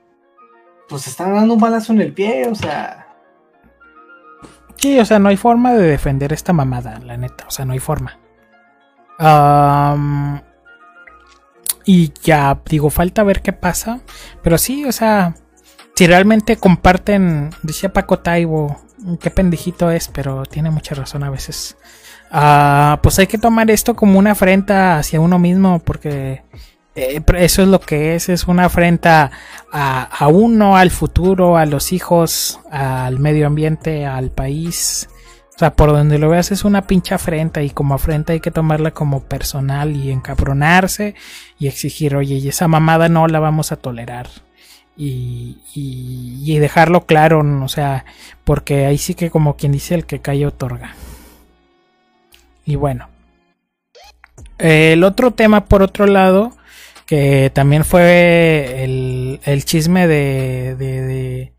pues 0.87 1.07
están 1.07 1.33
dando 1.33 1.55
un 1.55 1.59
balazo 1.59 1.93
en 1.93 2.01
el 2.01 2.13
pie, 2.13 2.47
o 2.47 2.55
sea, 2.55 3.05
Sí, 4.85 4.99
o 4.99 5.05
sea, 5.05 5.19
no 5.19 5.29
hay 5.29 5.37
forma 5.37 5.73
de 5.73 5.83
defender 5.83 6.33
esta 6.33 6.53
mamada, 6.53 6.99
la 6.99 7.17
neta. 7.17 7.45
O 7.47 7.51
sea, 7.51 7.65
no 7.65 7.73
hay 7.73 7.79
forma. 7.79 8.19
Y 11.85 12.13
ya, 12.21 12.59
digo, 12.65 12.89
falta 12.89 13.23
ver 13.23 13.41
qué 13.41 13.53
pasa. 13.53 14.01
Pero 14.43 14.57
sí, 14.57 14.85
o 14.85 14.91
sea, 14.91 15.33
si 15.95 16.07
realmente 16.07 16.57
comparten, 16.57 17.51
decía 17.63 17.93
Paco 17.93 18.19
Taibo, 18.19 18.77
qué 19.19 19.31
pendejito 19.31 19.91
es, 19.91 20.09
pero 20.09 20.45
tiene 20.45 20.69
mucha 20.69 20.93
razón 20.95 21.23
a 21.23 21.29
veces. 21.29 21.77
Ah, 22.31 22.99
pues 23.01 23.17
hay 23.19 23.27
que 23.27 23.37
tomar 23.37 23.71
esto 23.71 23.95
como 23.95 24.19
una 24.19 24.31
afrenta 24.31 24.97
hacia 24.97 25.21
uno 25.21 25.39
mismo, 25.39 25.79
porque 25.79 26.43
eh, 26.95 27.21
eso 27.37 27.61
es 27.61 27.67
lo 27.69 27.79
que 27.79 28.15
es, 28.15 28.29
es 28.29 28.45
una 28.47 28.65
afrenta 28.65 29.31
a, 29.71 30.27
uno, 30.27 30.75
al 30.75 30.91
futuro, 30.91 31.57
a 31.57 31.65
los 31.65 31.93
hijos, 31.93 32.59
al 32.71 33.19
medio 33.19 33.47
ambiente, 33.47 34.05
al 34.05 34.31
país. 34.31 35.09
O 35.55 35.57
sea, 35.59 35.73
por 35.73 35.93
donde 35.93 36.19
lo 36.19 36.29
veas 36.29 36.51
es 36.51 36.65
una 36.65 36.87
pinche 36.87 37.15
afrenta 37.15 37.63
y 37.63 37.69
como 37.69 37.95
afrenta 37.95 38.33
hay 38.33 38.41
que 38.41 38.51
tomarla 38.51 38.91
como 38.91 39.23
personal 39.23 39.95
y 39.95 40.11
encabronarse 40.11 41.15
y 41.57 41.67
exigir, 41.67 42.17
oye, 42.17 42.35
y 42.35 42.49
esa 42.49 42.67
mamada 42.67 43.07
no 43.07 43.27
la 43.27 43.39
vamos 43.39 43.71
a 43.71 43.77
tolerar. 43.77 44.27
Y, 44.97 45.57
y, 45.73 46.57
dejarlo 46.57 47.05
claro, 47.05 47.43
o 47.63 47.67
sea, 47.67 48.05
porque 48.45 48.85
ahí 48.85 48.97
sí 48.97 49.13
que 49.13 49.29
como 49.29 49.57
quien 49.57 49.73
dice 49.73 49.93
el 49.93 50.05
que 50.05 50.21
cae 50.21 50.45
otorga. 50.45 50.95
Y 52.65 52.75
bueno. 52.75 53.09
El 54.57 55.03
otro 55.03 55.31
tema, 55.31 55.65
por 55.65 55.81
otro 55.81 56.07
lado, 56.07 56.53
que 57.05 57.51
también 57.53 57.83
fue 57.83 58.83
el, 58.83 59.39
el 59.43 59.65
chisme 59.65 60.07
de, 60.07 60.75
de, 60.77 61.01
de, 61.01 61.53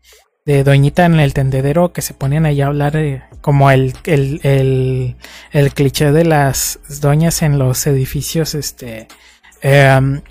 de 0.45 0.63
Doñita 0.63 1.05
en 1.05 1.19
el 1.19 1.33
tendedero, 1.33 1.93
que 1.93 2.01
se 2.01 2.13
ponían 2.13 2.45
ahí 2.45 2.61
a 2.61 2.67
hablar 2.67 2.97
eh, 2.97 3.23
como 3.41 3.69
el, 3.69 3.93
el, 4.05 4.39
el, 4.43 5.15
el 5.51 5.73
cliché 5.73 6.11
de 6.11 6.25
las 6.25 6.79
doñas 7.01 7.41
en 7.43 7.59
los 7.59 7.85
edificios, 7.85 8.55
este, 8.55 9.07
em, 9.61 10.21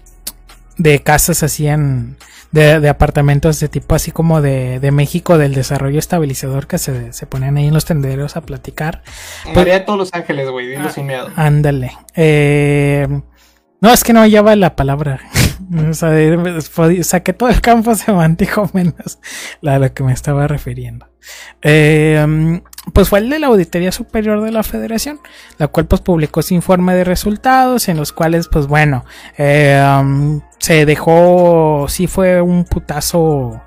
de 0.76 1.02
casas 1.02 1.42
así 1.42 1.68
en, 1.68 2.16
de, 2.56 2.80
de 2.80 2.88
apartamentos 2.88 3.60
de 3.60 3.68
tipo 3.68 3.94
así 3.94 4.10
como 4.10 4.40
de, 4.40 4.80
de 4.80 4.90
México, 4.90 5.36
del 5.36 5.54
desarrollo 5.54 5.98
estabilizador, 5.98 6.66
que 6.66 6.78
se, 6.78 7.12
se 7.12 7.26
ponían 7.26 7.58
ahí 7.58 7.66
en 7.66 7.74
los 7.74 7.84
tendederos 7.84 8.36
a 8.36 8.40
platicar. 8.40 9.02
María 9.54 9.74
de 9.74 9.80
todos 9.80 9.98
los 9.98 10.14
ángeles, 10.14 10.48
güey, 10.48 10.68
dilo 10.68 10.88
sin 10.88 11.06
miedo. 11.06 11.28
Ándale. 11.36 11.92
Eh, 12.14 13.06
no, 13.82 13.92
es 13.92 14.02
que 14.02 14.14
no 14.14 14.20
hallaba 14.20 14.56
la 14.56 14.74
palabra. 14.74 15.20
o 15.90 15.92
sea, 15.92 16.10
saqué 17.02 17.34
todo 17.34 17.50
el 17.50 17.60
campo 17.60 17.94
semántico 17.94 18.70
menos 18.72 19.18
la 19.60 19.74
a 19.74 19.78
lo 19.78 19.92
que 19.92 20.02
me 20.02 20.14
estaba 20.14 20.48
refiriendo. 20.48 21.06
Eh, 21.60 22.62
pues 22.92 23.08
fue 23.08 23.18
el 23.18 23.30
de 23.30 23.38
la 23.38 23.48
Auditoría 23.48 23.92
Superior 23.92 24.42
de 24.42 24.52
la 24.52 24.62
Federación, 24.62 25.20
la 25.58 25.68
cual 25.68 25.86
pues 25.86 26.00
publicó 26.00 26.42
su 26.42 26.54
informe 26.54 26.94
de 26.94 27.04
resultados 27.04 27.88
en 27.88 27.96
los 27.96 28.12
cuales 28.12 28.48
pues 28.48 28.66
bueno, 28.66 29.04
eh, 29.36 29.82
um, 30.00 30.40
se 30.58 30.86
dejó, 30.86 31.86
sí 31.88 32.06
fue 32.06 32.40
un 32.40 32.64
putazo 32.64 33.60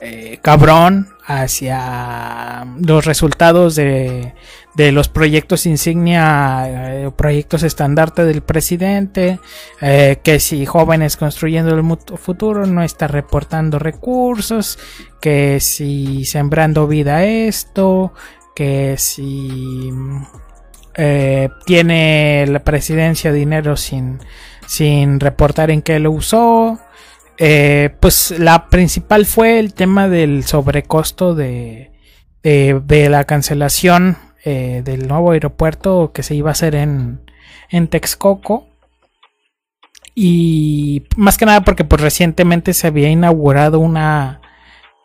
eh, 0.00 0.38
cabrón 0.40 1.08
hacia 1.26 2.64
los 2.80 3.04
resultados 3.04 3.76
de, 3.76 4.34
de 4.74 4.92
los 4.92 5.08
proyectos 5.08 5.66
insignia, 5.66 6.64
eh, 7.04 7.10
proyectos 7.14 7.62
estandarte 7.62 8.24
del 8.24 8.42
presidente, 8.42 9.38
que 9.80 10.40
si 10.40 10.66
jóvenes 10.66 11.16
construyendo 11.16 11.74
el 11.74 11.84
futuro 12.18 12.66
no 12.66 12.82
está 12.82 13.06
reportando 13.06 13.78
recursos, 13.78 14.78
que 15.20 15.60
si 15.60 16.24
sembrando 16.24 16.88
vida 16.88 17.24
esto, 17.24 18.12
que 18.60 18.96
si 18.98 19.90
eh, 20.94 21.48
tiene 21.64 22.44
la 22.46 22.58
presidencia 22.58 23.32
dinero 23.32 23.74
sin, 23.74 24.18
sin 24.66 25.18
reportar 25.18 25.70
en 25.70 25.80
qué 25.80 25.98
lo 25.98 26.10
usó. 26.10 26.78
Eh, 27.38 27.88
pues 28.00 28.38
la 28.38 28.68
principal 28.68 29.24
fue 29.24 29.60
el 29.60 29.72
tema 29.72 30.10
del 30.10 30.44
sobrecosto 30.44 31.34
de, 31.34 31.92
de, 32.42 33.08
la 33.08 33.24
cancelación 33.24 34.18
eh, 34.44 34.82
del 34.84 35.08
nuevo 35.08 35.30
aeropuerto 35.30 36.12
que 36.12 36.22
se 36.22 36.34
iba 36.34 36.50
a 36.50 36.52
hacer 36.52 36.74
en, 36.74 37.22
en 37.70 37.88
Texcoco. 37.88 38.68
Y 40.14 41.04
más 41.16 41.38
que 41.38 41.46
nada 41.46 41.62
porque 41.62 41.84
pues 41.84 42.02
recientemente 42.02 42.74
se 42.74 42.88
había 42.88 43.08
inaugurado 43.08 43.80
una, 43.80 44.39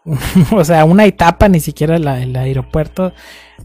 o 0.52 0.64
sea, 0.64 0.86
una 0.86 1.06
etapa, 1.06 1.48
ni 1.50 1.60
siquiera 1.60 1.98
la, 2.00 2.22
el 2.22 2.36
aeropuerto 2.36 3.14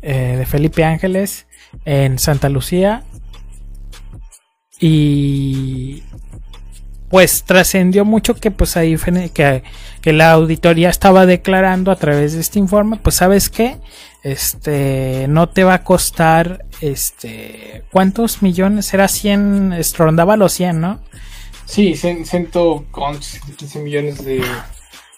eh, 0.03 0.37
de 0.39 0.47
Felipe 0.47 0.85
Ángeles 0.85 1.47
en 1.85 2.19
Santa 2.19 2.49
Lucía. 2.49 3.05
Y 4.81 6.03
pues 7.11 7.43
trascendió 7.45 8.05
mucho 8.05 8.35
que 8.37 8.51
pues 8.51 8.77
ahí 8.77 8.97
que, 9.35 9.62
la 10.05 10.33
auditoría 10.33 10.89
estaba 10.89 11.27
declarando 11.27 11.91
a 11.91 11.97
través 11.97 12.35
de 12.35 12.41
este 12.41 12.59
informe, 12.59 12.97
pues 12.97 13.17
sabes 13.17 13.51
qué, 13.51 13.79
este 14.23 15.27
no 15.29 15.49
te 15.49 15.65
va 15.65 15.75
a 15.75 15.85
costar 15.85 16.65
este 16.81 17.85
cuántos 17.91 18.43
millones 18.43 18.93
era 18.95 19.09
100 19.09 19.73
este, 19.73 19.99
rondaba 19.99 20.37
los 20.37 20.53
100 20.53 20.81
no 20.81 21.01
Sí, 21.67 21.93
cien- 21.95 22.25
ciento 22.25 22.85
con 22.91 23.23
115 23.23 23.79
millones 23.81 24.25
de. 24.25 24.43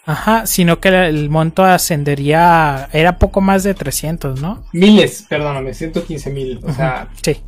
Ajá 0.05 0.45
sino 0.45 0.79
que 0.79 0.89
el 0.89 1.29
monto 1.29 1.63
ascendería 1.63 2.89
era 2.91 3.17
poco 3.19 3.41
más 3.41 3.63
de 3.63 3.73
300 3.73 4.41
no 4.41 4.63
Miles, 4.73 5.25
perdóname, 5.29 5.73
115 5.73 6.29
mil. 6.29 6.59
O 6.63 6.73
sea, 6.73 7.09
sí 7.21 7.41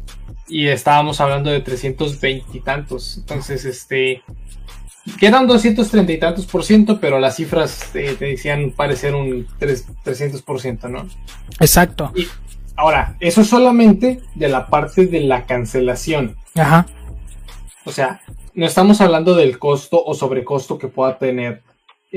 y 0.48 0.68
estábamos 0.68 1.19
hablando 1.22 1.49
de 1.49 1.60
320 1.61 2.57
y 2.57 2.61
tantos. 2.61 3.18
Entonces, 3.18 3.65
este. 3.65 4.23
Que 5.19 5.27
eran 5.27 5.45
230 5.45 6.11
y 6.11 6.18
tantos 6.18 6.45
por 6.48 6.64
ciento, 6.64 6.99
pero 6.99 7.19
las 7.19 7.36
cifras 7.36 7.95
eh, 7.95 8.15
te 8.18 8.26
decían 8.26 8.72
parecer 8.72 9.14
un 9.14 9.48
3, 9.60 9.86
300 10.03 10.41
por 10.41 10.60
ciento, 10.60 10.90
¿no? 10.90 11.07
exacto 11.60 12.11
Y 12.15 12.27
ahora, 12.76 13.15
eso 13.19 13.44
solamente 13.44 14.22
de 14.34 14.49
la 14.49 14.65
parte 14.65 15.06
de 15.06 15.19
la 15.19 15.45
cancelación. 15.45 16.36
ajá 16.56 16.88
O 17.84 17.91
sea, 17.91 18.22
no 18.56 18.65
estamos 18.65 18.99
hablando 18.99 19.36
del 19.36 19.60
costo 19.60 20.03
o 20.03 20.15
sobrecosto 20.15 20.80
que 20.80 20.88
pueda 20.88 21.19
tener 21.19 21.61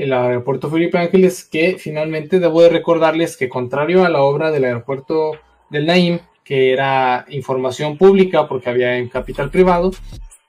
el 0.01 0.13
aeropuerto 0.13 0.69
Felipe 0.69 0.97
Ángeles, 0.97 1.43
que 1.43 1.77
finalmente 1.77 2.39
debo 2.39 2.61
de 2.61 2.69
recordarles 2.69 3.37
que 3.37 3.49
contrario 3.49 4.05
a 4.05 4.09
la 4.09 4.21
obra 4.21 4.51
del 4.51 4.65
aeropuerto 4.65 5.33
del 5.69 5.85
Naim, 5.85 6.19
que 6.43 6.71
era 6.71 7.25
información 7.29 7.97
pública 7.97 8.47
porque 8.47 8.69
había 8.69 8.97
en 8.97 9.09
capital 9.09 9.51
privado, 9.51 9.91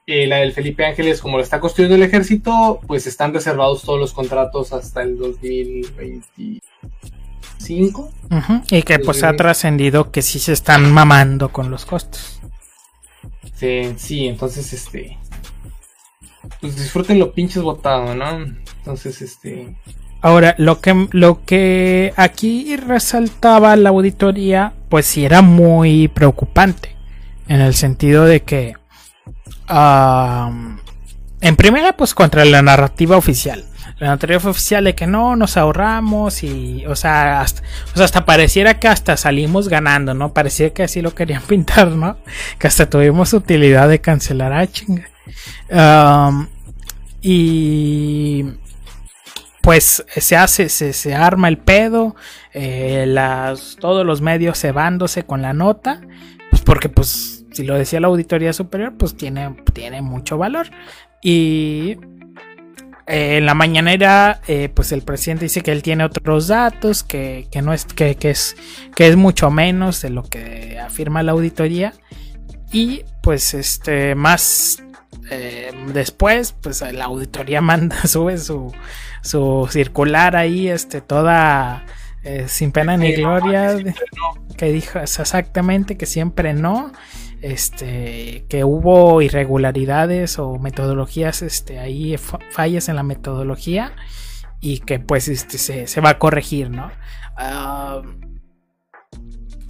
eh, 0.06 0.26
la 0.26 0.36
del 0.36 0.52
Felipe 0.52 0.84
Ángeles, 0.84 1.20
como 1.20 1.36
lo 1.36 1.42
está 1.42 1.60
construyendo 1.60 1.96
el 1.96 2.02
ejército, 2.02 2.80
pues 2.86 3.06
están 3.06 3.34
reservados 3.34 3.82
todos 3.82 4.00
los 4.00 4.12
contratos 4.12 4.72
hasta 4.72 5.02
el 5.02 5.18
2025. 5.18 8.10
ujú, 8.30 8.62
y 8.70 8.82
que 8.82 8.98
pues 8.98 9.22
ha 9.22 9.34
trascendido 9.34 10.10
que 10.10 10.22
sí 10.22 10.38
se 10.38 10.52
están 10.52 10.92
mamando 10.92 11.52
con 11.52 11.70
los 11.70 11.84
costos 11.84 12.40
Sí, 13.60 13.94
sí, 13.98 14.26
entonces 14.26 14.72
este. 14.72 15.18
Pues 16.60 16.76
disfruten 16.76 17.18
lo 17.18 17.32
pinches 17.32 17.62
botado, 17.62 18.14
¿no? 18.14 18.44
Entonces, 18.78 19.20
este. 19.22 19.76
Ahora, 20.22 20.54
lo 20.58 20.80
que, 20.80 21.08
lo 21.12 21.44
que 21.44 22.12
aquí 22.16 22.76
resaltaba 22.76 23.76
la 23.76 23.88
auditoría, 23.88 24.74
pues 24.88 25.06
sí 25.06 25.24
era 25.24 25.42
muy 25.42 26.08
preocupante. 26.08 26.96
En 27.48 27.60
el 27.60 27.74
sentido 27.74 28.26
de 28.26 28.42
que, 28.42 28.74
en 29.68 31.56
primera, 31.56 31.96
pues 31.96 32.14
contra 32.14 32.44
la 32.44 32.62
narrativa 32.62 33.16
oficial. 33.16 33.64
La 33.98 34.08
narrativa 34.08 34.50
oficial 34.50 34.84
de 34.84 34.94
que 34.94 35.06
no, 35.06 35.36
nos 35.36 35.56
ahorramos 35.56 36.42
y, 36.42 36.84
o 36.86 36.96
sea, 36.96 37.40
hasta, 37.40 37.62
o 37.92 37.96
sea, 37.96 38.04
hasta 38.04 38.24
pareciera 38.24 38.78
que 38.78 38.88
hasta 38.88 39.16
salimos 39.16 39.68
ganando, 39.68 40.14
¿no? 40.14 40.32
Parecía 40.32 40.72
que 40.72 40.84
así 40.84 41.02
lo 41.02 41.14
querían 41.14 41.42
pintar, 41.48 41.88
¿no? 41.88 42.18
Que 42.58 42.66
hasta 42.66 42.88
tuvimos 42.88 43.32
utilidad 43.32 43.88
de 43.88 44.00
cancelar 44.00 44.52
a 44.52 44.66
chinga. 44.66 45.09
Y 47.22 48.44
pues 49.60 50.04
se 50.08 50.36
hace, 50.36 50.68
se, 50.68 50.92
se 50.92 51.14
arma 51.14 51.48
el 51.48 51.58
pedo, 51.58 52.16
eh, 52.52 53.04
las, 53.06 53.76
todos 53.78 54.06
los 54.06 54.22
medios 54.22 54.58
cebándose 54.58 55.24
con 55.24 55.42
la 55.42 55.52
nota, 55.52 56.00
pues 56.50 56.62
porque 56.62 56.88
pues 56.88 57.44
si 57.52 57.64
lo 57.64 57.74
decía 57.74 58.00
la 58.00 58.08
auditoría 58.08 58.52
superior, 58.52 58.94
pues 58.96 59.16
tiene, 59.16 59.54
tiene 59.72 60.02
mucho 60.02 60.38
valor. 60.38 60.70
Y 61.22 61.98
eh, 63.06 63.36
en 63.36 63.46
la 63.46 63.54
mañanera, 63.54 64.40
eh, 64.46 64.70
pues 64.74 64.92
el 64.92 65.02
presidente 65.02 65.44
dice 65.44 65.60
que 65.60 65.72
él 65.72 65.82
tiene 65.82 66.04
otros 66.04 66.48
datos, 66.48 67.02
que, 67.02 67.48
que 67.50 67.60
no 67.60 67.74
es, 67.74 67.84
que, 67.84 68.14
que 68.14 68.30
es, 68.30 68.56
que 68.96 69.08
es 69.08 69.16
mucho 69.16 69.50
menos 69.50 70.00
de 70.00 70.10
lo 70.10 70.22
que 70.22 70.78
afirma 70.78 71.22
la 71.22 71.32
auditoría. 71.32 71.92
Y 72.72 73.02
pues 73.20 73.52
este, 73.52 74.14
más 74.14 74.82
eh, 75.30 75.72
después, 75.92 76.52
pues 76.60 76.82
la 76.92 77.04
auditoría 77.06 77.60
manda, 77.70 77.96
sube 78.06 78.38
su, 78.38 78.72
su 79.22 79.68
circular 79.70 80.36
ahí, 80.36 80.68
este, 80.68 81.00
toda 81.00 81.84
eh, 82.22 82.44
sin 82.48 82.72
pena 82.72 82.96
ni 82.96 83.14
Sí, 83.14 83.22
no, 83.22 83.28
gloria, 83.40 83.76
que 83.76 83.94
que 84.56 84.72
dijo 84.72 84.98
exactamente 84.98 85.96
que 85.96 86.04
siempre 86.04 86.52
no, 86.52 86.92
este, 87.40 88.44
que 88.48 88.64
hubo 88.64 89.22
irregularidades 89.22 90.38
o 90.38 90.58
metodologías, 90.58 91.40
este, 91.42 91.78
ahí 91.78 92.16
fa- 92.18 92.38
fallas 92.50 92.88
en 92.90 92.96
la 92.96 93.02
metodología 93.02 93.92
y 94.60 94.80
que 94.80 94.98
pues 95.00 95.28
este, 95.28 95.56
se, 95.56 95.86
se 95.86 96.00
va 96.02 96.10
a 96.10 96.18
corregir, 96.18 96.68
¿no? 96.70 96.90
Ah, 97.38 98.02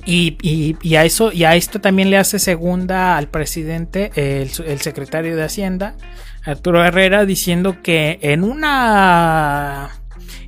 y, 0.05 0.36
y- 0.82 0.94
a 0.97 1.05
eso, 1.05 1.32
y 1.32 1.44
a 1.44 1.55
esto 1.56 1.81
también 1.81 2.10
le 2.10 2.16
hace 2.16 2.39
segunda 2.39 3.16
al 3.16 3.28
presidente, 3.28 4.10
el, 4.14 4.51
secretario 4.81 5.36
de 5.36 5.43
Hacienda, 5.44 5.97
Arturo 6.44 6.85
Herrera, 6.85 7.24
diciendo 7.27 7.82
que 7.82 8.18
en 8.22 8.44
una 8.44 9.90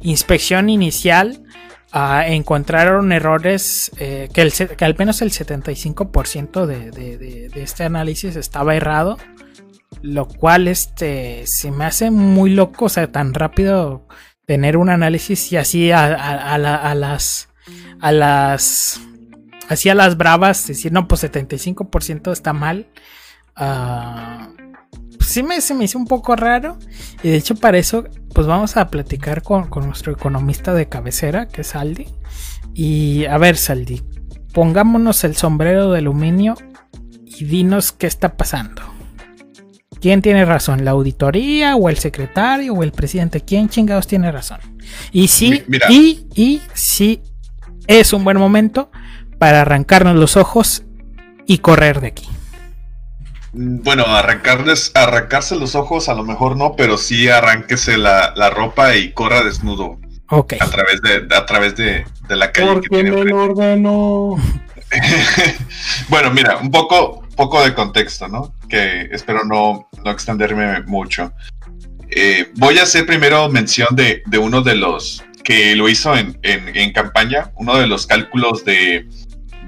inspección 0.00 0.68
inicial 0.70 1.42
ah, 1.92 2.24
encontraron 2.26 3.12
errores, 3.12 3.90
eh, 3.98 4.28
que, 4.32 4.42
el, 4.42 4.52
que 4.52 4.84
al 4.84 4.96
menos 4.96 5.20
el 5.22 5.30
75% 5.30 6.66
de, 6.66 6.90
de- 6.90 7.18
de- 7.18 7.62
este 7.62 7.84
análisis 7.84 8.36
estaba 8.36 8.74
errado, 8.74 9.18
lo 10.00 10.26
cual 10.26 10.68
este, 10.68 11.46
se 11.46 11.70
me 11.70 11.84
hace 11.84 12.10
muy 12.10 12.50
loco, 12.50 12.86
o 12.86 12.88
sea, 12.88 13.12
tan 13.12 13.34
rápido 13.34 14.06
tener 14.46 14.76
un 14.76 14.88
análisis 14.88 15.52
y 15.52 15.56
así 15.56 15.92
a, 15.92 16.04
a 16.14 16.94
las 16.94 17.48
a 18.00 18.10
las 18.10 19.00
así 19.68 19.88
a 19.88 19.94
las 19.94 20.16
bravas 20.16 20.66
decir 20.66 20.92
no 20.92 21.08
pues 21.08 21.24
75% 21.24 22.32
está 22.32 22.52
mal 22.52 22.86
Ah, 23.54 24.48
pues 25.18 25.28
sí 25.28 25.42
me, 25.42 25.60
se 25.60 25.74
me 25.74 25.84
hizo 25.84 25.98
un 25.98 26.06
poco 26.06 26.36
raro 26.36 26.78
y 27.22 27.28
de 27.28 27.36
hecho 27.36 27.54
para 27.54 27.76
eso 27.78 28.04
pues 28.34 28.46
vamos 28.46 28.76
a 28.76 28.88
platicar 28.88 29.42
con, 29.42 29.68
con 29.68 29.86
nuestro 29.86 30.12
economista 30.12 30.72
de 30.72 30.88
cabecera 30.88 31.48
que 31.48 31.60
es 31.60 31.68
Saldi 31.68 32.06
y 32.72 33.26
a 33.26 33.36
ver 33.36 33.58
Saldi 33.58 34.02
pongámonos 34.54 35.22
el 35.24 35.36
sombrero 35.36 35.92
de 35.92 35.98
aluminio 35.98 36.54
y 37.26 37.44
dinos 37.44 37.92
qué 37.92 38.06
está 38.06 38.36
pasando 38.36 38.82
¿Quién 40.00 40.20
tiene 40.20 40.44
razón? 40.44 40.84
¿La 40.84 40.90
auditoría 40.90 41.76
o 41.76 41.88
el 41.88 41.96
secretario 41.96 42.74
o 42.74 42.82
el 42.82 42.90
presidente? 42.90 43.42
¿Quién 43.42 43.68
chingados 43.68 44.08
tiene 44.08 44.32
razón? 44.32 44.58
Y 45.12 45.28
sí, 45.28 45.62
mira. 45.68 45.86
y, 45.88 46.26
y 46.34 46.60
sí 46.74 47.22
es 47.86 48.12
un 48.12 48.24
buen 48.24 48.36
momento 48.36 48.90
para 49.42 49.62
arrancarnos 49.62 50.14
los 50.14 50.36
ojos 50.36 50.84
y 51.48 51.58
correr 51.58 52.00
de 52.00 52.06
aquí. 52.06 52.28
Bueno, 53.52 54.04
arrancarles, 54.06 54.92
arrancarse 54.94 55.56
los 55.56 55.74
ojos 55.74 56.08
a 56.08 56.14
lo 56.14 56.22
mejor 56.22 56.56
no, 56.56 56.76
pero 56.76 56.96
sí 56.96 57.28
arránquese 57.28 57.98
la, 57.98 58.32
la 58.36 58.50
ropa 58.50 58.94
y 58.94 59.10
corra 59.10 59.42
desnudo 59.42 59.98
Ok. 60.30 60.54
a 60.60 60.70
través 60.70 61.02
de, 61.02 61.26
a 61.36 61.44
través 61.44 61.74
de, 61.74 62.04
de 62.28 62.36
la 62.36 62.52
calle 62.52 62.68
que 62.68 62.72
Porque 62.74 62.88
tiene 62.90 63.10
me 63.10 63.16
enfrente. 63.16 63.30
lo 63.34 63.42
ordenó. 63.42 64.36
bueno, 66.08 66.30
mira, 66.30 66.58
un 66.58 66.70
poco, 66.70 67.26
poco 67.34 67.64
de 67.64 67.74
contexto, 67.74 68.28
¿no? 68.28 68.54
Que 68.68 69.08
espero 69.10 69.42
no, 69.44 69.88
no 70.04 70.10
extenderme 70.12 70.82
mucho. 70.82 71.32
Eh, 72.10 72.52
voy 72.54 72.78
a 72.78 72.84
hacer 72.84 73.06
primero 73.06 73.48
mención 73.48 73.88
de, 73.96 74.22
de 74.24 74.38
uno 74.38 74.62
de 74.62 74.76
los 74.76 75.24
que 75.42 75.74
lo 75.74 75.88
hizo 75.88 76.16
en, 76.16 76.38
en- 76.44 76.76
en 76.76 76.92
campaña, 76.92 77.50
uno 77.56 77.76
de 77.76 77.88
los 77.88 78.06
cálculos 78.06 78.64
de, 78.64 79.08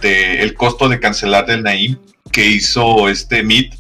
de 0.05 0.43
el 0.43 0.55
costo 0.55 0.89
de 0.89 1.01
cancelar 1.01 1.47
del 1.47 1.63
Naim 1.63 1.97
que 2.31 2.47
hizo 2.47 3.09
este 3.09 3.43
Meet. 3.43 3.75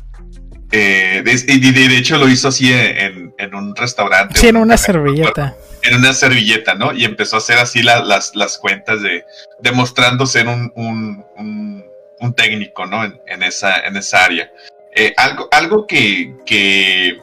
Eh, 0.72 1.22
de- 1.24 1.52
y 1.55 1.60
de, 1.72 1.88
de 1.88 1.96
hecho 1.98 2.18
lo 2.18 2.28
hizo 2.28 2.48
así 2.48 2.72
en, 2.72 3.32
en 3.38 3.55
un 3.55 3.76
restaurante. 3.76 4.40
Sí, 4.40 4.48
en 4.48 4.56
una 4.56 4.76
servilleta. 4.76 5.55
en 5.82 5.96
una 5.96 6.12
servilleta, 6.14 6.74
¿no? 6.74 6.92
Y 6.92 7.05
empezó 7.05 7.36
a 7.36 7.38
hacer 7.38 7.59
así 7.59 7.82
la- 7.82 8.02
las, 8.02 8.34
las 8.34 8.59
cuentas 8.59 9.01
de 9.02 9.24
demostrando 9.60 10.26
ser 10.26 10.48
un, 10.48 10.72
un, 10.74 11.24
un- 11.36 11.84
un 12.20 12.34
técnico, 12.34 12.86
¿no? 12.86 13.05
En, 13.05 13.20
en 13.26 13.42
esa, 13.44 13.80
en 13.80 13.96
esa 13.96 14.24
área. 14.24 14.51
Eh, 14.96 15.12
algo 15.16 15.48
algo 15.52 15.86
que, 15.86 16.34
que 16.46 17.18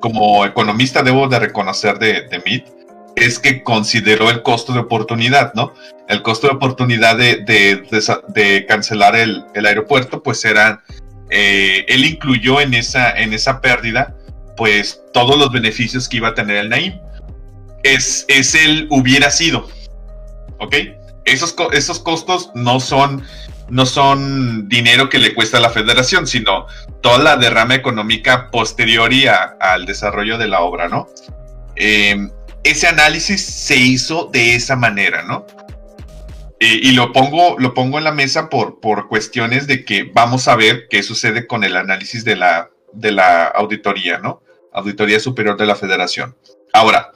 como 0.00 0.44
economista 0.44 1.02
debo 1.02 1.28
de 1.28 1.38
reconocer 1.38 1.98
de, 1.98 2.22
de 2.28 2.38
Meet 2.44 2.64
es 3.16 3.38
que 3.38 3.62
consideró 3.62 4.30
el 4.30 4.42
costo 4.42 4.72
de 4.72 4.80
oportunidad, 4.80 5.54
¿no? 5.54 5.72
El 6.08 6.22
costo 6.22 6.48
de 6.48 6.54
oportunidad 6.54 7.16
de, 7.16 7.36
de, 7.44 8.66
cancelar 8.66 9.16
el, 9.16 9.44
el 9.54 9.66
aeropuerto, 9.66 10.22
pues 10.22 10.44
era, 10.44 10.82
eh, 11.30 11.84
él 11.88 12.04
incluyó 12.04 12.60
en 12.60 12.74
esa, 12.74 13.10
en 13.12 13.32
esa 13.32 13.60
pérdida, 13.60 14.16
pues 14.56 15.02
todos 15.12 15.38
los 15.38 15.50
beneficios 15.52 16.08
que 16.08 16.18
iba 16.18 16.28
a 16.28 16.34
tener 16.34 16.56
el 16.56 16.68
Naim 16.68 16.98
es, 17.82 18.24
es 18.28 18.54
el 18.54 18.86
hubiera 18.90 19.30
sido. 19.30 19.68
¿Ok? 20.58 20.74
Esos, 21.24 21.54
esos 21.72 22.00
costos 22.00 22.50
no 22.54 22.80
son, 22.80 23.24
no 23.70 23.86
son 23.86 24.68
dinero 24.68 25.08
que 25.08 25.18
le 25.18 25.34
cuesta 25.34 25.58
a 25.58 25.60
la 25.60 25.70
federación, 25.70 26.26
sino 26.26 26.66
toda 27.00 27.18
la 27.18 27.36
derrama 27.36 27.74
económica 27.74 28.50
posterior 28.50 29.10
al 29.60 29.86
desarrollo 29.86 30.36
de 30.36 30.48
la 30.48 30.60
obra, 30.60 30.88
¿no? 30.88 31.08
Eh, 31.76 32.28
ese 32.64 32.86
análisis 32.88 33.44
se 33.44 33.76
hizo 33.76 34.26
de 34.32 34.54
esa 34.54 34.74
manera, 34.76 35.22
¿no? 35.22 35.46
Y 36.60 36.92
lo 36.92 37.12
pongo, 37.12 37.56
lo 37.58 37.74
pongo 37.74 37.98
en 37.98 38.04
la 38.04 38.12
mesa 38.12 38.48
por, 38.48 38.80
por 38.80 39.08
cuestiones 39.08 39.66
de 39.66 39.84
que 39.84 40.04
vamos 40.04 40.48
a 40.48 40.56
ver 40.56 40.86
qué 40.88 41.02
sucede 41.02 41.46
con 41.46 41.62
el 41.62 41.76
análisis 41.76 42.24
de 42.24 42.36
la, 42.36 42.70
de 42.92 43.12
la 43.12 43.44
auditoría, 43.48 44.18
¿no? 44.18 44.40
Auditoría 44.72 45.20
Superior 45.20 45.58
de 45.58 45.66
la 45.66 45.74
Federación. 45.76 46.34
Ahora, 46.72 47.12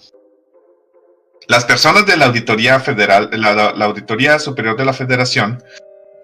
las 1.46 1.64
personas 1.64 2.04
de 2.04 2.18
la 2.18 2.26
Auditoría 2.26 2.78
Federal, 2.78 3.30
la, 3.32 3.70
Auditoría 3.86 4.38
Superior 4.38 4.76
de 4.76 4.84
la 4.84 4.92
Federación, 4.92 5.62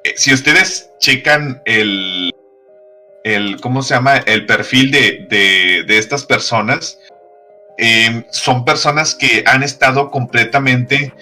eh, 0.05 0.13
si 0.17 0.35
ustedes 0.35 0.91
checan 0.99 1.63
el, 1.65 2.31
el, 3.25 3.59
¿cómo 3.63 3.83
se 3.83 3.95
llama? 3.95 4.19
El 4.19 4.45
perfil 4.45 4.91
de- 4.91 5.85
de 5.87 5.99
estas 5.99 6.27
personas, 6.27 6.99
eh, 7.79 8.25
son 8.31 8.65
personas 8.65 9.15
que 9.15 9.45
han 9.47 9.63
estado 9.63 10.11
completamente 10.11 11.13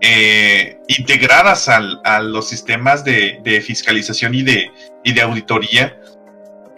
eh, 0.00 0.78
integradas 0.88 1.68
al- 1.68 2.00
a 2.04 2.20
los 2.20 2.48
sistemas 2.48 3.04
de, 3.04 3.38
de 3.44 3.60
fiscalización 3.60 4.34
y 4.34 4.42
de, 4.42 4.70
y 5.04 5.12
de 5.12 5.22
auditoría. 5.22 5.96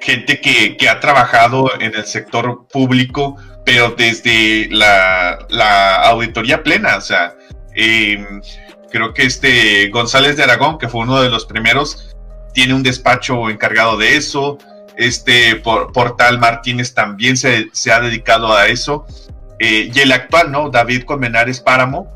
Gente 0.01 0.41
que, 0.41 0.77
que 0.77 0.89
ha 0.89 1.01
trabajado 1.01 1.71
en 1.81 1.95
el 1.95 2.05
sector 2.05 2.67
público, 2.71 3.37
pero 3.65 3.95
desde 3.97 4.69
la, 4.71 5.39
la 5.49 5.97
auditoría 6.03 6.63
plena. 6.63 6.97
O 6.97 7.01
sea, 7.01 7.35
eh, 7.75 8.23
creo 8.91 9.15
que 9.15 9.23
este 9.23 9.89
González 9.89 10.37
de 10.37 10.43
Aragón, 10.43 10.77
que 10.79 10.89
fue 10.89 11.01
uno 11.01 11.23
de 11.23 11.31
los 11.31 11.47
primeros, 11.47 12.15
tiene 12.53 12.75
un 12.75 12.83
despacho 12.83 13.49
encargado 13.49 13.97
de 13.97 14.17
eso. 14.17 14.59
Este 14.97 15.57
por- 15.57 15.93
Portal 15.93 16.39
Martínez 16.39 16.95
también 16.95 17.37
se, 17.37 17.69
se 17.73 17.93
ha 17.93 18.01
dedicado 18.01 18.53
a 18.55 18.69
eso. 18.69 19.07
Eh, 19.59 19.91
y 19.95 19.99
el 20.01 20.13
actual, 20.13 20.51
¿no? 20.51 20.71
David 20.71 21.05
Colmenares 21.05 21.61
Páramo, 21.61 22.11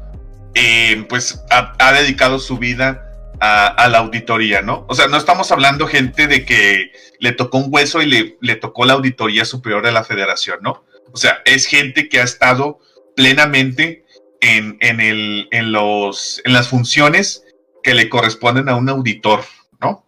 eh, 0.54 1.04
pues 1.08 1.42
ha, 1.50 1.74
ha 1.78 1.92
dedicado 1.92 2.38
su 2.38 2.58
vida 2.58 3.04
a, 3.40 3.66
a 3.68 3.88
la 3.88 3.98
auditoría, 3.98 4.62
¿no? 4.62 4.84
O 4.88 4.94
sea, 4.94 5.06
no 5.08 5.16
estamos 5.16 5.50
hablando 5.52 5.86
gente 5.86 6.26
de 6.26 6.44
que 6.44 6.92
le 7.20 7.32
tocó 7.32 7.58
un 7.58 7.68
hueso 7.70 8.02
y 8.02 8.06
le, 8.06 8.36
le 8.40 8.56
tocó 8.56 8.84
la 8.84 8.94
auditoría 8.94 9.44
superior 9.44 9.84
de 9.84 9.92
la 9.92 10.04
federación, 10.04 10.58
¿no? 10.62 10.84
O 11.12 11.16
sea, 11.16 11.38
es 11.44 11.66
gente 11.66 12.08
que 12.08 12.20
ha 12.20 12.24
estado 12.24 12.80
plenamente 13.16 14.04
en, 14.40 14.76
en, 14.80 15.00
el, 15.00 15.48
en, 15.52 15.72
los, 15.72 16.40
en 16.44 16.52
las 16.52 16.68
funciones 16.68 17.44
que 17.82 17.94
le 17.94 18.08
corresponden 18.08 18.68
a 18.68 18.74
un 18.76 18.88
auditor, 18.88 19.44
¿no? 19.80 20.04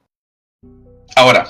Ahora, 1.16 1.48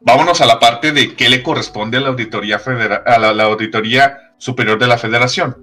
vámonos 0.00 0.40
a 0.40 0.46
la 0.46 0.58
parte 0.58 0.92
de 0.92 1.14
qué 1.14 1.28
le 1.28 1.42
corresponde 1.42 1.98
a 1.98 2.00
la 2.00 2.08
auditoría 2.08 2.58
federa- 2.58 3.02
a 3.06 3.18
la, 3.18 3.44
auditoría 3.44 4.32
superior 4.38 4.78
de 4.78 4.86
la 4.86 4.98
federación. 4.98 5.56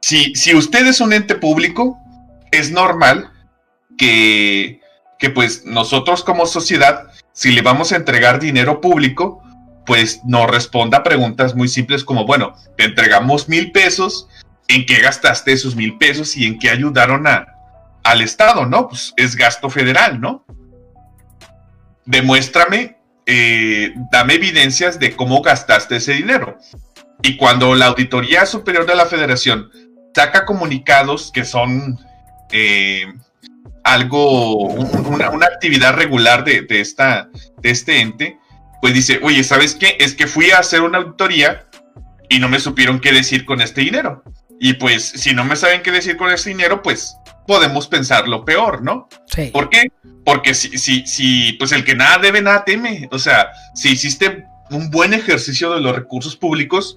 Si, 0.00 0.34
si 0.34 0.54
usted 0.54 0.86
es 0.86 1.00
un 1.00 1.12
ente 1.12 1.34
público, 1.34 1.98
es 2.50 2.70
normal 2.70 3.30
que, 3.98 4.80
que 5.18 5.30
pues 5.30 5.64
nosotros 5.64 6.24
como 6.24 6.46
sociedad, 6.46 7.08
si 7.32 7.52
le 7.52 7.62
vamos 7.62 7.92
a 7.92 7.96
entregar 7.96 8.40
dinero 8.40 8.80
público, 8.80 9.42
pues 9.84 10.20
nos 10.24 10.50
responda 10.50 10.98
a 10.98 11.02
preguntas 11.02 11.54
muy 11.54 11.68
simples 11.68 12.04
como, 12.04 12.24
bueno, 12.24 12.54
te 12.76 12.84
entregamos 12.84 13.48
mil 13.48 13.72
pesos, 13.72 14.28
¿en 14.68 14.86
qué 14.86 15.00
gastaste 15.00 15.52
esos 15.52 15.76
mil 15.76 15.98
pesos 15.98 16.36
y 16.36 16.46
en 16.46 16.58
qué 16.58 16.70
ayudaron 16.70 17.26
a, 17.26 17.46
al 18.04 18.22
Estado, 18.22 18.66
no? 18.66 18.88
Pues 18.88 19.12
es 19.16 19.36
gasto 19.36 19.68
federal, 19.68 20.20
¿no? 20.20 20.44
Demuéstrame, 22.10 22.96
eh, 23.26 23.92
dame 24.10 24.34
evidencias 24.34 24.98
de 24.98 25.14
cómo 25.14 25.42
gastaste 25.42 25.96
ese 25.96 26.14
dinero. 26.14 26.58
Y 27.22 27.36
cuando 27.36 27.74
la 27.74 27.86
Auditoría 27.86 28.46
Superior 28.46 28.84
de 28.86 28.96
la 28.96 29.06
Federación 29.06 29.70
saca 30.14 30.44
comunicados 30.44 31.30
que 31.32 31.44
son 31.44 31.98
eh, 32.50 33.06
algo, 33.84 34.56
un- 34.66 35.06
una, 35.06 35.30
una 35.30 35.46
actividad 35.46 35.94
regular 35.94 36.42
de, 36.44 36.62
de 36.62 36.80
esta, 36.80 37.28
de 37.58 37.70
este 37.70 38.00
ente, 38.00 38.38
pues 38.80 38.92
dice, 38.94 39.20
oye, 39.22 39.44
¿sabes 39.44 39.74
qué? 39.76 39.96
Es 40.00 40.14
que 40.14 40.26
fui 40.26 40.50
a 40.50 40.58
hacer 40.58 40.80
una 40.82 40.98
auditoría 40.98 41.66
y 42.28 42.38
no 42.40 42.48
me 42.48 42.58
supieron 42.58 42.98
qué 43.00 43.12
decir 43.12 43.44
con 43.44 43.60
este 43.60 43.82
dinero. 43.82 44.24
Y 44.58 44.74
pues, 44.74 45.04
si 45.04 45.32
no 45.32 45.44
me 45.44 45.54
saben 45.56 45.82
qué 45.82 45.90
decir 45.92 46.16
con 46.16 46.30
este 46.32 46.50
dinero, 46.50 46.82
pues 46.82 47.16
podemos 47.50 47.88
pensar 47.88 48.28
lo 48.28 48.44
peor, 48.44 48.80
¿no? 48.80 49.08
Sí. 49.26 49.46
¿Por 49.52 49.70
qué? 49.70 49.90
Porque 50.24 50.54
si, 50.54 50.78
si, 50.78 51.04
si, 51.04 51.54
pues 51.54 51.72
el 51.72 51.82
que 51.84 51.96
nada 51.96 52.18
debe, 52.18 52.40
nada 52.40 52.64
teme. 52.64 53.08
O 53.10 53.18
sea, 53.18 53.48
si 53.74 53.88
hiciste 53.90 54.44
un 54.70 54.88
buen 54.88 55.12
ejercicio 55.14 55.72
de 55.74 55.80
los 55.80 55.96
recursos 55.96 56.36
públicos, 56.36 56.96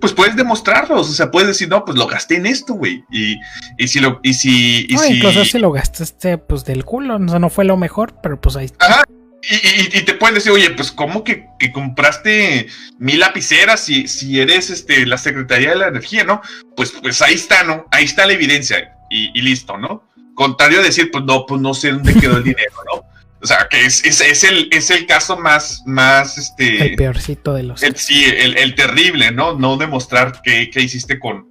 pues 0.00 0.14
puedes 0.14 0.34
demostrarlos. 0.34 1.10
O 1.10 1.12
sea, 1.12 1.30
puedes 1.30 1.48
decir, 1.48 1.68
no, 1.68 1.84
pues 1.84 1.98
lo 1.98 2.06
gasté 2.06 2.36
en 2.36 2.46
esto, 2.46 2.72
güey. 2.72 3.04
Y, 3.10 3.36
y 3.76 3.86
si 3.88 4.00
lo, 4.00 4.18
y 4.22 4.32
si, 4.32 4.86
y 4.88 4.94
No, 4.94 5.00
si. 5.00 5.12
incluso 5.18 5.44
si 5.44 5.58
lo 5.58 5.70
gastaste 5.72 6.38
pues 6.38 6.64
del 6.64 6.86
culo, 6.86 7.16
o 7.16 7.28
sea, 7.28 7.38
no 7.38 7.50
fue 7.50 7.66
lo 7.66 7.76
mejor, 7.76 8.14
pero 8.22 8.40
pues 8.40 8.56
ahí 8.56 8.64
está. 8.64 8.86
Ajá. 8.86 9.04
Y, 9.42 9.98
y- 9.98 10.02
te 10.04 10.14
pueden 10.14 10.36
decir, 10.36 10.52
oye, 10.52 10.70
pues, 10.70 10.90
¿cómo 10.90 11.22
que, 11.22 11.48
que 11.58 11.70
compraste 11.70 12.68
mil 12.98 13.18
lapiceras 13.20 13.80
si, 13.80 14.08
si 14.08 14.40
eres 14.40 14.70
este, 14.70 15.04
la 15.04 15.18
Secretaría 15.18 15.70
de 15.70 15.76
la 15.76 15.88
Energía, 15.88 16.24
no? 16.24 16.40
Pues, 16.76 16.92
pues 17.02 17.20
ahí 17.20 17.34
está, 17.34 17.62
¿no? 17.64 17.84
Ahí 17.90 18.04
está 18.04 18.24
la 18.24 18.32
evidencia 18.32 18.96
y, 19.12 19.30
y 19.38 19.42
listo, 19.42 19.76
¿no? 19.76 20.08
Contrario 20.34 20.80
a 20.80 20.82
decir, 20.82 21.10
pues 21.10 21.24
no, 21.24 21.44
pues 21.46 21.60
no 21.60 21.74
sé 21.74 21.92
dónde 21.92 22.14
quedó 22.14 22.38
el 22.38 22.44
dinero, 22.44 22.72
¿no? 22.92 23.02
O 23.40 23.46
sea, 23.46 23.66
que 23.68 23.84
es, 23.84 24.04
es, 24.04 24.20
es 24.20 24.44
el, 24.44 24.68
es 24.72 24.90
el 24.90 25.06
caso 25.06 25.36
más, 25.36 25.82
más, 25.84 26.38
este... 26.38 26.86
El 26.86 26.96
peorcito 26.96 27.54
de 27.54 27.64
los. 27.64 27.82
El, 27.82 27.96
sí, 27.96 28.24
el, 28.24 28.56
el 28.56 28.74
terrible, 28.74 29.32
¿no? 29.32 29.54
No 29.54 29.76
demostrar 29.76 30.40
qué, 30.42 30.70
qué 30.70 30.80
hiciste 30.80 31.18
con, 31.18 31.48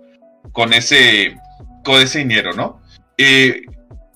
con, 0.53 0.73
ese, 0.73 1.35
con 1.83 2.01
ese 2.01 2.19
dinero, 2.19 2.53
¿no? 2.53 2.81
Eh, 3.17 3.63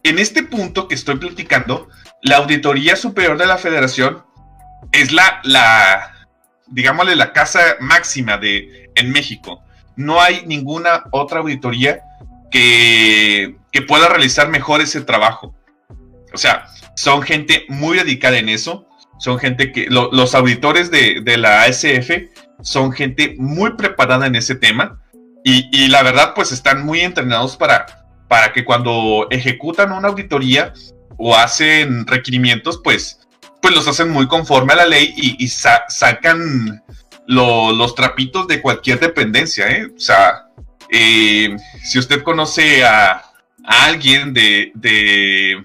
en 0.03 0.19
este 0.19 0.43
punto 0.43 0.87
que 0.87 0.95
estoy 0.95 1.17
platicando, 1.17 1.89
la 2.21 2.37
Auditoría 2.37 2.95
Superior 2.95 3.37
de 3.37 3.45
la 3.45 3.57
Federación 3.57 4.23
es 4.91 5.11
la, 5.11 5.41
la 5.43 6.15
digámosle, 6.67 7.15
la 7.15 7.33
casa 7.33 7.59
máxima 7.79 8.37
de, 8.37 8.89
en 8.95 9.11
México. 9.11 9.63
No 9.95 10.21
hay 10.21 10.43
ninguna 10.45 11.03
otra 11.11 11.39
auditoría 11.39 12.01
que, 12.51 13.55
que 13.71 13.81
pueda 13.81 14.07
realizar 14.09 14.49
mejor 14.49 14.81
ese 14.81 15.01
trabajo. 15.01 15.55
O 16.33 16.37
sea, 16.37 16.65
son 16.95 17.21
gente 17.21 17.65
muy 17.69 17.97
dedicada 17.97 18.37
en 18.37 18.49
eso 18.49 18.87
son 19.17 19.39
gente 19.39 19.71
que 19.71 19.85
lo- 19.89 20.09
los 20.11 20.35
auditores 20.35 20.91
de, 20.91 21.21
de 21.23 21.37
la 21.37 21.63
ASF 21.63 22.11
son 22.61 22.91
gente 22.91 23.33
muy 23.37 23.71
preparada 23.77 24.27
en 24.27 24.35
ese 24.35 24.55
tema 24.55 24.99
y, 25.41 25.69
y 25.71 25.87
la 25.87 26.03
verdad 26.03 26.33
pues 26.35 26.51
están 26.51 26.85
muy 26.85 26.99
entrenados 26.99 27.55
para, 27.55 27.85
para 28.27 28.51
que 28.51 28.65
cuando 28.65 29.27
ejecutan 29.31 29.93
una 29.93 30.09
auditoría 30.09 30.73
o 31.17 31.33
hacen 31.33 32.05
requerimientos 32.05 32.81
pues, 32.83 33.21
pues 33.61 33.73
los 33.73 33.87
hacen 33.87 34.09
muy 34.09 34.27
conforme 34.27 34.73
a 34.73 34.77
la 34.77 34.85
ley 34.85 35.13
y, 35.15 35.41
y 35.41 35.47
sa- 35.47 35.85
sacan 35.87 36.83
lo- 37.25 37.71
los 37.71 37.95
trapitos 37.95 38.49
de 38.49 38.61
cualquier 38.61 38.99
dependencia. 38.99 39.69
¿eh? 39.71 39.87
O 39.95 39.99
sea, 39.99 40.44
eh, 40.97 41.57
si 41.83 41.99
usted 41.99 42.23
conoce 42.23 42.85
a, 42.85 43.11
a 43.65 43.85
alguien 43.85 44.33
de, 44.33 44.71
de 44.75 45.63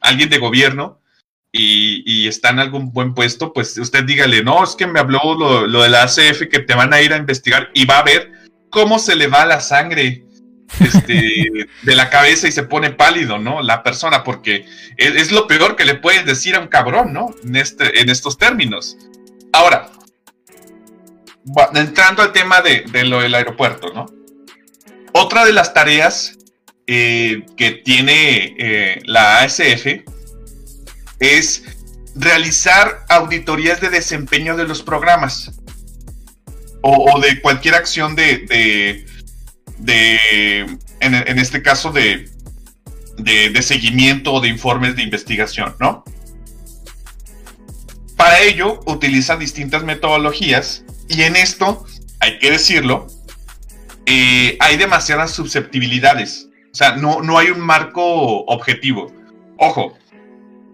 alguien 0.00 0.30
de 0.30 0.38
gobierno, 0.38 1.02
y, 1.52 2.02
y 2.06 2.28
está 2.28 2.48
en 2.48 2.60
algún 2.60 2.92
buen 2.92 3.14
puesto, 3.14 3.52
pues 3.52 3.76
usted 3.76 4.04
dígale, 4.04 4.42
no, 4.42 4.64
es 4.64 4.74
que 4.74 4.86
me 4.86 4.98
habló 4.98 5.20
lo, 5.38 5.66
lo 5.66 5.82
de 5.82 5.90
la 5.90 6.04
ACF 6.04 6.48
que 6.50 6.60
te 6.60 6.74
van 6.74 6.94
a 6.94 7.02
ir 7.02 7.12
a 7.12 7.18
investigar 7.18 7.70
y 7.74 7.84
va 7.84 7.98
a 7.98 8.02
ver 8.02 8.32
cómo 8.70 8.98
se 8.98 9.14
le 9.14 9.26
va 9.26 9.44
la 9.44 9.60
sangre 9.60 10.24
este, 10.80 11.50
de 11.82 11.94
la 11.94 12.08
cabeza 12.08 12.48
y 12.48 12.52
se 12.52 12.62
pone 12.62 12.90
pálido, 12.90 13.38
¿no? 13.38 13.60
La 13.60 13.82
persona, 13.82 14.24
porque 14.24 14.64
es, 14.96 15.14
es 15.14 15.30
lo 15.30 15.46
peor 15.46 15.76
que 15.76 15.84
le 15.84 15.96
puedes 15.96 16.24
decir 16.24 16.56
a 16.56 16.60
un 16.60 16.68
cabrón, 16.68 17.12
¿no? 17.12 17.34
En, 17.44 17.56
este, 17.56 18.00
en 18.00 18.08
estos 18.08 18.38
términos. 18.38 18.96
Ahora, 19.52 19.90
entrando 21.74 22.22
al 22.22 22.32
tema 22.32 22.62
de, 22.62 22.84
de 22.90 23.04
lo 23.04 23.20
del 23.20 23.34
aeropuerto, 23.34 23.92
¿no? 23.92 24.06
Otra 25.12 25.44
de 25.44 25.52
las 25.52 25.74
tareas 25.74 26.38
eh, 26.86 27.44
que 27.56 27.70
tiene 27.72 28.54
eh, 28.58 29.02
la 29.04 29.40
ASF 29.40 29.86
es 31.20 31.64
realizar 32.14 33.04
auditorías 33.08 33.80
de 33.80 33.90
desempeño 33.90 34.56
de 34.56 34.66
los 34.66 34.82
programas 34.82 35.52
o, 36.82 37.20
de 37.20 37.40
cualquier 37.40 37.76
acción 37.76 38.16
de, 38.16 39.06
de, 39.78 40.66
en 41.00 41.38
este 41.38 41.62
caso 41.62 41.92
de, 41.92 42.28
de, 43.18 43.50
de 43.50 43.62
seguimiento 43.62 44.32
o 44.32 44.40
de 44.40 44.48
informes 44.48 44.96
de 44.96 45.02
investigación, 45.02 45.76
¿no? 45.78 46.04
Para 48.16 48.40
ello 48.40 48.80
utilizan 48.86 49.38
distintas 49.38 49.84
metodologías 49.84 50.84
y 51.08 51.22
en 51.22 51.36
esto, 51.36 51.84
hay 52.20 52.38
que 52.38 52.50
decirlo, 52.50 53.06
eh, 54.06 54.56
hay 54.60 54.76
demasiadas 54.76 55.32
susceptibilidades. 55.32 56.48
O 56.72 56.74
sea, 56.74 56.96
no, 56.96 57.20
no 57.20 57.38
hay 57.38 57.50
un 57.50 57.60
marco 57.60 58.44
objetivo. 58.46 59.12
Ojo, 59.58 59.96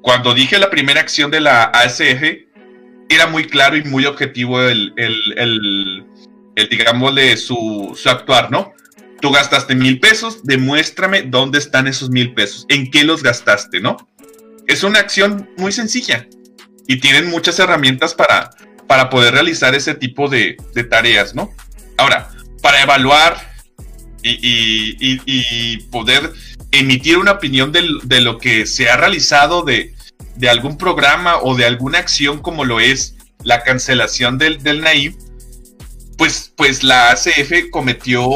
cuando 0.02 0.32
dije 0.32 0.59
la 0.59 0.70
primera 0.70 1.00
acción 1.00 1.30
de 1.30 1.40
la 1.40 1.64
ASF, 1.64 2.22
era 3.09 3.26
muy 3.26 3.46
claro 3.46 3.76
y 3.76 3.84
muy 3.84 4.06
objetivo 4.06 4.60
el, 4.62 4.92
el, 4.96 5.16
el, 5.36 6.06
el, 6.56 6.68
digámosle, 6.68 7.36
su, 7.36 7.94
su 7.96 8.09
actuar, 8.09 8.50
¿no? 8.50 8.72
Tú 9.20 9.30
gastaste 9.30 9.74
mil 9.74 9.98
pesos, 9.98 10.44
demuéstrame 10.44 11.22
dónde 11.22 11.59
están 11.59 11.88
esos 11.88 12.10
mil 12.10 12.34
pesos, 12.34 12.64
en 12.68 12.90
qué 12.90 13.02
los 13.05 13.22
gastaste, 13.22 13.80
¿no? 13.80 13.96
Es 14.66 14.84
una 14.84 15.00
acción 15.00 15.50
muy 15.56 15.72
sencilla 15.72 16.28
y 16.86 17.00
tienen 17.00 17.28
muchas 17.28 17.59
herramientas 17.59 18.14
para, 18.14 18.50
para 18.86 19.10
poder 19.10 19.34
realizar 19.34 19.74
ese 19.74 19.94
tipo 19.94 20.28
de, 20.28 20.56
de 20.74 20.84
tareas, 20.84 21.34
¿no? 21.34 21.50
Ahora, 21.96 22.30
para 22.62 22.82
evaluar 22.82 23.48
y, 24.22 25.76
poder 25.90 26.32
emitir 26.70 27.18
una 27.18 27.32
opinión 27.32 27.72
de, 27.72 28.20
lo 28.20 28.39
que 28.39 28.66
se 28.66 28.90
ha 28.90 28.97
realizado 28.97 29.62
de, 29.62 29.94
algún 30.48 30.76
programa 30.76 31.39
o 31.39 31.56
de 31.56 31.64
alguna 31.64 31.98
acción 31.98 32.39
como 32.39 32.64
lo 32.64 32.80
es 32.80 33.16
la 33.43 33.62
cancelación 33.62 34.39
del, 34.39 34.62
del 34.62 34.85
pues, 36.16 36.52
pues 36.56 36.82
la 36.82 37.10
ACF 37.10 37.70
cometió 37.70 38.28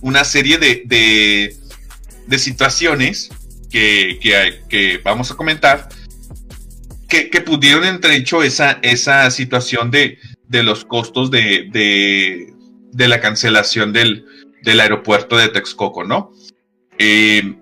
una 0.00 0.24
serie 0.24 0.58
de, 0.58 0.82
de, 2.26 2.38
situaciones 2.38 3.30
que, 3.70 4.18
que, 4.68 5.00
vamos 5.04 5.30
a 5.30 5.34
comentar 5.34 5.88
que, 7.08 7.40
pudieron 7.40 7.84
entrehecho 7.84 8.42
esa, 8.42 8.78
esa 8.82 9.30
situación 9.30 9.90
de, 9.90 10.18
de 10.48 10.62
los 10.62 10.84
costos 10.84 11.30
de, 11.30 12.54
de, 12.92 13.08
la 13.08 13.20
cancelación 13.20 13.92
del, 13.92 14.26
del 14.62 14.80
aeropuerto 14.80 15.36
de 15.36 15.48
Texcoco, 15.48 16.04
¿no? 16.04 16.32
Eh, 16.98 17.56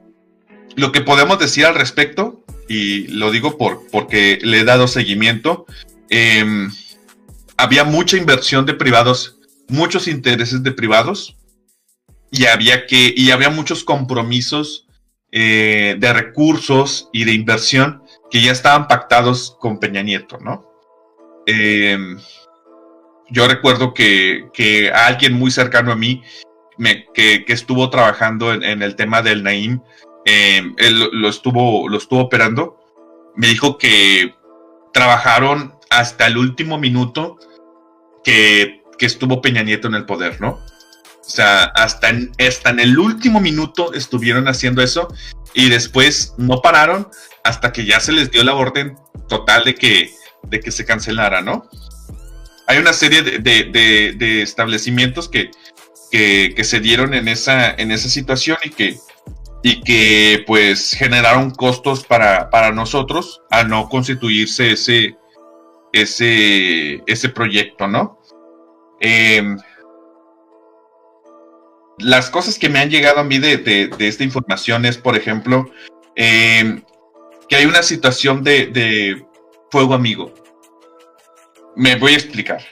lo 0.77 0.93
que 0.93 1.01
podemos 1.01 1.39
decir 1.39 1.67
al 1.67 1.75
respecto, 1.75 2.45
y 2.69 3.09
lo 3.09 3.31
digo 3.31 3.57
por, 3.59 3.83
porque 3.91 4.39
le 4.43 4.61
he 4.61 4.65
dado 4.65 4.89
seguimiento, 4.89 5.67
eh, 6.11 6.69
había 7.57 7.85
mucha 7.85 8.17
inversión 8.17 8.67
de 8.67 8.75
privados, 8.75 9.39
muchos 9.69 10.09
intereses 10.09 10.63
de 10.63 10.73
privados, 10.73 11.37
y 12.31 12.47
había 12.47 12.87
que, 12.87 13.15
y 13.17 13.31
había 13.31 13.51
muchos 13.51 13.85
compromisos 13.85 14.87
eh, 15.33 15.97
de 15.99 16.13
recursos 16.13 17.09
y 17.13 17.25
de 17.25 17.33
inversión 17.33 18.03
que 18.31 18.43
ya 18.43 18.53
estaban 18.53 18.89
pactados 18.89 19.57
con 19.61 19.79
Peña 19.79 20.03
Nieto, 20.03 20.39
¿no? 20.39 20.71
Yo 23.31 23.49
recuerdo 23.49 23.93
que, 23.95 24.49
que 24.53 24.91
alguien 24.91 25.33
muy 25.33 25.51
cercano 25.51 25.93
a 25.93 25.97
mí, 25.97 26.23
me- 26.79 27.07
que, 27.13 27.45
que 27.45 27.53
estuvo 27.53 27.91
trabajando 27.91 28.53
en, 28.53 28.83
el 28.83 28.95
tema 28.97 29.23
del 29.23 29.43
Naim, 29.43 29.81
eh, 30.25 30.63
él 30.77 31.09
lo 31.13 31.29
estuvo, 31.29 31.89
lo 31.89 31.99
estuvo 31.99 32.21
operando, 32.21 32.79
me 33.35 33.49
dijo 33.49 33.79
que 33.79 34.35
trabajaron 34.93 35.75
hasta 35.91 36.27
el 36.27 36.37
último 36.37 36.79
minuto 36.79 37.39
que, 38.25 38.83
que 38.99 39.07
estuvo 39.07 39.41
Peña 39.41 39.63
Nieto 39.63 39.89
en 39.89 39.95
el 39.95 40.07
poder, 40.07 40.41
¿no? 40.41 40.51
O 41.21 41.29
sea, 41.29 41.65
hasta 41.65 42.09
en, 42.09 42.31
hasta 42.39 42.71
en 42.71 42.81
el 42.81 42.99
último 42.99 43.41
minuto 43.41 43.93
estuvieron 43.93 44.47
haciendo 44.49 44.83
eso 44.83 45.09
y 45.55 45.69
después 45.69 46.35
no 46.39 46.61
pararon 46.63 47.09
hasta 47.45 47.73
que 47.73 47.85
ya 47.85 47.99
se 48.01 48.13
les 48.13 48.31
dio 48.31 48.45
la 48.45 48.55
orden 48.55 48.97
total 49.29 49.65
de 49.65 49.75
que, 49.75 50.11
de 50.45 50.61
que 50.61 50.71
se 50.71 50.85
cancelara, 50.85 51.41
¿no? 51.43 51.65
Hay 52.67 52.79
una 52.79 52.93
serie 52.93 53.23
de, 53.23 53.39
de- 53.41 54.43
establecimientos 54.43 55.29
que, 55.29 55.51
que, 56.11 56.53
se 56.65 56.81
dieron 56.81 57.15
en 57.15 57.29
esa, 57.29 57.71
en 57.71 57.93
esa 57.93 58.09
situación 58.09 58.57
y 58.65 58.71
que, 58.71 58.97
y 59.63 59.81
que 59.83 60.43
pues 60.47 60.93
generaron 60.93 61.51
costos 61.51 62.05
para, 62.05 62.51
para 62.51 62.73
nosotros 62.73 63.41
al 63.51 63.69
no 63.69 63.89
constituirse 63.89 64.73
ese, 64.73 65.17
ese, 65.93 67.03
ese 67.07 67.29
proyecto, 67.29 67.87
¿no? 67.87 68.19
Em, 69.01 69.57
las 71.99 72.31
cosas 72.31 72.59
que 72.59 72.69
me 72.69 72.79
han 72.81 72.91
llegado 72.91 73.21
a 73.21 73.25
mí 73.25 73.39
de, 73.39 73.57
de- 73.59 73.89
de 73.89 74.09
esta 74.09 74.25
información 74.25 74.85
es, 74.85 74.99
por 74.99 75.17
ejemplo, 75.17 75.71
em, 76.15 76.83
que 77.49 77.57
hay 77.57 77.65
una 77.67 77.83
situación 77.83 78.43
de, 78.43 78.67
de 78.67 79.25
fuego 79.71 79.95
amigo. 79.95 80.33
Me 81.77 81.97
voy 81.97 82.13
a 82.13 82.17
explicar. 82.17 82.65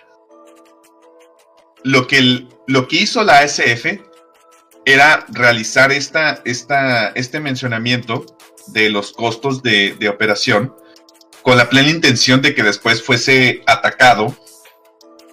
Lo 1.83 2.07
que, 2.07 2.19
el- 2.19 2.49
lo 2.67 2.89
que 2.89 2.97
hizo 2.97 3.23
la 3.23 3.39
ASF 3.41 4.01
era 4.87 5.27
realizar 5.29 5.93
esta, 5.93 6.41
esta, 6.45 7.09
este 7.11 7.41
mencionamiento 7.41 8.25
de 8.69 8.91
los 8.91 9.13
costos 9.13 9.63
de, 9.63 9.95
de 9.99 10.09
operación 10.09 10.75
con 11.43 11.59
la 11.59 11.69
plena 11.69 11.91
intención 11.91 12.41
de 12.41 12.55
que 12.55 12.63
después 12.63 13.03
fuese 13.03 13.63
atacado 13.67 14.35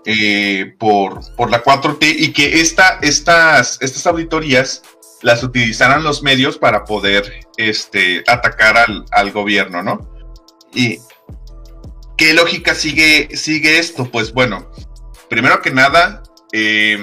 eh, 0.05 0.75
por, 0.77 1.21
por 1.35 1.49
la 1.51 1.63
4T 1.63 1.97
y 2.17 2.33
que 2.33 2.59
esta, 2.59 2.99
estas, 3.01 3.77
estas 3.81 4.05
auditorías 4.07 4.81
las 5.21 5.43
utilizaran 5.43 6.03
los 6.03 6.23
medios 6.23 6.57
para 6.57 6.83
poder 6.83 7.45
este, 7.55 8.23
atacar 8.27 8.77
al, 8.77 9.05
al 9.11 9.31
gobierno, 9.31 9.83
¿no? 9.83 10.09
Y 10.73 10.97
¿qué 12.21 12.35
lógica 12.35 12.75
sigue, 12.75 13.35
sigue 13.35 13.79
esto? 13.79 14.11
Pues 14.11 14.31
bueno, 14.31 14.69
primero 15.27 15.59
que 15.59 15.71
nada, 15.71 16.21
eh, 16.53 16.99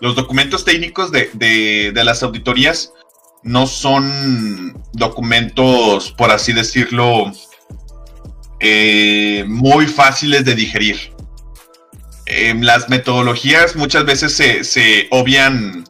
los 0.00 0.14
documentos 0.14 0.64
técnicos 0.64 1.10
de, 1.10 1.28
de, 1.34 2.04
las 2.04 2.22
auditorías 2.22 2.92
no 3.42 3.66
son 3.66 4.80
documentos, 4.92 6.12
por 6.12 6.30
así 6.30 6.52
decirlo, 6.52 7.32
eh, 8.60 9.44
muy 9.48 9.88
fáciles 9.88 10.44
de 10.44 10.54
digerir. 10.54 11.12
Eh, 12.26 12.54
las 12.60 12.88
metodologías 12.90 13.74
muchas 13.74 14.04
veces 14.04 14.32
se, 14.32 14.62
se 14.62 15.08
obvian 15.10 15.84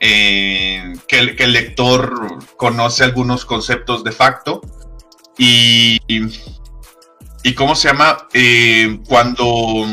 eh, 0.00 0.92
que, 1.08 1.20
el, 1.38 1.52
lector 1.54 2.44
conoce 2.58 3.02
algunos 3.02 3.46
conceptos 3.46 4.04
de 4.04 4.12
facto 4.12 4.60
y 5.38 5.98
¿cómo 7.56 7.74
se 7.74 7.88
llama? 7.88 8.28
Eh, 8.32 9.00
cuando, 9.06 9.86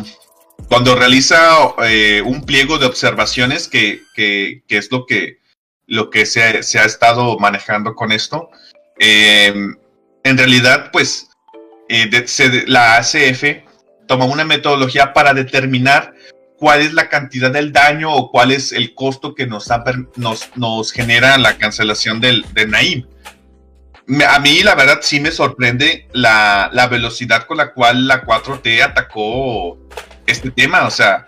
cuando 0.67 0.95
realiza 0.95 1.39
eh, 1.83 2.21
un 2.25 2.45
pliego 2.45 2.77
de 2.77 2.85
observaciones, 2.85 3.67
que, 3.67 4.01
que, 4.15 4.63
que 4.67 4.77
es 4.77 4.91
lo 4.91 5.05
que, 5.05 5.39
lo 5.85 6.09
que 6.09 6.25
se, 6.25 6.63
se, 6.63 6.79
ha 6.79 6.85
estado 6.85 7.37
manejando 7.39 7.95
con 7.95 8.11
esto, 8.11 8.49
eh, 8.99 9.53
en 10.23 10.37
realidad, 10.37 10.89
pues, 10.91 11.29
la 12.67 12.97
ACF 12.97 13.43
toma 14.07 14.25
una 14.25 14.43
metodología 14.43 15.13
para 15.13 15.33
determinar 15.33 16.13
cuál 16.57 16.81
es 16.81 16.93
la 16.93 17.07
cantidad 17.07 17.51
del 17.51 17.71
daño 17.71 18.13
o 18.13 18.31
cuál 18.31 18.51
es 18.51 18.71
el 18.71 18.93
costo 18.93 19.35
que 19.35 19.45
nos, 19.45 19.71
ha, 19.71 19.83
nos, 20.15 20.49
nos 20.55 20.91
genera 20.91 21.37
la 21.37 21.57
cancelación 21.57 22.19
del, 22.19 22.45
de 22.53 22.67
Naim. 22.67 23.05
A 24.09 24.39
mí, 24.39 24.63
la 24.63 24.75
verdad, 24.75 24.99
sí 25.01 25.19
me 25.19 25.31
sorprende 25.31 26.07
la, 26.13 26.69
la, 26.71 26.87
velocidad 26.87 27.45
con 27.45 27.57
la 27.57 27.73
cual 27.73 28.07
la 28.07 28.23
4T 28.23 28.81
atacó 28.81 29.77
este 30.25 30.49
tema. 30.49 30.87
O 30.87 30.91
sea, 30.91 31.27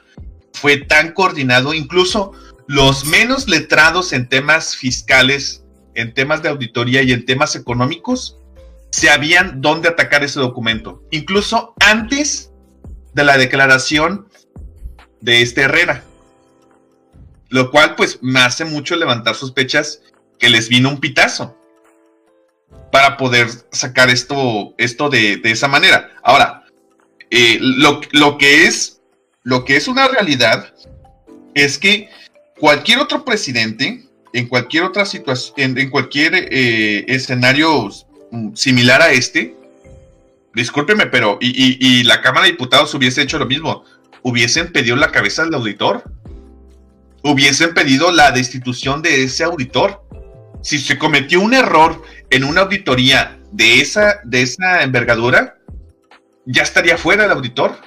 fue 0.53 0.77
tan 0.77 1.11
coordinado, 1.11 1.73
incluso 1.73 2.31
los 2.67 3.05
menos 3.05 3.49
letrados 3.49 4.13
en 4.13 4.29
temas 4.29 4.77
fiscales, 4.77 5.65
en 5.93 6.13
temas 6.13 6.41
de 6.41 6.49
auditoría 6.49 7.01
y 7.01 7.11
en 7.11 7.25
temas 7.25 7.55
económicos, 7.55 8.37
sabían 8.91 9.59
dónde 9.59 9.89
atacar 9.89 10.23
ese 10.23 10.39
documento. 10.39 11.03
Incluso 11.11 11.73
antes 11.81 12.51
de 13.13 13.23
la 13.25 13.37
declaración 13.37 14.29
de 15.19 15.41
este 15.41 15.63
Herrera. 15.63 16.05
Lo 17.49 17.71
cual 17.71 17.95
pues 17.95 18.19
me 18.21 18.39
hace 18.39 18.63
mucho 18.63 18.95
levantar 18.95 19.35
sospechas 19.35 20.01
que 20.37 20.49
les 20.49 20.69
vino 20.69 20.87
un 20.87 20.99
pitazo 20.99 21.58
para 22.91 23.17
poder 23.17 23.47
sacar 23.71 24.09
esto, 24.09 24.73
esto 24.77 25.09
de, 25.09 25.37
de 25.37 25.51
esa 25.51 25.67
manera. 25.67 26.11
Ahora, 26.23 26.63
eh, 27.29 27.57
lo, 27.61 28.01
lo, 28.11 28.37
que 28.37 28.65
es, 28.65 29.01
lo 29.43 29.65
que 29.65 29.75
es 29.75 29.87
una 29.87 30.07
realidad 30.07 30.73
es 31.53 31.77
que 31.77 32.09
cualquier 32.57 32.99
otro 32.99 33.23
presidente, 33.23 34.05
en 34.33 34.47
cualquier 34.47 34.83
otra 34.83 35.05
situación, 35.05 35.77
en, 35.77 35.89
cualquier 35.89 36.33
eh, 36.35 37.05
escenario 37.07 37.89
similar 38.53 39.01
a 39.01 39.11
este, 39.11 39.55
discúlpeme, 40.53 41.07
pero 41.07 41.37
y, 41.41 41.77
y, 41.79 42.03
la 42.03 42.21
Cámara 42.21 42.45
de 42.45 42.51
Diputados 42.51 42.93
hubiese 42.93 43.21
hecho 43.21 43.37
lo 43.37 43.45
mismo 43.45 43.83
hubiesen 44.21 44.71
pedido 44.71 44.95
la 44.95 45.11
cabeza 45.11 45.43
del 45.43 45.53
auditor, 45.55 46.03
hubiesen 47.23 47.73
pedido 47.73 48.11
la 48.11 48.31
destitución 48.31 49.01
de 49.01 49.23
ese 49.23 49.43
auditor. 49.43 50.03
Si 50.61 50.79
se 50.79 50.97
cometió 50.97 51.39
un 51.39 51.53
error 51.53 52.01
en 52.29 52.43
una 52.43 52.61
auditoría 52.61 53.39
de 53.51 53.81
esa, 53.81 54.19
de 54.23 54.41
esa 54.41 54.83
envergadura, 54.83 55.57
ya 56.45 56.63
estaría 56.63 56.97
fuera 56.97 57.25
el 57.25 57.31
auditor, 57.31 57.77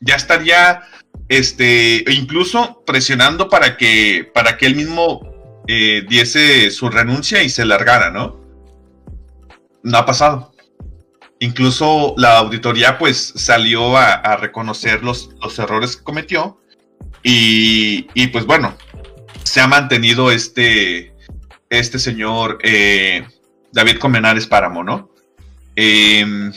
ya 0.00 0.16
estaría 0.16 0.82
este, 1.28 2.04
incluso 2.08 2.82
presionando 2.86 3.48
para 3.48 3.76
que, 3.76 4.30
para 4.32 4.56
que 4.56 4.66
él 4.66 4.76
mismo 4.76 5.20
eh, 5.66 6.04
diese 6.08 6.70
su 6.70 6.88
renuncia 6.88 7.42
y 7.42 7.50
se 7.50 7.64
largara, 7.64 8.10
¿no? 8.10 8.40
No 9.82 9.98
ha 9.98 10.06
pasado. 10.06 10.52
Incluso 11.40 12.14
la 12.16 12.38
auditoría 12.38 12.98
pues 12.98 13.32
salió 13.36 13.96
a, 13.96 14.36
reconocer 14.36 15.04
los, 15.04 15.30
los, 15.40 15.58
errores 15.58 15.96
que 15.96 16.02
cometió 16.02 16.60
y, 17.22 18.08
y, 18.14 18.26
pues 18.28 18.44
bueno, 18.44 18.76
se 19.44 19.60
ha 19.60 19.68
mantenido 19.68 20.32
este, 20.32 21.14
este 21.70 21.98
señor 22.00 22.58
eh, 22.62 23.24
David 23.78 23.98
Comenares 23.98 24.48
Páramo, 24.48 24.82
¿no? 24.82 25.08
Eh, 25.76 26.50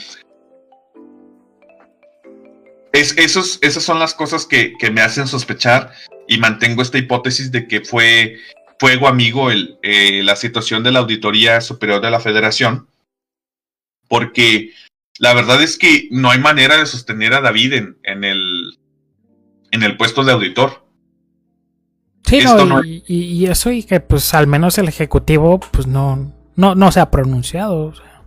es, 2.92 3.16
esos, 3.16 3.60
esas 3.62 3.84
son 3.84 4.00
las 4.00 4.12
cosas 4.12 4.44
que, 4.44 4.72
que, 4.76 4.90
me 4.90 5.02
hacen 5.02 5.28
sospechar 5.28 5.92
y 6.26 6.38
mantengo 6.38 6.82
esta 6.82 6.98
hipótesis 6.98 7.52
de 7.52 7.68
que 7.68 7.82
fue 7.82 8.38
fuego 8.80 9.06
amigo 9.06 9.52
el, 9.52 9.78
eh, 9.82 10.24
la 10.24 10.34
situación 10.34 10.82
de 10.82 10.90
la 10.90 10.98
Auditoría 10.98 11.60
Superior 11.60 12.00
de 12.00 12.10
la 12.10 12.18
Federación 12.18 12.88
porque 14.08 14.72
la 15.20 15.32
verdad 15.32 15.62
es 15.62 15.78
que 15.78 16.08
no 16.10 16.32
hay 16.32 16.40
manera 16.40 16.76
de 16.76 16.86
sostener 16.86 17.34
a 17.34 17.40
David 17.40 17.74
en, 17.74 17.98
en 18.02 18.24
el, 18.24 18.80
en 19.70 19.84
el 19.84 19.96
puesto 19.96 20.24
de 20.24 20.32
auditor. 20.32 20.84
Sí, 22.26 22.40
no, 22.42 22.64
no... 22.64 22.84
Y, 22.84 23.04
y, 23.06 23.46
eso 23.46 23.70
y 23.70 23.84
que 23.84 24.00
pues 24.00 24.34
al 24.34 24.48
menos 24.48 24.76
el 24.78 24.88
ejecutivo 24.88 25.60
pues 25.60 25.86
no, 25.86 26.41
no, 26.56 26.74
no 26.74 26.92
se 26.92 27.00
ha 27.00 27.10
pronunciado. 27.10 27.86
O 27.86 27.94
sea. 27.94 28.22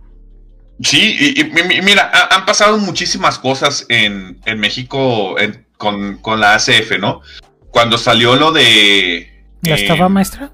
Sí, 0.80 1.16
y, 1.18 1.40
y, 1.40 1.82
mira, 1.82 2.10
ha, 2.12 2.36
han 2.36 2.46
pasado 2.46 2.78
muchísimas 2.78 3.38
cosas 3.38 3.86
en, 3.88 4.40
en 4.44 4.58
México 4.58 5.38
en, 5.38 5.66
con, 5.78 6.18
con, 6.18 6.40
la 6.40 6.54
ACF, 6.54 6.98
¿no? 6.98 7.22
Cuando 7.70 7.98
salió 7.98 8.36
lo 8.36 8.52
de... 8.52 9.44
¿La 9.62 9.76
eh, 9.76 9.82
estafa 9.82 10.08
maestra? 10.08 10.52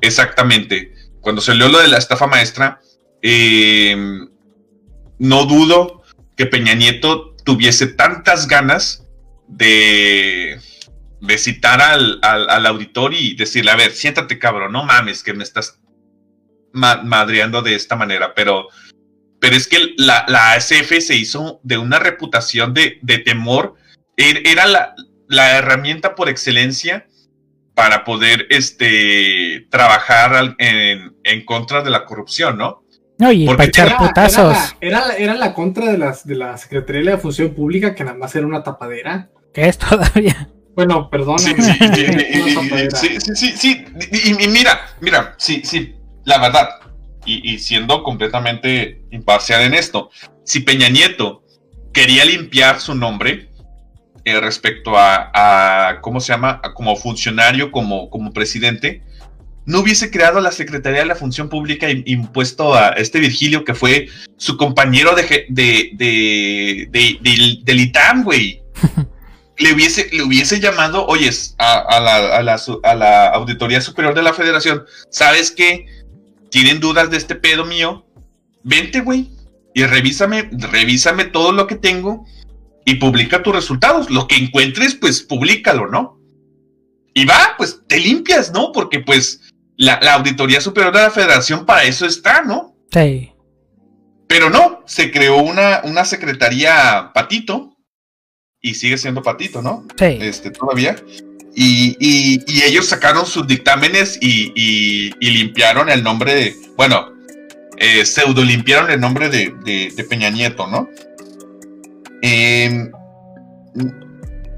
Exactamente. 0.00 0.94
Cuando 1.20 1.40
salió 1.40 1.68
lo 1.68 1.78
de 1.80 1.88
la 1.88 1.98
estafa 1.98 2.26
maestra, 2.26 2.80
eh, 3.20 3.96
no 5.18 5.44
dudo 5.44 6.02
que 6.36 6.46
Peña 6.46 6.74
Nieto 6.74 7.34
tuviese 7.44 7.88
tantas 7.88 8.46
ganas 8.46 9.04
de, 9.48 10.60
de 11.20 11.38
citar 11.38 11.80
al, 11.80 12.20
al, 12.22 12.48
al, 12.48 12.66
auditor 12.66 13.12
y 13.14 13.34
decirle, 13.34 13.72
a 13.72 13.76
ver, 13.76 13.90
siéntate 13.90 14.38
cabrón, 14.38 14.72
no 14.72 14.84
mames 14.84 15.24
que 15.24 15.34
me 15.34 15.42
estás 15.42 15.80
ma 16.78 17.02
madreando 17.02 17.62
de 17.62 17.74
esta 17.74 17.96
manera, 17.96 18.32
pero, 18.34 18.68
pero 19.40 19.56
es 19.56 19.68
que 19.68 19.94
la, 19.96 20.24
la 20.28 20.52
ASF 20.52 21.00
se 21.00 21.16
hizo 21.16 21.60
de 21.62 21.78
una 21.78 21.98
reputación 21.98 22.74
de, 22.74 22.98
de 23.02 23.18
temor, 23.18 23.74
er, 24.16 24.42
era 24.46 24.66
la, 24.66 24.94
la, 25.28 25.58
herramienta 25.58 26.14
por 26.14 26.28
excelencia 26.28 27.06
para 27.74 28.04
poder 28.04 28.46
este, 28.50 29.66
trabajar 29.70 30.56
en, 30.58 31.16
en 31.22 31.44
contra 31.44 31.82
de 31.82 31.90
la 31.90 32.04
corrupción, 32.04 32.58
¿no? 32.58 32.82
No, 33.18 33.32
y 33.32 33.46
para 33.46 33.64
echar 33.64 33.88
era, 33.88 33.98
putazos. 33.98 34.56
Era, 34.80 35.00
era, 35.00 35.16
era, 35.16 35.34
la 35.34 35.52
contra 35.52 35.90
de, 35.90 35.98
las, 35.98 36.24
de 36.24 36.36
la 36.36 36.56
Secretaría 36.56 37.02
de 37.02 37.10
la 37.10 37.18
Función 37.18 37.52
Pública, 37.52 37.94
que 37.94 38.04
nada 38.04 38.16
más 38.16 38.34
era 38.36 38.46
una 38.46 38.62
tapadera. 38.62 39.28
¿Qué 39.52 39.68
es 39.68 39.76
todavía? 39.76 40.48
Bueno, 40.76 41.10
perdón. 41.10 41.40
Sí, 41.40 41.52
sí, 41.58 41.72
sí, 41.72 43.18
sí, 43.18 43.18
sí, 43.34 43.52
sí, 43.56 43.84
y, 44.12 44.44
y, 44.44 44.48
mira, 44.48 44.78
mira, 45.00 45.34
sí, 45.36 45.62
sí, 45.64 45.96
la 46.28 46.38
verdad, 46.38 46.68
y, 47.24 47.54
y, 47.54 47.58
siendo 47.58 48.02
completamente 48.02 49.02
imparcial 49.10 49.62
en 49.62 49.72
esto, 49.72 50.10
si 50.44 50.60
Peña 50.60 50.88
Nieto 50.90 51.42
quería 51.92 52.24
limpiar 52.26 52.80
su 52.80 52.94
nombre 52.94 53.48
eh, 54.24 54.38
respecto 54.38 54.98
a, 54.98 55.30
a, 55.32 56.00
¿cómo 56.02 56.20
se 56.20 56.32
llama?, 56.32 56.60
a, 56.62 56.74
como 56.74 56.96
funcionario, 56.96 57.72
como, 57.72 58.10
como 58.10 58.32
presidente, 58.34 59.02
no 59.64 59.80
hubiese 59.80 60.10
creado 60.10 60.40
la 60.40 60.52
Secretaría 60.52 61.00
de 61.00 61.06
la 61.06 61.14
Función 61.14 61.48
Pública 61.48 61.88
e 61.88 62.02
impuesto 62.06 62.74
a 62.74 62.90
este 62.90 63.20
Virgilio, 63.20 63.64
que 63.64 63.74
fue 63.74 64.08
su 64.36 64.58
compañero 64.58 65.14
de, 65.14 65.46
de, 65.48 65.90
de, 65.94 66.88
de, 66.90 67.18
de 67.22 67.58
del 67.64 67.80
ITAM, 67.80 68.24
güey. 68.24 68.62
le, 69.58 69.72
hubiese, 69.72 70.08
le 70.12 70.22
hubiese 70.22 70.60
llamado, 70.60 71.06
oyes, 71.06 71.54
a, 71.58 71.78
a, 71.78 72.00
la, 72.00 72.36
a, 72.36 72.42
la, 72.42 72.60
a, 72.82 72.94
la, 72.94 73.28
Auditoría 73.28 73.80
Superior 73.80 74.14
de 74.14 74.22
la 74.22 74.32
Federación, 74.32 74.84
¿sabes 75.10 75.50
qué? 75.50 75.86
¿Tienen 76.50 76.80
dudas 76.80 77.10
de 77.10 77.16
este 77.16 77.34
pedo 77.34 77.64
mío? 77.64 78.06
Vente, 78.62 79.00
güey, 79.00 79.30
y 79.74 79.84
revísame, 79.84 80.50
revísame 80.52 81.24
todo 81.24 81.52
lo 81.52 81.66
que 81.66 81.76
tengo 81.76 82.26
y 82.84 82.96
publica 82.96 83.42
tus 83.42 83.54
resultados. 83.54 84.10
Lo 84.10 84.26
que 84.26 84.36
encuentres, 84.36 84.94
pues, 84.94 85.22
públicalo, 85.22 85.88
¿no? 85.88 86.18
Y 87.14 87.24
va, 87.24 87.54
pues, 87.56 87.82
te 87.86 87.98
limpias, 87.98 88.52
¿no? 88.52 88.72
Porque, 88.72 89.00
pues, 89.00 89.40
la, 89.76 90.00
la, 90.02 90.14
Auditoría 90.14 90.60
Superior 90.60 90.92
de 90.92 91.02
la 91.02 91.10
Federación 91.10 91.66
para 91.66 91.84
eso 91.84 92.06
está, 92.06 92.42
¿no? 92.42 92.76
Sí. 92.92 93.32
Pero 94.26 94.50
no, 94.50 94.82
se 94.86 95.10
creó 95.10 95.38
una, 95.38 95.82
una 95.84 96.04
secretaría 96.04 97.12
patito 97.14 97.78
y 98.60 98.74
sigue 98.74 98.98
siendo 98.98 99.22
Patito, 99.22 99.62
¿no? 99.62 99.86
Sí. 99.96 100.18
Este, 100.20 100.50
todavía. 100.50 100.96
Y, 101.60 102.44
ellos 102.64 102.86
sacaron 102.86 103.26
sus 103.26 103.46
dictámenes 103.48 104.16
y, 104.20 105.10
limpiaron 105.20 105.90
el 105.90 106.04
nombre 106.04 106.34
de, 106.34 106.54
bueno, 106.76 107.12
eh, 107.78 108.06
pseudo 108.06 108.44
limpiaron 108.44 108.90
el 108.90 109.00
nombre 109.00 109.28
de, 109.28 110.06
Peña 110.08 110.30
Nieto, 110.30 110.68
¿no? 110.68 110.88
Eh, 112.22 112.90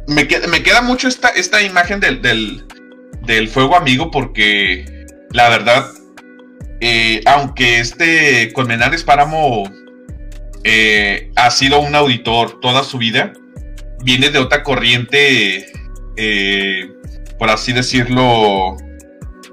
me, 0.09 0.29
queda, 0.29 0.47
me 0.49 0.63
queda 0.63 0.83
mucho 0.83 1.09
esta, 1.09 1.29
esta 1.31 1.63
imagen 1.63 2.01
del, 2.01 2.21
del, 2.21 2.65
del 3.23 3.49
fuego 3.49 3.77
amigo 3.77 4.11
porque 4.11 5.07
la 5.33 5.49
verdad, 5.49 5.87
eh, 6.81 7.23
aunque 7.25 7.81
este 7.81 8.53
Colmenares 8.53 9.05
Páramo 9.05 9.71
eh, 10.65 11.31
ha 11.37 11.51
sido 11.51 11.81
un 11.81 11.95
auditor 11.95 12.61
toda 12.61 12.85
su 12.85 12.99
vida, 12.99 13.33
viene 14.03 14.29
de 14.29 14.39
otra 14.39 14.63
corriente, 14.63 15.67
eh, 16.17 16.91
por 17.39 17.51
así 17.51 17.73
decirlo, 17.73 18.77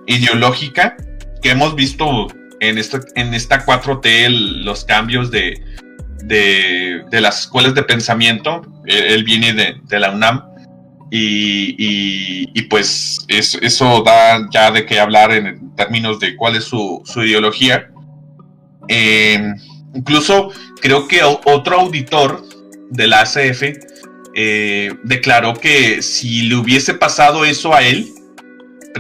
ideológica, 0.06 0.96
que 1.42 1.52
hemos 1.52 1.76
visto 1.76 2.28
en 2.60 2.78
esta, 2.78 3.00
en 3.16 3.34
esta 3.34 3.66
4T 3.66 4.06
el- 4.26 4.66
los 4.66 4.84
cambios 4.86 5.30
de, 5.32 5.62
de, 6.24 7.04
de 7.10 7.22
las 7.22 7.42
escuelas 7.42 7.76
de 7.76 7.84
pensamiento. 7.84 8.62
Él, 8.86 9.24
viene 9.24 9.54
de, 9.54 10.00
la 10.00 10.12
UNAM. 10.12 10.44
Y, 11.10 11.76
y- 11.78 12.62
pues 12.64 13.20
es- 13.30 13.58
eso 13.62 14.02
da 14.04 14.46
ya 14.52 14.72
de 14.72 14.86
qué 14.86 15.00
hablar 15.00 15.32
en 15.32 15.74
términos 15.76 16.20
de 16.20 16.36
cuál 16.36 16.56
es 16.58 16.66
su, 16.66 17.02
su 17.06 17.24
ideología. 17.24 17.90
Eh, 18.90 19.54
incluso 19.94 20.52
creo 20.82 21.08
que 21.08 21.22
otro 21.24 21.80
auditor 21.82 22.44
de 22.90 23.08
la 23.08 23.22
ACF 23.22 23.64
eh, 24.40 24.94
declaró 25.04 25.56
que 25.56 26.04
si 26.04 26.44
le 26.44 26.56
hubiese 26.56 26.94
pasado 26.94 27.44
eso 27.44 27.74
a 27.74 27.82
él, 27.82 28.14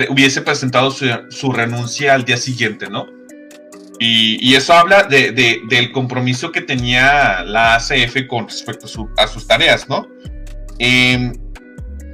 hubiese 0.09 0.41
presentado 0.41 0.89
su, 0.91 1.51
renuncia 1.51 2.15
al 2.15 2.25
día 2.25 2.37
siguiente, 2.37 2.89
¿no? 2.89 3.05
Y, 3.99 4.55
eso 4.55 4.73
habla 4.73 5.03
de- 5.03 5.31
de- 5.31 5.61
del 5.69 5.91
compromiso 5.91 6.51
que 6.51 6.61
tenía 6.61 7.43
la 7.43 7.75
ACF 7.75 8.25
con 8.27 8.47
respecto 8.47 8.87
a, 8.87 8.89
su- 8.89 9.09
a 9.17 9.27
sus 9.27 9.45
tareas, 9.47 9.87
¿no? 9.87 10.07
Eh, 10.79 11.31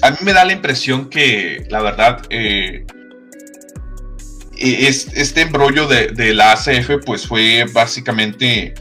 a 0.01 0.11
mí 0.11 0.17
me 0.21 0.33
da 0.33 0.43
la 0.43 0.51
impresión 0.53 1.09
que, 1.09 1.65
la 1.69 1.81
verdad, 1.81 2.21
eh, 2.29 2.85
es- 4.57 5.07
este 5.15 5.41
embrollo 5.41 5.87
de, 5.87 6.07
de 6.07 6.33
la 6.33 6.51
ACF, 6.53 6.97
pues 7.05 7.25
fue 7.27 7.65
básicamente 7.73 8.73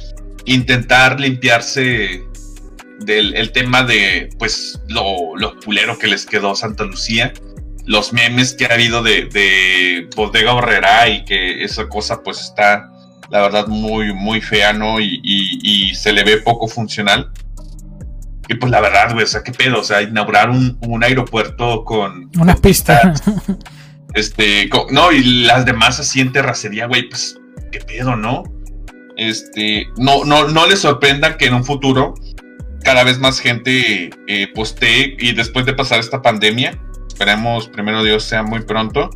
intentar 0.44 1.19
limpiarse 1.20 2.24
del 3.04 3.34
el 3.34 3.52
tema 3.52 3.82
de, 3.82 4.30
pues, 4.38 4.80
lo, 4.88 5.36
lo 5.36 5.58
culero 5.60 5.98
que 5.98 6.06
les 6.06 6.26
quedó 6.26 6.54
Santa 6.54 6.84
Lucía, 6.84 7.32
los 7.86 8.12
memes 8.12 8.54
que 8.54 8.66
ha 8.66 8.74
habido 8.74 9.02
de, 9.02 9.24
de 9.26 10.08
Bodega 10.16 10.54
Horrera 10.54 11.08
y 11.08 11.24
que 11.24 11.64
esa 11.64 11.88
cosa, 11.88 12.22
pues, 12.22 12.40
está, 12.40 12.90
la 13.30 13.40
verdad, 13.42 13.66
muy, 13.66 14.12
muy 14.14 14.40
fea, 14.40 14.72
¿no? 14.72 15.00
Y, 15.00 15.20
y- 15.22 15.58
y 15.90 15.94
se 15.94 16.12
le 16.12 16.24
ve 16.24 16.36
poco 16.38 16.68
funcional. 16.68 17.30
Y 18.48 18.54
pues 18.54 18.70
la 18.72 18.80
verdad, 18.80 19.12
güey, 19.12 19.24
o 19.24 19.26
sea, 19.28 19.42
qué 19.42 19.52
pedo, 19.52 19.80
o 19.80 19.84
sea, 19.84 20.02
inaugurar 20.02 20.50
un, 20.50 20.76
un 20.82 21.04
aeropuerto 21.04 21.84
con... 21.84 22.28
Una 22.38 22.56
pista. 22.56 23.14
Este, 24.14 24.68
no, 24.90 25.10
y 25.12 25.44
las 25.44 25.64
demás 25.64 25.98
así 26.00 26.20
en 26.20 26.32
terracería, 26.32 26.86
güey, 26.86 27.08
pues, 27.08 27.38
qué 27.70 27.78
pedo, 27.78 28.14
¿no? 28.16 28.42
Este, 29.16 29.86
no, 29.96 30.24
no, 30.24 30.48
no 30.48 30.66
les 30.66 30.80
sorprenda 30.80 31.38
que 31.38 31.46
en 31.46 31.54
un 31.54 31.64
futuro 31.64 32.14
cada 32.82 33.04
vez 33.04 33.18
más 33.18 33.40
gente 33.40 34.10
eh, 34.26 34.48
postee 34.54 35.16
y 35.18 35.32
después 35.32 35.66
de 35.66 35.74
pasar 35.74 36.00
esta 36.00 36.22
pandemia, 36.22 36.78
esperemos 37.09 37.68
primero 37.68 38.02
Dios 38.02 38.24
sea 38.24 38.42
muy 38.42 38.60
pronto, 38.60 39.10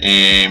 eh, 0.00 0.50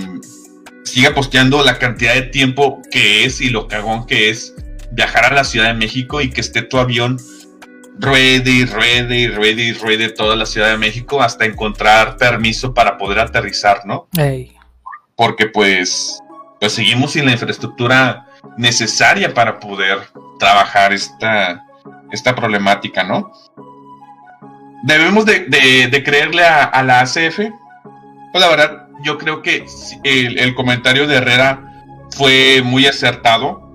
siga 0.83 1.13
posteando 1.13 1.63
la 1.63 1.79
cantidad 1.79 2.13
de 2.13 2.23
tiempo 2.23 2.81
que 2.91 3.25
es 3.25 3.41
y 3.41 3.49
lo 3.49 3.67
cagón 3.67 4.05
que 4.07 4.29
es 4.29 4.55
viajar 4.91 5.25
a 5.25 5.33
la 5.33 5.43
Ciudad 5.43 5.67
de 5.67 5.73
México 5.73 6.21
y 6.21 6.29
que 6.29 6.41
esté 6.41 6.61
tu 6.61 6.77
avión 6.77 7.17
ruede 7.97 8.51
y 8.51 8.65
ruede 8.65 9.17
y 9.17 9.27
ruede 9.27 9.63
y 9.63 9.73
ruede 9.73 10.09
toda 10.09 10.35
la 10.35 10.45
Ciudad 10.45 10.69
de 10.71 10.77
México 10.77 11.21
hasta 11.21 11.45
encontrar 11.45 12.17
permiso 12.17 12.73
para 12.73 12.97
poder 12.97 13.19
aterrizar, 13.19 13.85
¿no? 13.85 14.07
Porque 15.15 15.47
pues, 15.47 16.19
pues 16.59 16.73
seguimos 16.73 17.11
sin 17.11 17.25
la 17.25 17.33
infraestructura 17.33 18.25
necesaria 18.57 19.33
para 19.33 19.59
poder 19.59 19.99
trabajar 20.39 20.93
esta, 20.93 21.63
esta 22.11 22.35
problemática, 22.35 23.03
¿no? 23.03 23.31
Debemos 24.83 25.25
de, 25.25 26.01
creerle 26.03 26.45
a, 26.45 26.83
la 26.83 27.01
ACF. 27.01 27.37
Pues 28.31 28.43
la 28.43 28.49
verdad, 28.49 28.87
yo 29.03 29.17
creo 29.17 29.41
que 29.41 29.65
el, 30.03 30.55
comentario 30.55 31.07
de 31.07 31.17
Herrera 31.17 31.61
fue 32.11 32.61
muy 32.63 32.87
acertado. 32.87 33.69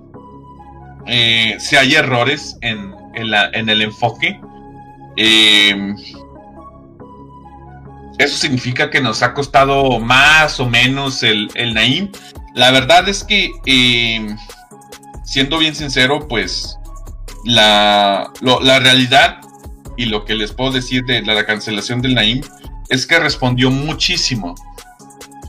Eh, 1.05 1.55
si 1.59 1.77
hay 1.77 1.95
errores 1.95 2.57
en, 2.61 2.93
el 3.13 3.81
enfoque, 3.81 4.39
eh, 5.15 5.95
eso 8.17 8.37
significa 8.37 8.89
que 8.89 8.99
nos 8.99 9.21
ha 9.21 9.33
costado 9.33 9.99
más 9.99 10.59
o 10.59 10.67
menos 10.67 11.23
el, 11.23 11.49
Naim. 11.73 12.11
La 12.53 12.71
verdad 12.71 13.07
es 13.07 13.23
que, 13.23 13.51
eh, 13.65 14.35
siendo 15.23 15.59
bien 15.59 15.75
sincero, 15.75 16.27
pues 16.27 16.77
la, 17.47 18.31
la 18.41 18.79
realidad 18.79 19.39
y 19.95 20.05
lo 20.05 20.25
que 20.25 20.35
les 20.35 20.51
puedo 20.51 20.71
decir 20.71 21.03
de 21.05 21.21
la, 21.23 21.45
cancelación 21.45 22.01
del 22.01 22.13
Naim 22.13 22.41
es 22.89 23.07
que 23.07 23.19
respondió 23.19 23.71
muchísimo 23.71 24.53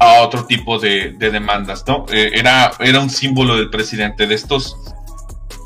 a 0.01 0.23
otro 0.23 0.47
tipo 0.47 0.79
de, 0.79 1.13
de 1.19 1.31
demandas, 1.31 1.85
¿no? 1.87 2.07
Eh, 2.11 2.31
era, 2.35 2.73
era 2.81 3.01
un 3.01 3.11
símbolo 3.11 3.57
del 3.57 3.69
presidente, 3.69 4.27
de 4.27 4.35
estos 4.35 4.77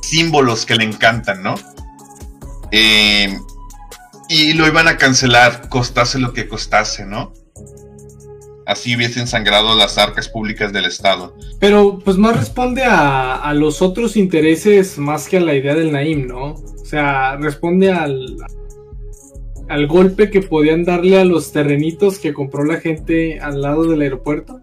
símbolos 0.02 0.64
que 0.64 0.74
le 0.74 0.84
encantan, 0.84 1.42
¿no? 1.42 1.54
Eh, 2.70 3.38
y 4.28 4.54
lo 4.54 4.66
iban 4.66 4.88
a 4.88 4.96
cancelar, 4.96 5.68
costase 5.68 6.18
lo 6.18 6.32
que 6.32 6.48
costase, 6.48 7.04
¿no? 7.04 7.34
Así 8.66 8.94
hubiesen 8.96 9.26
sangrado 9.26 9.74
las 9.76 9.98
arcas 9.98 10.28
públicas 10.28 10.72
del 10.72 10.84
Estado. 10.84 11.34
Pero 11.58 11.98
pues 12.04 12.16
más 12.16 12.36
responde 12.36 12.84
a, 12.84 13.34
a 13.36 13.54
los 13.54 13.82
otros 13.82 14.16
intereses 14.16 14.98
más 14.98 15.28
que 15.28 15.38
a 15.38 15.40
la 15.40 15.54
idea 15.54 15.74
del 15.74 15.90
Naim, 15.92 16.26
¿no? 16.28 16.52
O 16.54 16.84
sea, 16.84 17.36
responde 17.36 17.90
al, 17.90 18.36
al 19.68 19.86
golpe 19.86 20.30
que 20.30 20.42
podían 20.42 20.84
darle 20.84 21.18
a 21.18 21.24
los 21.24 21.50
terrenitos 21.52 22.18
que 22.18 22.32
compró 22.32 22.64
la 22.64 22.78
gente 22.80 23.40
al 23.40 23.62
lado 23.62 23.84
del 23.84 24.02
aeropuerto. 24.02 24.60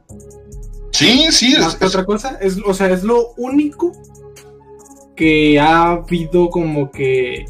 Sí, 0.91 1.27
sí, 1.31 1.55
Más 1.59 1.73
es, 1.73 1.75
que 1.75 1.85
es- 1.85 1.91
otra 1.91 2.05
cosa, 2.05 2.37
es, 2.41 2.57
o 2.65 2.73
sea, 2.73 2.89
es 2.91 3.03
lo 3.03 3.33
único 3.37 3.91
que 5.15 5.59
ha 5.59 5.91
habido 5.91 6.49
como 6.49 6.91
que... 6.91 7.45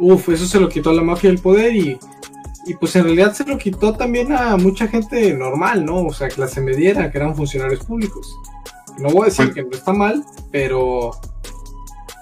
Uf, 0.00 0.28
eso 0.28 0.44
se 0.46 0.58
lo 0.60 0.68
quitó 0.68 0.90
a 0.90 0.94
la 0.94 1.02
mafia 1.02 1.30
del 1.30 1.38
poder 1.40 1.74
y, 1.74 1.96
y 2.66 2.74
pues 2.74 2.96
en 2.96 3.04
realidad 3.04 3.34
se 3.34 3.44
lo 3.44 3.58
quitó 3.58 3.94
también 3.94 4.32
a 4.32 4.56
mucha 4.56 4.88
gente 4.88 5.34
normal, 5.34 5.84
¿no? 5.84 6.06
O 6.06 6.12
sea, 6.12 6.28
clase 6.28 6.60
mediera, 6.60 7.10
que 7.10 7.18
eran 7.18 7.36
funcionarios 7.36 7.84
públicos. 7.84 8.34
No 8.98 9.10
voy 9.10 9.22
a 9.22 9.24
decir 9.26 9.46
Pues- 9.46 9.54
que 9.54 9.62
no 9.64 9.70
está 9.70 9.92
mal, 9.92 10.24
pero... 10.50 11.12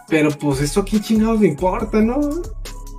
Pero 0.09 0.31
pues 0.31 0.61
eso 0.61 0.81
a 0.81 0.85
quién 0.85 1.03
chingados 1.03 1.41
le 1.41 1.49
importa, 1.49 2.01
¿no? 2.01 2.19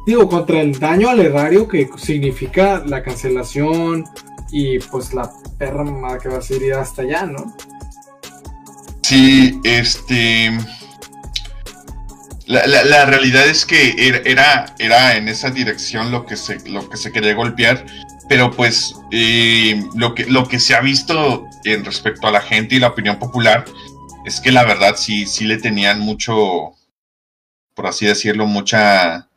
Digo, 0.08 0.28
contra 0.28 0.62
el 0.62 0.80
daño 0.80 1.10
al 1.10 1.20
erario 1.20 1.68
que 1.68 1.90
significa 1.98 2.82
la 2.86 3.04
cancelación 3.04 4.06
y 4.52 4.80
pues 4.80 5.14
la 5.14 5.32
perra 5.58 5.86
que 6.20 6.30
va 6.30 6.38
a 6.38 6.54
ir 6.54 6.74
hasta 6.74 7.04
allá, 7.04 7.26
¿no? 7.26 7.54
sí, 9.02 9.60
este... 9.64 10.58
La, 12.46 12.66
la- 12.68 13.06
realidad 13.06 13.48
es 13.48 13.66
que 13.66 13.96
era, 13.98 14.18
era, 14.26 14.76
era 14.80 15.16
en 15.16 15.30
esa 15.30 15.50
dirección 15.50 16.12
lo 16.12 16.26
que 16.26 16.36
se, 16.36 16.68
lo 16.70 16.90
que 16.90 16.98
se 16.98 17.12
quería 17.12 17.34
golpear, 17.36 17.86
pero 18.28 18.52
pues 18.52 18.96
eh, 19.12 19.82
lo, 19.96 20.14
que, 20.14 20.26
lo 20.26 20.48
que 20.48 20.60
se 20.60 20.76
ha 20.76 20.82
visto 20.82 21.46
en 21.64 21.86
respecto 21.86 22.28
a 22.28 22.32
la 22.32 22.42
gente 22.42 22.76
y 22.76 22.80
la 22.80 22.88
opinión 22.90 23.18
popular 23.18 23.64
es 24.26 24.42
que 24.42 24.52
la 24.52 24.64
verdad 24.66 24.96
sí, 24.98 25.26
sí 25.26 25.46
le 25.46 25.58
tenían 25.58 26.00
mucho, 26.00 26.74
por 27.74 27.88
así 27.88 28.06
decirlo, 28.06 28.46
mucha 28.46 29.30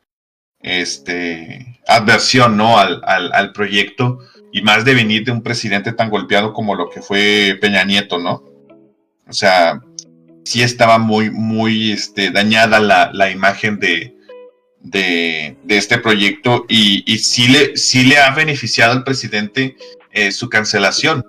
este, 0.60 1.80
adversión 1.86 2.56
¿no? 2.56 2.78
al, 2.78 3.02
al, 3.04 3.32
al 3.32 3.52
proyecto 3.52 4.18
y 4.52 4.62
más 4.62 4.84
de 4.84 4.94
venir 4.94 5.24
de 5.24 5.32
un 5.32 5.42
presidente 5.42 5.92
tan 5.92 6.10
golpeado 6.10 6.52
como 6.52 6.74
lo 6.74 6.88
que 6.90 7.02
fue 7.02 7.56
Peña 7.60 7.84
Nieto, 7.84 8.18
¿no? 8.18 8.42
O 9.28 9.32
sea, 9.32 9.80
sí 10.46 10.62
estaba 10.62 10.98
muy, 10.98 11.30
muy 11.30 11.90
este, 11.90 12.30
dañada 12.30 12.78
la, 12.78 13.10
la 13.12 13.32
imagen 13.32 13.80
de, 13.80 14.14
de, 14.78 15.56
este 15.68 15.98
proyecto 15.98 16.64
y, 16.68 17.02
y 17.12 17.18
sí, 17.18 17.48
le, 17.48 17.76
sí 17.76 18.04
le 18.04 18.18
ha 18.18 18.30
beneficiado 18.30 18.92
al 18.92 19.02
presidente 19.02 19.76
eh, 20.12 20.30
su 20.30 20.48
cancelación. 20.48 21.24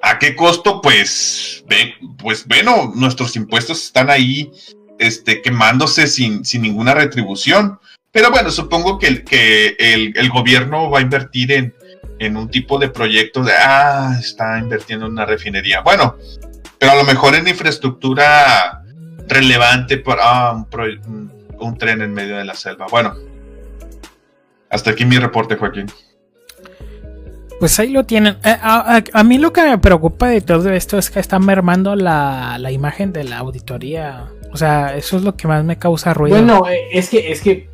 ¿A 0.00 0.18
qué 0.18 0.34
costo? 0.34 0.80
Pues, 0.80 1.62
ve, 1.68 1.92
pues 2.18 2.46
bueno, 2.46 2.90
nuestros 2.96 3.36
impuestos 3.36 3.84
están 3.84 4.08
ahí 4.08 4.50
este, 4.98 5.42
quemándose 5.42 6.06
sin, 6.06 6.42
sin 6.46 6.62
ninguna 6.62 6.94
retribución. 6.94 7.78
Pero 8.12 8.30
bueno, 8.30 8.50
supongo 8.50 8.98
que, 8.98 9.08
el- 9.08 9.24
que 9.24 9.76
el, 9.78 10.14
el 10.16 10.30
gobierno 10.30 10.88
va 10.88 11.00
a 11.00 11.02
invertir 11.02 11.52
en, 11.52 11.74
en 12.18 12.36
un 12.38 12.48
tipo 12.50 12.78
de 12.78 12.88
proyecto 12.88 13.42
de, 13.42 13.52
ah, 13.52 14.16
está 14.18 14.58
invirtiendo 14.58 15.04
en 15.04 15.12
una 15.12 15.26
refinería. 15.26 15.80
Bueno, 15.82 16.16
pero 16.84 16.98
a 16.98 17.02
lo 17.02 17.04
mejor 17.04 17.34
en 17.34 17.48
infraestructura 17.48 18.82
relevante 19.26 19.96
para 19.96 20.20
ah, 20.22 20.52
un, 20.52 20.66
pro- 20.66 20.84
un- 21.06 21.32
un 21.58 21.78
tren 21.78 22.02
en 22.02 22.12
medio 22.12 22.36
de 22.36 22.44
la 22.44 22.52
selva. 22.52 22.86
Bueno, 22.90 23.14
hasta 24.68 24.90
aquí 24.90 25.06
mi 25.06 25.16
reporte, 25.16 25.56
Joaquín. 25.56 25.86
Pues 27.58 27.78
ahí 27.80 27.88
lo 27.88 28.04
tienen. 28.04 28.34
Eh, 28.44 28.54
a, 28.60 28.96
a- 28.98 29.04
a 29.14 29.24
mí 29.24 29.38
lo 29.38 29.50
que 29.50 29.62
me 29.62 29.78
preocupa 29.78 30.28
de 30.28 30.42
todo 30.42 30.70
esto 30.74 30.98
es 30.98 31.08
que 31.10 31.20
están 31.20 31.46
mermando 31.46 31.96
la, 31.96 32.58
la 32.58 32.70
imagen 32.70 33.14
de 33.14 33.24
la 33.24 33.38
auditoría. 33.38 34.26
O 34.52 34.58
sea, 34.58 34.94
eso 34.94 35.16
es 35.16 35.22
lo 35.22 35.38
que 35.38 35.48
más 35.48 35.64
me 35.64 35.78
causa 35.78 36.12
ruido. 36.12 36.36
Bueno, 36.36 36.68
eh, 36.68 36.88
es 36.92 37.08
que, 37.08 37.32
es 37.32 37.40
que, 37.40 37.70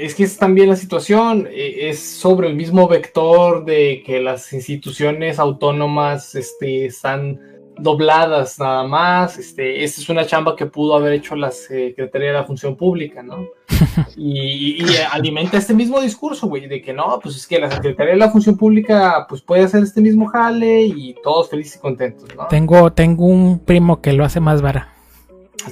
es 0.00 0.14
que 0.14 0.24
es 0.24 0.38
también 0.38 0.70
la 0.70 0.76
situación, 0.76 1.48
eh, 1.50 1.90
es 1.90 2.00
sobre 2.00 2.48
el 2.48 2.54
mismo 2.56 2.88
vector 2.88 3.66
de 3.66 4.02
que 4.06 4.20
las 4.20 4.50
instituciones 4.54 5.38
autónomas 5.38 6.34
este, 6.34 6.86
están 6.86 7.38
dobladas 7.78 8.58
nada 8.58 8.84
más. 8.84 9.38
Este, 9.38 9.84
esta 9.84 10.00
es 10.00 10.08
una 10.08 10.26
chamba 10.26 10.56
que 10.56 10.66
pudo 10.66 10.94
haber 10.94 11.12
hecho 11.12 11.36
la 11.36 11.50
Secretaría 11.50 12.28
de 12.28 12.34
la 12.34 12.44
Función 12.44 12.76
Pública, 12.76 13.22
¿no? 13.22 13.46
Y, 14.16 14.84
alimenta 15.10 15.56
este 15.56 15.74
mismo 15.74 16.00
discurso, 16.00 16.46
güey, 16.46 16.66
de 16.66 16.80
que 16.80 16.92
no, 16.92 17.18
pues 17.22 17.36
es 17.36 17.46
que 17.46 17.58
la 17.58 17.70
Secretaría 17.70 18.12
de 18.12 18.18
la 18.18 18.30
Función 18.30 18.56
Pública 18.56 19.26
pues 19.28 19.42
puede 19.42 19.62
hacer 19.62 19.82
este 19.82 20.00
mismo 20.00 20.26
jale 20.26 20.82
y 20.82 21.16
todos 21.22 21.50
felices 21.50 21.76
y 21.76 21.80
contentos, 21.80 22.28
¿no? 22.36 22.46
Tengo, 22.46 22.92
tengo 22.92 23.26
un 23.26 23.58
primo 23.58 24.00
que 24.00 24.12
lo 24.12 24.24
hace 24.24 24.40
más 24.40 24.62
vara. 24.62 24.92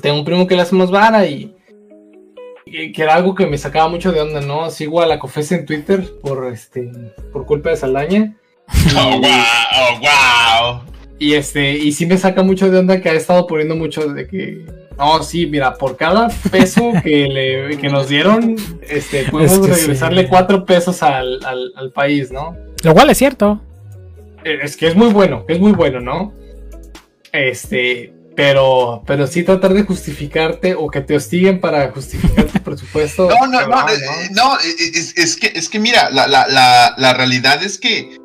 Tengo 0.01 0.19
un 0.19 0.25
primo 0.25 0.47
que 0.47 0.57
le 0.57 0.63
hace 0.63 0.75
más 0.75 0.91
vara 0.91 1.27
y, 1.27 1.55
y 2.67 2.93
que 2.93 3.03
era 3.03 3.15
algo 3.15 3.35
que 3.35 3.47
me 3.47 3.59
sacaba 3.59 3.89
mucho 3.89 4.13
de 4.13 4.21
onda, 4.21 4.41
¿no? 4.41 4.71
Sigo 4.71 5.03
a 5.03 5.07
la 5.07 5.19
Cofesa 5.19 5.57
en 5.57 5.67
Twitter 5.67 6.05
por 6.23 6.47
este 6.53 6.91
por 7.33 7.47
culpa 7.47 7.71
de 7.71 7.77
Saldaña. 7.77 8.37
Oh, 8.97 9.21
wow, 9.21 9.31
oh, 9.77 10.01
wow. 10.01 10.92
Y 11.23 11.35
este, 11.35 11.71
y 11.79 11.93
sí 11.93 12.05
me 12.05 12.19
saca 12.19 12.43
mucho 12.43 12.69
de 12.69 12.79
onda 12.79 13.01
que 13.01 13.09
ha 13.09 13.13
estado 13.13 13.47
poniendo 13.47 13.77
mucho 13.77 14.09
de 14.13 14.27
que 14.27 14.67
no, 14.99 15.23
sí, 15.23 15.47
mira, 15.47 15.75
por 15.75 15.97
cada 15.97 16.29
peso 16.51 16.91
que 17.05 17.29
le 17.29 17.77
que 17.77 17.89
nos 17.89 18.09
dieron, 18.09 18.57
este, 18.89 19.27
podemos 19.31 19.53
Es 19.53 19.61
que 19.61 19.73
regresarle 19.73 20.23
sí. 20.23 20.29
cuatro 20.29 20.65
pesos 20.67 21.01
al, 21.05 21.39
al, 21.45 21.73
al 21.77 21.93
país, 21.93 22.33
¿no? 22.33 22.57
Lo 22.83 22.93
cual 22.93 23.09
es 23.11 23.19
cierto. 23.19 23.61
Eh, 24.43 24.59
Es 24.65 24.77
que 24.77 24.89
es 24.89 24.97
muy 24.97 25.13
bueno, 25.13 25.45
es 25.47 25.61
muy 25.61 25.71
bueno, 25.71 26.01
¿no? 26.01 26.35
Este, 27.31 28.13
pero, 28.35 29.05
pero 29.07 29.29
sí 29.29 29.45
tratar 29.45 29.75
de 29.75 29.85
justificarte 29.85 30.75
o 30.75 30.89
que 30.91 31.03
te 31.03 31.15
hostiguen 31.15 31.61
para 31.61 31.89
justificar 31.93 32.47
tu 32.47 32.59
presupuesto. 32.65 33.29
No, 33.29 33.47
no, 33.47 33.65
no, 33.69 33.89
eh, 33.89 34.29
no, 34.33 34.57
eh, 34.57 34.91
es, 34.93 35.17
es 35.17 35.37
que, 35.37 35.53
es 35.55 35.69
que 35.69 35.79
mira, 35.79 36.11
la, 36.11 36.27
la, 36.27 36.49
la, 36.49 36.95
la 36.99 37.15
realidad 37.15 37.63
es 37.63 37.79
que 37.79 38.17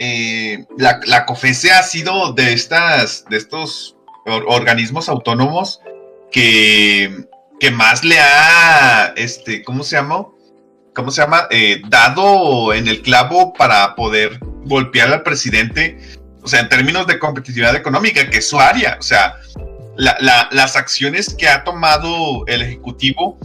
eh, 0.00 0.64
la, 0.78 0.98
la 1.06 1.26
COFESE 1.26 1.70
ha 1.70 1.82
sido 1.84 2.32
de 2.32 2.52
estas, 2.54 3.24
de 3.30 3.36
estos 3.36 3.96
or- 4.26 4.44
organismos 4.48 5.08
autónomos 5.08 5.80
que, 6.32 7.26
más 7.72 8.02
le 8.04 8.18
ha, 8.18 9.12
este, 9.16 9.62
¿cómo 9.62 9.84
se 9.84 9.96
llama? 9.96 10.26
¿Cómo 10.94 11.10
se 11.10 11.20
llama? 11.22 11.46
Eh, 11.50 11.82
dado 11.88 12.72
en 12.74 12.88
el 12.88 13.02
clavo 13.02 13.52
para 13.52 13.94
poder 13.94 14.38
golpear 14.64 15.12
al 15.12 15.22
presidente, 15.22 15.98
o 16.42 16.48
sea, 16.48 16.60
en 16.60 16.68
términos 16.68 17.06
de 17.06 17.18
competitividad 17.18 17.76
económica, 17.76 18.28
que 18.30 18.38
es 18.38 18.48
su 18.48 18.58
área, 18.58 18.96
o 18.98 19.02
sea, 19.02 19.34
la- 19.96 20.16
la- 20.20 20.48
las 20.50 20.76
acciones 20.76 21.34
que 21.34 21.48
ha 21.48 21.62
tomado 21.62 22.46
el 22.46 22.62
Ejecutivo 22.62 23.38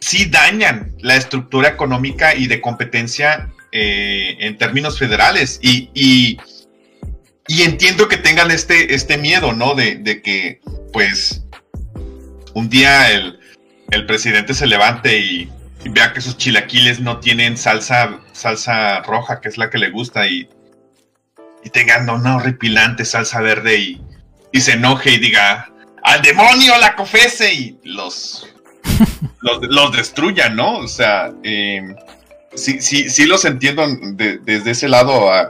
sí 0.00 0.24
dañan 0.30 0.94
la 1.00 1.16
estructura 1.16 1.68
económica 1.68 2.34
y 2.34 2.46
de 2.46 2.60
competencia 2.62 3.50
eh, 3.72 4.36
en 4.40 4.58
términos 4.58 4.98
federales. 4.98 5.58
Y, 5.62 5.90
y, 5.94 6.38
y 7.46 7.62
entiendo 7.62 8.08
que 8.08 8.16
tengan 8.16 8.50
este, 8.50 8.94
este 8.94 9.18
miedo, 9.18 9.52
¿no? 9.52 9.74
De, 9.74 9.96
de 9.96 10.22
que, 10.22 10.60
pues, 10.92 11.44
un 12.54 12.68
día 12.68 13.10
el, 13.12 13.38
el 13.90 14.06
presidente 14.06 14.54
se 14.54 14.66
levante 14.66 15.18
y, 15.18 15.50
y 15.84 15.88
vea 15.88 16.12
que 16.12 16.20
sus 16.20 16.36
chilaquiles 16.36 17.00
no 17.00 17.20
tienen 17.20 17.56
salsa, 17.56 18.20
salsa 18.32 19.00
roja, 19.02 19.40
que 19.40 19.48
es 19.48 19.58
la 19.58 19.70
que 19.70 19.78
le 19.78 19.90
gusta, 19.90 20.26
y, 20.26 20.48
y 21.64 21.70
tengan 21.70 22.08
una 22.08 22.36
horripilante 22.36 23.04
salsa 23.04 23.40
verde 23.40 23.78
y, 23.78 24.02
y 24.52 24.60
se 24.60 24.72
enoje 24.72 25.12
y 25.12 25.18
diga, 25.18 25.70
al 26.02 26.22
demonio 26.22 26.78
la 26.78 26.94
cofese 26.94 27.52
y 27.52 27.78
los 27.84 28.46
los, 29.40 29.58
los 29.62 29.92
destruyan, 29.96 30.56
¿no? 30.56 30.78
O 30.78 30.88
sea, 30.88 31.32
eh, 31.42 31.82
sí, 32.54 32.80
sí, 32.80 33.08
sí 33.10 33.26
los 33.26 33.44
entiendo 33.44 33.86
de- 34.12 34.38
desde 34.38 34.70
ese 34.72 34.88
lado 34.88 35.32
a, 35.32 35.48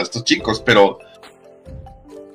estos 0.00 0.24
chicos, 0.24 0.62
pero, 0.64 0.98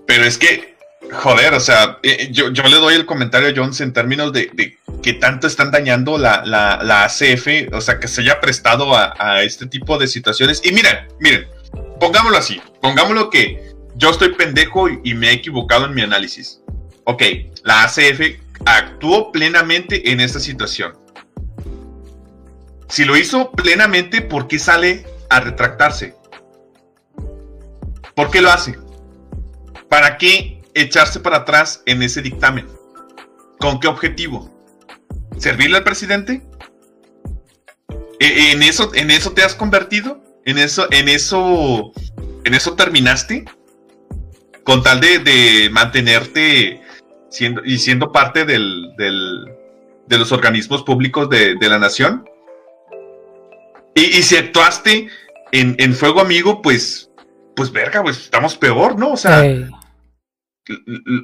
pero 0.05 0.23
es 0.25 0.37
que, 0.37 0.75
joder, 1.11 1.53
o 1.53 1.59
sea, 1.59 1.99
eh, 2.03 2.29
yo, 2.31 2.51
yo 2.51 2.63
le 2.63 2.77
doy 2.77 2.95
el 2.95 3.05
comentario 3.05 3.49
a 3.49 3.53
Jones 3.55 3.81
en 3.81 3.93
términos 3.93 4.33
de, 4.33 4.77
que 5.01 5.13
tanto 5.13 5.47
están 5.47 5.71
dañando 5.71 6.17
la, 6.17 6.43
la, 6.45 6.81
la 6.83 7.03
ACF, 7.05 7.73
o 7.73 7.81
sea, 7.81 7.99
que 7.99 8.07
se 8.07 8.21
haya 8.21 8.39
prestado 8.39 8.95
a, 8.95 9.13
a 9.17 9.43
este 9.43 9.65
tipo 9.67 9.97
de 9.97 10.07
situaciones. 10.07 10.61
Y 10.63 10.71
miren, 10.71 11.07
miren, 11.19 11.47
pongámoslo 11.99 12.37
así, 12.37 12.61
pongámoslo 12.81 13.29
que 13.29 13.73
yo 13.95 14.09
estoy 14.09 14.33
pendejo 14.33 14.89
y, 14.89 14.99
y 15.03 15.13
me 15.13 15.29
he 15.29 15.33
equivocado 15.33 15.85
en 15.85 15.93
mi 15.93 16.01
análisis. 16.01 16.61
Ok, 17.05 17.21
la 17.63 17.83
ACF 17.83 18.21
actuó 18.65 19.31
plenamente 19.31 20.11
en 20.11 20.19
esta 20.21 20.39
situación. 20.39 20.93
Si 22.87 23.05
lo 23.05 23.17
hizo 23.17 23.51
plenamente, 23.51 24.21
¿por 24.21 24.47
qué 24.47 24.59
sale 24.59 25.05
a 25.29 25.39
retractarse? 25.39 26.15
¿Por 28.15 28.29
qué 28.29 28.41
lo 28.41 28.51
hace? 28.51 28.77
¿Para 29.89 30.17
qué 30.17 30.61
echarse 30.73 31.19
para 31.19 31.37
atrás 31.37 31.81
en 31.85 32.03
ese 32.03 32.21
dictamen? 32.21 32.67
¿Con 33.59 33.79
qué 33.79 33.87
objetivo? 33.87 34.49
¿Servirle 35.37 35.77
al 35.77 35.83
presidente? 35.83 36.43
¿E- 38.19 38.51
¿En 38.51 38.61
eso, 38.63 38.91
en 38.93 39.09
eso 39.11 39.31
te 39.31 39.43
has 39.43 39.55
convertido? 39.55 40.23
¿En 40.45 40.57
eso, 40.57 40.87
en 40.91 41.09
eso, 41.09 41.91
en 42.43 42.53
eso 42.53 42.75
terminaste? 42.75 43.45
Con 44.63 44.83
tal 44.83 44.99
de, 45.01 45.19
de 45.19 45.69
mantenerte 45.71 46.81
siendo, 47.29 47.63
y 47.65 47.79
siendo 47.79 48.11
parte 48.11 48.45
del, 48.45 48.93
del- 48.97 49.45
de 50.07 50.17
los 50.17 50.31
organismos 50.31 50.83
públicos 50.83 51.29
de, 51.29 51.55
de 51.55 51.69
la 51.69 51.79
nación. 51.79 52.29
Y, 53.95 54.01
y 54.01 54.23
si 54.23 54.35
actuaste 54.37 55.07
en, 55.51 55.75
en 55.77 55.93
fuego 55.93 56.21
amigo, 56.21 56.61
pues, 56.61 57.09
pues 57.55 57.71
verga, 57.71 58.01
pues 58.03 58.17
estamos 58.17 58.57
peor, 58.57 58.97
¿no? 58.97 59.11
O 59.13 59.17
sea, 59.17 59.41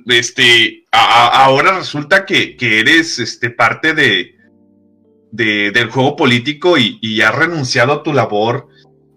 este, 0.07 0.85
a- 0.91 1.27
a- 1.27 1.45
ahora 1.45 1.77
resulta 1.79 2.25
que, 2.25 2.55
que 2.55 2.79
eres 2.79 3.19
este, 3.19 3.49
parte 3.49 3.93
de, 3.93 4.35
de- 5.31 5.71
del 5.71 5.89
juego 5.89 6.15
político 6.15 6.77
y, 6.77 6.99
y 7.01 7.21
has 7.21 7.33
renunciado 7.35 7.93
a 7.93 8.03
tu 8.03 8.13
labor 8.13 8.67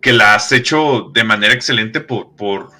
que 0.00 0.12
la 0.12 0.34
has 0.34 0.50
hecho 0.52 1.10
de 1.12 1.24
manera 1.24 1.54
excelente 1.54 2.00
por, 2.00 2.34
por, 2.36 2.70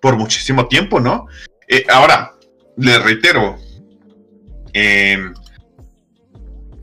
por 0.00 0.16
muchísimo 0.16 0.66
tiempo, 0.66 1.00
¿no? 1.00 1.26
Eh, 1.68 1.84
ahora, 1.90 2.32
le 2.76 2.98
reitero, 2.98 3.56
eh, 4.72 5.18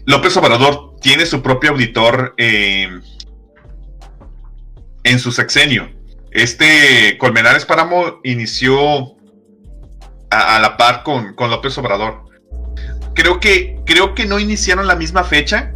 López 0.06 0.36
Obrador 0.38 0.87
tiene 1.02 1.26
su 1.26 1.42
propio 1.42 1.72
auditor 1.72 2.34
eh, 2.38 2.90
en 5.04 5.20
su 5.20 5.32
sexenio. 5.32 5.90
Este 6.32 7.18
Colmenares 7.18 7.66
Páramo 7.66 8.20
inició 8.24 9.16
a, 10.30 10.56
a 10.58 10.60
la 10.60 10.78
par 10.78 11.04
con, 11.04 11.34
con 11.36 11.50
López 11.50 11.78
Obrador. 11.78 12.26
Creo 13.14 13.40
que, 13.40 13.80
creo 13.86 14.14
que 14.14 14.26
no 14.26 14.40
iniciaron 14.40 14.86
la 14.86 14.96
misma 14.96 15.24
fecha, 15.24 15.74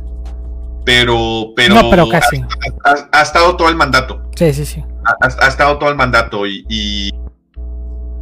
pero, 0.86 1.54
pero, 1.56 1.76
no, 1.76 1.90
pero 1.90 2.10
casi. 2.10 2.44
ha, 2.86 3.10
ha 3.12 3.22
estado 3.22 3.56
todo 3.58 3.70
el 3.70 3.76
mandato. 3.76 4.22
Sí, 4.36 4.54
sí, 4.54 4.66
sí. 4.66 4.84
Ha, 5.06 5.46
ha 5.46 5.48
estado 5.48 5.78
todo 5.80 5.90
el 5.90 5.96
mandato 5.96 6.46
y, 6.46 6.64
y, 6.70 7.10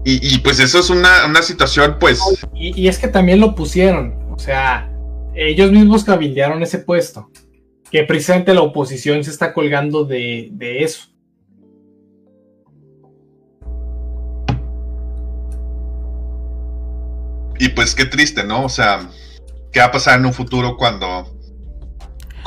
y- 0.06 0.36
y, 0.36 0.38
pues 0.40 0.60
eso 0.60 0.80
es 0.80 0.90
una, 0.90 1.26
una 1.26 1.42
situación 1.42 1.98
pues 2.00 2.22
Y, 2.54 2.80
y 2.82 2.88
es 2.88 2.98
que 3.00 3.10
también 3.10 3.42
lo 3.42 3.54
pusieron, 3.56 4.16
o 4.32 4.40
sea, 4.40 4.89
ellos 5.48 5.72
mismos 5.72 6.04
cabildearon 6.04 6.62
ese 6.64 6.80
puesto, 6.80 7.30
que 7.92 8.04
precisamente 8.04 8.54
la 8.54 8.62
oposición 8.62 9.24
se 9.24 9.32
está 9.32 9.54
colgando 9.54 10.06
de, 10.06 10.50
de 10.52 10.84
eso. 10.84 11.10
y 17.60 17.70
pues 17.70 17.94
qué 17.94 18.06
triste, 18.06 18.44
¿no? 18.44 18.64
O 18.64 18.70
sea, 18.70 19.10
¿qué 19.72 19.82
va 19.82 19.88
a 19.88 19.92
pasar 19.92 20.18
en 20.18 20.26
un 20.26 20.34
futuro 20.34 20.78
cuando 20.78 21.39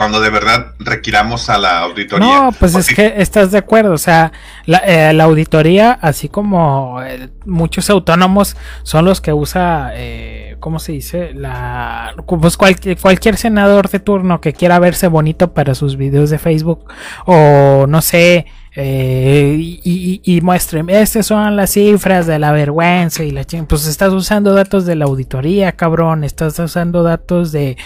cuando 0.02 0.20
de 0.20 0.30
verdad 0.30 0.74
requiramos 0.80 1.48
a 1.48 1.58
la 1.58 1.78
auditoría. 1.80 2.26
No, 2.26 2.52
pues 2.58 2.74
es 2.74 2.92
que 2.94 3.14
estás 3.18 3.52
de 3.52 3.58
acuerdo, 3.58 3.92
o 3.92 3.98
sea, 3.98 4.32
la, 4.66 4.78
eh, 4.78 5.12
la 5.12 5.24
auditoría, 5.24 5.92
así 5.92 6.28
como 6.28 7.00
eh, 7.02 7.28
muchos 7.46 7.88
autónomos 7.88 8.56
son 8.82 9.04
los 9.04 9.20
que 9.20 9.32
usa, 9.32 9.92
eh, 9.94 10.56
¿cómo 10.58 10.78
se 10.80 10.92
dice? 10.92 11.32
La, 11.34 12.14
pues 12.26 12.56
cualquier, 12.56 12.98
cualquier 12.98 13.36
senador 13.36 13.88
de 13.88 14.00
turno 14.00 14.40
que 14.40 14.52
quiera 14.52 14.78
verse 14.80 15.06
bonito 15.06 15.54
para 15.54 15.74
sus 15.74 15.96
videos 15.96 16.30
de 16.30 16.38
Facebook 16.38 16.84
o 17.26 17.86
no 17.88 18.02
sé, 18.02 18.46
eh, 18.74 19.54
y, 19.58 19.80
y, 20.24 20.36
y 20.36 20.40
muestren, 20.40 20.88
estas 20.88 21.26
son 21.26 21.56
las 21.56 21.70
cifras 21.72 22.26
de 22.26 22.38
la 22.38 22.52
vergüenza 22.52 23.22
y 23.22 23.30
la 23.30 23.42
ching- 23.44 23.66
pues 23.66 23.86
estás 23.86 24.12
usando 24.14 24.54
datos 24.54 24.86
de 24.86 24.96
la 24.96 25.04
auditoría, 25.04 25.72
cabrón, 25.72 26.24
estás 26.24 26.58
usando 26.58 27.02
datos 27.02 27.52
de, 27.52 27.76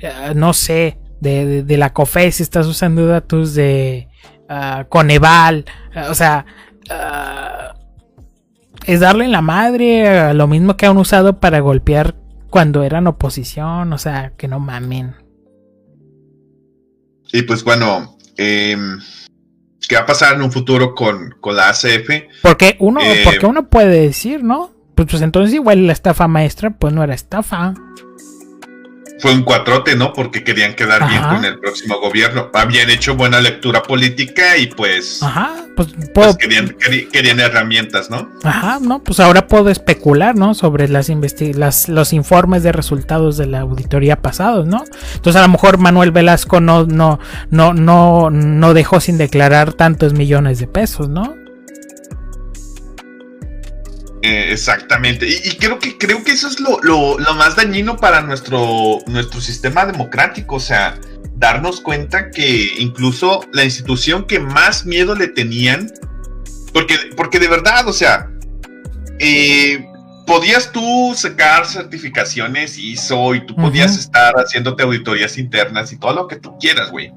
eh, 0.00 0.32
no 0.34 0.52
sé, 0.54 0.96
de, 1.20 1.46
de, 1.46 1.62
de 1.62 1.76
la 1.76 1.92
COFES, 1.92 2.40
estás 2.40 2.66
usando 2.66 3.06
datos 3.06 3.54
de 3.54 4.08
ah, 4.48 4.86
Coneval, 4.88 5.64
ah, 5.94 6.08
o 6.10 6.14
sea, 6.14 6.46
ah, 6.90 7.74
es 8.86 9.00
darle 9.00 9.24
en 9.24 9.32
la 9.32 9.42
madre 9.42 10.08
a 10.08 10.34
lo 10.34 10.46
mismo 10.46 10.76
que 10.76 10.86
han 10.86 10.96
usado 10.96 11.38
para 11.38 11.60
golpear 11.60 12.14
cuando 12.48 12.82
eran 12.82 13.06
oposición, 13.06 13.92
o 13.92 13.98
sea, 13.98 14.32
que 14.36 14.48
no 14.48 14.58
mamen. 14.58 15.14
Y 17.32 17.42
pues 17.42 17.62
bueno, 17.62 18.16
eh, 18.36 18.76
¿qué 19.88 19.94
va 19.94 20.02
a 20.02 20.06
pasar 20.06 20.34
en 20.34 20.42
un 20.42 20.50
futuro 20.50 20.94
con, 20.94 21.36
con 21.40 21.54
la 21.54 21.68
ACF? 21.68 22.40
Porque 22.42 22.76
uno, 22.80 23.00
Eh, 23.00 23.22
porque 23.24 23.46
uno 23.46 23.68
puede 23.68 24.00
decir, 24.00 24.42
¿no? 24.42 24.72
Pues, 24.96 25.08
pues 25.10 25.22
entonces 25.22 25.54
igual 25.54 25.86
la 25.86 25.92
estafa 25.92 26.26
maestra, 26.26 26.70
pues 26.70 26.92
no 26.92 27.04
era 27.04 27.14
estafa. 27.14 27.74
Fue 29.20 29.32
un 29.32 29.42
cuatrote, 29.42 29.96
¿no? 29.96 30.12
Porque 30.12 30.42
querían 30.44 30.74
quedar 30.74 31.08
bien 31.08 31.22
con 31.22 31.44
el 31.44 31.58
próximo 31.58 31.98
gobierno. 32.00 32.50
Habían 32.54 32.90
hecho 32.90 33.14
buena 33.16 33.40
lectura 33.40 33.82
política 33.82 34.56
y 34.56 34.66
pues, 34.68 35.22
Ajá, 35.22 35.52
pues 35.76 35.88
pues 35.94 36.08
puedo, 36.10 36.36
querían, 36.36 36.76
querían 37.12 37.40
herramientas, 37.40 38.10
¿no? 38.10 38.28
Ajá, 38.44 38.78
no, 38.80 39.02
pues 39.02 39.20
ahora 39.20 39.46
puedo 39.46 39.68
especular, 39.70 40.34
¿no? 40.36 40.54
Sobre 40.54 40.88
las, 40.88 41.08
investi- 41.10 41.54
las 41.54 41.88
los 41.88 42.12
informes 42.12 42.62
de 42.62 42.72
resultados 42.72 43.36
de 43.36 43.46
la 43.46 43.60
auditoría 43.60 44.16
pasados, 44.16 44.66
¿no? 44.66 44.84
Entonces 45.14 45.40
a 45.40 45.46
lo 45.46 45.52
mejor 45.52 45.78
Manuel 45.78 46.10
Velasco 46.12 46.60
no 46.60 46.84
no 46.86 47.18
no 47.50 47.72
no 47.74 48.30
no 48.30 48.74
dejó 48.74 49.00
sin 49.00 49.18
declarar 49.18 49.72
tantos 49.74 50.12
millones 50.14 50.58
de 50.58 50.66
pesos, 50.66 51.08
¿no? 51.08 51.36
Eh, 54.22 54.52
exactamente. 54.52 55.26
Y, 55.26 55.32
y 55.48 55.56
creo 55.56 55.78
que 55.78 55.96
creo 55.96 56.22
que 56.22 56.32
eso 56.32 56.46
es 56.48 56.60
lo, 56.60 56.78
lo- 56.82 57.18
lo 57.18 57.34
más 57.34 57.56
dañino 57.56 57.96
para 57.96 58.20
nuestro, 58.20 58.98
nuestro 59.06 59.40
sistema 59.40 59.86
democrático. 59.86 60.56
O 60.56 60.60
sea, 60.60 60.98
darnos 61.36 61.80
cuenta 61.80 62.30
que 62.30 62.68
incluso 62.78 63.40
la 63.52 63.64
institución 63.64 64.26
que 64.26 64.38
más 64.38 64.84
miedo 64.84 65.14
le 65.14 65.28
tenían. 65.28 65.90
Porque, 66.74 66.96
porque 67.16 67.38
de 67.38 67.48
verdad, 67.48 67.88
o 67.88 67.92
sea, 67.94 68.30
eh, 69.18 69.84
podías 70.26 70.70
tú 70.70 71.14
sacar 71.16 71.66
certificaciones 71.66 72.78
ISO 72.78 73.34
y 73.34 73.44
tú 73.46 73.56
podías 73.56 73.96
estar 73.98 74.34
haciéndote 74.34 74.82
auditorías 74.82 75.38
internas 75.38 75.92
y 75.92 75.98
todo 75.98 76.12
lo 76.14 76.28
que 76.28 76.36
tú 76.36 76.56
quieras, 76.60 76.90
güey. 76.90 77.10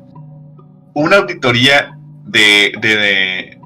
Una 0.96 1.18
auditoría 1.18 1.98
de, 2.26 2.72
de- 2.82 3.60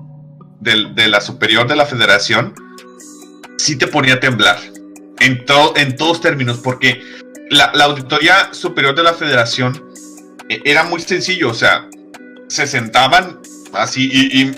de 0.59 1.07
la 1.07 1.21
superior 1.21 1.67
de 1.67 1.75
la 1.75 1.85
federación 1.85 2.53
sí 3.57 3.75
te 3.75 3.87
ponía 3.87 4.15
a 4.15 4.19
temblar. 4.19 4.57
En, 5.19 5.45
to- 5.45 5.73
en 5.75 5.95
todos 5.95 6.21
términos, 6.21 6.59
porque 6.59 7.01
la, 7.49 7.65
auditoría 7.83 8.53
superior 8.53 8.95
de 8.95 9.03
la 9.03 9.13
federación 9.13 9.83
eh, 10.49 10.61
era 10.63 10.83
muy 10.83 11.01
sencillo, 11.01 11.49
o 11.49 11.53
sea, 11.53 11.87
se 12.47 12.67
sentaban 12.67 13.39
así, 13.73 14.09
y, 14.11 14.41
y 14.41 14.55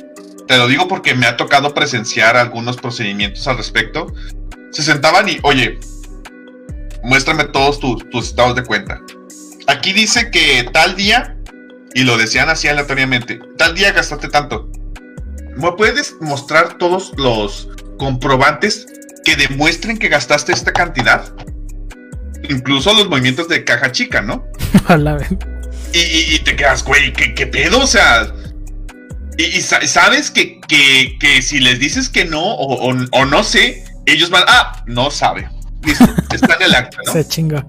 te 0.48 0.58
lo 0.58 0.68
digo 0.68 0.88
porque 0.88 1.16
me 1.16 1.28
ha 1.28 1.38
tocado 1.38 1.74
presenciar 1.74 2.36
algunos 2.36 2.78
procedimientos 2.78 3.48
al 3.48 3.58
respecto. 3.58 4.08
Se 4.72 4.84
sentaban 4.84 5.30
y, 5.30 5.38
oye, 5.44 5.80
muéstrame 7.04 7.46
todos 7.46 7.80
tus, 7.80 8.10
tus 8.10 8.28
estados 8.28 8.56
de 8.56 8.64
cuenta. 8.64 9.02
Aquí 9.68 9.94
dice 9.94 10.30
que 10.32 10.68
tal 10.74 10.96
día, 10.96 11.38
y 11.94 12.04
lo 12.04 12.18
decían 12.18 12.50
así 12.50 12.68
aleatoriamente, 12.68 13.40
tal 13.58 13.76
día 13.76 13.92
gastaste 13.92 14.28
tanto. 14.28 14.70
¿Me 15.56 15.72
puedes 15.74 16.16
mostrar 16.20 16.78
todos 16.78 17.12
los 17.18 17.70
comprobantes 18.00 18.88
que 19.24 19.36
demuestren 19.36 20.00
que 20.00 20.08
gastaste 20.10 20.52
esta 20.54 20.74
cantidad? 20.74 21.32
Incluso 22.50 22.92
los 22.94 23.08
movimientos 23.08 23.48
de 23.48 23.64
caja 23.64 23.92
chica, 23.92 24.22
¿no? 24.22 24.44
A 24.88 24.98
la 24.98 25.14
vez. 25.16 25.28
Y, 25.94 26.00
y- 26.00 26.36
y 26.36 26.40
te 26.40 26.56
quedas, 26.56 26.84
güey, 26.84 27.14
¿qué, 27.14 27.36
qué 27.36 27.46
pedo? 27.46 27.80
O 27.80 27.88
sea, 27.88 28.28
y, 29.38 29.44
y 29.44 29.62
sa- 29.62 29.86
sabes 29.88 30.32
que, 30.32 30.60
que- 30.68 31.18
que 31.20 31.42
si 31.44 31.60
les 31.60 31.80
dices 31.80 32.10
que 32.10 32.26
no 32.26 32.42
o, 32.44 32.90
o- 32.92 33.06
o 33.12 33.26
no 33.26 33.44
sé, 33.44 33.84
ellos 34.08 34.30
van, 34.32 34.44
ah, 34.48 34.84
no 34.88 35.12
sabe. 35.12 35.48
Listo, 35.84 36.06
está 36.34 36.56
en 36.56 36.64
el 36.64 36.76
acta, 36.76 36.98
¿no? 37.06 37.12
Se 37.14 37.28
chingó. 37.28 37.64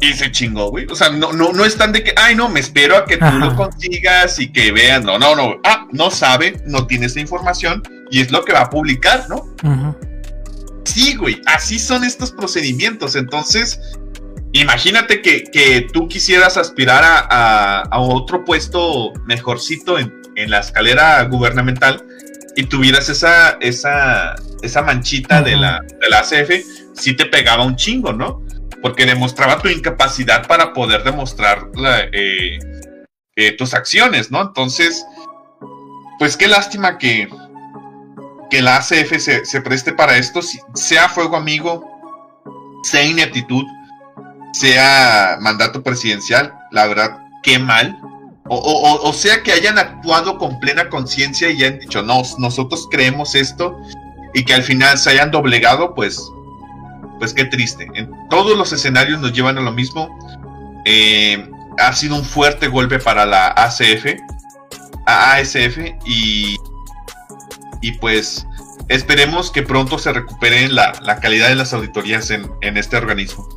Y 0.00 0.12
se 0.12 0.30
chingó, 0.30 0.70
güey. 0.70 0.86
O 0.90 0.94
sea, 0.94 1.08
no, 1.08 1.32
no, 1.32 1.52
no 1.52 1.64
están 1.64 1.90
de 1.92 2.04
que, 2.04 2.12
ay, 2.16 2.34
no, 2.34 2.48
me 2.50 2.60
espero 2.60 2.96
a 2.98 3.04
que 3.06 3.16
tú 3.16 3.24
Ajá. 3.24 3.38
lo 3.38 3.56
consigas 3.56 4.38
y 4.38 4.52
que 4.52 4.70
vean. 4.70 5.04
No, 5.04 5.18
no, 5.18 5.34
no. 5.34 5.56
Ah, 5.64 5.86
no 5.92 6.10
sabe, 6.10 6.60
no 6.66 6.86
tiene 6.86 7.06
esa 7.06 7.18
información 7.20 7.82
y 8.10 8.20
es 8.20 8.30
lo 8.30 8.44
que 8.44 8.52
va 8.52 8.60
a 8.60 8.70
publicar, 8.70 9.24
¿no? 9.28 9.46
Sí, 10.84 11.14
güey, 11.16 11.40
así 11.46 11.78
son 11.78 12.04
estos 12.04 12.30
procedimientos. 12.32 13.16
Entonces, 13.16 13.80
imagínate 14.52 15.22
que, 15.22 15.44
que 15.44 15.86
tú 15.92 16.08
quisieras 16.08 16.56
aspirar 16.56 17.02
a, 17.02 17.18
a- 17.28 17.80
a 17.90 17.98
otro 18.00 18.44
puesto 18.44 19.12
mejorcito 19.24 19.98
en, 19.98 20.12
en 20.36 20.50
la 20.50 20.60
escalera 20.60 21.22
gubernamental 21.24 22.04
y 22.54 22.64
tuvieras 22.64 23.08
esa, 23.08 23.56
esa, 23.60 24.34
esa 24.62 24.82
manchita 24.82 25.42
de, 25.42 25.56
la, 25.56 25.80
de 26.00 26.08
la 26.08 26.18
ACF, 26.20 26.50
sí 26.94 27.14
te 27.14 27.26
pegaba 27.26 27.64
un 27.64 27.76
chingo, 27.76 28.12
¿no? 28.12 28.42
Porque 28.86 29.04
demostraba 29.04 29.58
tu 29.58 29.68
incapacidad 29.68 30.46
para 30.46 30.72
poder 30.72 31.02
demostrar 31.02 31.70
eh, 32.12 32.56
eh, 33.34 33.50
tus 33.56 33.74
acciones, 33.74 34.30
¿no? 34.30 34.40
Entonces, 34.42 35.04
pues 36.20 36.36
qué 36.36 36.46
lástima 36.46 36.96
que, 36.96 37.28
que 38.48 38.62
la 38.62 38.76
ACF 38.76 39.18
se, 39.18 39.60
preste 39.60 39.92
para 39.92 40.18
esto, 40.18 40.38
sea 40.76 41.08
fuego 41.08 41.36
amigo, 41.36 41.84
sea 42.84 43.02
ineptitud, 43.02 43.64
sea 44.52 45.36
mandato 45.40 45.82
presidencial, 45.82 46.54
la 46.70 46.86
verdad, 46.86 47.18
qué 47.42 47.58
mal. 47.58 47.98
O- 48.48 49.00
o 49.02 49.12
sea 49.12 49.42
que 49.42 49.50
hayan 49.50 49.78
actuado 49.78 50.38
con 50.38 50.60
plena 50.60 50.88
conciencia 50.90 51.50
y 51.50 51.56
hayan 51.64 51.80
dicho, 51.80 52.02
no, 52.02 52.22
nosotros 52.38 52.86
creemos 52.88 53.34
esto 53.34 53.76
y 54.32 54.44
que 54.44 54.54
al 54.54 54.62
final 54.62 54.96
se 54.96 55.10
hayan 55.10 55.32
doblegado, 55.32 55.92
pues, 55.92 56.22
pues 57.18 57.32
qué 57.34 57.44
triste. 57.44 57.88
En 57.94 58.10
todos 58.28 58.56
los 58.56 58.72
escenarios 58.72 59.20
nos 59.20 59.32
llevan 59.32 59.58
a 59.58 59.60
lo 59.60 59.72
mismo. 59.72 60.08
Eh, 60.84 61.48
ha 61.78 61.92
sido 61.92 62.16
un 62.16 62.24
fuerte 62.24 62.68
golpe 62.68 62.98
para 62.98 63.26
la 63.26 63.48
ACF, 63.48 64.16
a 65.06 65.34
ASF 65.34 65.78
y, 66.04 66.56
y 67.80 67.92
pues 67.92 68.46
esperemos 68.88 69.50
que 69.50 69.62
pronto 69.62 69.98
se 69.98 70.12
recupere 70.12 70.68
la, 70.68 70.92
la 71.02 71.20
calidad 71.20 71.48
de 71.48 71.56
las 71.56 71.72
auditorías 71.72 72.30
en, 72.30 72.50
en 72.60 72.76
este 72.76 72.96
organismo. 72.96 73.48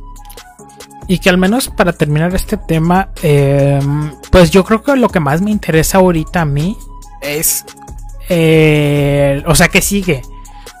Y 1.06 1.18
que 1.18 1.28
al 1.28 1.38
menos 1.38 1.68
para 1.68 1.92
terminar 1.92 2.32
este 2.36 2.56
tema, 2.56 3.10
eh, 3.22 3.80
pues 4.30 4.50
yo 4.52 4.64
creo 4.64 4.82
que 4.82 4.94
lo 4.94 5.08
que 5.08 5.18
más 5.18 5.42
me 5.42 5.50
interesa 5.50 5.98
ahorita 5.98 6.42
a 6.42 6.44
mí 6.44 6.76
es, 7.20 7.64
eh, 8.28 9.42
o 9.46 9.54
sea, 9.56 9.66
que 9.68 9.82
sigue. 9.82 10.22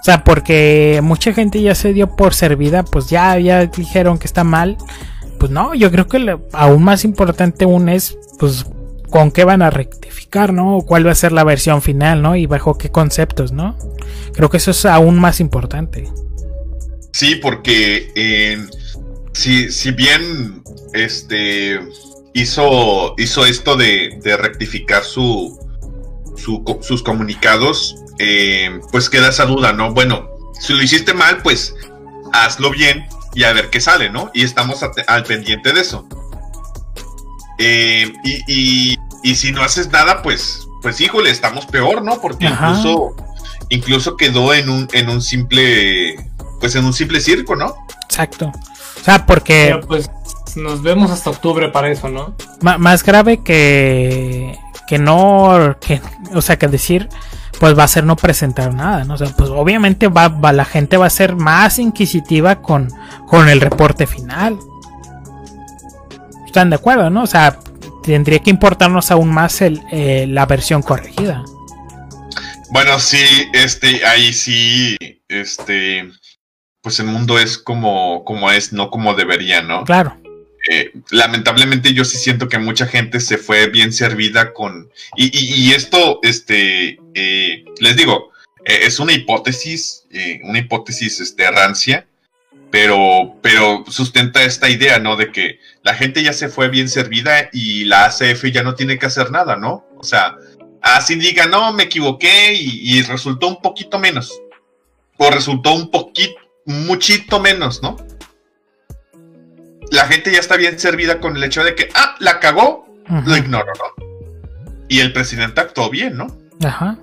O 0.00 0.02
sea, 0.02 0.24
porque 0.24 1.00
mucha 1.02 1.34
gente 1.34 1.60
ya 1.60 1.74
se 1.74 1.92
dio 1.92 2.16
por 2.16 2.32
servida, 2.32 2.84
pues 2.84 3.10
ya, 3.10 3.36
dijeron 3.66 4.18
que 4.18 4.26
está 4.26 4.44
mal. 4.44 4.78
Pues 5.38 5.52
no, 5.52 5.74
yo 5.74 5.90
creo 5.90 6.06
que 6.06 6.38
aún 6.52 6.82
más 6.82 7.04
importante 7.04 7.64
aún 7.64 7.88
es, 7.90 8.16
pues, 8.38 8.64
con 9.10 9.30
qué 9.30 9.44
van 9.44 9.60
a 9.60 9.68
rectificar, 9.68 10.54
¿no? 10.54 10.78
O 10.78 10.86
cuál 10.86 11.06
va 11.06 11.12
a 11.12 11.14
ser 11.14 11.32
la 11.32 11.44
versión 11.44 11.82
final, 11.82 12.22
¿no? 12.22 12.34
Y 12.34 12.46
bajo 12.46 12.78
qué 12.78 12.90
conceptos, 12.90 13.52
¿no? 13.52 13.76
Creo 14.32 14.48
que 14.48 14.56
eso 14.56 14.70
es 14.70 14.86
aún 14.86 15.18
más 15.18 15.38
importante. 15.38 16.08
Sí, 17.12 17.34
porque 17.36 18.10
eh, 18.14 18.58
si, 19.32 19.70
si 19.70 19.90
bien 19.90 20.62
este 20.94 21.78
hizo, 22.32 23.14
hizo 23.18 23.44
esto 23.44 23.76
de, 23.76 24.18
de 24.22 24.36
rectificar 24.36 25.02
su, 25.04 25.58
su 26.36 26.64
sus 26.80 27.02
comunicados, 27.02 27.96
eh, 28.22 28.80
pues 28.92 29.08
queda 29.08 29.28
esa 29.30 29.46
duda, 29.46 29.72
¿no? 29.72 29.92
Bueno, 29.94 30.28
si 30.60 30.74
lo 30.74 30.82
hiciste 30.82 31.14
mal, 31.14 31.38
pues 31.42 31.74
hazlo 32.32 32.70
bien 32.70 33.06
y 33.34 33.44
a 33.44 33.52
ver 33.54 33.70
qué 33.70 33.80
sale, 33.80 34.10
¿no? 34.10 34.30
Y 34.34 34.42
estamos 34.44 34.80
al 35.06 35.24
pendiente 35.24 35.72
de 35.72 35.80
eso. 35.80 36.06
Eh, 37.58 38.12
y, 38.24 38.42
y- 38.92 38.98
y 39.22 39.34
si 39.34 39.52
no 39.52 39.62
haces 39.62 39.90
nada, 39.90 40.22
pues, 40.22 40.66
pues 40.80 41.00
híjole, 41.00 41.30
estamos 41.30 41.66
peor, 41.66 42.02
¿no? 42.02 42.20
Porque 42.20 42.46
Ajá. 42.46 42.68
incluso, 42.70 43.14
incluso 43.68 44.16
quedó 44.16 44.54
en 44.54 44.70
un, 44.70 44.88
en 44.92 45.10
un 45.10 45.20
simple, 45.20 46.16
pues 46.58 46.74
en 46.74 46.84
un 46.86 46.92
simple 46.94 47.20
circo, 47.20 47.54
¿no? 47.54 47.74
Exacto. 48.04 48.50
O 49.00 49.04
sea, 49.04 49.26
porque... 49.26 49.66
Pero 49.74 49.86
pues 49.86 50.10
nos 50.56 50.82
vemos 50.82 51.10
hasta 51.10 51.30
octubre 51.30 51.68
para 51.68 51.90
eso, 51.90 52.08
¿no? 52.08 52.34
Más 52.60 53.02
grave 53.04 53.42
que 53.42 54.58
que 54.88 54.98
no 54.98 55.76
que 55.80 56.00
o 56.34 56.42
sea 56.42 56.58
que 56.58 56.66
decir 56.66 57.08
pues 57.60 57.78
va 57.78 57.84
a 57.84 57.88
ser 57.88 58.02
no 58.04 58.16
presentar 58.16 58.74
nada 58.74 59.04
no 59.04 59.14
o 59.14 59.18
sea 59.18 59.28
pues 59.36 59.50
obviamente 59.50 60.08
va, 60.08 60.26
va- 60.28 60.52
la 60.52 60.64
gente 60.64 60.96
va 60.96 61.06
a 61.06 61.10
ser 61.10 61.36
más 61.36 61.78
inquisitiva 61.78 62.60
con 62.62 62.88
con 63.28 63.48
el 63.48 63.60
reporte 63.60 64.06
final. 64.08 64.58
Están 66.46 66.70
de 66.70 66.76
acuerdo 66.76 67.10
no 67.10 67.22
o 67.22 67.26
sea 67.26 67.58
tendría 68.02 68.38
que 68.40 68.50
importarnos 68.50 69.10
aún 69.10 69.28
más 69.30 69.60
el, 69.60 69.82
eh, 69.92 70.26
la 70.28 70.46
versión 70.46 70.82
corregida. 70.82 71.44
Bueno, 72.70 72.98
sí, 72.98 73.18
este, 73.52 74.06
ahí 74.06 74.32
sí, 74.32 74.96
este, 75.28 76.08
pues 76.80 76.98
el 77.00 77.06
mundo 77.06 77.38
es 77.38 77.58
como, 77.58 78.24
como 78.24 78.50
es, 78.50 78.72
no 78.72 78.90
como 78.90 79.12
debería, 79.14 79.60
¿no? 79.60 79.84
claro. 79.84 80.16
Eh, 80.70 80.92
lamentablemente 81.10 81.92
yo 81.94 82.04
sí 82.04 82.16
siento 82.16 82.48
que 82.48 82.58
mucha 82.58 82.86
gente 82.86 83.18
se 83.20 83.38
fue 83.38 83.66
bien 83.68 83.92
servida 83.92 84.52
con... 84.52 84.88
Y, 85.16 85.26
y- 85.36 85.54
y 85.68 85.72
esto, 85.72 86.20
este, 86.22 86.98
eh, 87.14 87.64
les 87.80 87.96
digo, 87.96 88.30
eh, 88.64 88.80
es 88.82 88.98
una 88.98 89.12
hipótesis, 89.12 90.06
eh, 90.10 90.40
una 90.44 90.58
hipótesis 90.58 91.20
este, 91.20 91.50
rancia, 91.50 92.06
pero, 92.70 93.36
pero 93.42 93.84
sustenta 93.88 94.44
esta 94.44 94.68
idea, 94.70 94.98
¿no? 94.98 95.16
De 95.16 95.32
que 95.32 95.58
la 95.82 95.94
gente 95.94 96.22
ya 96.22 96.32
se 96.32 96.48
fue 96.48 96.68
bien 96.68 96.88
servida 96.88 97.48
y 97.52 97.84
la 97.84 98.06
ACF 98.06 98.44
ya 98.52 98.62
no 98.62 98.74
tiene 98.74 98.98
que 98.98 99.06
hacer 99.06 99.30
nada, 99.30 99.56
¿no? 99.56 99.86
O 99.98 100.04
sea, 100.04 100.36
así 100.80 101.16
diga, 101.16 101.46
no, 101.46 101.72
me 101.72 101.84
equivoqué 101.84 102.54
y, 102.54 102.98
y 102.98 103.02
resultó 103.02 103.48
un 103.48 103.60
poquito 103.60 103.98
menos. 103.98 104.40
O 105.16 105.30
resultó 105.30 105.72
un 105.72 105.90
poquito, 105.90 106.34
muchito 106.64 107.40
menos, 107.40 107.82
¿no? 107.82 107.96
la 109.90 110.06
gente 110.06 110.32
ya 110.32 110.38
está 110.38 110.56
bien 110.56 110.78
servida 110.78 111.20
con 111.20 111.36
el 111.36 111.44
hecho 111.44 111.64
de 111.64 111.74
que, 111.74 111.90
ah, 111.94 112.14
la 112.20 112.40
cagó, 112.40 112.86
lo 113.26 113.36
ignoro, 113.36 113.72
¿no? 113.74 114.06
Y 114.88 115.00
el 115.00 115.12
presidente 115.12 115.60
actuó 115.60 115.90
bien, 115.90 116.16
¿no? 116.16 116.38
Ajá 116.64 116.98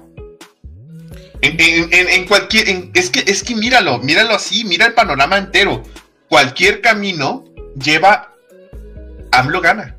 En, 1.41 1.59
en- 1.59 2.09
en- 2.09 2.25
cualquier, 2.25 2.67
es 2.95 3.09
que, 3.11 3.19
es 3.31 3.43
que 3.43 3.55
míralo, 3.55 3.99
míralo 3.99 4.34
así, 4.34 4.63
mira 4.65 4.85
el 4.88 4.93
panorama 4.93 5.38
entero. 5.38 5.84
Cualquier 6.29 6.81
camino 6.81 7.45
lleva, 7.79 8.34
AMLO 9.31 9.61
gana. 9.61 9.95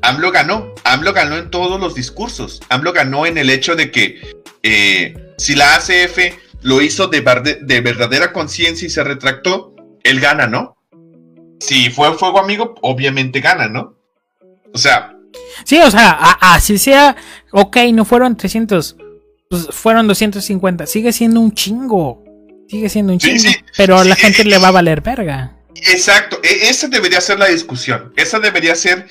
AMLO 0.00 0.32
ganó, 0.32 0.74
AMLO 0.84 1.12
ganó 1.12 1.36
en 1.36 1.50
todos 1.50 1.78
los 1.80 1.94
discursos. 1.94 2.62
AMLO 2.70 2.92
ganó 2.92 3.26
en 3.26 3.36
el 3.38 3.50
hecho 3.50 3.76
de 3.76 3.90
que 3.90 4.20
eh, 4.62 5.14
si 5.36 5.54
la 5.54 5.74
ACF 5.76 6.18
lo 6.62 6.80
hizo 6.80 7.08
de, 7.08 7.20
de 7.62 7.80
verdadera 7.82 8.32
conciencia 8.32 8.86
y 8.86 8.90
se 8.90 9.04
retractó, 9.04 9.74
él 10.02 10.18
gana, 10.20 10.46
¿no? 10.46 10.76
Si 11.60 11.90
fue 11.90 12.14
fuego 12.14 12.38
amigo, 12.40 12.74
obviamente 12.80 13.40
gana, 13.40 13.68
¿no? 13.68 13.96
O 14.72 14.78
sea, 14.78 15.14
Sí, 15.64 15.78
o 15.78 15.90
sea, 15.90 16.10
así 16.40 16.78
sea, 16.78 17.16
ok, 17.52 17.76
no 17.92 18.04
fueron 18.04 18.36
300, 18.36 18.96
pues 19.48 19.68
fueron 19.70 20.06
250, 20.06 20.86
sigue 20.86 21.12
siendo 21.12 21.40
un 21.40 21.52
chingo, 21.52 22.22
sigue 22.68 22.88
siendo 22.88 23.12
un 23.12 23.18
chingo, 23.18 23.38
sí. 23.38 23.56
pero 23.76 23.98
a 23.98 24.04
la 24.04 24.14
Sí, 24.14 24.22
gente 24.22 24.42
eh, 24.42 24.46
le 24.46 24.58
va 24.58 24.68
a 24.68 24.72
valer 24.72 25.00
verga. 25.00 25.56
Exacto, 25.74 26.38
e- 26.42 26.68
esa 26.68 26.88
debería 26.88 27.20
ser 27.20 27.38
la 27.38 27.46
discusión, 27.46 28.12
esa 28.16 28.38
debería 28.40 28.74
ser 28.74 29.06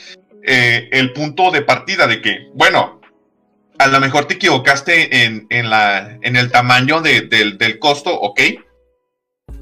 eh, 0.45 0.89
el 0.91 1.13
punto 1.13 1.51
de 1.51 1.61
partida 1.61 2.07
de 2.07 2.21
que, 2.21 2.47
bueno, 2.53 2.99
a 3.79 3.87
lo 3.87 3.99
mejor 3.99 4.25
te 4.25 4.35
equivocaste 4.35 5.23
en, 5.25 5.47
en 5.49 5.69
la, 5.69 6.17
en 6.21 6.35
el 6.35 6.51
tamaño 6.51 7.01
de- 7.01 7.21
del, 7.21 7.57
del 7.57 7.79
costo, 7.79 8.13
ok, 8.13 8.39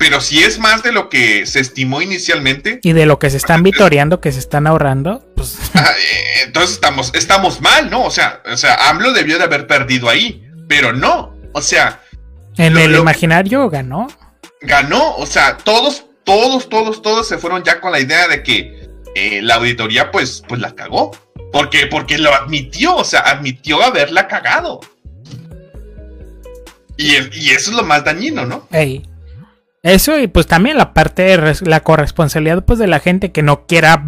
pero 0.02 0.20
si 0.20 0.42
es 0.44 0.58
más 0.58 0.82
de 0.82 0.92
lo 0.92 1.10
que 1.10 1.46
se 1.46 1.60
estimó 1.60 2.02
inicialmente, 2.02 2.80
Y 2.82 2.94
de 2.94 3.06
lo 3.06 3.20
que 3.20 3.30
se 3.30 3.38
están 3.38 3.62
vitoreando, 3.62 4.20
que 4.20 4.32
se 4.32 4.40
están 4.40 4.66
ahorrando, 4.66 5.24
pues 5.36 5.58
ah, 5.76 5.92
eh, 5.96 6.42
entonces 6.48 6.72
estamos, 6.72 7.12
estamos 7.14 7.62
mal, 7.62 7.92
¿no? 7.92 8.04
O 8.04 8.10
sea, 8.10 8.42
o 8.52 8.58
sea, 8.58 8.90
AMLO 8.90 9.14
debió 9.14 9.38
de 9.38 9.44
haber 9.44 9.68
perdido 9.68 10.10
ahí, 10.10 10.44
pero 10.68 10.92
no, 10.92 11.36
o 11.54 11.62
sea, 11.62 12.02
en 12.58 12.74
Lo- 12.74 12.80
el 12.80 12.94
lo- 12.94 13.02
imaginario 13.02 13.70
ganó. 13.70 14.08
ganó, 14.62 15.16
o 15.18 15.28
sea, 15.28 15.58
todos, 15.58 16.06
todos, 16.24 16.68
todos, 16.68 17.04
todos 17.04 17.28
se 17.28 17.38
fueron 17.38 17.62
ya 17.64 17.80
con 17.80 17.92
la 17.92 18.00
idea 18.00 18.28
de 18.28 18.42
que 18.42 18.90
eh, 19.14 19.40
la 19.44 19.56
auditoría 19.56 20.10
pues, 20.10 20.42
pues 20.48 20.60
la 20.60 20.74
cagó. 20.74 21.12
Porque, 21.54 21.86
porque 21.86 22.18
lo 22.18 22.34
admitió, 22.34 22.96
o 22.96 23.04
sea, 23.04 23.20
admitió 23.20 23.84
haberla 23.84 24.28
cagado. 24.28 24.80
Y, 26.98 27.16
y 27.34 27.50
eso 27.52 27.72
es 27.72 27.76
lo 27.78 27.84
más 27.84 28.04
dañino, 28.06 28.46
¿no? 28.46 28.68
Ey. 28.72 29.06
Eso 29.84 30.20
y 30.20 30.28
pues 30.28 30.46
también 30.46 30.78
la 30.78 30.94
parte 30.94 31.24
de 31.24 31.56
la 31.62 31.80
corresponsabilidad 31.80 32.64
pues 32.64 32.78
de 32.78 32.88
la 32.88 33.00
gente 33.00 33.32
que 33.32 33.42
no 33.42 33.66
quiera 33.66 34.06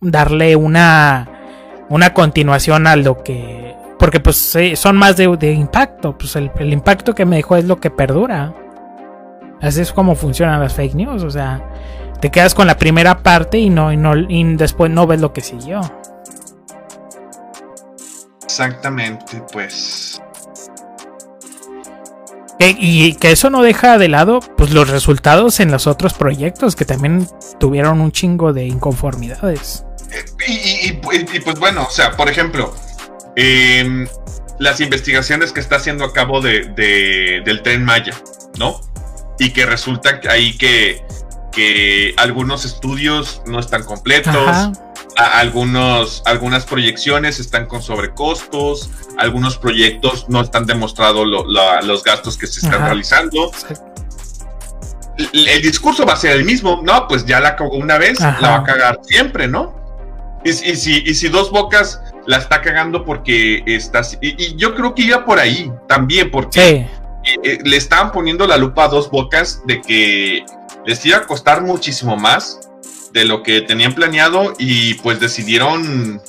darle 0.00 0.56
una 0.56 1.28
una 1.90 2.14
continuación 2.14 2.86
a 2.86 2.96
lo 2.96 3.22
que 3.22 3.74
porque 3.98 4.20
pues 4.20 4.56
son 4.76 4.96
más 4.96 5.18
de, 5.18 5.36
de 5.36 5.52
impacto, 5.52 6.16
pues 6.16 6.34
el, 6.36 6.50
el 6.58 6.72
impacto 6.72 7.14
que 7.14 7.26
me 7.26 7.36
dejó 7.36 7.56
es 7.56 7.66
lo 7.66 7.80
que 7.80 7.90
perdura. 7.90 8.54
Así 9.60 9.82
es 9.82 9.92
como 9.92 10.14
funcionan 10.14 10.58
las 10.58 10.72
fake 10.72 10.94
news, 10.94 11.22
o 11.22 11.30
sea, 11.30 11.62
te 12.18 12.30
quedas 12.30 12.54
con 12.54 12.66
la 12.66 12.78
primera 12.78 13.22
parte 13.22 13.58
y 13.58 13.68
no 13.68 13.92
y 13.92 13.98
no 13.98 14.16
y 14.16 14.56
después 14.56 14.90
no 14.90 15.06
ves 15.06 15.20
lo 15.20 15.34
que 15.34 15.42
siguió. 15.42 15.80
Exactamente, 18.42 19.42
pues. 19.52 20.22
Y 22.78 23.14
que 23.14 23.32
eso 23.32 23.48
no 23.50 23.62
deja 23.62 23.96
de 23.98 24.08
lado 24.08 24.40
pues 24.56 24.70
los 24.72 24.88
resultados 24.88 25.60
en 25.60 25.70
los 25.70 25.86
otros 25.86 26.12
proyectos 26.14 26.76
que 26.76 26.84
también 26.84 27.26
tuvieron 27.58 28.00
un 28.00 28.12
chingo 28.12 28.52
de 28.52 28.66
inconformidades. 28.66 29.84
Y, 30.46 30.52
y- 30.52 31.00
y- 31.12 31.36
y, 31.36 31.40
pues 31.40 31.58
bueno, 31.58 31.86
o 31.88 31.90
sea, 31.90 32.12
por 32.16 32.28
ejemplo, 32.28 32.74
em, 33.36 34.06
las 34.58 34.80
investigaciones 34.80 35.52
que 35.52 35.60
está 35.60 35.76
haciendo 35.76 36.04
a 36.04 36.12
cabo 36.12 36.40
de, 36.40 36.64
de- 36.76 37.42
del 37.44 37.62
tren 37.62 37.84
Maya, 37.84 38.14
¿no? 38.58 38.80
Y 39.38 39.50
que 39.50 39.64
resulta 39.64 40.20
que 40.20 40.28
ahí 40.28 40.56
que, 40.58 41.02
que 41.52 42.12
algunos 42.18 42.64
estudios 42.66 43.40
no 43.46 43.58
están 43.58 43.84
completos, 43.84 44.34
Ajá. 44.36 44.72
Algunos, 45.16 46.22
algunas 46.26 46.64
proyecciones 46.64 47.40
están 47.40 47.66
con 47.66 47.82
sobrecostos, 47.82 48.90
algunos 49.18 49.58
proyectos 49.58 50.26
no 50.28 50.40
están 50.40 50.66
demostrados 50.66 51.26
lo- 51.26 51.44
los 51.82 52.04
gastos 52.04 52.36
que 52.38 52.46
se 52.46 52.60
están 52.60 52.74
Ajá. 52.76 52.86
realizando. 52.86 53.50
El, 55.18 55.48
el 55.48 55.62
discurso 55.62 56.06
va 56.06 56.14
a 56.14 56.16
ser 56.16 56.32
el 56.32 56.44
mismo, 56.44 56.80
no, 56.82 57.06
pues 57.06 57.26
ya 57.26 57.40
la 57.40 57.56
cagó 57.56 57.76
una 57.76 57.98
vez, 57.98 58.20
Ajá. 58.20 58.40
la 58.40 58.50
va 58.50 58.56
a 58.56 58.64
cagar 58.64 59.00
siempre, 59.02 59.46
¿no? 59.48 59.74
Y, 60.44 60.50
y 60.50 60.76
si, 60.76 61.02
y 61.04 61.14
si 61.14 61.28
dos 61.28 61.50
bocas 61.50 62.00
la 62.26 62.38
está 62.38 62.62
cagando 62.62 63.04
porque 63.04 63.62
está... 63.66 64.00
Y, 64.22 64.42
y 64.42 64.56
yo 64.56 64.74
creo 64.74 64.94
que 64.94 65.02
iba 65.02 65.24
por 65.26 65.38
ahí 65.38 65.70
también, 65.86 66.30
porque 66.30 66.88
Sí, 67.22 67.30
eh, 67.44 67.58
le 67.62 67.76
estaban 67.76 68.12
poniendo 68.12 68.46
la 68.46 68.56
lupa 68.56 68.84
a 68.84 68.88
dos 68.88 69.10
bocas 69.10 69.60
de 69.66 69.82
que 69.82 70.44
les 70.86 71.04
iba 71.04 71.18
a 71.18 71.26
costar 71.26 71.60
muchísimo 71.62 72.16
más 72.16 72.58
de 73.12 73.24
lo 73.24 73.42
que 73.42 73.60
tenían 73.62 73.94
planeado 73.94 74.54
y 74.58 74.94
pues 74.94 75.20
decidieron 75.20 76.22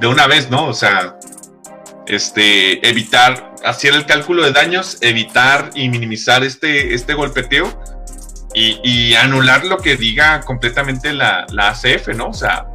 de 0.00 0.06
una 0.06 0.26
vez, 0.26 0.50
¿no? 0.50 0.66
O 0.66 0.74
sea, 0.74 1.18
este, 2.06 2.86
evitar, 2.86 3.54
hacer 3.64 3.94
el 3.94 4.06
cálculo 4.06 4.42
de 4.42 4.52
daños, 4.52 4.98
evitar 5.00 5.70
y 5.74 5.88
minimizar 5.88 6.44
este, 6.44 6.94
este 6.94 7.14
golpeteo 7.14 7.80
y, 8.56 9.14
anular 9.14 9.64
lo 9.64 9.78
que 9.78 9.96
diga 9.96 10.40
completamente 10.42 11.12
la, 11.12 11.44
la 11.50 11.70
ACF, 11.70 12.08
¿no? 12.14 12.28
O 12.28 12.32
sea, 12.32 12.66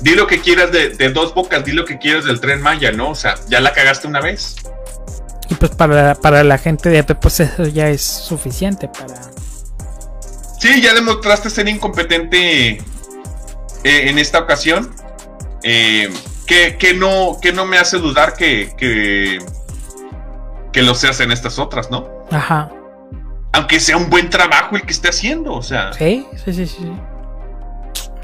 di 0.00 0.16
lo 0.16 0.26
que 0.26 0.40
quieras 0.40 0.72
de, 0.72 0.90
de 0.90 1.10
dos 1.10 1.32
bocas, 1.32 1.64
di 1.64 1.70
lo 1.70 1.84
que 1.84 1.98
quieras 1.98 2.24
del 2.24 2.40
tren 2.40 2.60
Maya, 2.60 2.90
¿no? 2.90 3.10
O 3.10 3.14
sea, 3.14 3.36
ya 3.48 3.60
la 3.60 3.72
cagaste 3.72 4.08
una 4.08 4.20
vez. 4.20 4.56
y 5.48 5.54
pues 5.54 5.70
para, 5.72 6.16
para 6.16 6.42
la 6.42 6.58
gente 6.58 6.88
de 6.88 6.98
AP 6.98 7.20
pues 7.20 7.38
eso 7.38 7.68
ya 7.68 7.88
es 7.88 8.02
suficiente 8.02 8.88
para... 8.88 9.41
Sí, 10.62 10.80
ya 10.80 10.94
demostraste 10.94 11.50
ser 11.50 11.68
incompetente 11.68 12.74
eh, 12.74 12.78
en 13.82 14.16
esta 14.16 14.38
ocasión. 14.38 14.94
Eh, 15.64 16.08
que, 16.46 16.76
que 16.78 16.94
no, 16.94 17.38
que 17.42 17.52
no 17.52 17.66
me 17.66 17.78
hace 17.78 17.98
dudar 17.98 18.34
que, 18.34 18.72
que, 18.76 19.40
que 20.72 20.82
lo 20.82 20.94
seas 20.94 21.18
en 21.18 21.32
estas 21.32 21.58
otras, 21.58 21.90
¿no? 21.90 22.08
Ajá. 22.30 22.70
Aunque 23.52 23.80
sea 23.80 23.96
un 23.96 24.08
buen 24.08 24.30
trabajo 24.30 24.76
el 24.76 24.82
que 24.82 24.92
esté 24.92 25.08
haciendo, 25.08 25.52
o 25.52 25.62
sea. 25.62 25.92
Sí, 25.94 26.28
sí, 26.44 26.52
sí, 26.52 26.66
sí. 26.68 26.92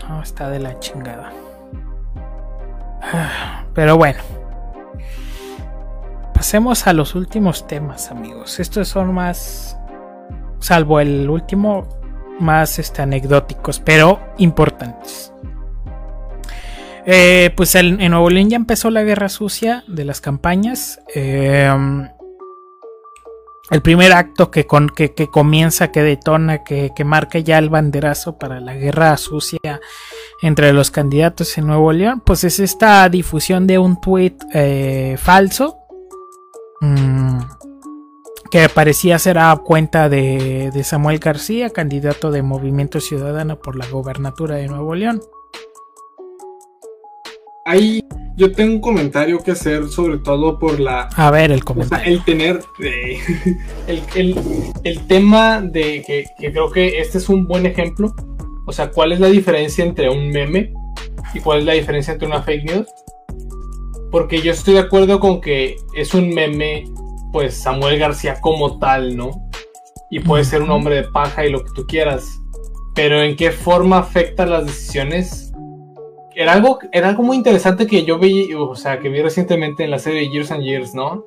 No, 0.09 0.23
está 0.23 0.49
de 0.49 0.61
la 0.61 0.79
chingada. 0.79 1.33
Pero 3.75 3.97
bueno. 3.97 4.21
Pasemos 6.35 6.87
a 6.87 6.93
los 6.93 7.17
últimos 7.17 7.67
temas, 7.67 8.13
amigos. 8.13 8.61
Estos 8.61 8.87
son 8.87 9.13
más... 9.13 9.77
Salvo 10.61 11.01
el 11.01 11.29
último, 11.29 11.98
más 12.39 12.79
este, 12.79 13.03
anecdóticos, 13.03 13.81
pero 13.81 14.21
importantes. 14.39 15.33
Eh, 17.07 17.53
pues 17.57 17.75
en 17.75 17.97
Nuevo 18.11 18.29
León 18.29 18.51
ya 18.51 18.57
empezó 18.57 18.91
la 18.91 19.03
guerra 19.03 19.29
sucia 19.29 19.85
de 19.87 20.05
las 20.05 20.21
campañas. 20.21 21.01
Eh, 21.15 21.71
el 23.71 23.83
primer 23.83 24.13
acto 24.13 24.51
que, 24.51 24.67
con, 24.67 24.89
que, 24.89 25.15
que 25.15 25.29
comienza, 25.29 25.93
que 25.93 26.03
detona, 26.03 26.65
que, 26.65 26.91
que 26.95 27.05
marca 27.05 27.39
ya 27.39 27.59
el 27.59 27.69
banderazo 27.69 28.39
para 28.39 28.61
la 28.61 28.75
guerra 28.75 29.17
sucia 29.17 29.81
entre 30.41 30.73
los 30.73 30.91
candidatos 30.91 31.59
en 31.59 31.67
Nuevo 31.67 31.93
León, 31.93 32.23
pues 32.25 32.45
es 32.45 32.61
esta 32.61 33.09
difusión 33.09 33.67
de 33.67 33.79
un 33.79 34.01
tuit 34.01 34.43
eh, 34.55 35.17
falso 35.19 35.79
mm, 36.81 37.41
que 38.51 38.69
parecía 38.69 39.19
ser 39.19 39.39
a 39.39 39.55
cuenta 39.57 40.09
de, 40.09 40.71
de 40.73 40.85
Samuel 40.85 41.19
García, 41.19 41.71
candidato 41.71 42.31
de 42.31 42.43
Movimiento 42.43 43.01
Ciudadano 43.01 43.59
por 43.61 43.77
la 43.77 43.87
gobernatura 43.89 44.57
de 44.57 44.69
Nuevo 44.69 44.95
León. 44.95 45.21
Ahí 47.65 48.03
yo 48.37 48.51
tengo 48.53 48.75
un 48.77 48.81
comentario 48.81 49.39
que 49.41 49.51
hacer, 49.51 49.89
sobre 49.89 50.19
todo 50.19 50.59
por 50.59 50.81
la. 50.81 51.03
A 51.17 51.31
ver 51.31 51.51
el 51.51 51.57
O 51.59 51.59
sea, 51.59 51.65
comentario. 51.67 52.15
el 52.15 52.25
tener. 52.25 52.61
eh, 52.81 53.19
el, 53.87 54.03
el- 54.15 54.41
el 54.85 55.07
tema 55.07 55.61
de 55.61 56.03
que, 56.07 56.25
que 56.39 56.51
creo 56.53 56.71
que 56.71 56.99
este 57.01 57.19
es 57.19 57.29
un 57.29 57.47
buen 57.47 57.67
ejemplo. 57.67 58.15
O 58.67 58.73
sea, 58.73 58.91
¿cuál 58.91 59.13
es 59.13 59.21
la 59.21 59.29
diferencia 59.29 59.85
entre 59.85 60.09
un 60.09 60.29
meme 60.31 60.73
y 61.35 61.41
cuál 61.41 61.61
es 61.61 61.65
la 61.65 61.73
diferencia 61.75 62.13
entre 62.13 62.29
una 62.29 62.43
fake 62.43 62.65
news? 62.65 62.87
Porque 64.11 64.41
yo 64.41 64.53
estoy 64.53 64.75
de 64.75 64.81
acuerdo 64.81 65.21
con 65.21 65.41
que 65.43 65.77
es 65.95 66.15
un 66.15 66.31
meme, 66.31 66.85
pues 67.33 67.61
Samuel 67.61 67.99
García 67.99 68.41
como 68.41 68.79
tal, 68.79 69.17
¿no? 69.17 69.31
Y 70.11 70.21
puede 70.21 70.45
ser 70.45 70.63
un 70.63 70.71
hombre 70.71 70.97
de 70.97 71.05
paja 71.05 71.45
y 71.45 71.51
lo 71.51 71.65
que 71.65 71.71
tú 71.75 71.87
quieras. 71.87 72.41
Pero 72.95 73.23
¿en 73.23 73.37
qué 73.37 73.51
forma 73.51 73.99
afecta 73.99 74.47
las 74.47 74.67
decisiones? 74.67 75.53
Era 76.35 76.53
algo, 76.53 76.79
era 76.93 77.09
algo 77.09 77.23
muy 77.23 77.37
interesante 77.37 77.87
que 77.87 78.05
yo 78.05 78.19
vi, 78.19 78.55
o 78.55 78.75
sea, 78.75 79.01
que 79.01 79.09
vi 79.09 79.23
recientemente 79.23 79.85
en 79.85 79.91
la 79.91 79.99
serie 79.99 80.31
Years 80.31 80.51
and 80.51 80.63
Years, 80.63 80.95
¿no? 80.95 81.25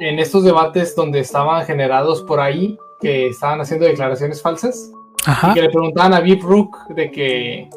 En 0.00 0.18
estos 0.18 0.44
debates 0.44 0.94
donde 0.96 1.20
estaban 1.20 1.64
generados 1.64 2.22
por 2.22 2.40
ahí, 2.40 2.76
que 3.00 3.28
estaban 3.28 3.60
haciendo 3.60 3.86
declaraciones 3.86 4.42
falsas, 4.42 4.92
Ajá. 5.26 5.50
y 5.50 5.54
que 5.54 5.62
le 5.62 5.70
preguntaban 5.70 6.14
a 6.14 6.20
Vip 6.20 6.42
Rook 6.42 6.88
de 6.88 7.10
que, 7.10 7.70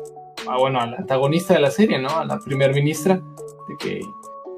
ah, 0.48 0.58
bueno, 0.58 0.80
al 0.80 0.96
antagonista 0.96 1.54
de 1.54 1.60
la 1.60 1.72
serie, 1.72 2.00
¿no? 2.00 2.10
A 2.10 2.26
la 2.26 2.40
primer 2.40 2.74
ministra, 2.74 3.16
de 3.16 3.78
que, 3.78 4.02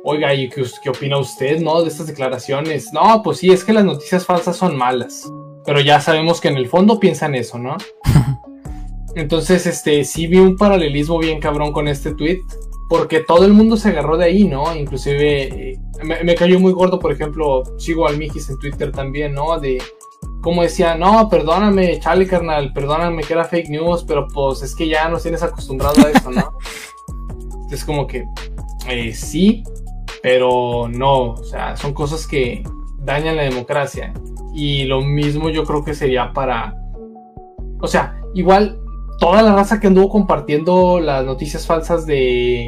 oiga, 0.10 0.34
¿y 0.34 0.48
qué, 0.48 0.64
qué 0.82 0.90
opina 0.90 1.18
usted, 1.18 1.60
no? 1.60 1.82
De 1.82 1.90
estas 1.90 2.08
declaraciones. 2.08 2.94
No, 2.94 3.22
pues 3.24 3.40
sí, 3.40 3.52
es 3.52 3.64
que 3.64 3.74
las 3.74 3.84
noticias 3.84 4.26
falsas 4.26 4.56
son 4.56 4.76
malas, 4.78 5.30
pero 5.66 5.82
ya 5.82 6.00
sabemos 6.00 6.40
que 6.40 6.48
en 6.48 6.58
el 6.58 6.70
fondo 6.70 7.00
piensan 7.00 7.36
eso, 7.36 7.60
¿no? 7.60 7.76
Entonces, 9.16 9.66
este, 9.66 10.06
sí 10.06 10.28
vi 10.28 10.38
un 10.38 10.56
paralelismo 10.56 11.20
bien 11.20 11.40
cabrón 11.40 11.74
con 11.74 11.88
este 11.88 12.14
tweet, 12.14 12.40
porque 12.88 13.20
todo 13.20 13.46
el 13.46 13.54
mundo 13.54 13.76
se 13.76 13.90
agarró 13.90 14.16
de 14.18 14.26
ahí, 14.26 14.46
¿no? 14.46 14.74
Inclusive, 14.74 15.72
eh, 15.72 15.80
me, 16.04 16.24
me 16.24 16.36
cayó 16.36 16.58
muy 16.60 16.72
gordo, 16.72 17.00
por 17.00 17.12
ejemplo, 17.12 17.64
sigo 17.78 18.08
al 18.08 18.18
Mijis 18.18 18.50
en 18.50 18.58
Twitter 18.60 18.92
también, 18.94 19.34
¿no? 19.34 19.60
De 19.60 19.82
como 20.42 20.62
decía, 20.62 20.96
no, 20.96 21.28
perdóname, 21.28 22.00
chale, 22.00 22.26
carnal, 22.26 22.72
perdóname 22.72 23.24
que 23.24 23.34
era 23.34 23.44
fake 23.44 23.70
news, 23.70 24.06
pero 24.08 24.28
pues 24.28 24.62
es 24.62 24.74
que 24.74 24.88
ya 24.88 25.10
nos 25.10 25.24
tienes 25.24 25.44
acostumbrado 25.44 26.06
a 26.06 26.12
eso, 26.12 26.32
¿no? 26.32 26.58
es 27.72 27.84
como 27.84 28.08
que, 28.08 28.24
eh, 28.88 29.14
sí, 29.14 29.64
pero 30.22 30.88
no, 30.90 31.32
o 31.32 31.44
sea, 31.44 31.76
son 31.76 31.94
cosas 31.94 32.28
que 32.28 32.64
dañan 33.00 33.38
la 33.38 33.44
democracia. 33.44 34.14
Y 34.54 34.86
lo 34.86 35.02
mismo 35.02 35.50
yo 35.50 35.64
creo 35.64 35.84
que 35.84 35.94
sería 35.94 36.34
para, 36.34 36.74
o 37.80 37.88
sea, 37.88 38.20
igual 38.34 38.80
toda 39.20 39.42
la 39.42 39.56
raza 39.56 39.80
que 39.80 39.88
anduvo 39.88 40.10
compartiendo 40.10 41.00
las 41.00 41.26
noticias 41.26 41.66
falsas 41.66 42.06
de, 42.06 42.68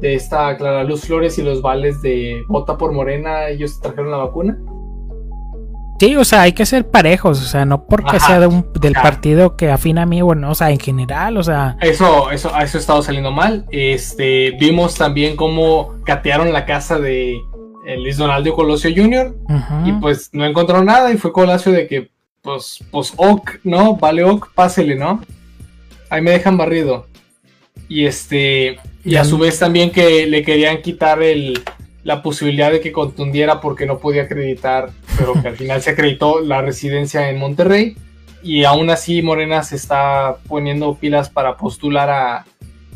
de 0.00 0.14
esta 0.14 0.56
Clara 0.56 0.84
Luz 0.84 1.02
Flores 1.02 1.38
y 1.38 1.42
los 1.42 1.62
vales 1.62 2.02
de 2.02 2.42
vota 2.48 2.76
por 2.76 2.92
Morena, 2.92 3.48
ellos 3.48 3.80
trajeron 3.80 4.10
la 4.10 4.18
vacuna. 4.18 4.58
Sí, 5.98 6.14
o 6.16 6.24
sea, 6.24 6.42
hay 6.42 6.52
que 6.52 6.66
ser 6.66 6.88
parejos, 6.88 7.40
o 7.40 7.44
sea, 7.44 7.64
no 7.64 7.86
porque 7.86 8.16
Ajá, 8.16 8.26
sea 8.26 8.40
de 8.40 8.46
un, 8.46 8.66
del 8.80 8.92
partido 8.92 9.56
que 9.56 9.70
afina 9.70 10.02
a 10.02 10.06
mí, 10.06 10.20
bueno, 10.20 10.50
o 10.50 10.54
sea, 10.54 10.70
en 10.70 10.78
general, 10.78 11.36
o 11.38 11.42
sea, 11.42 11.76
Eso, 11.80 12.30
eso, 12.30 12.54
a 12.54 12.64
eso 12.64 12.78
ha 12.78 12.80
estado 12.80 13.02
saliendo 13.02 13.30
mal. 13.30 13.64
Este, 13.70 14.52
vimos 14.52 14.94
también 14.94 15.36
cómo 15.36 15.94
catearon 16.04 16.52
la 16.52 16.66
casa 16.66 16.98
de 16.98 17.32
eh, 17.86 17.96
Luis 17.98 18.16
Donaldo 18.16 18.54
Colosio 18.54 18.90
Jr. 18.94 19.34
y 19.84 19.92
pues 19.92 20.30
no 20.32 20.44
encontraron 20.44 20.86
nada 20.86 21.12
y 21.12 21.16
fue 21.16 21.32
Colosio 21.32 21.72
de 21.72 21.86
que, 21.86 22.10
pues, 22.42 22.84
pues, 22.90 23.12
ok, 23.16 23.52
¿no? 23.64 23.96
Vale, 23.96 24.22
ok, 24.24 24.50
pásele, 24.54 24.96
¿no? 24.96 25.22
Ahí 26.10 26.20
me 26.20 26.32
dejan 26.32 26.58
barrido. 26.58 27.06
Y 27.88 28.04
este, 28.04 28.78
y 29.04 29.16
a 29.16 29.24
su 29.24 29.38
vez 29.38 29.58
también 29.58 29.90
que 29.90 30.26
le 30.26 30.42
querían 30.42 30.82
quitar 30.82 31.22
el, 31.22 31.62
la 32.06 32.22
posibilidad 32.22 32.70
de 32.70 32.80
que 32.80 32.92
contundiera 32.92 33.60
porque 33.60 33.84
no 33.84 33.98
podía 33.98 34.22
acreditar, 34.22 34.90
pero 35.18 35.34
que 35.42 35.48
al 35.48 35.56
final 35.62 35.82
se 35.82 35.90
acreditó 35.90 36.38
la 36.40 36.62
residencia 36.62 37.28
en 37.30 37.36
Monterrey. 37.38 37.96
Y 38.44 38.62
aún 38.62 38.90
así 38.90 39.22
Morena 39.22 39.64
se 39.64 39.74
está 39.74 40.36
poniendo 40.46 40.94
pilas 40.94 41.28
para 41.30 41.56
postular 41.56 42.08
a 42.10 42.44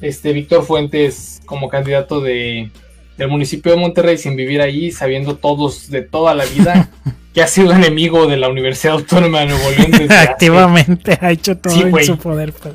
este 0.01 0.33
Víctor 0.33 0.65
Fuentes 0.65 1.41
como 1.45 1.69
candidato 1.69 2.21
de, 2.21 2.71
del 3.19 3.29
municipio 3.29 3.73
de 3.73 3.79
Monterrey 3.79 4.17
sin 4.17 4.37
vivir 4.37 4.61
ahí, 4.63 4.93
sabiendo 4.93 5.35
todos 5.37 5.91
de 5.91 6.03
toda 6.03 6.33
la 6.35 6.45
vida 6.45 6.89
que 7.35 7.43
ha 7.43 7.49
sido 7.49 7.73
enemigo 7.73 8.29
de 8.29 8.37
la 8.37 8.49
Universidad 8.49 8.95
Autónoma 8.95 9.41
de 9.41 9.47
Nuevo 9.47 9.71
León 9.77 9.91
desde 9.91 10.05
hace- 10.15 10.29
activamente 10.31 11.19
ha 11.21 11.33
hecho 11.33 11.57
todo 11.59 11.75
Sí, 11.75 11.81
en 11.83 12.05
su 12.05 12.17
poder. 12.17 12.53
pues. 12.53 12.75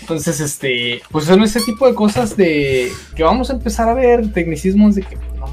Entonces, 0.00 0.38
este, 0.40 1.00
pues 1.10 1.24
son 1.24 1.42
ese 1.42 1.60
tipo 1.62 1.86
de 1.88 1.94
cosas 1.94 2.36
de 2.36 2.92
que 3.16 3.22
vamos 3.22 3.48
a 3.50 3.54
empezar 3.54 3.88
a 3.88 3.94
ver 3.94 4.32
tecnicismos 4.32 4.94
de 4.96 5.02
que 5.02 5.16
no 5.38 5.46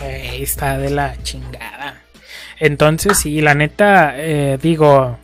Güey, 0.00 0.42
está 0.42 0.78
de 0.78 0.90
la 0.90 1.16
chingada. 1.22 2.00
Entonces, 2.58 3.18
sí, 3.18 3.40
la 3.40 3.54
neta, 3.54 4.14
eh, 4.16 4.58
digo, 4.60 5.18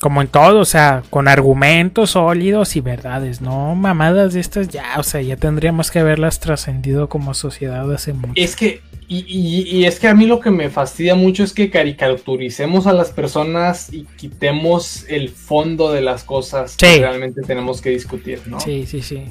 como 0.00 0.22
en 0.22 0.28
todo, 0.28 0.60
o 0.60 0.64
sea, 0.64 1.02
con 1.10 1.26
argumentos 1.28 2.10
sólidos 2.10 2.76
y 2.76 2.80
verdades, 2.80 3.40
no 3.40 3.74
mamadas 3.74 4.34
de 4.34 4.40
estas 4.40 4.68
ya, 4.68 4.94
o 4.98 5.02
sea, 5.02 5.20
ya 5.20 5.36
tendríamos 5.36 5.90
que 5.90 5.98
haberlas 6.00 6.38
trascendido 6.40 7.08
como 7.08 7.34
sociedad 7.34 7.90
hace 7.92 8.12
mucho. 8.12 8.32
Es 8.36 8.54
que, 8.56 8.80
y, 9.08 9.18
y- 9.26 9.62
y 9.78 9.84
es 9.86 9.98
que 9.98 10.06
a 10.08 10.14
mí 10.14 10.26
lo 10.26 10.38
que 10.40 10.50
me 10.50 10.68
fastidia 10.70 11.14
mucho 11.14 11.42
es 11.42 11.52
que 11.52 11.70
caricaturicemos 11.70 12.86
a 12.86 12.92
las 12.92 13.10
personas 13.10 13.92
y 13.92 14.04
quitemos 14.16 15.04
el 15.08 15.30
fondo 15.30 15.92
de 15.92 16.00
las 16.02 16.22
cosas 16.24 16.72
Sí. 16.72 16.78
que 16.86 16.98
realmente 17.00 17.42
tenemos 17.42 17.80
que 17.80 17.90
discutir, 17.90 18.42
¿no? 18.46 18.60
Sí, 18.60 18.84
sí, 18.86 19.02
sí. 19.02 19.24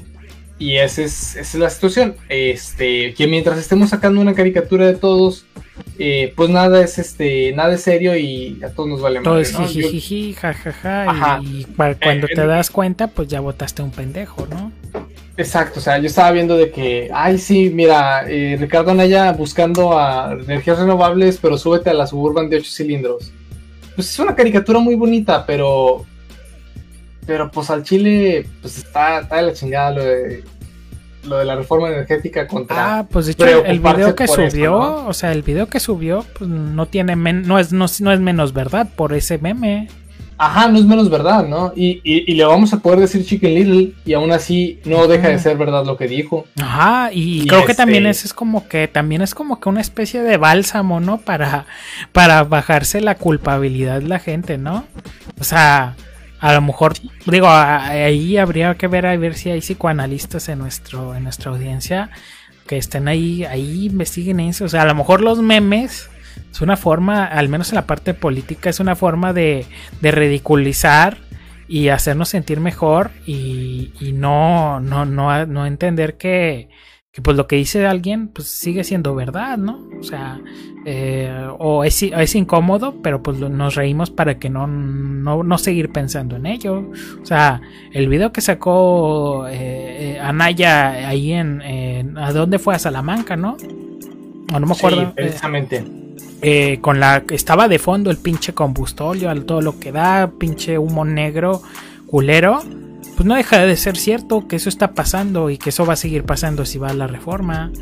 Y 0.58 0.76
esa 0.76 1.02
es, 1.02 1.36
esa 1.36 1.40
es 1.40 1.54
la 1.54 1.70
situación. 1.70 2.16
Este, 2.28 3.14
que 3.14 3.26
mientras 3.28 3.58
estemos 3.58 3.90
sacando 3.90 4.20
una 4.20 4.34
caricatura 4.34 4.86
de 4.86 4.94
todos, 4.94 5.44
eh, 5.98 6.32
pues 6.34 6.50
nada 6.50 6.82
es 6.82 6.98
este, 6.98 7.52
nada 7.52 7.74
es 7.74 7.82
serio 7.82 8.16
y 8.16 8.60
a 8.64 8.70
todos 8.70 8.88
nos 8.88 9.00
vale 9.00 9.20
Todo 9.20 9.34
madre, 9.34 9.42
es 9.42 9.52
¿no? 9.52 9.66
Jijijiji, 9.68 10.32
jajaja, 10.34 11.10
Ajá. 11.10 11.40
y 11.44 11.64
cua- 11.76 11.96
cuando 12.02 12.26
Eh, 12.26 12.30
te 12.34 12.46
das 12.46 12.70
cuenta, 12.70 13.06
pues 13.06 13.28
ya 13.28 13.38
votaste 13.40 13.82
un 13.82 13.92
pendejo, 13.92 14.46
¿no? 14.50 14.72
Exacto, 15.36 15.78
o 15.78 15.82
sea, 15.82 15.98
yo 15.98 16.06
estaba 16.08 16.32
viendo 16.32 16.56
de 16.56 16.72
que, 16.72 17.08
ay, 17.14 17.38
sí, 17.38 17.70
mira, 17.72 18.24
eh, 18.28 18.56
Ricardo 18.58 18.90
Anaya 18.90 19.30
buscando 19.30 19.96
a 19.96 20.32
energías 20.32 20.80
renovables, 20.80 21.38
pero 21.40 21.56
súbete 21.56 21.90
a 21.90 21.94
la 21.94 22.08
Suburban 22.08 22.50
de 22.50 22.56
8 22.56 22.70
cilindros. 22.72 23.30
Pues 23.94 24.10
es 24.10 24.18
una 24.18 24.34
caricatura 24.34 24.80
muy 24.80 24.96
bonita, 24.96 25.46
pero. 25.46 26.04
Pero 27.28 27.50
pues 27.50 27.68
al 27.68 27.82
Chile, 27.84 28.46
pues 28.62 28.78
está, 28.78 29.20
está 29.20 29.36
de 29.36 29.42
la 29.42 29.52
chingada 29.52 29.90
lo 29.90 30.02
de, 30.02 30.44
lo 31.24 31.36
de 31.36 31.44
la 31.44 31.56
reforma 31.56 31.88
energética 31.88 32.46
contra. 32.46 33.00
Ah, 33.00 33.06
pues 33.06 33.26
de 33.26 33.32
hecho 33.32 33.64
el 33.66 33.80
video 33.80 34.16
que 34.16 34.26
subió, 34.26 34.70
¿no? 34.70 35.06
o 35.06 35.12
sea, 35.12 35.32
el 35.32 35.42
video 35.42 35.66
que 35.66 35.78
subió, 35.78 36.24
pues 36.38 36.48
no 36.48 36.86
tiene 36.86 37.16
men- 37.16 37.46
no 37.46 37.58
es 37.58 37.70
no, 37.70 37.84
no 38.00 38.12
es 38.12 38.20
menos 38.20 38.54
verdad 38.54 38.88
por 38.96 39.12
ese 39.12 39.36
meme. 39.36 39.88
Ajá, 40.40 40.68
no 40.68 40.78
es 40.78 40.84
menos 40.86 41.10
verdad, 41.10 41.46
¿no? 41.46 41.72
Y, 41.76 42.00
y, 42.04 42.30
y 42.32 42.34
le 42.34 42.44
vamos 42.44 42.72
a 42.72 42.78
poder 42.78 43.00
decir 43.00 43.26
Chicken 43.26 43.54
Little, 43.56 43.92
y 44.06 44.14
aún 44.14 44.30
así 44.30 44.78
no 44.86 45.06
deja 45.08 45.28
de 45.28 45.38
ser 45.40 45.56
verdad 45.58 45.84
lo 45.84 45.96
que 45.98 46.06
dijo. 46.08 46.46
Ajá, 46.62 47.10
y, 47.12 47.42
Y 47.42 47.46
creo 47.46 47.64
que 47.66 47.72
este- 47.72 47.82
también 47.82 48.06
ese 48.06 48.26
es 48.28 48.32
como 48.32 48.68
que 48.68 48.88
también 48.88 49.20
es 49.20 49.34
como 49.34 49.60
que 49.60 49.68
una 49.68 49.80
especie 49.82 50.22
de 50.22 50.36
bálsamo, 50.38 51.00
¿no? 51.00 51.18
Para 51.18 51.66
para 52.12 52.44
bajarse 52.44 53.00
la 53.02 53.16
culpabilidad 53.16 54.00
de 54.00 54.06
la 54.08 54.18
gente, 54.20 54.56
¿no? 54.58 54.84
O 55.40 55.44
sea, 55.44 55.94
a 56.40 56.52
lo 56.52 56.60
mejor 56.60 56.94
digo, 57.26 57.48
ahí 57.48 58.36
habría 58.36 58.76
que 58.76 58.86
ver 58.86 59.06
a 59.06 59.16
ver 59.16 59.34
si 59.34 59.50
hay 59.50 59.60
psicoanalistas 59.60 60.48
en 60.48 60.58
nuestro 60.58 61.14
en 61.14 61.24
nuestra 61.24 61.50
audiencia 61.50 62.10
que 62.66 62.76
estén 62.76 63.08
ahí 63.08 63.44
ahí 63.44 63.86
investiguen 63.86 64.40
eso, 64.40 64.66
o 64.66 64.68
sea, 64.68 64.82
a 64.82 64.86
lo 64.86 64.94
mejor 64.94 65.20
los 65.20 65.40
memes 65.40 66.10
es 66.50 66.60
una 66.60 66.76
forma, 66.76 67.24
al 67.24 67.48
menos 67.48 67.70
en 67.70 67.76
la 67.76 67.86
parte 67.86 68.14
política, 68.14 68.70
es 68.70 68.80
una 68.80 68.96
forma 68.96 69.32
de, 69.32 69.66
de 70.00 70.10
ridiculizar 70.10 71.18
y 71.68 71.88
hacernos 71.88 72.30
sentir 72.30 72.60
mejor 72.60 73.10
y, 73.26 73.92
y 74.00 74.12
no, 74.12 74.80
no, 74.80 75.04
no, 75.04 75.46
no 75.46 75.66
entender 75.66 76.16
que, 76.16 76.68
que 77.18 77.22
pues 77.22 77.36
lo 77.36 77.46
que 77.48 77.56
dice 77.56 77.84
alguien 77.86 78.28
pues 78.28 78.46
sigue 78.48 78.84
siendo 78.84 79.14
verdad, 79.14 79.58
¿no? 79.58 79.88
O 79.98 80.02
sea, 80.04 80.40
eh, 80.86 81.48
o 81.58 81.82
es, 81.84 82.00
es 82.02 82.34
incómodo, 82.36 82.94
pero 83.02 83.22
pues 83.22 83.38
lo- 83.40 83.48
nos 83.48 83.74
reímos 83.74 84.10
para 84.10 84.38
que 84.38 84.48
no, 84.50 84.66
no, 84.68 85.42
no 85.42 85.58
seguir 85.58 85.90
pensando 85.90 86.36
en 86.36 86.46
ello. 86.46 86.90
O 87.22 87.26
sea, 87.26 87.60
el 87.92 88.08
video 88.08 88.32
que 88.32 88.40
sacó 88.40 89.46
eh, 89.48 90.14
eh, 90.16 90.20
Anaya 90.20 91.08
ahí 91.08 91.32
en, 91.32 91.60
¿A 92.16 92.32
dónde 92.32 92.58
fue? 92.60 92.74
A 92.76 92.78
Salamanca, 92.78 93.36
¿no? 93.36 93.56
O 94.52 94.60
no 94.60 94.66
me 94.66 94.72
acuerdo. 94.74 95.02
Sí, 95.02 95.12
eh, 95.16 95.16
precisamente. 95.16 95.84
eh, 96.40 96.78
con 96.80 97.00
la 97.00 97.24
estaba 97.30 97.68
de 97.68 97.78
fondo 97.78 98.10
el 98.10 98.18
pinche 98.18 98.54
combustóleo, 98.54 99.30
al 99.30 99.44
todo 99.44 99.60
lo 99.60 99.78
que 99.78 99.92
da, 99.92 100.30
pinche 100.38 100.78
humo 100.78 101.04
negro, 101.04 101.62
culero, 102.06 102.62
pues 103.18 103.26
no 103.26 103.34
deja 103.34 103.58
de 103.66 103.76
ser 103.76 103.96
cierto 103.96 104.46
que 104.46 104.54
eso 104.54 104.68
está 104.68 104.92
pasando 104.92 105.50
y 105.50 105.58
que 105.58 105.70
eso 105.70 105.84
va 105.84 105.94
a 105.94 105.96
seguir 105.96 106.22
pasando 106.22 106.64
si 106.64 106.78
va 106.78 106.90
a 106.90 106.94
la 106.94 107.08
reforma. 107.08 107.72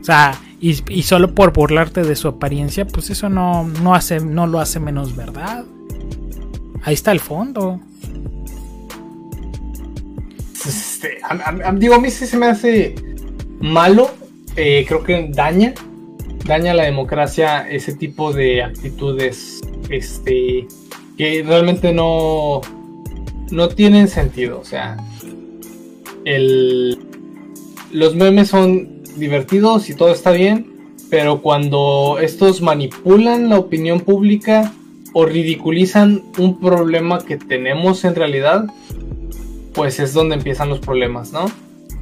O 0.00 0.02
sea, 0.02 0.34
y, 0.60 0.74
solo 1.04 1.32
por 1.32 1.52
burlarte 1.52 2.02
de 2.02 2.16
su 2.16 2.26
apariencia, 2.26 2.84
pues 2.88 3.08
eso 3.08 3.28
no, 3.28 3.68
no, 3.84 3.94
hace, 3.94 4.18
no 4.18 4.48
lo 4.48 4.58
hace 4.58 4.80
menos 4.80 5.14
verdad. 5.14 5.64
Ahí 6.82 6.94
está 6.94 7.12
el 7.12 7.20
fondo. 7.20 7.78
Este, 10.66 11.18
a- 11.22 11.34
a- 11.34 11.68
a- 11.68 11.72
digo, 11.72 11.94
a 11.94 12.00
mí 12.00 12.10
sí 12.10 12.26
se 12.26 12.36
me 12.36 12.46
hace 12.46 12.96
malo. 13.60 14.10
eh, 14.56 14.84
creo 14.88 15.04
que 15.04 15.28
daña. 15.32 15.72
Daña 16.46 16.74
la 16.74 16.82
democracia 16.82 17.70
ese 17.70 17.94
tipo 17.94 18.32
de 18.32 18.64
actitudes. 18.64 19.60
Este. 19.88 20.66
Que 21.16 21.44
realmente 21.46 21.92
no. 21.92 22.60
No 23.50 23.68
tienen 23.68 24.08
sentido. 24.08 24.60
O 24.60 24.64
sea. 24.64 24.96
El. 26.24 26.98
Los 27.92 28.14
memes 28.14 28.48
son 28.48 29.02
divertidos 29.16 29.90
y 29.90 29.94
todo 29.94 30.10
está 30.10 30.30
bien. 30.30 30.66
Pero 31.10 31.42
cuando 31.42 32.18
estos 32.20 32.62
manipulan 32.62 33.48
la 33.48 33.58
opinión 33.58 34.00
pública 34.00 34.72
o 35.12 35.26
ridiculizan 35.26 36.22
un 36.38 36.60
problema 36.60 37.18
que 37.24 37.36
tenemos 37.36 38.04
en 38.04 38.14
realidad, 38.14 38.66
pues 39.74 39.98
es 39.98 40.12
donde 40.12 40.36
empiezan 40.36 40.68
los 40.68 40.78
problemas, 40.78 41.32
¿no? 41.32 41.46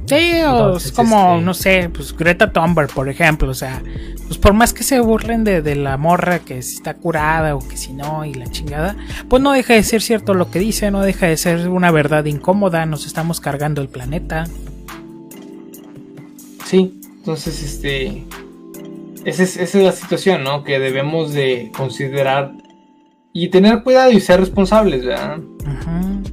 Sí, 0.09 0.41
o 0.43 0.49
Entonces, 0.49 0.89
es 0.89 0.95
como, 0.95 1.33
este- 1.35 1.45
no 1.45 1.53
sé, 1.53 1.89
pues 1.93 2.15
Greta 2.17 2.51
Thunberg, 2.51 2.89
por 2.91 3.07
ejemplo, 3.09 3.49
o 3.49 3.53
sea, 3.53 3.81
pues 4.27 4.37
por 4.37 4.53
más 4.53 4.73
que 4.73 4.83
se 4.83 4.99
burlen 4.99 5.43
de, 5.43 5.61
de 5.61 5.75
la 5.75 5.97
morra 5.97 6.39
que 6.39 6.61
si 6.61 6.75
está 6.75 6.95
curada 6.95 7.55
o 7.55 7.59
que 7.67 7.77
si 7.77 7.93
no 7.93 8.25
y 8.25 8.33
la 8.33 8.47
chingada, 8.47 8.95
pues 9.29 9.41
no 9.41 9.51
deja 9.51 9.73
de 9.75 9.83
ser 9.83 10.01
cierto 10.01 10.33
lo 10.33 10.49
que 10.51 10.59
dice, 10.59 10.91
no 10.91 11.01
deja 11.01 11.27
de 11.27 11.37
ser 11.37 11.69
una 11.69 11.91
verdad 11.91 12.25
incómoda, 12.25 12.85
nos 12.85 13.05
estamos 13.05 13.39
cargando 13.39 13.81
el 13.81 13.87
planeta. 13.89 14.45
Sí, 16.65 16.99
entonces, 17.19 17.61
este, 17.63 18.25
esa 19.25 19.43
es, 19.43 19.57
esa 19.57 19.77
es 19.79 19.83
la 19.83 19.91
situación, 19.91 20.43
¿no? 20.43 20.63
Que 20.63 20.79
debemos 20.79 21.33
de 21.33 21.71
considerar 21.75 22.51
y 23.33 23.49
tener 23.49 23.83
cuidado 23.83 24.11
y 24.11 24.19
ser 24.19 24.39
responsables, 24.39 25.03
¿verdad? 25.05 25.39
Ujú. 25.39 26.28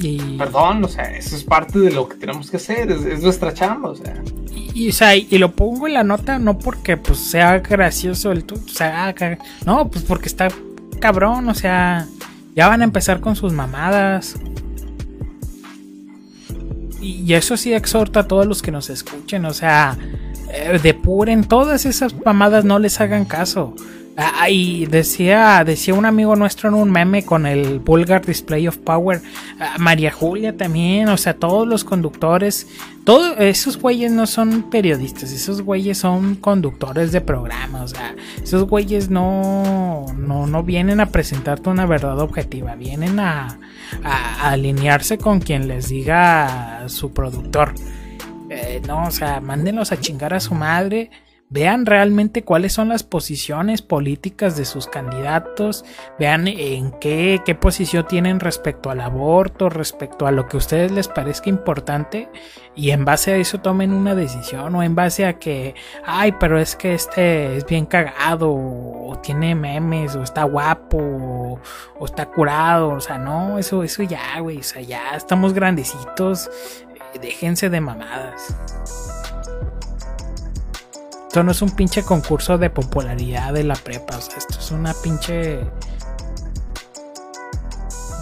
Y, 0.00 0.36
Perdón, 0.38 0.84
o 0.84 0.88
sea, 0.88 1.04
eso 1.16 1.34
es 1.34 1.42
parte 1.44 1.78
de 1.80 1.90
lo 1.90 2.08
que 2.08 2.16
tenemos 2.16 2.50
que 2.50 2.56
hacer, 2.58 2.90
es, 2.90 3.04
es 3.04 3.22
nuestra 3.22 3.52
chamba, 3.52 3.90
o 3.90 3.96
sea. 3.96 4.14
y, 4.54 4.84
y, 4.84 4.88
o 4.90 4.92
sea, 4.92 5.16
y 5.16 5.38
lo 5.38 5.50
pongo 5.52 5.88
en 5.88 5.94
la 5.94 6.04
nota 6.04 6.38
no 6.38 6.56
porque 6.58 6.96
pues 6.96 7.18
sea 7.18 7.58
gracioso 7.58 8.30
el 8.30 8.44
tweet, 8.44 8.60
o 8.64 8.68
sea, 8.68 9.12
ca- 9.14 9.38
no, 9.66 9.88
pues 9.90 10.04
porque 10.04 10.28
está 10.28 10.48
cabrón, 11.00 11.48
o 11.48 11.54
sea, 11.54 12.06
ya 12.54 12.68
van 12.68 12.80
a 12.82 12.84
empezar 12.84 13.20
con 13.20 13.34
sus 13.34 13.52
mamadas. 13.52 14.36
Y, 17.00 17.22
y 17.22 17.34
eso 17.34 17.56
sí 17.56 17.72
exhorta 17.72 18.20
a 18.20 18.28
todos 18.28 18.46
los 18.46 18.62
que 18.62 18.70
nos 18.72 18.90
escuchen, 18.90 19.44
o 19.44 19.54
sea, 19.54 19.96
eh, 20.52 20.78
depuren 20.82 21.44
todas 21.44 21.86
esas 21.86 22.14
mamadas, 22.24 22.64
no 22.64 22.78
les 22.78 23.00
hagan 23.00 23.24
caso. 23.24 23.74
Ah, 24.20 24.50
y 24.50 24.86
decía, 24.86 25.62
decía 25.64 25.94
un 25.94 26.04
amigo 26.04 26.34
nuestro 26.34 26.68
en 26.68 26.74
un 26.74 26.90
meme 26.90 27.24
con 27.24 27.46
el 27.46 27.78
Vulgar 27.78 28.26
Display 28.26 28.66
of 28.66 28.76
Power, 28.78 29.22
ah, 29.60 29.76
María 29.78 30.10
Julia 30.10 30.56
también, 30.56 31.08
o 31.08 31.16
sea, 31.16 31.34
todos 31.34 31.68
los 31.68 31.84
conductores, 31.84 32.66
todos 33.04 33.38
esos 33.38 33.78
güeyes 33.78 34.10
no 34.10 34.26
son 34.26 34.70
periodistas, 34.70 35.30
esos 35.30 35.62
güeyes 35.62 35.98
son 35.98 36.34
conductores 36.34 37.12
de 37.12 37.20
programas, 37.20 37.92
o 37.92 37.94
sea, 37.94 38.16
esos 38.42 38.64
güeyes 38.64 39.08
no, 39.08 40.06
no, 40.16 40.48
no 40.48 40.64
vienen 40.64 40.98
a 40.98 41.06
presentarte 41.06 41.70
una 41.70 41.86
verdad 41.86 42.18
objetiva, 42.18 42.74
vienen 42.74 43.20
a 43.20 43.56
alinearse 44.42 45.18
con 45.18 45.38
quien 45.38 45.68
les 45.68 45.90
diga 45.90 46.88
su 46.88 47.12
productor. 47.12 47.72
Eh, 48.50 48.80
no, 48.84 49.04
o 49.04 49.10
sea, 49.12 49.40
mándenlos 49.40 49.92
a 49.92 50.00
chingar 50.00 50.34
a 50.34 50.40
su 50.40 50.54
madre. 50.54 51.10
Vean 51.50 51.86
realmente 51.86 52.44
cuáles 52.44 52.74
son 52.74 52.90
las 52.90 53.04
posiciones 53.04 53.80
políticas 53.80 54.54
de 54.58 54.66
sus 54.66 54.86
candidatos. 54.86 55.82
Vean 56.18 56.46
en 56.46 56.90
qué, 57.00 57.40
qué 57.46 57.54
posición 57.54 58.06
tienen 58.06 58.38
respecto 58.38 58.90
al 58.90 59.00
aborto, 59.00 59.70
respecto 59.70 60.26
a 60.26 60.30
lo 60.30 60.46
que 60.46 60.58
a 60.58 60.58
ustedes 60.58 60.92
les 60.92 61.08
parezca 61.08 61.48
importante. 61.48 62.28
Y 62.74 62.90
en 62.90 63.06
base 63.06 63.32
a 63.32 63.36
eso 63.36 63.60
tomen 63.60 63.94
una 63.94 64.14
decisión. 64.14 64.74
O 64.74 64.82
en 64.82 64.94
base 64.94 65.24
a 65.24 65.38
que, 65.38 65.74
ay, 66.04 66.32
pero 66.38 66.58
es 66.58 66.76
que 66.76 66.92
este 66.92 67.56
es 67.56 67.64
bien 67.64 67.86
cagado. 67.86 68.52
O 68.52 69.18
tiene 69.22 69.54
memes. 69.54 70.16
O 70.16 70.22
está 70.22 70.44
guapo. 70.44 71.60
O, 71.98 72.04
está 72.04 72.26
curado. 72.26 72.90
O 72.90 73.00
sea, 73.00 73.16
no, 73.16 73.58
eso, 73.58 73.82
eso 73.82 74.02
ya, 74.02 74.38
güey. 74.40 74.58
O 74.58 74.62
sea, 74.62 74.82
ya 74.82 75.16
estamos 75.16 75.54
grandecitos. 75.54 76.50
Eh, 77.14 77.18
Déjense 77.20 77.70
de 77.70 77.80
mamadas. 77.80 79.07
Esto 81.28 81.42
no 81.42 81.52
es 81.52 81.60
un 81.62 81.70
pinche 81.70 82.02
concurso 82.02 82.56
de 82.58 82.70
popularidad 82.70 83.52
de 83.52 83.62
la 83.62 83.74
prepa. 83.74 84.16
O 84.16 84.20
sea, 84.20 84.38
esto 84.38 84.58
es 84.58 84.70
una 84.70 84.94
pinche. 84.94 85.60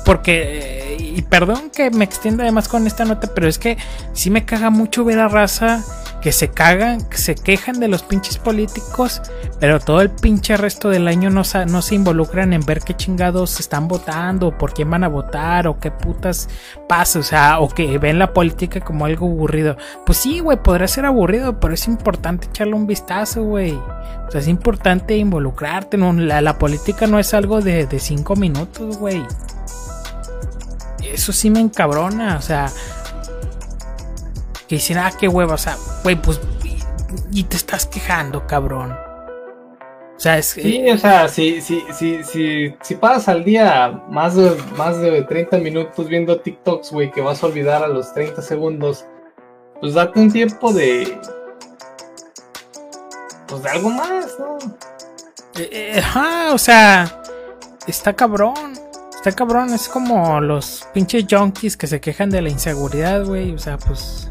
Porque. 0.05 0.95
eh, 0.95 0.97
Y 1.17 1.23
perdón 1.23 1.71
que 1.71 1.91
me 1.91 2.05
extienda 2.05 2.43
además 2.43 2.69
con 2.69 2.87
esta 2.87 3.05
nota, 3.05 3.29
pero 3.35 3.49
es 3.49 3.59
que 3.59 3.79
sí 4.13 4.29
me 4.29 4.45
caga 4.45 4.71
mucho 4.71 5.05
ver 5.05 5.19
a 5.21 5.29
raza 5.29 5.83
que 6.27 6.33
se 6.33 6.49
cagan, 6.49 7.09
que 7.09 7.19
se 7.19 7.37
quejan 7.37 7.79
de 7.79 7.87
los 7.87 8.03
pinches 8.03 8.39
políticos, 8.39 9.23
pero 9.61 9.79
todo 9.79 10.01
el 10.01 10.11
pinche 10.11 10.57
resto 10.57 10.89
del 10.89 11.07
año 11.07 11.31
no, 11.31 11.45
se 11.45 11.95
involucran 11.95 12.53
en 12.53 12.63
ver 12.63 12.81
qué 12.81 12.97
chingados 12.97 13.61
están 13.61 13.87
votando, 13.87 14.59
por 14.59 14.75
quién 14.75 14.91
van 14.91 15.05
a 15.05 15.09
votar, 15.09 15.69
o 15.69 15.79
qué 15.79 15.93
putas 15.93 16.49
pasa, 16.89 17.21
o 17.21 17.23
sea, 17.23 17.61
o 17.61 17.69
que 17.69 17.99
ven 17.99 18.19
la 18.19 18.33
política 18.33 18.81
como 18.81 19.05
algo 19.05 19.29
aburrido. 19.29 19.77
Pues 20.05 20.19
sí, 20.19 20.41
güey, 20.41 20.61
podrá 20.61 20.89
ser 20.89 21.07
aburrido, 21.07 21.61
pero 21.61 21.75
es 21.75 21.87
importante 21.87 22.49
echarle 22.49 22.75
un 22.75 22.89
vistazo, 22.89 23.45
güey. 23.45 23.75
O 23.75 24.29
sea, 24.29 24.41
es 24.41 24.49
importante 24.49 25.17
involucrarte, 25.17 25.97
no, 25.97 26.13
la, 26.13 26.41
la 26.41 26.59
política 26.59 27.07
no 27.07 27.21
es 27.21 27.35
algo 27.35 27.61
de, 27.61 27.87
de 27.87 28.01
cinco 28.01 28.35
minutos, 28.35 28.99
güey. 28.99 29.23
Eso 31.05 31.33
sí 31.33 31.51
me 31.51 31.61
encabrona, 31.61 32.37
o 32.37 32.43
sea, 32.43 32.69
que 34.69 34.77
dicen, 34.77 34.99
ah, 34.99 35.13
qué 35.19 35.29
hueva, 35.29 35.55
o 35.55 35.59
sea, 35.59 35.77
güey, 36.03 36.17
pues, 36.17 36.41
y, 36.65 37.41
y 37.41 37.45
te 37.45 37.57
estás 37.57 37.87
quejando, 37.87 38.47
cabrón. 38.47 38.97
O 40.17 40.19
sea, 40.19 40.39
es 40.39 40.47
Sí, 40.47 40.91
o 40.91 40.97
sea, 40.97 41.29
si, 41.29 41.61
si, 41.61 41.85
si, 41.93 42.25
si, 42.25 42.75
si 42.81 42.95
pasas 42.95 43.29
al 43.29 43.45
día 43.45 44.03
más 44.09 44.35
de, 44.35 44.57
más 44.77 44.99
de 44.99 45.23
30 45.23 45.59
minutos 45.59 46.09
viendo 46.09 46.41
TikToks, 46.41 46.91
güey, 46.91 47.11
que 47.11 47.21
vas 47.21 47.43
a 47.43 47.47
olvidar 47.47 47.83
a 47.83 47.89
los 47.89 48.15
30 48.15 48.41
segundos, 48.41 49.05
pues 49.81 49.93
date 49.93 50.19
un 50.19 50.33
tiempo 50.33 50.73
de. 50.73 51.21
Pues 53.47 53.63
de 53.63 53.69
algo 53.69 53.91
más, 53.91 54.37
¿no? 54.39 54.57
Eh, 55.59 55.69
eh, 55.71 55.99
ajá, 55.99 56.55
o 56.55 56.59
sea, 56.59 57.23
está 57.87 58.15
cabrón. 58.15 58.73
Está 59.15 59.33
cabrón, 59.33 59.75
es 59.75 59.87
como 59.89 60.41
los 60.41 60.87
pinches 60.95 61.27
junkies 61.29 61.77
que 61.77 61.87
se 61.87 62.01
quejan 62.01 62.31
de 62.31 62.41
la 62.41 62.49
inseguridad, 62.49 63.25
güey. 63.25 63.53
O 63.53 63.59
sea, 63.59 63.77
pues. 63.77 64.31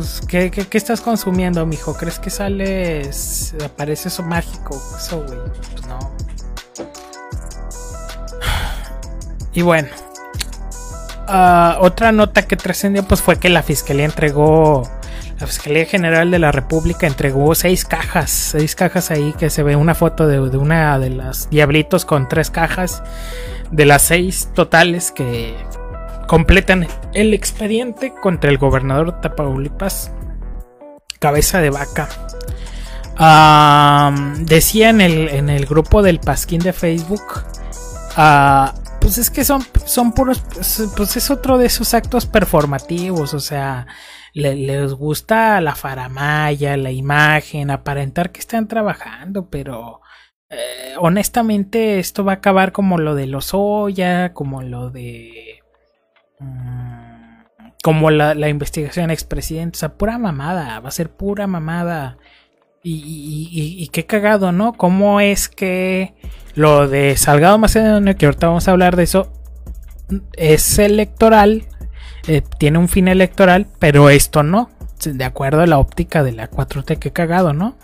Pues, 0.00 0.22
¿qué, 0.26 0.66
estás 0.72 1.02
consumiendo, 1.02 1.66
mijo? 1.66 1.94
¿Crees 1.94 2.18
que 2.18 2.30
sales. 2.30 3.54
aparece 3.62 4.08
eso 4.08 4.22
mágico? 4.22 4.82
Eso, 4.96 5.22
güey. 5.26 5.38
Pues 5.72 5.86
no. 5.86 5.98
Y 9.52 9.60
bueno. 9.60 9.88
ah, 11.28 11.76
otra 11.80 12.12
nota 12.12 12.46
que 12.46 12.56
trascendió 12.56 13.04
pues 13.04 13.20
fue 13.20 13.38
que 13.38 13.50
la 13.50 13.62
fiscalía 13.62 14.06
entregó 14.06 14.88
la 15.38 15.46
Fiscalía 15.46 15.84
General 15.84 16.30
de 16.30 16.38
la 16.38 16.52
República 16.52 17.06
entregó 17.06 17.54
seis 17.54 17.84
cajas, 17.84 18.30
seis 18.30 18.74
cajas 18.74 19.10
ahí 19.10 19.34
que 19.38 19.50
se 19.50 19.62
ve 19.62 19.76
una 19.76 19.94
foto 19.94 20.26
de 20.26 20.38
una 20.38 20.98
de 20.98 21.10
las 21.10 21.50
diablitos 21.50 22.06
con 22.06 22.26
tres 22.28 22.50
cajas, 22.50 23.02
de 23.70 23.86
las 23.86 24.02
seis 24.02 24.48
totales 24.54 25.12
que 25.12 25.56
completan 26.30 26.86
el 27.12 27.34
expediente 27.34 28.14
contra 28.14 28.50
el 28.52 28.58
gobernador 28.58 29.20
de 29.20 29.28
Tamaulipas, 29.28 30.12
cabeza 31.18 31.60
de 31.60 31.70
vaca. 31.70 32.08
Decía 34.44 34.90
en 34.90 35.00
el, 35.00 35.28
en 35.28 35.50
el 35.50 35.66
grupo 35.66 36.04
del 36.04 36.20
Pasquín 36.20 36.60
de 36.60 36.72
Facebook, 36.72 37.42
ah, 38.16 38.72
pues 39.00 39.18
es 39.18 39.28
que 39.28 39.42
son, 39.42 39.66
son 39.84 40.12
puros, 40.12 40.40
pues, 40.96 41.16
es 41.16 41.30
otro 41.32 41.58
de 41.58 41.66
esos 41.66 41.94
actos 41.94 42.26
performativos, 42.26 43.34
o 43.34 43.40
sea, 43.40 43.88
le- 44.32 44.54
les 44.54 44.92
gusta 44.92 45.60
la 45.60 45.74
faramaya, 45.74 46.76
la 46.76 46.92
imagen, 46.92 47.72
aparentar 47.72 48.30
que 48.30 48.38
están 48.38 48.68
trabajando, 48.68 49.50
pero 49.50 50.00
eh, 50.48 50.94
honestamente 50.96 51.98
esto 51.98 52.24
va 52.24 52.34
a 52.34 52.36
acabar 52.36 52.70
como 52.70 52.98
lo 52.98 53.16
de 53.16 53.26
los 53.26 53.50
Oya, 53.52 54.32
como 54.32 54.62
lo 54.62 54.90
de... 54.90 55.49
mm, 56.40 57.30
como 57.82 58.10
la, 58.10 58.34
la 58.34 58.48
investigación 58.48 59.10
expresidente, 59.10 59.76
o 59.76 59.80
sea, 59.80 59.94
pura 59.94 60.18
mamada, 60.18 60.80
va 60.80 60.88
a 60.88 60.92
ser 60.92 61.10
pura 61.10 61.46
mamada. 61.46 62.18
Y, 62.82 62.94
y- 62.94 63.48
y- 63.60 63.82
y 63.84 63.88
qué 63.88 64.06
cagado, 64.06 64.52
¿no? 64.52 64.72
¿Cómo 64.72 65.20
es 65.20 65.48
que 65.50 66.14
lo 66.54 66.88
de 66.88 67.16
Salgado 67.18 67.58
Macedonio, 67.58 68.16
que 68.16 68.24
ahorita 68.26 68.46
vamos 68.48 68.68
a 68.68 68.70
hablar 68.70 68.96
de 68.96 69.02
eso, 69.02 69.30
es 70.32 70.78
electoral, 70.78 71.64
eh, 72.26 72.42
tiene 72.58 72.78
un 72.78 72.88
fin 72.88 73.08
electoral, 73.08 73.66
pero 73.78 74.08
esto 74.10 74.42
no, 74.42 74.70
de 75.04 75.24
acuerdo 75.24 75.60
a 75.60 75.66
la 75.66 75.78
óptica 75.78 76.22
de 76.22 76.32
la 76.32 76.50
4T, 76.50 76.98
qué 76.98 77.12
cagado, 77.12 77.52
¿no? 77.52 77.76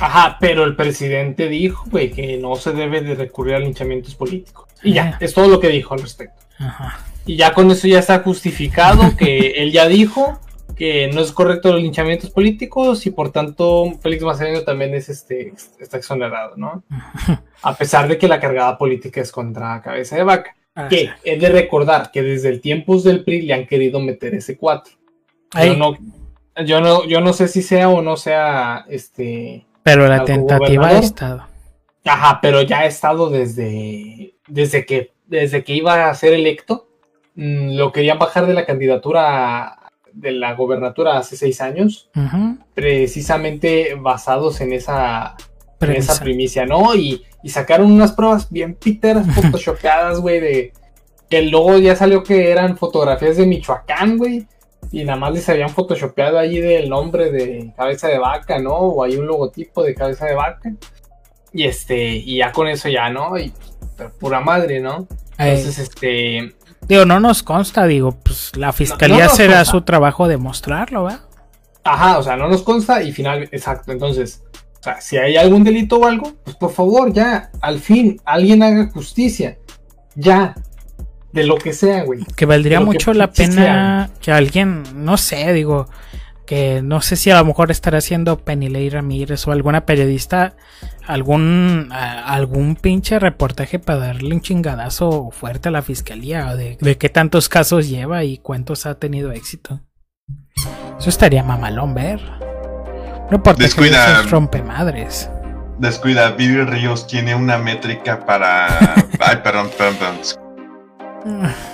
Ajá, 0.00 0.36
pero 0.40 0.64
el 0.64 0.74
presidente 0.76 1.48
dijo, 1.48 1.84
güey, 1.90 2.10
que 2.10 2.36
no 2.38 2.54
se 2.56 2.72
debe 2.72 3.00
de 3.00 3.14
recurrir 3.16 3.54
a 3.54 3.58
linchamientos 3.60 4.14
políticos. 4.14 4.68
Y 4.82 4.92
ya, 4.94 5.12
Ah. 5.14 5.18
es 5.20 5.34
todo 5.34 5.48
lo 5.48 5.60
que 5.60 5.68
dijo 5.68 5.94
al 5.94 6.00
respecto. 6.00 6.42
Ajá. 6.58 6.98
Y 7.26 7.36
ya 7.36 7.54
con 7.54 7.70
eso 7.70 7.86
ya 7.88 7.98
está 7.98 8.20
justificado 8.20 9.16
que 9.16 9.48
él 9.56 9.72
ya 9.72 9.88
dijo 9.88 10.38
que 10.76 11.08
no 11.12 11.20
es 11.20 11.32
correcto 11.32 11.72
los 11.72 11.82
linchamientos 11.82 12.30
políticos 12.30 13.06
y 13.06 13.10
por 13.10 13.30
tanto 13.30 13.92
Félix 14.02 14.24
Macedonio 14.24 14.64
también 14.64 14.92
es 14.94 15.08
este 15.08 15.52
está 15.78 15.98
exonerado, 15.98 16.56
¿no? 16.56 16.82
A 17.62 17.76
pesar 17.76 18.08
de 18.08 18.18
que 18.18 18.28
la 18.28 18.40
cargada 18.40 18.76
política 18.76 19.20
es 19.20 19.30
contra 19.30 19.80
cabeza 19.82 20.16
de 20.16 20.24
vaca. 20.24 20.56
Ah, 20.74 20.88
Que 20.88 21.10
es 21.22 21.40
de 21.40 21.48
recordar 21.48 22.10
que 22.10 22.22
desde 22.22 22.48
el 22.48 22.60
tiempos 22.60 23.04
del 23.04 23.22
PRI 23.22 23.42
le 23.42 23.54
han 23.54 23.66
querido 23.66 24.00
meter 24.00 24.34
ese 24.34 24.56
4. 24.56 24.92
Ahí, 25.52 25.68
Yo 25.68 25.76
no, 25.76 25.96
yo 26.64 26.80
no, 26.80 27.04
yo 27.04 27.20
no 27.20 27.32
sé 27.32 27.48
si 27.48 27.62
sea 27.62 27.88
o 27.88 28.02
no 28.02 28.16
sea 28.16 28.84
este. 28.88 29.66
pero 29.82 30.06
la 30.08 30.24
tentativa 30.24 30.88
ha 30.88 30.98
estado. 30.98 31.46
Ajá, 32.04 32.40
pero 32.42 32.62
ya 32.62 32.80
ha 32.80 32.86
estado 32.86 33.30
desde. 33.30 34.34
Desde 34.48 34.84
que. 34.84 35.12
Desde 35.26 35.64
que 35.64 35.74
iba 35.74 36.08
a 36.08 36.14
ser 36.14 36.32
electo. 36.32 36.88
Mm, 37.34 37.76
Lo 37.76 37.92
querían 37.92 38.18
bajar 38.18 38.46
de 38.46 38.54
la 38.54 38.66
candidatura 38.66 39.78
de 40.12 40.32
la 40.32 40.54
gobernatura 40.54 41.18
hace 41.18 41.36
seis 41.36 41.60
años. 41.60 42.10
Precisamente 42.74 43.94
basados 43.94 44.60
en 44.60 44.72
esa. 44.72 45.36
En 45.80 45.92
esa 45.92 46.22
primicia, 46.22 46.64
¿no? 46.64 46.94
Y, 46.94 47.24
y 47.42 47.50
sacaron 47.50 47.92
unas 47.92 48.12
pruebas 48.12 48.50
bien 48.50 48.74
piteras, 48.74 49.26
photoshopeadas, 49.34 50.18
güey, 50.20 50.40
de 50.40 50.72
que 51.28 51.42
luego 51.42 51.76
ya 51.78 51.94
salió 51.94 52.22
que 52.22 52.50
eran 52.50 52.78
fotografías 52.78 53.36
de 53.36 53.44
Michoacán, 53.44 54.16
güey, 54.16 54.46
y 54.90 55.04
nada 55.04 55.18
más 55.18 55.34
les 55.34 55.48
habían 55.48 55.68
photoshopeado 55.68 56.38
allí 56.38 56.60
del 56.60 56.88
nombre 56.88 57.30
de 57.30 57.72
cabeza 57.76 58.08
de 58.08 58.18
vaca, 58.18 58.58
¿no? 58.60 58.74
O 58.74 59.02
hay 59.02 59.16
un 59.16 59.26
logotipo 59.26 59.82
de 59.82 59.94
cabeza 59.94 60.26
de 60.26 60.34
vaca. 60.34 60.72
Y 61.52 61.64
este, 61.64 62.16
y 62.16 62.38
ya 62.38 62.52
con 62.52 62.68
eso 62.68 62.88
ya, 62.88 63.10
¿no? 63.10 63.36
Y 63.36 63.52
pero 63.96 64.10
pura 64.12 64.40
madre, 64.40 64.80
¿no? 64.80 65.06
Entonces, 65.36 65.78
este, 65.78 66.54
Digo, 66.88 67.04
no 67.04 67.20
nos 67.20 67.42
consta, 67.42 67.86
digo, 67.86 68.12
pues 68.12 68.56
la 68.56 68.72
fiscalía 68.72 69.24
no 69.24 69.30
será 69.30 69.56
consta. 69.56 69.70
su 69.70 69.80
trabajo 69.82 70.28
demostrarlo, 70.28 71.04
¿va? 71.04 71.20
Ajá, 71.82 72.18
o 72.18 72.22
sea, 72.22 72.36
no 72.36 72.48
nos 72.48 72.62
consta 72.62 73.02
y 73.02 73.12
final, 73.12 73.48
exacto. 73.52 73.92
Entonces, 73.92 74.42
o 74.80 74.82
sea, 74.82 75.00
si 75.00 75.16
hay 75.16 75.36
algún 75.36 75.64
delito 75.64 75.96
o 75.96 76.06
algo, 76.06 76.32
pues 76.44 76.56
por 76.56 76.72
favor, 76.72 77.12
ya, 77.12 77.50
al 77.60 77.78
fin, 77.78 78.20
alguien 78.24 78.62
haga 78.62 78.90
justicia. 78.90 79.58
Ya, 80.14 80.54
de 81.32 81.44
lo 81.44 81.56
que 81.56 81.72
sea, 81.72 82.04
güey. 82.04 82.24
Que 82.36 82.46
valdría 82.46 82.78
que 82.78 82.84
mucho 82.84 83.12
la 83.12 83.32
pena 83.32 84.10
que 84.20 84.30
alguien, 84.30 84.84
no 84.94 85.16
sé, 85.16 85.52
digo, 85.52 85.88
que 86.46 86.82
no 86.82 87.00
sé 87.00 87.16
si 87.16 87.30
a 87.30 87.38
lo 87.38 87.44
mejor 87.44 87.70
estará 87.70 87.98
haciendo 87.98 88.38
Penilei 88.38 88.90
Ramírez 88.90 89.46
o 89.48 89.52
alguna 89.52 89.86
periodista 89.86 90.54
algún 91.06 91.88
a- 91.92 92.32
algún 92.34 92.76
pinche 92.76 93.18
reportaje 93.18 93.78
para 93.78 93.98
darle 94.00 94.34
un 94.34 94.40
chingadazo 94.40 95.30
fuerte 95.30 95.68
a 95.68 95.72
la 95.72 95.82
fiscalía 95.82 96.48
o 96.50 96.56
de, 96.56 96.76
de 96.80 96.98
qué 96.98 97.08
tantos 97.08 97.48
casos 97.48 97.88
lleva 97.88 98.24
y 98.24 98.38
cuántos 98.38 98.86
ha 98.86 98.94
tenido 98.98 99.32
éxito. 99.32 99.80
Eso 100.98 101.08
estaría 101.08 101.42
mamalón 101.42 101.94
ver. 101.94 102.20
Reportaje 103.30 103.64
Descuida. 103.64 104.22
de 104.22 104.28
rompemadres. 104.28 105.30
Descuida, 105.78 106.30
Vivi 106.32 106.62
Ríos 106.62 107.06
tiene 107.06 107.34
una 107.34 107.58
métrica 107.58 108.24
para. 108.24 108.66
Ay, 109.18 109.38
perdón, 109.42 109.70
perdón, 109.76 109.96
perdón. 109.98 111.52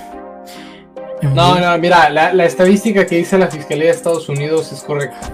No, 1.23 1.59
no, 1.59 1.79
mira, 1.79 2.09
la, 2.11 2.33
la 2.33 2.45
estadística 2.45 3.07
que 3.07 3.17
dice 3.17 3.37
la 3.39 3.49
Fiscalía 3.49 3.87
de 3.87 3.91
Estados 3.91 4.29
Unidos 4.29 4.73
es 4.73 4.83
correcta. 4.83 5.31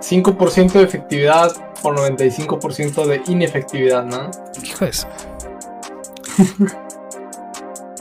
5% 0.00 0.72
de 0.72 0.82
efectividad 0.82 1.52
por 1.82 1.96
95% 1.98 3.06
de 3.06 3.22
inefectividad, 3.26 4.04
¿no? 4.04 4.30
Hijo 4.62 4.84
de 4.84 4.90
eso. 4.90 5.08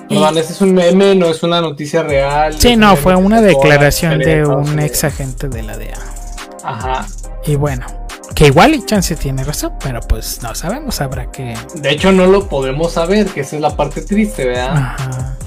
Perdón, 0.10 0.38
ese 0.38 0.54
es 0.54 0.62
un 0.62 0.74
meme, 0.74 1.16
no 1.16 1.28
es 1.28 1.44
una 1.44 1.62
noticia 1.62 2.04
real. 2.04 2.60
Sí, 2.60 2.76
no, 2.76 2.96
fue 2.96 3.16
una 3.16 3.42
declaración 3.42 4.20
de 4.20 4.46
un 4.46 4.80
ex 4.80 5.04
agente 5.04 5.48
de 5.50 5.64
la 5.64 5.78
DEA. 5.78 5.98
Ajá. 6.64 7.08
Y 7.46 7.56
bueno, 7.56 7.86
que 8.36 8.48
igual 8.48 8.76
y 8.76 8.86
chance 8.86 9.16
tiene 9.16 9.44
razón, 9.44 9.74
pero 9.82 10.02
pues 10.02 10.42
no 10.44 10.54
sabemos, 10.56 11.02
habrá 11.02 11.32
que. 11.32 11.56
De 11.76 11.92
hecho, 11.92 12.12
no 12.12 12.28
lo 12.28 12.48
podemos 12.48 12.94
saber, 12.94 13.28
que 13.28 13.42
esa 13.42 13.56
es 13.56 13.62
la 13.62 13.76
parte 13.76 14.02
triste, 14.02 14.46
¿verdad? 14.46 14.76
Ajá. 14.76 15.38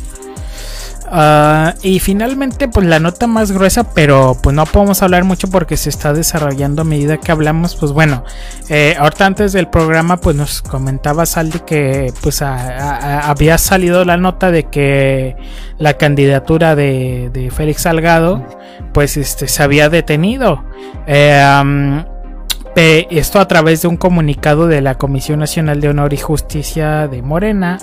Ah, 1.08 1.74
y 1.82 2.00
finalmente, 2.00 2.68
pues 2.68 2.86
la 2.86 2.98
nota 2.98 3.26
más 3.26 3.52
gruesa, 3.52 3.92
pero 3.94 4.36
pues 4.42 4.54
no 4.54 4.66
podemos 4.66 5.02
hablar 5.02 5.24
mucho 5.24 5.48
porque 5.48 5.76
se 5.76 5.88
está 5.88 6.12
desarrollando 6.12 6.82
a 6.82 6.84
medida 6.84 7.18
que 7.18 7.30
hablamos. 7.30 7.76
Pues 7.76 7.92
bueno, 7.92 8.24
eh, 8.68 8.96
ahorita 8.98 9.26
antes 9.26 9.52
del 9.52 9.68
programa, 9.68 10.16
pues 10.16 10.34
nos 10.36 10.62
comentaba 10.62 11.26
Saldi 11.26 11.60
que 11.60 12.12
pues 12.22 12.42
había 12.42 13.58
salido 13.58 14.04
la 14.04 14.16
nota 14.16 14.50
de 14.50 14.64
que 14.64 15.36
la 15.78 15.94
candidatura 15.94 16.74
de, 16.74 17.30
de 17.32 17.50
Félix 17.50 17.82
Salgado, 17.82 18.44
pues 18.92 19.16
este 19.16 19.46
se 19.48 19.62
había 19.62 19.88
detenido. 19.88 20.64
Eh, 21.06 23.04
esto 23.10 23.40
a 23.40 23.48
través 23.48 23.80
de 23.82 23.88
un 23.88 23.96
comunicado 23.96 24.66
de 24.66 24.82
la 24.82 24.96
Comisión 24.96 25.38
Nacional 25.38 25.80
de 25.80 25.88
Honor 25.88 26.12
y 26.12 26.18
Justicia 26.18 27.08
de 27.08 27.22
Morena. 27.22 27.78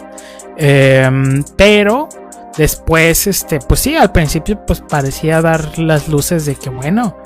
Em, 0.56 1.44
pero 1.56 2.10
después, 2.58 3.28
este, 3.28 3.60
pues 3.60 3.80
sí, 3.82 3.96
al 3.96 4.12
principio 4.12 4.66
pues 4.66 4.82
parecía 4.82 5.42
dar 5.42 5.78
las 5.80 6.08
luces 6.08 6.46
de 6.46 6.56
que 6.56 6.70
bueno, 6.70 7.18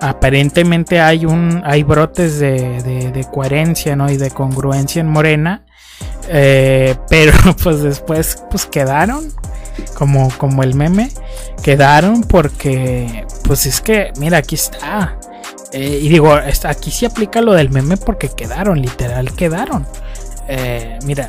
aparentemente 0.00 1.00
hay 1.00 1.26
un, 1.26 1.62
hay 1.64 1.82
brotes 1.82 2.38
de, 2.38 2.82
de- 2.82 3.24
coherencia, 3.32 3.96
¿no? 3.96 4.10
Y 4.10 4.16
de 4.16 4.30
congruencia 4.30 5.00
en 5.00 5.08
Morena. 5.08 5.62
Eh, 6.28 6.94
pero 7.08 7.56
pues 7.62 7.82
después 7.82 8.42
pues 8.50 8.66
quedaron 8.66 9.32
como, 9.94 10.28
como 10.36 10.62
el 10.62 10.74
meme 10.74 11.10
quedaron 11.62 12.22
porque 12.22 13.24
pues 13.44 13.64
es 13.66 13.80
que 13.80 14.12
mira 14.18 14.38
aquí 14.38 14.54
está 14.56 15.18
Eh, 15.72 16.00
y 16.02 16.08
digo 16.08 16.32
aquí 16.64 16.90
sí 16.90 17.06
aplica 17.06 17.40
lo 17.42 17.52
del 17.54 17.70
meme 17.70 17.96
porque 17.96 18.28
quedaron 18.28 18.80
literal 18.80 19.32
quedaron 19.32 19.86
Eh, 20.48 20.98
mira 21.04 21.28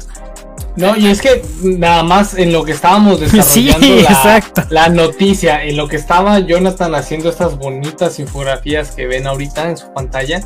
No, 0.77 0.95
y 0.95 1.07
es 1.07 1.21
que 1.21 1.41
nada 1.63 2.03
más 2.03 2.35
en 2.35 2.53
lo 2.53 2.63
que 2.63 2.71
estábamos 2.71 3.19
desarrollando 3.19 3.85
Sí, 3.85 4.01
la, 4.03 4.09
exacto. 4.09 4.61
la 4.69 4.89
noticia, 4.89 5.63
en 5.63 5.75
lo 5.75 5.87
que 5.87 5.95
estaba 5.97 6.39
Jonathan 6.39 6.93
haciendo 6.95 7.29
estas 7.29 7.57
bonitas 7.57 8.19
infografías 8.19 8.91
que 8.91 9.07
ven 9.07 9.27
ahorita 9.27 9.69
en 9.69 9.77
su 9.77 9.91
pantalla, 9.93 10.41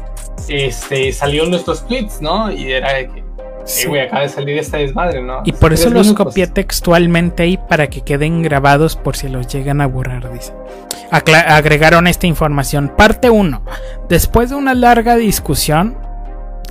este 0.48 1.12
salieron 1.12 1.52
nuestros 1.52 1.86
tweets, 1.88 2.22
¿no? 2.22 2.52
Y 2.52 2.72
era 2.72 2.94
que, 2.94 3.20
eh, 3.20 3.24
sí. 3.66 3.88
güey, 3.88 4.02
acaba 4.02 4.22
de 4.24 4.30
salir 4.30 4.58
esta 4.58 4.78
desmadre, 4.78 5.22
¿no? 5.22 5.42
Y 5.46 5.52
por 5.52 5.74
eso 5.74 5.90
los 5.90 6.08
minutos. 6.08 6.28
copié 6.28 6.48
textualmente 6.48 7.44
ahí 7.44 7.58
para 7.70 7.88
que 7.88 8.02
queden 8.02 8.42
grabados 8.42 8.96
por 8.96 9.16
si 9.16 9.28
los 9.28 9.48
llegan 9.48 9.82
a 9.82 9.88
borrar, 9.88 10.32
dice. 10.34 10.54
Acla- 11.12 11.56
agregaron 11.58 12.08
esta 12.08 12.26
información. 12.28 12.92
Parte 12.98 13.30
1. 13.30 13.62
Después 14.08 14.50
de 14.50 14.56
una 14.56 14.74
larga 14.74 15.16
discusión, 15.18 15.98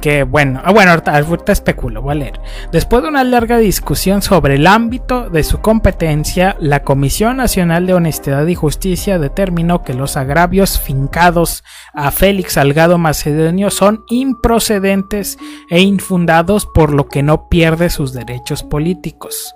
que 0.01 0.25
bueno, 0.25 0.61
ah, 0.65 0.73
bueno, 0.73 0.93
ahorita, 0.93 1.53
especulo, 1.53 2.03
voy 2.03 2.13
a 2.13 2.15
leer. 2.17 2.41
Después 2.73 3.03
de 3.03 3.09
una 3.09 3.25
larga 3.25 3.59
discusión 3.59 4.23
sobre 4.23 4.55
el 4.55 4.67
ámbito 4.67 5.31
de 5.31 5.45
su 5.45 5.61
competencia, 5.61 6.57
la 6.61 6.83
Comisión 6.83 7.37
Nacional 7.37 7.87
de 7.87 7.95
Honestidad 7.95 8.47
y 8.47 8.55
Justicia 8.55 9.19
determinó 9.19 9.83
que 9.83 9.95
los 9.95 10.17
agravios 10.17 10.81
fincados 10.81 11.65
a 11.93 12.11
Félix 12.11 12.55
Salgado 12.55 12.99
Macedonio 12.99 13.71
son 13.71 14.05
improcedentes 14.09 15.39
e 15.69 15.81
infundados 15.81 16.67
por 16.67 16.93
lo 16.93 17.09
que 17.09 17.23
no 17.23 17.49
pierde 17.49 17.91
sus 17.91 18.13
derechos 18.13 18.63
políticos. 18.63 19.55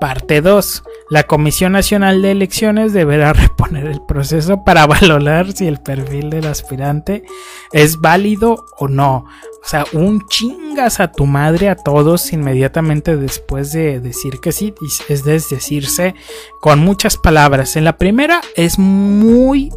Parte 0.00 0.40
2. 0.40 0.82
La 1.10 1.24
Comisión 1.24 1.72
Nacional 1.72 2.22
de 2.22 2.30
Elecciones 2.30 2.92
deberá 2.92 3.32
reponer 3.34 3.86
el 3.86 4.00
proceso 4.00 4.64
para 4.64 4.86
valorar 4.86 5.52
si 5.52 5.66
el 5.66 5.78
perfil 5.78 6.30
del 6.30 6.46
aspirante 6.46 7.24
es 7.72 8.00
válido 8.00 8.64
o 8.78 8.88
no. 8.88 9.26
O 9.62 9.68
sea, 9.68 9.84
un 9.92 10.26
chingas 10.26 11.00
a 11.00 11.12
tu 11.12 11.26
madre 11.26 11.68
a 11.68 11.76
todos 11.76 12.32
inmediatamente 12.32 13.16
después 13.16 13.72
de 13.72 14.00
decir 14.00 14.40
que 14.40 14.52
sí. 14.52 14.74
Es 15.08 15.24
decirse 15.24 16.14
con 16.60 16.78
muchas 16.78 17.18
palabras. 17.18 17.76
En 17.76 17.84
la 17.84 17.98
primera 17.98 18.40
es 18.56 18.78
muy, 18.78 19.70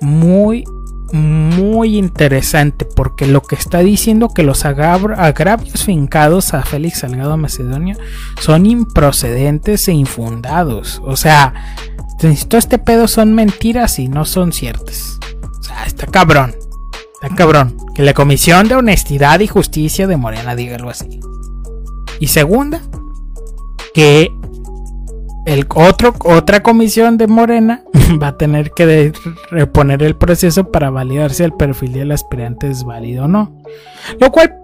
muy, 0.00 0.64
muy 1.12 1.96
interesante 1.96 2.84
porque 2.84 3.26
lo 3.26 3.42
que 3.42 3.54
está 3.54 3.78
diciendo 3.80 4.30
que 4.34 4.42
los 4.42 4.64
agravios 4.64 5.84
fincados 5.84 6.54
a 6.54 6.62
Félix 6.62 7.00
Salgado 7.00 7.36
Macedonio 7.36 7.96
son 8.40 8.66
improcedentes 8.66 9.86
e 9.88 9.92
infundados. 9.92 11.00
O 11.04 11.16
sea, 11.16 11.54
todo 12.48 12.58
este 12.58 12.78
pedo 12.78 13.08
son 13.08 13.34
mentiras 13.34 13.98
y 13.98 14.08
no 14.08 14.24
son 14.24 14.52
ciertas. 14.52 15.18
O 15.60 15.62
sea, 15.62 15.84
está 15.84 16.06
cabrón. 16.06 16.54
Está 17.14 17.34
cabrón. 17.34 17.76
Que 17.94 18.02
la 18.02 18.14
Comisión 18.14 18.68
de 18.68 18.74
Honestidad 18.74 19.40
y 19.40 19.46
Justicia 19.46 20.06
de 20.06 20.16
Morena 20.16 20.56
diga 20.56 20.76
algo 20.76 20.90
así. 20.90 21.20
Y 22.18 22.28
segunda, 22.28 22.80
que 23.94 24.32
el 25.46 25.64
otro, 25.74 26.12
otra 26.24 26.62
comisión 26.62 27.16
de 27.16 27.28
Morena 27.28 27.82
va 28.22 28.28
a 28.28 28.36
tener 28.36 28.72
que 28.72 29.12
reponer 29.50 30.02
el 30.02 30.16
proceso 30.16 30.70
para 30.70 30.90
validar 30.90 31.32
si 31.32 31.44
el 31.44 31.52
perfil 31.52 31.92
del 31.92 32.12
aspirante 32.12 32.68
es 32.68 32.84
válido 32.84 33.24
o 33.24 33.28
no. 33.28 33.56
Lo 34.20 34.30
cual 34.32 34.54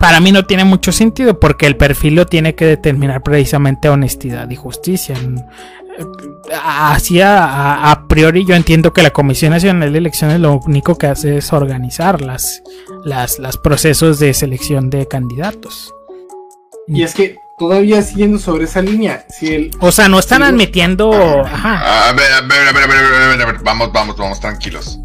para 0.00 0.20
mí 0.20 0.32
no 0.32 0.46
tiene 0.46 0.64
mucho 0.64 0.90
sentido 0.90 1.38
porque 1.38 1.66
el 1.66 1.76
perfil 1.76 2.14
lo 2.14 2.26
tiene 2.26 2.54
que 2.54 2.64
determinar 2.64 3.22
precisamente 3.22 3.90
honestidad 3.90 4.48
y 4.48 4.56
justicia. 4.56 5.16
Así 6.64 7.20
a, 7.22 8.04
priori 8.08 8.46
yo 8.46 8.54
entiendo 8.54 8.92
que 8.92 9.02
la 9.02 9.10
Comisión 9.10 9.50
Nacional 9.50 9.92
de 9.92 9.98
Elecciones 9.98 10.40
lo 10.40 10.60
único 10.64 10.96
que 10.96 11.08
hace 11.08 11.38
es 11.38 11.52
organizar 11.52 12.22
las 12.22 12.62
procesos 13.62 14.18
de 14.18 14.32
selección 14.32 14.88
de 14.88 15.06
candidatos. 15.06 15.92
Y 16.86 17.02
es 17.02 17.14
que 17.14 17.36
todavía 17.58 18.00
siguiendo 18.02 18.38
sobre 18.38 18.64
esa 18.64 18.80
línea, 18.82 19.26
si 19.28 19.46
el 19.54 19.70
O 19.80 19.90
sea, 19.92 20.08
no 20.08 20.18
están 20.18 20.42
admitiendo... 20.42 21.12
Ajá. 21.44 22.08
A 22.08 22.12
ver, 22.12 22.32
a 22.32 22.40
ver, 22.42 22.68
a 22.68 22.72
ver, 22.72 22.84
a 22.84 22.86
ver, 22.86 22.96
a 22.98 23.02
ver, 23.02 23.14
a 23.22 23.28
ver, 23.28 23.42
a 23.42 23.46
ver, 23.52 23.58
vamos, 23.62 23.92
vamos, 23.92 24.16
vamos, 24.16 24.40
tranquilos. 24.40 24.98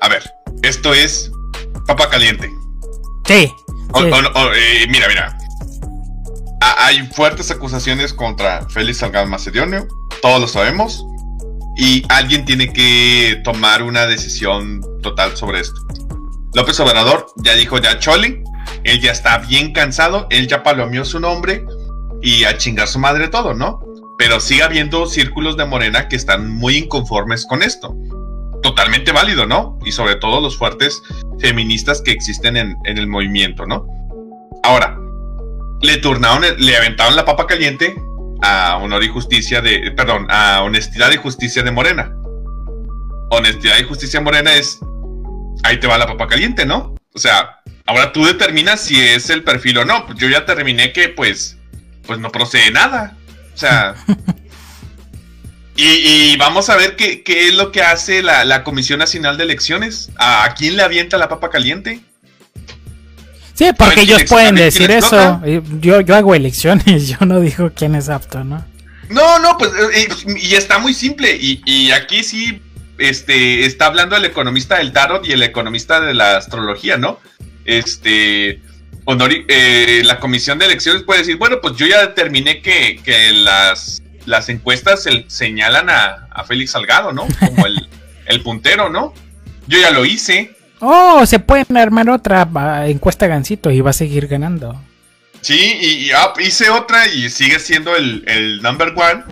A 0.00 0.08
ver, 0.08 0.22
esto 0.62 0.94
es 0.94 1.30
papa 1.86 2.08
caliente. 2.08 2.50
Sí. 3.26 3.50
O- 3.92 4.00
sí. 4.02 4.10
o 4.12 4.22
no- 4.22 4.28
o, 4.30 4.52
eh, 4.54 4.86
mira, 4.90 5.08
mira. 5.08 5.36
Ha- 6.60 6.86
Hay 6.86 7.06
fuertes 7.08 7.50
acusaciones 7.50 8.12
contra 8.12 8.66
Félix 8.70 8.98
Salgado 8.98 9.26
Macedonio, 9.26 9.86
todos 10.22 10.40
lo 10.40 10.48
sabemos, 10.48 11.04
y 11.76 12.04
alguien 12.08 12.44
tiene 12.44 12.72
que 12.72 13.40
tomar 13.44 13.82
una 13.82 14.06
decisión 14.06 14.80
total 15.02 15.36
sobre 15.36 15.60
esto. 15.60 15.80
López 16.54 16.80
Obrador 16.80 17.26
ya 17.36 17.54
dijo 17.54 17.78
ya 17.78 17.98
Choli, 17.98 18.42
él 18.84 19.00
ya 19.00 19.12
está 19.12 19.38
bien 19.38 19.72
cansado, 19.72 20.26
él 20.30 20.48
ya 20.48 20.62
palomeó 20.62 21.04
su 21.04 21.20
nombre 21.20 21.64
y 22.22 22.44
a 22.44 22.56
chingar 22.56 22.88
su 22.88 22.98
madre 22.98 23.28
todo, 23.28 23.54
¿no? 23.54 23.80
Pero 24.18 24.40
sigue 24.40 24.62
habiendo 24.62 25.06
círculos 25.06 25.56
de 25.56 25.64
Morena 25.64 26.08
que 26.08 26.16
están 26.16 26.50
muy 26.50 26.76
inconformes 26.76 27.46
con 27.46 27.62
esto. 27.62 27.94
Totalmente 28.62 29.12
válido, 29.12 29.46
¿no? 29.46 29.78
Y 29.84 29.92
sobre 29.92 30.16
todo 30.16 30.40
los 30.40 30.56
fuertes 30.56 31.02
feministas 31.38 32.02
que 32.02 32.10
existen 32.10 32.56
en, 32.56 32.76
en 32.84 32.98
el 32.98 33.06
movimiento, 33.06 33.66
¿no? 33.66 33.86
Ahora, 34.64 34.98
le 35.80 35.98
turnaron, 35.98 36.44
le 36.58 36.76
aventaron 36.76 37.14
la 37.14 37.24
papa 37.24 37.46
caliente 37.46 37.94
a 38.42 38.78
Honor 38.78 39.02
y 39.04 39.08
Justicia 39.08 39.60
de, 39.60 39.92
perdón, 39.96 40.26
a 40.30 40.62
Honestidad 40.62 41.10
y 41.12 41.16
Justicia 41.16 41.62
de 41.62 41.70
Morena. 41.70 42.12
Honestidad 43.30 43.78
y 43.78 43.84
Justicia 43.84 44.20
Morena 44.20 44.54
es, 44.54 44.80
ahí 45.62 45.78
te 45.78 45.86
va 45.86 45.98
la 45.98 46.06
papa 46.06 46.26
caliente, 46.26 46.64
¿no? 46.64 46.94
O 47.14 47.18
sea, 47.18 47.57
ahora 47.88 48.12
tú 48.12 48.26
determinas 48.26 48.82
si 48.82 49.00
es 49.00 49.30
el 49.30 49.42
perfil 49.42 49.78
o 49.78 49.84
no. 49.84 50.06
Pues 50.06 50.18
yo 50.18 50.28
ya 50.28 50.44
terminé 50.44 50.92
que, 50.92 51.08
pues, 51.08 51.56
pues 52.06 52.18
no 52.18 52.30
procede 52.30 52.70
nada. 52.70 53.16
O 53.54 53.56
sea, 53.56 53.94
y, 55.76 55.84
y 55.86 56.36
vamos 56.36 56.68
a 56.68 56.76
ver 56.76 56.96
qué, 56.96 57.22
qué 57.22 57.48
es 57.48 57.54
lo 57.54 57.72
que 57.72 57.82
hace 57.82 58.22
la, 58.22 58.44
la 58.44 58.62
Comisión 58.62 58.98
Nacional 58.98 59.38
de 59.38 59.44
Elecciones. 59.44 60.10
¿A, 60.18 60.44
a 60.44 60.54
quién 60.54 60.76
le 60.76 60.82
avienta 60.82 61.16
la 61.16 61.30
papa 61.30 61.48
caliente? 61.48 62.00
Sí, 63.54 63.70
porque 63.76 63.94
quién 63.94 64.06
ellos 64.06 64.24
pueden 64.28 64.54
decir 64.54 64.90
eso. 64.90 65.40
Yo, 65.80 66.02
yo 66.02 66.14
hago 66.14 66.34
elecciones, 66.34 67.08
yo 67.18 67.24
no 67.24 67.40
digo 67.40 67.72
quién 67.74 67.94
es 67.94 68.10
apto, 68.10 68.44
¿no? 68.44 68.64
No, 69.08 69.38
no, 69.38 69.56
pues, 69.56 69.70
eh, 69.72 70.02
eh, 70.02 70.34
y 70.36 70.54
está 70.54 70.78
muy 70.78 70.92
simple. 70.92 71.34
Y, 71.40 71.62
y 71.64 71.90
aquí 71.92 72.22
sí, 72.22 72.60
este, 72.98 73.64
está 73.64 73.86
hablando 73.86 74.14
el 74.14 74.26
economista 74.26 74.76
del 74.76 74.92
tarot 74.92 75.26
y 75.26 75.32
el 75.32 75.42
economista 75.42 76.00
de 76.00 76.12
la 76.12 76.36
astrología, 76.36 76.98
¿no? 76.98 77.18
Este, 77.68 78.60
Honori- 79.04 79.44
eh, 79.48 80.00
la 80.04 80.18
comisión 80.20 80.58
de 80.58 80.64
elecciones 80.66 81.02
puede 81.02 81.20
decir, 81.20 81.36
bueno, 81.36 81.58
pues 81.60 81.76
yo 81.76 81.86
ya 81.86 82.00
determiné 82.00 82.62
que, 82.62 83.00
que 83.04 83.32
las, 83.32 84.02
las 84.26 84.48
encuestas 84.48 85.02
se- 85.02 85.26
señalan 85.28 85.90
a, 85.90 86.28
a 86.30 86.44
Félix 86.44 86.70
Salgado, 86.72 87.12
¿no? 87.12 87.26
Como 87.38 87.66
el, 87.66 87.88
el 88.26 88.40
puntero, 88.42 88.88
¿no? 88.88 89.12
Yo 89.66 89.78
ya 89.78 89.90
lo 89.90 90.04
hice. 90.06 90.56
Oh, 90.80 91.26
se 91.26 91.40
pueden 91.40 91.76
armar 91.76 92.08
otra 92.08 92.48
encuesta 92.88 93.26
gancito 93.26 93.70
y 93.70 93.80
va 93.82 93.90
a 93.90 93.92
seguir 93.92 94.28
ganando. 94.28 94.80
Sí, 95.42 95.76
y, 95.80 95.86
y, 96.06 96.10
ah, 96.12 96.32
hice 96.40 96.70
otra 96.70 97.06
y 97.06 97.28
sigue 97.28 97.58
siendo 97.58 97.94
el, 97.96 98.24
el 98.26 98.62
number 98.62 98.94
one. 98.96 99.24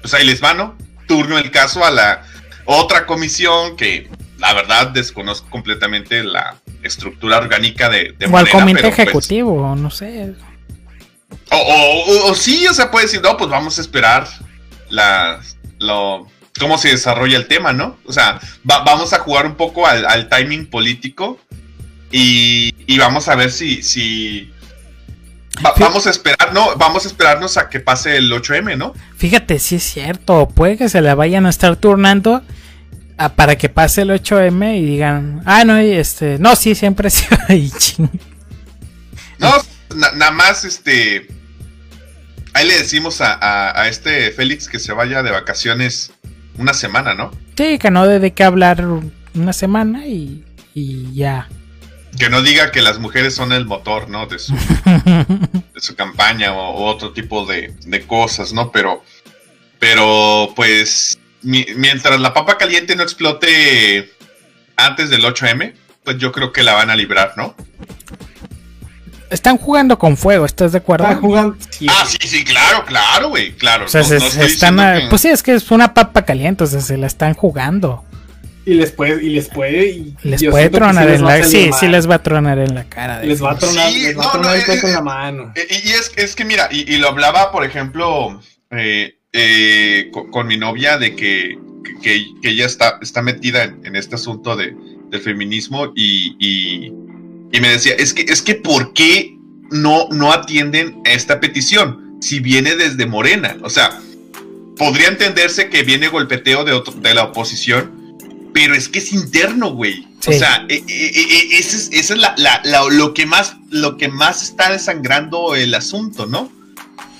Pues 0.00 0.14
ahí 0.14 0.24
les 0.24 0.42
va, 0.42 0.54
¿no? 0.54 0.76
Turno 1.08 1.38
el 1.38 1.50
caso 1.50 1.84
a 1.84 1.90
la 1.90 2.22
otra 2.66 3.04
comisión 3.06 3.76
que 3.76 4.08
la 4.38 4.52
verdad 4.54 4.88
desconozco 4.88 5.48
completamente 5.50 6.22
la 6.22 6.56
estructura 6.86 7.38
orgánica 7.38 7.88
de, 7.88 8.14
de 8.18 8.26
o 8.26 8.36
al 8.36 8.48
comité 8.48 8.80
pero, 8.82 8.88
pues, 8.94 8.98
ejecutivo, 9.08 9.76
no 9.76 9.90
sé. 9.90 10.34
o, 11.50 11.56
o- 11.56 12.04
o- 12.28 12.30
o 12.30 12.34
sí, 12.34 12.66
o 12.66 12.74
sea, 12.74 12.90
puede 12.90 13.06
decir, 13.06 13.20
no, 13.22 13.36
pues 13.36 13.50
vamos 13.50 13.78
a 13.78 13.80
esperar 13.80 14.26
la, 14.90 15.40
lo, 15.78 16.26
cómo 16.58 16.78
se 16.78 16.88
desarrolla 16.88 17.36
el 17.36 17.46
tema, 17.48 17.72
¿no? 17.72 17.96
O 18.06 18.12
sea, 18.12 18.40
va- 18.68 18.82
vamos 18.84 19.12
a 19.12 19.18
jugar 19.18 19.46
un 19.46 19.54
poco 19.56 19.86
al, 19.86 20.04
al 20.06 20.28
timing 20.28 20.66
político 20.66 21.38
y, 22.10 22.72
y 22.86 22.98
vamos 22.98 23.28
a 23.28 23.34
ver 23.34 23.50
si, 23.50 23.82
si 23.82 24.50
va- 25.64 25.74
vamos 25.78 26.06
a 26.06 26.10
esperar, 26.10 26.52
¿no? 26.52 26.76
Vamos 26.76 27.04
a 27.04 27.08
esperarnos 27.08 27.56
a 27.56 27.68
que 27.68 27.80
pase 27.80 28.16
el 28.16 28.30
8M, 28.32 28.76
¿no? 28.76 28.94
Fíjate, 29.16 29.58
sí 29.58 29.76
es 29.76 29.82
cierto. 29.82 30.48
Puede 30.54 30.76
que 30.76 30.88
se 30.88 31.00
la 31.00 31.14
vayan 31.14 31.46
a 31.46 31.50
estar 31.50 31.76
turnando 31.76 32.42
ah, 33.18 33.34
para 33.34 33.56
que 33.56 33.68
pase 33.68 34.02
el 34.02 34.10
8M 34.10 34.78
y 34.78 34.84
digan, 34.84 35.42
ah, 35.46 35.64
no, 35.64 35.80
y 35.82 35.92
este, 35.92 36.38
no, 36.38 36.56
sí, 36.56 36.74
siempre 36.74 37.08
ching. 37.78 38.08
No, 39.38 39.52
na- 39.94 40.12
nada 40.12 40.30
más, 40.32 40.64
este, 40.64 41.28
ahí 42.54 42.66
le 42.66 42.78
decimos 42.78 43.20
a, 43.20 43.34
a- 43.34 43.80
a 43.82 43.88
este 43.88 44.30
Félix 44.32 44.68
que 44.68 44.78
se 44.78 44.92
vaya 44.92 45.22
de 45.22 45.30
vacaciones 45.30 46.12
una 46.58 46.72
semana, 46.74 47.14
¿no? 47.14 47.30
Sí, 47.56 47.78
que 47.78 47.90
no 47.90 48.06
de 48.06 48.32
qué 48.32 48.44
hablar 48.44 48.84
una 49.34 49.52
semana 49.52 50.06
y, 50.06 50.44
y 50.74 51.12
ya. 51.14 51.48
Que 52.18 52.30
no 52.30 52.40
diga 52.40 52.70
que 52.72 52.80
las 52.80 52.98
mujeres 52.98 53.34
son 53.34 53.52
el 53.52 53.66
motor, 53.66 54.08
¿no? 54.08 54.26
De 54.26 54.38
su, 54.38 54.54
de 54.94 55.80
su 55.80 55.94
campaña 55.96 56.52
o, 56.54 56.70
o 56.76 56.84
otro 56.86 57.12
tipo 57.12 57.44
de, 57.44 57.74
de 57.84 58.06
cosas, 58.06 58.54
¿no? 58.54 58.72
Pero, 58.72 59.02
pero 59.78 60.48
pues, 60.56 61.18
mientras 61.46 62.18
la 62.20 62.34
papa 62.34 62.58
caliente 62.58 62.96
no 62.96 63.02
explote 63.02 64.10
antes 64.76 65.10
del 65.10 65.22
8M, 65.24 65.74
pues 66.04 66.18
yo 66.18 66.32
creo 66.32 66.52
que 66.52 66.62
la 66.62 66.74
van 66.74 66.90
a 66.90 66.96
librar, 66.96 67.32
¿no? 67.36 67.54
Están 69.28 69.58
jugando 69.58 69.98
con 69.98 70.16
fuego, 70.16 70.46
¿estás 70.46 70.70
de 70.72 70.78
acuerdo? 70.78 71.04
Está 71.06 71.16
jugando. 71.20 71.56
sí, 71.70 71.86
Ah, 71.90 72.04
sí, 72.06 72.16
sí, 72.28 72.44
claro, 72.44 72.84
claro, 72.84 73.30
güey, 73.30 73.52
claro. 73.56 73.86
O 73.86 73.88
sea, 73.88 74.02
No- 74.02 74.06
se, 74.06 74.14
no 74.14 74.20
se 74.20 74.26
estoy 74.28 74.46
están, 74.46 74.76
diciendo 74.76 74.82
a- 74.82 75.00
que- 75.02 75.08
pues 75.10 75.22
sí, 75.22 75.28
es 75.28 75.42
que 75.42 75.54
es 75.54 75.70
una 75.72 75.94
papa 75.94 76.24
caliente, 76.24 76.62
o 76.62 76.66
sea, 76.66 76.80
se 76.80 76.96
la 76.96 77.08
están 77.08 77.34
jugando. 77.34 78.04
Y 78.64 78.74
les 78.74 78.90
puede, 78.92 79.22
y 79.24 79.30
les 79.30 79.48
puede, 79.48 79.86
y 79.90 80.16
Les 80.22 80.42
puede 80.44 80.70
tronar 80.70 81.08
en 81.08 81.24
la, 81.24 81.30
salir 81.42 81.44
sí, 81.46 81.70
sí 81.78 81.88
les 81.88 82.08
va 82.08 82.16
a 82.16 82.22
tronar 82.22 82.58
en 82.58 82.74
la 82.74 82.84
cara. 82.84 83.22
Les 83.22 83.42
va 83.42 83.52
a 83.52 83.58
tronar, 83.58 83.90
Sí, 83.90 84.02
les 84.02 84.16
va 84.18 84.22
no, 84.22 84.28
a 84.28 84.32
tronar 84.32 84.50
no, 84.50 84.56
el 84.56 84.64
cuento 84.66 84.86
eh, 84.86 84.90
en 84.90 84.94
la 84.94 85.00
eh, 85.00 85.02
mano. 85.02 85.52
Eh, 85.56 85.66
Y, 85.70 85.88
y 85.88 85.92
es, 85.92 86.12
es 86.16 86.34
que 86.36 86.44
mira, 86.44 86.68
y, 86.70 86.92
y 86.94 86.98
lo 86.98 87.08
hablaba, 87.08 87.50
por 87.52 87.64
ejemplo, 87.64 88.40
eh, 88.70 89.15
eh, 89.38 90.08
con, 90.12 90.30
con 90.30 90.46
mi 90.46 90.56
novia 90.56 90.96
de 90.98 91.14
que, 91.14 91.58
que, 92.02 92.26
que 92.40 92.48
ella 92.50 92.66
está, 92.66 92.98
está 93.02 93.20
metida 93.22 93.64
en, 93.64 93.84
en 93.84 93.94
este 93.96 94.14
asunto 94.14 94.56
de, 94.56 94.74
del 95.10 95.20
feminismo 95.20 95.92
y, 95.94 96.34
y, 96.38 96.86
y 97.52 97.60
me 97.60 97.68
decía, 97.68 97.94
es 97.98 98.14
que, 98.14 98.22
es 98.22 98.40
que 98.42 98.54
¿por 98.56 98.92
qué 98.94 99.36
no, 99.70 100.08
no 100.10 100.32
atienden 100.32 101.00
a 101.04 101.10
esta 101.12 101.38
petición 101.40 102.16
si 102.20 102.40
viene 102.40 102.74
desde 102.76 103.04
Morena? 103.06 103.56
O 103.62 103.70
sea, 103.70 104.00
podría 104.76 105.08
entenderse 105.08 105.68
que 105.68 105.82
viene 105.82 106.08
golpeteo 106.08 106.64
de, 106.64 106.72
otro, 106.72 106.94
de 106.94 107.14
la 107.14 107.24
oposición, 107.24 107.92
pero 108.52 108.74
es 108.74 108.88
que 108.88 108.98
es 109.00 109.12
interno, 109.12 109.72
güey. 109.74 110.06
O 110.26 110.32
sea, 110.32 110.66
eh, 110.68 110.82
eh, 110.88 111.10
eh, 111.14 111.48
ese 111.58 111.76
es, 111.76 112.10
es 112.10 112.10
la- 112.18 112.34
la- 112.38 112.60
la- 112.64 112.88
lo, 112.90 113.14
que 113.14 113.26
más, 113.26 113.56
lo 113.70 113.96
que 113.96 114.08
más 114.08 114.42
está 114.42 114.72
desangrando 114.72 115.54
el 115.54 115.72
asunto, 115.74 116.26
¿no? 116.26 116.50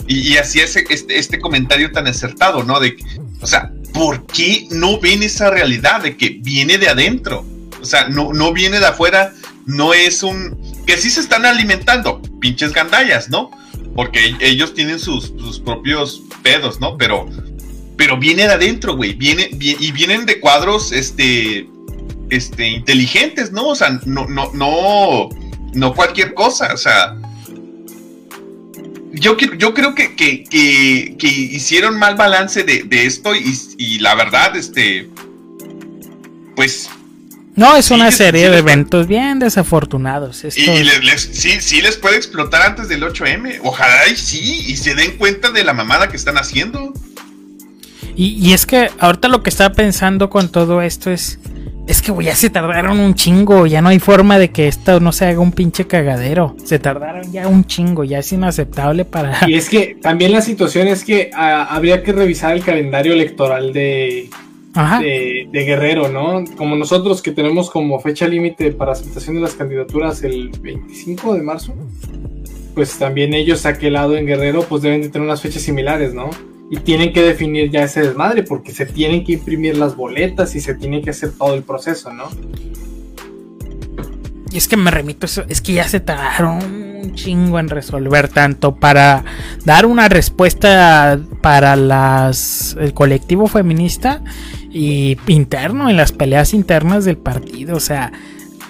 Y, 0.06 0.32
y 0.32 0.36
así 0.36 0.60
es 0.60 0.76
este, 0.76 1.18
este 1.18 1.38
comentario 1.40 1.90
tan 1.92 2.06
acertado, 2.06 2.62
¿no? 2.62 2.78
De, 2.80 2.96
o 3.40 3.46
sea, 3.46 3.72
¿por 3.92 4.26
qué 4.26 4.66
no 4.70 5.00
ven 5.00 5.22
esa 5.22 5.50
realidad 5.50 6.02
de 6.02 6.16
que 6.16 6.38
viene 6.40 6.78
de 6.78 6.88
adentro? 6.88 7.44
O 7.80 7.84
sea, 7.84 8.08
no, 8.08 8.32
no 8.32 8.52
viene 8.52 8.78
de 8.80 8.86
afuera, 8.86 9.32
no 9.66 9.94
es 9.94 10.22
un... 10.22 10.56
Que 10.86 10.96
sí 10.96 11.10
se 11.10 11.20
están 11.20 11.44
alimentando, 11.44 12.22
pinches 12.40 12.72
gandallas, 12.72 13.28
¿no? 13.28 13.50
Porque 13.94 14.36
ellos 14.40 14.74
tienen 14.74 15.00
sus, 15.00 15.32
sus 15.38 15.58
propios 15.58 16.22
pedos, 16.42 16.80
¿no? 16.80 16.96
Pero, 16.96 17.28
pero 17.96 18.16
viene 18.18 18.42
de 18.44 18.52
adentro, 18.52 18.94
güey. 18.96 19.14
Viene, 19.14 19.50
vi- 19.54 19.76
y 19.80 19.90
vienen 19.90 20.26
de 20.26 20.38
cuadros, 20.38 20.92
este, 20.92 21.68
este, 22.30 22.68
inteligentes, 22.68 23.50
¿no? 23.52 23.68
O 23.68 23.74
sea, 23.74 23.98
no, 24.04 24.26
no, 24.28 24.52
no, 24.52 25.28
no 25.74 25.94
cualquier 25.94 26.34
cosa. 26.34 26.72
O 26.74 26.76
sea, 26.76 27.16
yo, 29.16 29.36
yo 29.36 29.74
creo 29.74 29.94
que, 29.94 30.14
que, 30.14 30.44
que- 30.44 31.16
que 31.18 31.26
hicieron 31.28 31.98
mal 31.98 32.14
balance 32.16 32.62
de, 32.64 32.82
de 32.84 33.06
esto 33.06 33.34
y, 33.34 33.58
y 33.78 33.98
la 33.98 34.14
verdad, 34.14 34.54
este, 34.56 35.08
pues, 36.54 36.88
No, 37.54 37.74
es 37.76 37.86
Sí, 37.86 37.94
una 37.94 38.10
serie 38.10 38.46
sí, 38.46 38.50
de 38.52 38.58
eventos 38.58 39.06
bien 39.06 39.38
desafortunados. 39.38 40.44
y, 40.44 40.48
Esto- 40.48 40.60
y 40.60 40.84
les, 40.84 41.04
les- 41.04 41.30
sí, 41.32 41.60
sí 41.60 41.80
les 41.80 41.96
puede 41.96 42.16
explotar 42.16 42.62
antes 42.62 42.88
del 42.88 43.02
8M. 43.02 43.60
Ojalá 43.64 44.08
y 44.08 44.16
sí, 44.16 44.64
y 44.68 44.76
se 44.76 44.94
den 44.94 45.16
cuenta 45.16 45.50
de 45.50 45.64
la 45.64 45.72
mamada 45.72 46.08
que 46.08 46.16
están 46.16 46.36
haciendo. 46.36 46.92
Y, 48.14 48.28
y 48.46 48.52
es 48.52 48.66
que 48.66 48.90
ahorita 48.98 49.28
lo 49.28 49.42
que 49.42 49.50
estaba 49.50 49.74
pensando 49.74 50.28
con 50.30 50.50
todo 50.50 50.82
esto 50.82 51.10
es. 51.10 51.38
Es 51.86 52.02
que 52.02 52.10
güey, 52.10 52.26
ya 52.26 52.34
se 52.34 52.50
tardaron 52.50 52.98
un 52.98 53.14
chingo. 53.14 53.66
Ya 53.66 53.80
no 53.80 53.88
hay 53.88 53.98
forma 53.98 54.38
de 54.38 54.50
que 54.50 54.66
esto 54.66 54.98
no 54.98 55.12
se 55.12 55.26
haga 55.26 55.40
un 55.40 55.52
pinche 55.52 55.86
cagadero. 55.86 56.56
Se 56.64 56.78
tardaron 56.78 57.30
ya 57.30 57.46
un 57.46 57.64
chingo. 57.64 58.02
Ya 58.02 58.18
es 58.18 58.32
inaceptable 58.32 59.04
para. 59.04 59.38
Y 59.46 59.54
es 59.54 59.68
que 59.68 59.96
también 60.00 60.32
la 60.32 60.40
situación 60.40 60.88
es 60.88 61.04
que 61.04 61.30
ah, 61.34 61.68
habría 61.70 62.02
que 62.02 62.12
revisar 62.12 62.54
el 62.54 62.64
calendario 62.64 63.12
electoral 63.12 63.72
de, 63.72 64.28
de, 65.00 65.48
de 65.50 65.64
Guerrero, 65.64 66.08
¿no? 66.08 66.44
Como 66.56 66.74
nosotros 66.74 67.22
que 67.22 67.30
tenemos 67.30 67.70
como 67.70 68.00
fecha 68.00 68.26
límite 68.26 68.72
para 68.72 68.92
aceptación 68.92 69.36
de 69.36 69.42
las 69.42 69.54
candidaturas 69.54 70.24
el 70.24 70.50
25 70.50 71.34
de 71.34 71.42
marzo, 71.42 71.74
pues 72.74 72.98
también 72.98 73.32
ellos 73.32 73.64
a 73.64 73.70
aquel 73.70 73.92
lado 73.92 74.16
en 74.16 74.26
Guerrero 74.26 74.62
pues 74.62 74.82
deben 74.82 75.02
de 75.02 75.08
tener 75.08 75.26
unas 75.26 75.40
fechas 75.40 75.62
similares, 75.62 76.14
¿no? 76.14 76.30
Y 76.70 76.78
tienen 76.78 77.12
que 77.12 77.22
definir 77.22 77.70
ya 77.70 77.84
ese 77.84 78.02
desmadre 78.02 78.42
porque 78.42 78.72
se 78.72 78.86
tienen 78.86 79.24
que 79.24 79.34
imprimir 79.34 79.76
las 79.76 79.94
boletas 79.94 80.54
y 80.56 80.60
se 80.60 80.74
tiene 80.74 81.00
que 81.00 81.10
hacer 81.10 81.32
todo 81.32 81.54
el 81.54 81.62
proceso, 81.62 82.12
¿no? 82.12 82.28
Y 84.50 84.58
es 84.58 84.68
que 84.68 84.76
me 84.76 84.90
remito 84.90 85.26
eso, 85.26 85.44
es 85.48 85.60
que 85.60 85.74
ya 85.74 85.86
se 85.86 86.00
tardaron 86.00 86.64
un 86.64 87.14
chingo 87.14 87.58
en 87.58 87.68
resolver 87.68 88.28
tanto 88.28 88.76
para 88.76 89.24
dar 89.64 89.86
una 89.86 90.08
respuesta 90.08 91.20
para 91.42 91.76
las 91.76 92.76
el 92.80 92.94
colectivo 92.94 93.48
feminista 93.48 94.22
y 94.70 95.18
interno 95.26 95.90
en 95.90 95.96
las 95.96 96.12
peleas 96.12 96.54
internas 96.54 97.04
del 97.04 97.18
partido, 97.18 97.76
o 97.76 97.80
sea, 97.80 98.12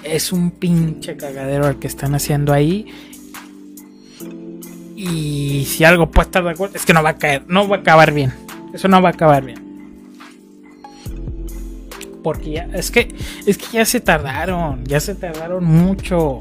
es 0.03 0.31
un 0.31 0.51
pinche 0.51 1.17
cagadero 1.17 1.67
el 1.67 1.77
que 1.77 1.87
están 1.87 2.15
haciendo 2.15 2.53
ahí. 2.53 2.87
Y 4.99 5.65
si 5.65 5.83
algo 5.83 6.09
puede 6.09 6.25
estar 6.25 6.43
de 6.43 6.49
acuerdo, 6.49 6.75
es 6.75 6.83
que 6.85 6.91
no 6.93 7.03
va 7.03 7.09
a 7.11 7.17
caer, 7.17 7.43
no 7.47 7.67
va 7.67 7.77
a 7.77 7.79
acabar 7.81 8.11
bien. 8.11 8.33
Eso 8.73 8.87
no 8.87 8.99
va 8.99 9.09
a 9.09 9.11
acabar 9.11 9.43
bien. 9.45 9.63
Porque 12.23 12.51
ya, 12.51 12.67
es 12.73 12.89
que, 12.89 13.15
es 13.45 13.57
que 13.59 13.65
ya 13.71 13.85
se 13.85 13.99
tardaron, 14.01 14.83
ya 14.85 14.99
se 14.99 15.13
tardaron 15.13 15.63
mucho. 15.63 16.39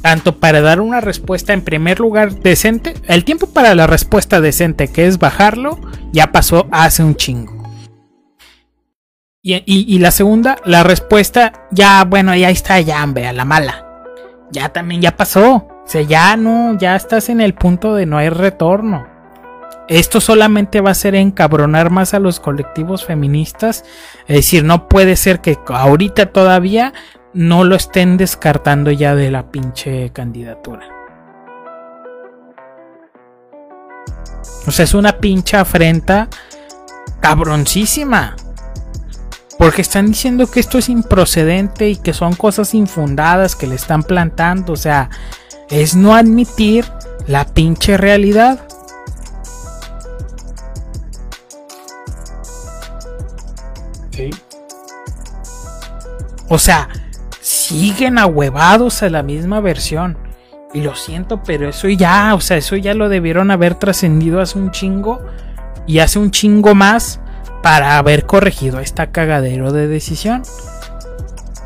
Tanto 0.00 0.38
para 0.38 0.60
dar 0.62 0.80
una 0.80 1.00
respuesta 1.02 1.52
en 1.52 1.60
primer 1.62 2.00
lugar 2.00 2.32
decente, 2.40 2.94
el 3.08 3.24
tiempo 3.24 3.48
para 3.48 3.74
la 3.74 3.86
respuesta 3.86 4.40
decente, 4.40 4.88
que 4.88 5.06
es 5.06 5.18
bajarlo, 5.18 5.78
ya 6.12 6.32
pasó 6.32 6.66
hace 6.70 7.02
un 7.04 7.14
chingo. 7.14 7.58
Y, 9.42 9.62
y- 9.66 9.98
la 9.98 10.10
segunda, 10.12 10.56
la 10.64 10.82
respuesta, 10.82 11.66
ya, 11.70 12.04
bueno, 12.04 12.34
ya 12.34 12.48
está, 12.50 12.80
ya, 12.80 13.02
hombre, 13.04 13.26
a 13.26 13.32
la 13.32 13.44
mala. 13.44 13.84
Ya 14.50 14.68
también, 14.70 15.00
ya 15.02 15.16
pasó. 15.16 15.68
O 15.88 15.90
sea, 15.90 16.02
ya 16.02 16.36
no, 16.36 16.76
ya 16.76 16.96
estás 16.96 17.30
en 17.30 17.40
el 17.40 17.54
punto 17.54 17.94
de 17.94 18.04
no 18.04 18.18
hay 18.18 18.28
retorno. 18.28 19.06
Esto 19.88 20.20
solamente 20.20 20.82
va 20.82 20.90
a 20.90 20.94
ser 20.94 21.14
encabronar 21.14 21.88
más 21.88 22.12
a 22.12 22.18
los 22.18 22.40
colectivos 22.40 23.06
feministas. 23.06 23.86
Es 24.26 24.36
decir, 24.36 24.64
no 24.64 24.86
puede 24.86 25.16
ser 25.16 25.40
que 25.40 25.58
ahorita 25.66 26.26
todavía 26.26 26.92
no 27.32 27.64
lo 27.64 27.74
estén 27.74 28.18
descartando 28.18 28.90
ya 28.90 29.14
de 29.14 29.30
la 29.30 29.50
pinche 29.50 30.10
candidatura. 30.12 30.86
O 34.66 34.70
sea, 34.70 34.84
es 34.84 34.92
una 34.92 35.16
pinche 35.20 35.56
afrenta 35.56 36.28
cabroncísima. 37.20 38.36
Porque 39.58 39.80
están 39.80 40.08
diciendo 40.08 40.50
que 40.50 40.60
esto 40.60 40.76
es 40.76 40.90
improcedente 40.90 41.88
y 41.88 41.96
que 41.96 42.12
son 42.12 42.34
cosas 42.34 42.74
infundadas 42.74 43.56
que 43.56 43.66
le 43.66 43.76
están 43.76 44.02
plantando. 44.02 44.74
O 44.74 44.76
sea, 44.76 45.08
es 45.70 45.94
no 45.94 46.14
admitir 46.14 46.84
la 47.26 47.44
pinche 47.44 47.96
realidad. 47.96 48.60
Sí. 54.10 54.30
O 56.48 56.58
sea, 56.58 56.88
siguen 57.40 58.18
ahuevados 58.18 59.02
a 59.02 59.10
la 59.10 59.22
misma 59.22 59.60
versión. 59.60 60.16
Y 60.74 60.82
lo 60.82 60.94
siento, 60.94 61.42
pero 61.42 61.68
eso 61.68 61.88
ya, 61.88 62.34
o 62.34 62.40
sea, 62.40 62.58
eso 62.58 62.76
ya 62.76 62.94
lo 62.94 63.08
debieron 63.08 63.50
haber 63.50 63.74
trascendido 63.74 64.40
hace 64.40 64.58
un 64.58 64.70
chingo. 64.70 65.20
Y 65.86 66.00
hace 66.00 66.18
un 66.18 66.30
chingo 66.30 66.74
más 66.74 67.20
para 67.62 67.98
haber 67.98 68.26
corregido 68.26 68.80
esta 68.80 69.10
cagadero 69.10 69.72
de 69.72 69.86
decisión. 69.86 70.42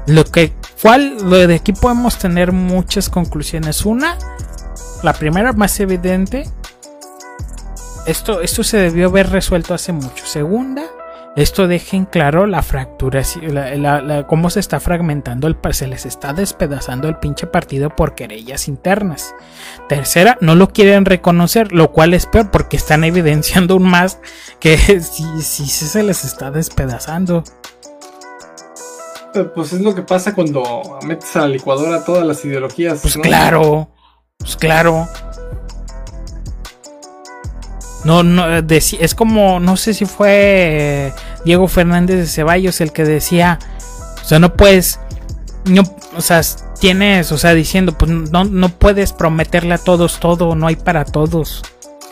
Lo 0.07 0.25
que, 0.25 0.53
de 0.83 1.55
aquí 1.55 1.73
podemos 1.73 2.19
tener 2.19 2.53
muchas 2.53 3.09
conclusiones. 3.09 3.87
Una, 3.87 4.19
la 5.03 5.13
primera 5.13 5.53
más 5.53 5.79
evidente. 5.81 6.45
Esto, 8.07 8.41
esto 8.41 8.65
se 8.65 8.79
debió 8.79 9.09
haber 9.09 9.31
resuelto 9.31 9.75
hace 9.75 9.93
mucho. 9.93 10.27
Segunda, 10.27 10.83
esto 11.37 11.69
deja 11.69 11.97
en 11.97 12.05
claro 12.05 12.47
la 12.47 12.63
fractura, 12.63 13.23
cómo 14.27 14.51
se 14.51 14.59
está 14.59 14.81
fragmentando, 14.81 15.47
el, 15.47 15.57
se 15.71 15.87
les 15.87 16.05
está 16.05 16.33
despedazando 16.33 17.09
el 17.09 17.17
pinche 17.17 17.47
partido 17.47 17.95
por 17.95 18.17
querellas 18.17 18.67
internas. 18.67 19.35
Tercera, 19.89 20.37
no 20.41 20.57
lo 20.57 20.73
quieren 20.73 21.05
reconocer, 21.05 21.73
lo 21.73 21.93
cual 21.93 22.13
es 22.13 22.27
peor 22.27 22.51
porque 22.51 22.77
están 22.77 23.05
evidenciando 23.05 23.75
aún 23.75 23.85
más 23.85 24.19
que 24.59 24.77
sí, 25.01 25.25
sí 25.41 25.67
se 25.69 26.03
les 26.03 26.25
está 26.25 26.51
despedazando. 26.51 27.45
Pues 29.55 29.73
es 29.73 29.81
lo 29.81 29.95
que 29.95 30.03
pasa 30.03 30.35
cuando 30.35 30.99
metes 31.03 31.35
a 31.37 31.41
la 31.41 31.49
licuadora 31.49 32.05
todas 32.05 32.27
las 32.27 32.45
ideologías. 32.45 33.01
Pues 33.01 33.17
¿no? 33.17 33.23
claro, 33.23 33.89
pues 34.39 34.57
claro. 34.57 35.09
No, 38.05 38.23
no, 38.23 38.57
eh, 38.57 38.63
deci- 38.65 38.99
es 39.01 39.15
como, 39.15 39.61
no 39.61 39.77
sé 39.77 39.95
si 39.95 40.07
fue 40.07 40.29
eh, 40.33 41.13
Diego 41.45 41.69
Fernández 41.69 42.17
de 42.19 42.27
Ceballos 42.27 42.81
el 42.81 42.93
que 42.93 43.05
decía, 43.05 43.59
o 44.21 44.25
sea, 44.25 44.41
no 44.41 44.55
puedes, 44.57 44.99
no, 45.67 45.83
o 46.17 46.21
sea, 46.21 46.41
tienes, 46.81 47.31
o 47.31 47.39
sea, 47.39 47.55
diciendo, 47.55 47.97
pues 47.97 48.11
no, 48.11 48.45
no 48.45 48.69
puedes 48.71 49.13
prometerle 49.13 49.75
a 49.75 49.79
todos 49.79 50.19
todo, 50.19 50.57
no 50.57 50.67
hay 50.67 50.77
para 50.77 51.05
todos. 51.05 51.63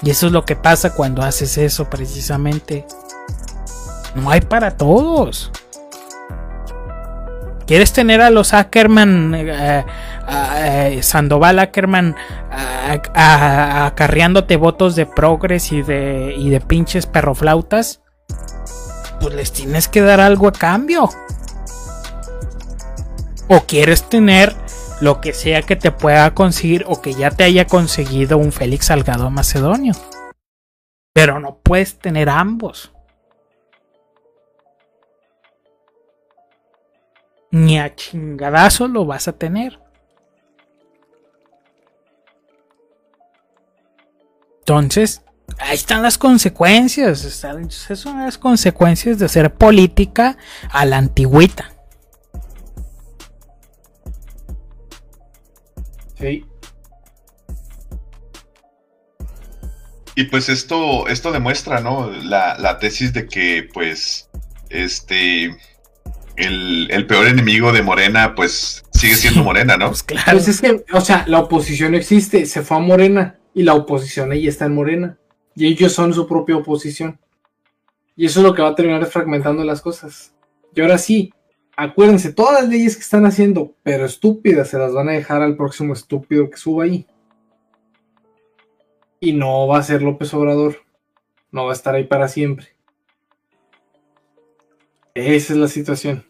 Y 0.03 0.11
eso 0.11 0.27
es 0.29 0.33
lo 0.33 0.45
que 0.45 0.55
pasa 0.55 0.95
cuando 0.95 1.23
haces 1.23 1.59
eso, 1.59 1.91
precisamente. 1.91 2.87
No 4.15 4.31
hay 4.31 4.41
para 4.41 4.77
todos. 4.77 5.51
¿Quieres 7.71 7.93
tener 7.93 8.21
a 8.21 8.31
los 8.31 8.53
Ackerman, 8.53 9.33
eh, 9.33 9.85
eh, 10.29 10.99
Sandoval 11.05 11.61
Ackerman, 11.61 12.17
acarreándote 13.15 14.57
votos 14.57 14.97
de 14.97 15.07
progres 15.07 15.71
y 15.71 15.83
de, 15.83 16.35
y 16.37 16.51
de 16.51 16.61
pinches 16.61 17.07
perroflautas? 17.07 18.03
Pues 19.21 19.37
les 19.37 19.53
tienes 19.53 19.87
que 19.87 20.01
dar 20.01 20.19
algo 20.19 20.49
a 20.49 20.53
cambio. 20.53 21.11
O 23.47 23.61
quieres 23.61 24.03
tener 24.09 24.53
lo 25.01 25.21
que 25.21 25.33
sea 25.33 25.63
que 25.63 25.77
te 25.77 25.93
pueda 25.93 26.35
conseguir 26.35 26.85
o 26.89 27.01
que 27.01 27.15
ya 27.15 27.31
te 27.31 27.45
haya 27.45 27.69
conseguido 27.69 28.37
un 28.37 28.51
Félix 28.51 28.87
Salgado 28.87 29.31
Macedonio. 29.31 29.95
Pero 31.13 31.39
no 31.39 31.61
puedes 31.63 32.01
tener 32.01 32.31
ambos. 32.31 32.91
Ni 37.51 37.79
a 37.79 37.95
chingadazo 37.95 38.87
lo 38.89 39.07
vas 39.07 39.27
a 39.29 39.33
tener. 39.33 39.81
Entonces, 44.61 45.23
ahí 45.59 45.75
están 45.75 46.03
las 46.03 46.17
consecuencias. 46.17 47.25
Esas 47.25 47.99
son 47.99 48.21
las 48.21 48.39
consecuencias 48.39 49.19
de 49.19 49.27
hacer 49.27 49.53
política 49.55 50.37
a 50.71 50.85
la 50.85 50.99
antigüita. 50.99 51.75
Sí. 56.19 56.47
Y 60.15 60.25
pues 60.25 60.49
esto, 60.49 61.09
esto 61.09 61.33
demuestra, 61.33 61.81
¿no? 61.81 62.11
La, 62.11 62.59
la 62.59 62.79
tesis 62.79 63.13
de 63.13 63.27
que, 63.27 63.69
pues, 63.73 64.29
este, 64.69 65.57
el, 66.41 66.89
el 66.91 67.07
peor 67.07 67.27
enemigo 67.29 67.73
de 67.73 67.83
Morena, 67.83 68.35
pues, 68.35 68.85
sigue 68.93 69.15
siendo 69.15 69.41
Sí. 69.41 69.45
Morena, 69.45 69.77
¿no? 69.77 69.89
Pues 69.89 70.03
claro. 70.03 70.33
Pues 70.33 70.49
es 70.49 70.61
que, 70.61 70.85
o 70.93 71.01
sea, 71.01 71.25
la 71.29 71.41
oposición 71.41 71.93
no 71.93 71.99
existe, 71.99 72.47
se 72.47 72.63
fue 72.63 72.77
a 72.77 72.81
Morena 72.81 73.39
y 73.55 73.63
la 73.63 73.75
oposición 73.75 74.33
ahí 74.33 74.47
está 74.49 74.67
en 74.67 74.75
Morena. 74.75 75.19
Y 75.55 75.67
ellos 75.67 75.93
son 75.93 76.15
su 76.15 76.27
propia 76.27 76.57
oposición. 76.57 77.19
Y 78.17 78.27
eso 78.27 78.41
es 78.41 78.47
lo 78.47 78.55
que 78.55 78.63
va 78.63 78.69
a 78.71 78.75
terminar 78.75 79.05
fragmentando 79.07 79.65
las 79.65 79.81
cosas. 79.81 80.35
Y 80.75 80.81
ahora 80.81 80.99
sí, 80.99 81.33
acuérdense, 81.77 82.33
todas 82.33 82.61
las 82.63 82.69
leyes 82.71 82.97
que 82.97 83.03
están 83.03 83.27
haciendo, 83.27 83.75
pero 83.83 84.05
estúpidas, 84.05 84.69
se 84.69 84.79
las 84.79 84.93
van 84.93 85.09
a 85.09 85.13
dejar 85.13 85.43
al 85.43 85.57
próximo 85.57 85.93
estúpido 85.95 86.51
que 86.51 86.57
suba 86.57 86.85
ahí. 86.85 87.07
y 89.21 89.33
no 89.35 89.67
va 89.67 89.79
a 89.79 89.83
ser 89.83 90.03
López 90.03 90.33
Obrador. 90.35 90.77
No 91.53 91.65
va 91.65 91.73
a 91.73 91.75
estar 91.75 91.95
ahí 91.95 92.05
para 92.05 92.29
siempre. 92.29 92.69
Esa 95.15 95.53
es 95.53 95.59
la 95.59 95.69
situación. 95.69 96.25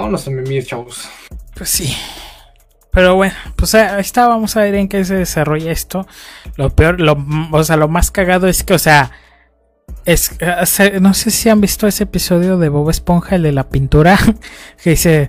Vámonos 0.00 0.26
a 0.26 0.30
mimir, 0.30 0.64
chavos. 0.64 1.10
Pues 1.54 1.68
sí. 1.68 1.94
Pero 2.90 3.16
bueno, 3.16 3.34
pues 3.54 3.74
ahí 3.74 4.00
está, 4.00 4.26
vamos 4.26 4.56
a 4.56 4.62
ver 4.62 4.74
en 4.74 4.88
qué 4.88 5.04
se 5.04 5.14
desarrolla 5.14 5.70
esto. 5.70 6.06
Lo 6.56 6.70
peor, 6.70 6.98
lo, 7.00 7.22
o 7.52 7.62
sea, 7.62 7.76
lo 7.76 7.86
más 7.86 8.10
cagado 8.10 8.48
es 8.48 8.64
que, 8.64 8.72
o 8.72 8.78
sea, 8.78 9.10
es, 10.06 10.38
eh, 10.40 11.00
no 11.02 11.12
sé 11.12 11.30
si 11.30 11.50
han 11.50 11.60
visto 11.60 11.86
ese 11.86 12.04
episodio 12.04 12.56
de 12.56 12.70
Bob 12.70 12.88
Esponja, 12.88 13.36
el 13.36 13.42
de 13.42 13.52
la 13.52 13.68
pintura, 13.68 14.18
que 14.82 14.90
dice, 14.90 15.28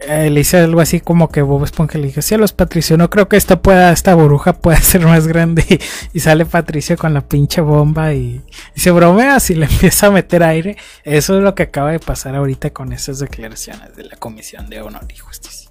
eh, 0.00 0.30
le 0.30 0.40
dice 0.40 0.58
algo 0.58 0.80
así 0.80 1.00
como 1.00 1.30
que 1.30 1.42
Bob 1.42 1.64
Esponja 1.64 1.98
le 1.98 2.08
dice, 2.08 2.22
cielos 2.22 2.52
Patricio, 2.52 2.96
no 2.96 3.08
creo 3.08 3.28
que 3.28 3.36
esta 3.36 3.62
pueda, 3.62 3.92
esta 3.92 4.14
burbuja 4.14 4.52
pueda 4.52 4.76
ser 4.80 5.06
más 5.06 5.26
grande. 5.26 5.80
Y, 6.12 6.20
sale 6.20 6.44
Patricio 6.44 6.96
con 6.96 7.14
la 7.14 7.22
pinche 7.22 7.60
bomba 7.60 8.12
y, 8.12 8.42
se 8.74 8.90
bromea 8.90 9.40
si 9.40 9.54
le 9.54 9.66
empieza 9.70 10.08
a 10.08 10.10
meter 10.10 10.42
aire. 10.42 10.76
Eso 11.04 11.36
es 11.36 11.42
lo 11.42 11.54
que 11.54 11.64
acaba 11.64 11.92
de 11.92 11.98
pasar 11.98 12.34
ahorita 12.34 12.70
con 12.70 12.92
esas 12.92 13.18
declaraciones 13.18 13.96
de 13.96 14.04
la 14.04 14.16
Comisión 14.16 14.68
de 14.68 14.80
Honor 14.80 15.06
y 15.12 15.18
Justicia. 15.18 15.70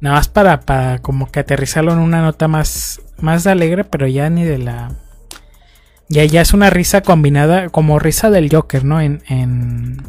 Nada 0.00 0.16
más 0.16 0.28
para, 0.28 0.60
para 0.60 0.98
como 0.98 1.30
que 1.30 1.40
aterrizarlo 1.40 1.92
en 1.92 1.98
una 1.98 2.22
nota 2.22 2.46
más, 2.46 3.00
más 3.18 3.46
alegre, 3.46 3.84
pero 3.84 4.06
ya 4.06 4.30
ni 4.30 4.44
de 4.44 4.58
la... 4.58 4.92
Ya, 6.08 6.24
ya 6.24 6.40
es 6.40 6.54
una 6.54 6.70
risa 6.70 7.02
combinada, 7.02 7.68
como 7.68 7.98
risa 7.98 8.30
del 8.30 8.48
Joker, 8.50 8.84
¿no? 8.84 9.00
En, 9.00 10.02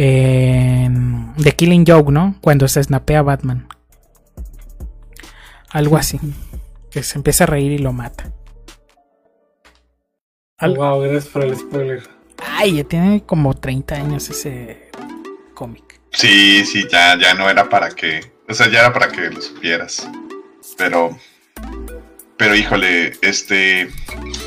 en 0.00 1.34
The 1.42 1.52
Killing 1.56 1.84
Joke, 1.84 2.12
¿no? 2.12 2.36
Cuando 2.40 2.68
se 2.68 2.82
snapea 2.84 3.18
a 3.18 3.22
Batman. 3.22 3.66
Algo 5.70 5.96
así. 5.96 6.20
Que 6.90 7.02
se 7.02 7.18
empieza 7.18 7.44
a 7.44 7.46
reír 7.48 7.72
y 7.72 7.78
lo 7.78 7.92
mata. 7.92 8.32
Al- 10.58 10.76
Wow, 10.76 11.00
gracias 11.00 11.26
por 11.26 11.44
el 11.44 11.56
spoiler. 11.56 12.02
Ay, 12.46 12.76
ya 12.76 12.84
tiene 12.84 13.24
como 13.24 13.54
30 13.54 13.96
años 13.96 14.30
ese 14.30 14.90
cómic. 15.54 16.00
Sí, 16.12 16.64
sí, 16.64 16.86
ya, 16.90 17.18
ya 17.18 17.34
no 17.34 17.50
era 17.50 17.68
para 17.68 17.90
que. 17.90 18.32
O 18.48 18.54
sea, 18.54 18.70
ya 18.70 18.80
era 18.80 18.92
para 18.92 19.08
que 19.08 19.28
lo 19.30 19.40
supieras. 19.42 20.08
Pero. 20.76 21.18
Pero 22.36 22.54
híjole, 22.54 23.12
este. 23.20 23.88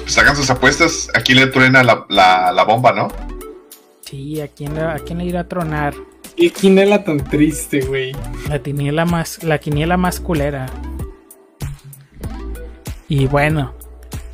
Pues 0.04 0.18
hagan 0.18 0.36
sus 0.38 0.50
apuestas. 0.50 1.10
Aquí 1.14 1.34
le 1.34 1.48
truena 1.48 1.84
la, 1.84 2.06
la, 2.10 2.52
la 2.54 2.64
bomba, 2.64 2.94
¿no? 2.94 3.10
Sí, 4.12 4.42
¿a 4.42 4.50
quién, 4.50 4.76
le, 4.76 4.82
¿a 4.82 5.00
quién 5.00 5.20
le 5.20 5.24
irá 5.24 5.40
a 5.40 5.48
tronar? 5.48 5.94
Qué 6.36 6.50
quinela 6.50 7.06
tan 7.06 7.24
triste, 7.24 7.80
güey. 7.80 8.12
La 8.50 8.62
quiniela 8.62 9.06
más, 9.06 9.42
la 9.42 9.58
quiniela 9.58 9.96
más 9.96 10.20
culera. 10.20 10.66
Y 13.08 13.28
bueno, 13.28 13.74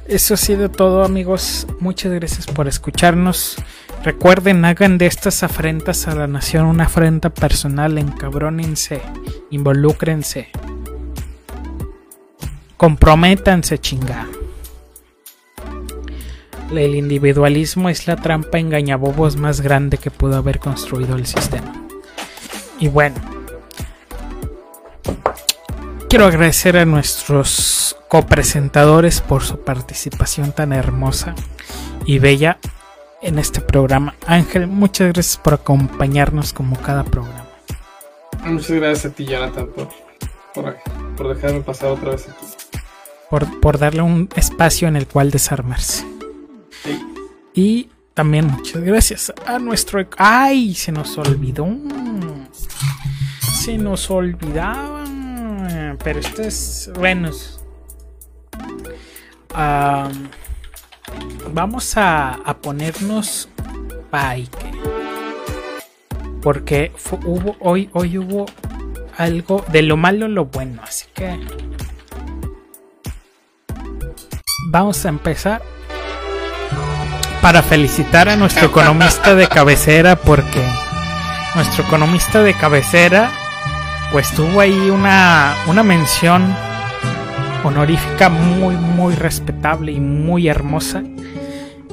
eso 0.08 0.34
ha 0.34 0.38
sido 0.38 0.72
todo 0.72 1.04
amigos. 1.04 1.68
Muchas 1.80 2.12
gracias 2.12 2.48
por 2.48 2.68
escucharnos. 2.68 3.58
Recuerden, 4.04 4.66
hagan 4.66 4.98
de 4.98 5.06
estas 5.06 5.44
afrentas 5.44 6.08
a 6.08 6.16
la 6.16 6.26
nación 6.26 6.66
una 6.66 6.86
afrenta 6.86 7.30
personal. 7.30 8.00
Encabrónense, 8.00 9.00
involúcrense. 9.52 10.48
Comprométanse, 12.78 13.78
chinga. 13.78 14.26
El 16.72 16.96
individualismo 16.96 17.90
es 17.90 18.08
la 18.08 18.18
trampa 18.18 18.60
engañabobos 18.60 19.38
más 19.38 19.62
grande 19.62 19.98
que 19.98 20.12
pudo 20.12 20.36
haber 20.36 20.60
construido 20.60 21.16
el 21.16 21.26
sistema. 21.26 21.74
Y 22.80 22.90
bueno, 22.90 23.16
quiero 26.10 26.26
agradecer 26.26 26.78
a 26.78 26.86
nuestros 26.86 27.98
copresentadores 28.10 29.22
por 29.22 29.44
su 29.44 29.60
participación 29.62 30.52
tan 30.52 30.74
hermosa 30.74 31.36
y 32.06 32.20
bella 32.20 32.60
en 33.22 33.40
este 33.40 33.62
programa. 33.62 34.16
Ángel, 34.26 34.68
muchas 34.68 35.14
gracias 35.14 35.38
por 35.38 35.54
acompañarnos 35.54 36.54
como 36.54 36.76
cada 36.78 37.04
programa. 37.04 37.48
Muchas 38.44 38.72
gracias 38.72 39.12
a 39.12 39.16
ti, 39.16 39.26
Jonathan, 39.26 39.68
por, 39.68 39.90
por, 40.54 40.78
por 41.16 41.36
dejarme 41.36 41.62
pasar 41.62 41.92
otra 41.92 42.12
vez 42.12 42.28
aquí. 42.28 42.46
Por, 43.30 43.60
por 43.60 43.78
darle 43.78 44.02
un 44.02 44.30
espacio 44.36 44.88
en 44.88 44.96
el 44.96 45.08
cual 45.08 45.32
desarmarse. 45.32 46.17
Y 47.54 47.90
también 48.14 48.48
muchas 48.48 48.82
gracias 48.82 49.34
a 49.46 49.60
nuestro... 49.60 50.08
¡Ay! 50.18 50.74
Se 50.74 50.92
nos 50.92 51.18
olvidó. 51.18 51.68
Se 53.42 53.78
nos 53.78 54.10
olvidaba. 54.10 55.04
Pero 56.04 56.20
esto 56.20 56.42
es... 56.42 56.92
Bueno. 56.96 57.32
vamos 61.54 61.94
a, 61.96 62.58
ponernos 62.62 63.50
paique. 64.10 64.72
Porque 66.42 66.92
hubo, 67.26 67.56
hoy, 67.60 67.90
hoy 67.94 68.18
hubo 68.18 68.46
algo 69.18 69.64
de 69.72 69.82
lo 69.84 69.98
malo 69.98 70.28
lo 70.28 70.46
bueno. 70.46 70.82
Así 70.84 71.06
que... 71.14 71.40
Vamos 74.70 75.06
a 75.06 75.10
empezar 75.10 75.77
para 77.42 77.62
felicitar 77.62 78.30
a 78.30 78.36
nuestro 78.36 78.68
economista 78.72 79.36
de 79.36 79.48
cabecera 79.48 80.16
porque 80.16 80.62
nuestro 81.56 81.84
economista 81.84 82.44
de 82.44 82.54
cabecera 82.54 83.32
pues 84.12 84.32
tuvo 84.32 84.62
ahí 84.62 84.90
una, 84.90 85.56
una 85.68 85.84
mención 85.84 86.56
honorífica 87.64 88.30
muy 88.30 88.76
muy 88.76 89.16
respetable 89.16 89.92
y 89.92 90.00
muy 90.00 90.48
hermosa 90.48 91.04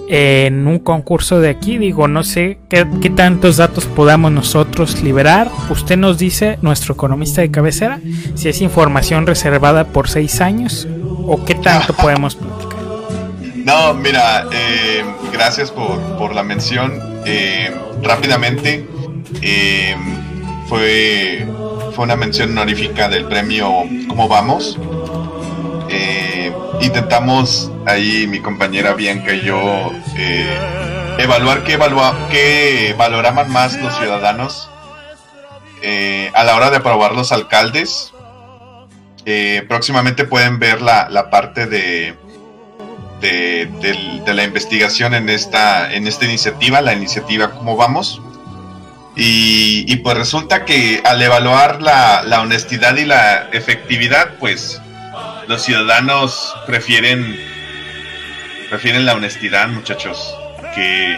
en 0.09 0.67
un 0.67 0.79
concurso 0.79 1.41
de 1.41 1.49
aquí. 1.49 1.79
Digo 1.79 2.09
no 2.09 2.23
sé 2.23 2.59
qué, 2.69 2.87
qué 3.01 3.11
tantos 3.11 3.57
datos 3.57 3.87
podamos 3.87 4.33
nosotros 4.33 5.03
liberar. 5.03 5.51
Usted 5.71 5.97
nos 5.97 6.19
dice 6.19 6.59
nuestro 6.63 6.95
economista 6.95 7.41
de 7.41 7.51
cabecera 7.51 8.01
si 8.35 8.49
es 8.49 8.61
información 8.61 9.27
reservada 9.27 9.85
por 9.85 10.09
seis 10.09 10.41
años 10.41 10.87
o 11.27 11.45
qué 11.45 11.55
tanto 11.55 11.95
podemos 12.01 12.37
platicar 12.37 12.74
No, 13.65 13.95
mira, 13.95 14.47
eh, 14.53 15.03
gracias 15.33 15.71
por, 15.71 15.99
por 16.19 16.35
la 16.35 16.43
mención. 16.43 17.23
Eh, 17.25 17.75
rápidamente, 18.03 18.87
eh, 19.41 19.97
fue, 20.69 21.47
fue 21.95 22.05
una 22.05 22.15
mención 22.15 22.51
honorífica 22.51 23.09
del 23.09 23.25
premio 23.25 23.85
¿Cómo 24.07 24.29
vamos? 24.29 24.79
Eh, 25.89 26.53
intentamos 26.83 27.73
ahí 27.87 28.27
mi 28.27 28.41
compañera 28.41 28.93
Bianca 28.93 29.33
y 29.33 29.41
yo 29.41 29.93
evaluar 31.17 31.65
qué, 31.65 31.75
evalua 31.75 32.15
qué 32.31 32.95
valoraban 32.99 33.51
más 33.51 33.81
los 33.81 33.97
ciudadanos 33.97 34.69
a 36.35 36.45
la 36.45 36.57
hora 36.57 36.71
de 36.71 36.77
aprobar 36.77 37.15
los 37.15 37.33
alcaldes. 37.33 38.13
Próximamente 39.69 40.25
pueden 40.25 40.59
ver 40.59 40.83
la, 40.83 41.09
la 41.09 41.31
parte 41.31 41.67
de, 41.67 42.15
de, 43.25 43.67
del- 43.81 44.23
de 44.25 44.35
la 44.35 44.45
investigación 44.45 45.15
en 45.15 45.29
esta, 45.31 45.93
en 45.93 46.07
esta 46.07 46.27
iniciativa, 46.27 46.81
la 46.83 46.93
iniciativa 46.93 47.51
¿Cómo 47.51 47.77
vamos? 47.77 48.21
Y, 49.17 49.85
y 49.91 49.97
pues 49.97 50.17
resulta 50.17 50.65
que 50.65 51.01
al 51.05 51.23
evaluar 51.23 51.81
la, 51.81 52.23
la 52.25 52.41
honestidad 52.41 52.97
y 52.97 53.05
la 53.05 53.49
efectividad, 53.53 54.35
pues 54.41 54.81
los 55.47 55.63
ciudadanos 55.63 56.55
prefieren, 56.67 57.37
prefieren 58.69 59.07
la 59.07 59.15
honestidad, 59.15 59.69
muchachos, 59.69 60.35
que, 60.75 61.17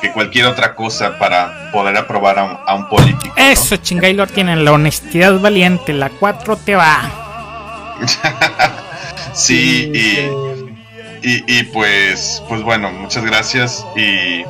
que 0.00 0.12
cualquier 0.12 0.46
otra 0.46 0.74
cosa 0.76 1.18
para 1.18 1.70
poder 1.72 1.96
aprobar 1.96 2.38
a 2.38 2.44
un, 2.44 2.58
a 2.66 2.74
un 2.76 2.88
político. 2.88 3.34
¿no? 3.36 3.44
Eso, 3.44 3.76
chinga, 3.76 4.08
y 4.08 4.14
lo 4.14 4.26
tienen. 4.28 4.64
La 4.64 4.70
honestidad 4.72 5.38
valiente. 5.40 5.92
La 5.92 6.10
4 6.10 6.56
te 6.58 6.76
va. 6.76 7.10
Sí, 9.34 9.90
y, 9.94 10.61
Y, 11.22 11.44
y 11.46 11.62
pues, 11.64 12.42
pues 12.48 12.62
bueno, 12.62 12.90
muchas 12.90 13.24
gracias 13.24 13.86
y, 13.96 14.44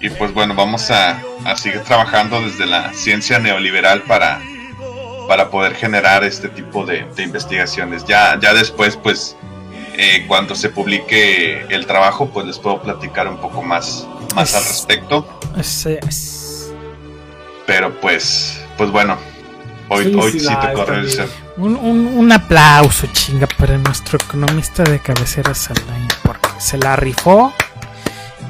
y 0.00 0.10
pues 0.18 0.34
bueno, 0.34 0.54
vamos 0.54 0.90
a, 0.90 1.22
a 1.44 1.56
seguir 1.56 1.82
trabajando 1.82 2.40
desde 2.40 2.66
la 2.66 2.92
ciencia 2.92 3.38
neoliberal 3.38 4.02
para, 4.02 4.40
para 5.28 5.48
poder 5.48 5.76
generar 5.76 6.24
este 6.24 6.48
tipo 6.48 6.84
de, 6.84 7.06
de 7.14 7.22
investigaciones. 7.22 8.04
Ya, 8.04 8.38
ya 8.40 8.52
después, 8.52 8.96
pues, 8.96 9.36
eh, 9.96 10.24
cuando 10.26 10.54
se 10.56 10.70
publique 10.70 11.66
el 11.68 11.86
trabajo, 11.86 12.30
pues 12.30 12.46
les 12.46 12.58
puedo 12.58 12.82
platicar 12.82 13.28
un 13.28 13.38
poco 13.38 13.62
más, 13.62 14.06
más 14.34 14.54
al 14.54 14.64
respecto. 14.64 15.40
Pero 17.66 18.00
pues, 18.00 18.60
pues 18.76 18.90
bueno, 18.90 19.18
hoy, 19.88 20.14
hoy 20.18 20.32
sí 20.32 20.46
tocó 20.46 20.58
también. 20.60 20.86
realizar. 20.86 21.26
Un, 21.56 21.76
un- 21.76 22.06
un 22.06 22.32
aplauso, 22.32 23.06
chinga, 23.12 23.46
para 23.46 23.76
nuestro 23.78 24.18
economista 24.18 24.82
de 24.84 24.98
cabecera 25.00 25.54
Saldaña, 25.54 26.08
porque 26.22 26.48
se 26.58 26.78
la 26.78 26.94
rifó 26.96 27.52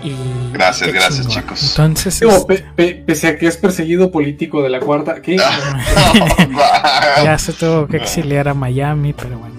Y 0.03 0.15
Gracias, 0.53 0.93
gracias, 0.93 1.27
chicos. 1.29 1.71
Entonces, 1.71 2.21
Digo, 2.21 2.33
este, 2.33 2.55
pe- 2.55 2.65
pe- 2.77 2.95
pese 3.05 3.27
a 3.29 3.39
que 3.39 3.47
es 3.49 3.57
perseguido 3.57 4.11
político 4.13 4.63
de 4.63 4.69
la 4.71 4.79
cuarta, 4.81 5.21
¿qué? 5.21 5.37
ya 7.25 7.39
se 7.39 7.53
tuvo 7.53 7.87
que 7.87 7.97
exiliar 7.99 8.49
a 8.49 8.55
Miami, 8.55 9.13
pero 9.13 9.39
bueno. 9.39 9.57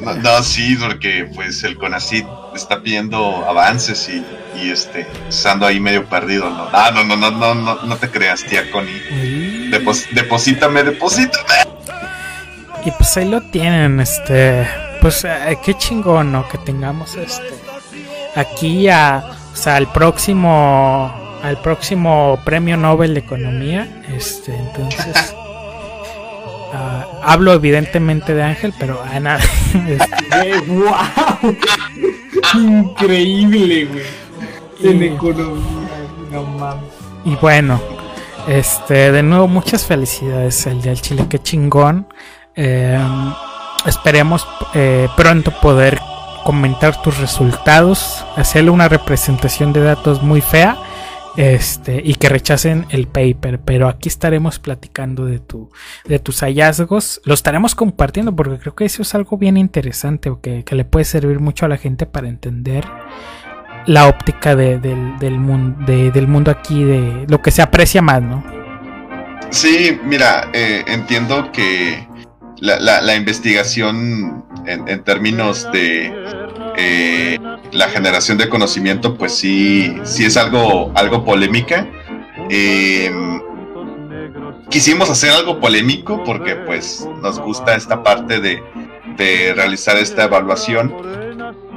No, 0.00 0.14
no, 0.14 0.42
sí, 0.42 0.74
porque 0.76 1.28
pues 1.34 1.62
el 1.62 1.76
CONACYT 1.76 2.26
está 2.56 2.82
pidiendo 2.82 3.44
avances 3.46 4.08
y, 4.08 4.24
y 4.60 4.70
este, 4.70 5.06
estando 5.28 5.66
ahí 5.66 5.78
medio 5.80 6.06
perdido, 6.06 6.48
¿no? 6.48 6.66
Ah, 6.72 6.90
no, 6.92 7.04
no, 7.04 7.14
no, 7.16 7.30
no, 7.30 7.54
no, 7.54 7.82
no 7.82 7.96
te 7.96 8.08
creas, 8.10 8.42
tía 8.44 8.70
Connie. 8.70 8.96
Y, 9.10 9.55
Depos- 9.70 10.06
deposítame, 10.14 10.82
deposítame. 10.82 11.54
y 12.84 12.90
pues 12.92 13.16
ahí 13.16 13.28
lo 13.28 13.40
tienen, 13.42 14.00
este, 14.00 14.66
pues 15.00 15.24
eh, 15.24 15.58
qué 15.64 15.74
chingón, 15.74 16.32
¿no? 16.32 16.48
Que 16.48 16.58
tengamos 16.58 17.16
este 17.16 17.54
aquí 18.36 18.88
a, 18.88 19.24
o 19.52 19.56
sea, 19.56 19.76
al 19.76 19.90
próximo, 19.90 21.12
al 21.42 21.58
próximo 21.58 22.38
premio 22.44 22.76
Nobel 22.76 23.14
de 23.14 23.20
Economía, 23.20 24.02
este, 24.14 24.54
entonces. 24.54 25.34
ah, 26.74 27.06
hablo 27.24 27.52
evidentemente 27.54 28.34
de 28.34 28.42
Ángel, 28.42 28.72
pero 28.78 29.02
a 29.02 29.18
nada. 29.20 29.40
este. 29.88 30.62
Increíble, 32.54 33.84
güey. 33.86 34.04
En 34.82 35.02
Y- 35.02 35.06
economía, 35.06 35.88
no 36.30 36.42
mames. 36.44 36.84
Y 37.24 37.34
bueno, 37.36 37.80
este, 38.46 39.12
de 39.12 39.22
nuevo, 39.22 39.48
muchas 39.48 39.84
felicidades 39.84 40.66
el 40.66 40.80
día 40.80 40.92
del 40.92 41.00
Chile, 41.00 41.26
qué 41.28 41.38
chingón. 41.40 42.06
Eh, 42.54 42.98
esperemos 43.86 44.46
eh, 44.74 45.08
pronto 45.16 45.50
poder 45.60 45.98
comentar 46.44 47.02
tus 47.02 47.18
resultados, 47.18 48.24
hacerle 48.36 48.70
una 48.70 48.88
representación 48.88 49.72
de 49.72 49.80
datos 49.80 50.22
muy 50.22 50.40
fea. 50.40 50.76
Este, 51.36 52.00
y 52.02 52.14
que 52.14 52.30
rechacen 52.30 52.86
el 52.88 53.08
paper, 53.08 53.60
pero 53.60 53.88
aquí 53.88 54.08
estaremos 54.08 54.58
platicando 54.58 55.26
de 55.26 55.38
tu, 55.38 55.68
de 56.06 56.18
tus 56.18 56.40
hallazgos, 56.40 57.20
lo 57.24 57.34
estaremos 57.34 57.74
compartiendo 57.74 58.34
porque 58.34 58.58
creo 58.58 58.74
que 58.74 58.86
eso 58.86 59.02
es 59.02 59.14
algo 59.14 59.36
bien 59.36 59.58
interesante 59.58 60.32
que, 60.40 60.64
que 60.64 60.74
le 60.74 60.86
puede 60.86 61.04
servir 61.04 61.38
mucho 61.38 61.66
a 61.66 61.68
la 61.68 61.76
gente 61.76 62.06
para 62.06 62.28
entender 62.28 62.86
la 63.86 64.08
óptica 64.08 64.54
de- 64.56 64.78
del, 64.78 65.18
del, 65.18 65.38
mun- 65.38 65.84
de- 65.86 66.10
del 66.10 66.26
mundo 66.28 66.50
aquí, 66.50 66.82
de 66.84 67.26
lo 67.28 67.40
que 67.40 67.50
se 67.50 67.62
aprecia 67.62 68.02
más, 68.02 68.20
¿no? 68.22 68.42
Sí, 69.50 69.98
mira, 70.04 70.48
eh, 70.52 70.84
entiendo 70.88 71.50
que 71.52 72.06
la, 72.58 72.78
la- 72.80 73.00
la 73.00 73.14
investigación 73.14 74.44
en, 74.66 74.88
en 74.88 75.04
términos 75.04 75.68
de 75.72 76.12
eh, 76.76 77.38
la 77.72 77.88
generación 77.88 78.38
de 78.38 78.48
conocimiento, 78.48 79.16
pues 79.16 79.32
sí, 79.32 79.96
sí 80.02 80.24
es 80.24 80.36
algo, 80.36 80.90
algo 80.94 81.24
polémica. 81.24 81.86
Eh, 82.50 83.10
quisimos 84.68 85.08
hacer 85.10 85.30
algo 85.30 85.60
polémico 85.60 86.22
porque 86.24 86.56
pues 86.56 87.06
nos 87.22 87.38
gusta 87.40 87.76
esta 87.76 88.02
parte 88.02 88.40
de, 88.40 88.62
de 89.16 89.52
realizar 89.54 89.96
esta 89.96 90.24
evaluación. 90.24 90.92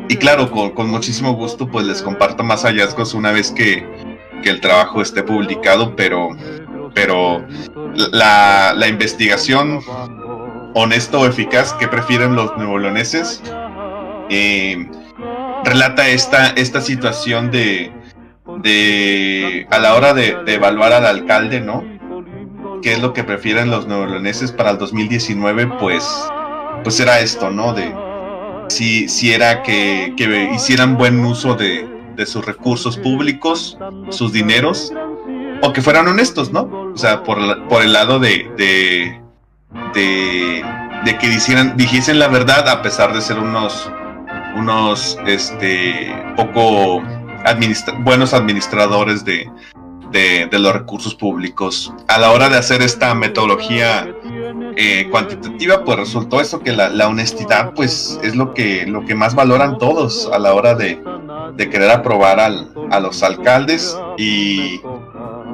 Y 0.10 0.18
claro, 0.18 0.50
con, 0.50 0.90
muchísimo 0.90 1.34
gusto 1.34 1.68
pues 1.68 1.86
les 1.86 2.02
comparto 2.02 2.44
más 2.44 2.64
hallazgos 2.64 3.14
una 3.14 3.32
vez 3.32 3.52
que, 3.52 3.88
que 4.42 4.50
el 4.50 4.60
trabajo 4.60 5.04
esté 5.04 5.22
publicado, 5.22 5.96
pero, 5.96 6.30
pero 6.96 7.46
la, 8.12 8.74
la 8.76 8.88
investigación 8.88 9.82
honesto 10.74 11.20
o 11.22 11.28
eficaz 11.28 11.74
que 11.74 11.88
prefieren 11.88 12.36
los 12.36 12.58
neoloneses 12.58 13.44
eh, 14.30 14.90
relata 15.64 16.08
esta, 16.08 16.48
esta 16.50 16.82
situación 16.82 17.52
de, 17.52 17.92
de 18.64 19.68
a 19.70 19.78
la 19.78 19.94
hora 19.94 20.16
de, 20.16 20.38
de 20.44 20.56
evaluar 20.56 20.92
al 20.92 21.06
alcalde, 21.06 21.62
¿no? 21.62 21.84
¿Qué 22.82 22.94
es 22.94 23.00
lo 23.00 23.14
que 23.14 23.24
prefieren 23.24 23.70
los 23.70 23.86
neoloneses 23.86 24.52
para 24.52 24.72
el 24.72 24.80
2019? 24.80 25.68
Pues, 25.80 26.08
pues 26.84 27.00
era 27.00 27.20
esto, 27.20 27.52
¿no? 27.52 27.74
De 27.74 27.94
si, 28.70 29.10
si 29.10 29.34
era 29.34 29.64
que, 29.64 30.14
que 30.16 30.52
hicieran 30.54 30.98
buen 30.98 31.24
uso 31.26 31.56
de, 31.56 31.88
de 32.16 32.26
sus 32.26 32.46
recursos 32.46 32.98
públicos, 32.98 33.78
sus 34.10 34.34
dineros, 34.34 34.94
o 35.62 35.74
que 35.74 35.82
fueran 35.82 36.08
honestos, 36.08 36.52
¿no? 36.52 36.92
O 36.94 36.98
sea, 36.98 37.24
por, 37.24 37.68
por 37.68 37.82
el 37.82 37.94
lado 37.94 38.20
de, 38.20 38.50
de, 38.58 39.22
de, 39.94 41.18
que 41.18 41.28
dijeran, 41.28 41.76
dijesen 41.78 42.20
la 42.20 42.28
verdad 42.28 42.68
a 42.70 42.82
pesar 42.82 43.14
de 43.14 43.22
ser 43.22 43.40
unos, 43.40 43.92
unos, 44.56 45.18
este, 45.26 46.14
poco 46.36 47.02
buenos 48.00 48.34
administradores 48.34 49.26
de, 49.26 49.50
de, 50.12 50.48
los 50.60 50.74
recursos 50.74 51.16
públicos. 51.16 51.94
A 52.08 52.18
la 52.18 52.32
hora 52.32 52.50
de 52.50 52.58
hacer 52.58 52.82
esta 52.82 53.14
metodología 53.16 54.08
eh, 54.76 55.08
cuantitativa, 55.12 55.84
pues 55.84 55.98
resultó 56.00 56.42
eso 56.42 56.60
que 56.60 56.72
la, 56.72 56.90
la 56.90 57.08
honestidad, 57.08 57.74
pues, 57.74 58.20
es 58.24 58.36
lo 58.36 58.54
que, 58.54 58.86
lo 58.88 59.06
que 59.06 59.16
más 59.16 59.36
valoran 59.36 59.78
todos 59.78 60.30
a 60.34 60.40
la 60.40 60.54
hora 60.54 60.76
de, 60.76 61.02
de 61.56 61.70
querer 61.70 61.92
aprobar 61.92 62.40
al, 62.40 62.72
a 62.92 63.00
los 63.00 63.22
alcaldes 63.24 63.98
y 64.18 64.82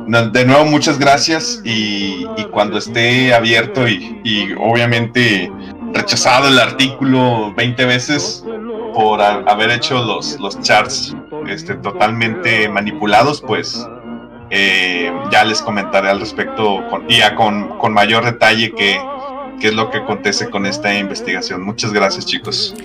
de 0.07 0.45
nuevo 0.45 0.65
muchas 0.65 0.99
gracias 0.99 1.61
y, 1.63 2.25
cuando 2.51 2.77
esté 2.77 3.33
abierto 3.33 3.87
y, 3.87 4.53
obviamente 4.59 5.51
rechazado 5.93 6.47
el 6.47 6.59
artículo 6.59 7.53
20 7.55 7.85
veces 7.85 8.43
por 8.93 9.21
ha- 9.21 9.43
haber 9.47 9.71
hecho 9.71 10.03
los, 10.03 10.39
los 10.39 10.59
charts 10.61 11.15
este, 11.47 11.73
totalmente 11.75 12.69
manipulados, 12.69 13.41
pues 13.41 13.87
eh, 14.49 15.11
ya 15.31 15.43
les 15.43 15.61
comentaré 15.61 16.09
al 16.09 16.19
respecto 16.19 16.87
con, 16.89 17.09
y 17.09 17.19
ya 17.19 17.35
con, 17.35 17.77
con 17.77 17.93
mayor 17.93 18.25
detalle 18.25 18.73
qué 18.75 18.99
qué 19.59 19.67
es 19.67 19.73
lo 19.73 19.89
que 19.89 19.99
acontece 19.99 20.49
con 20.49 20.65
esta 20.65 20.93
investigación. 20.93 21.61
Muchas 21.63 21.93
gracias 21.93 22.25
chicos. 22.25 22.75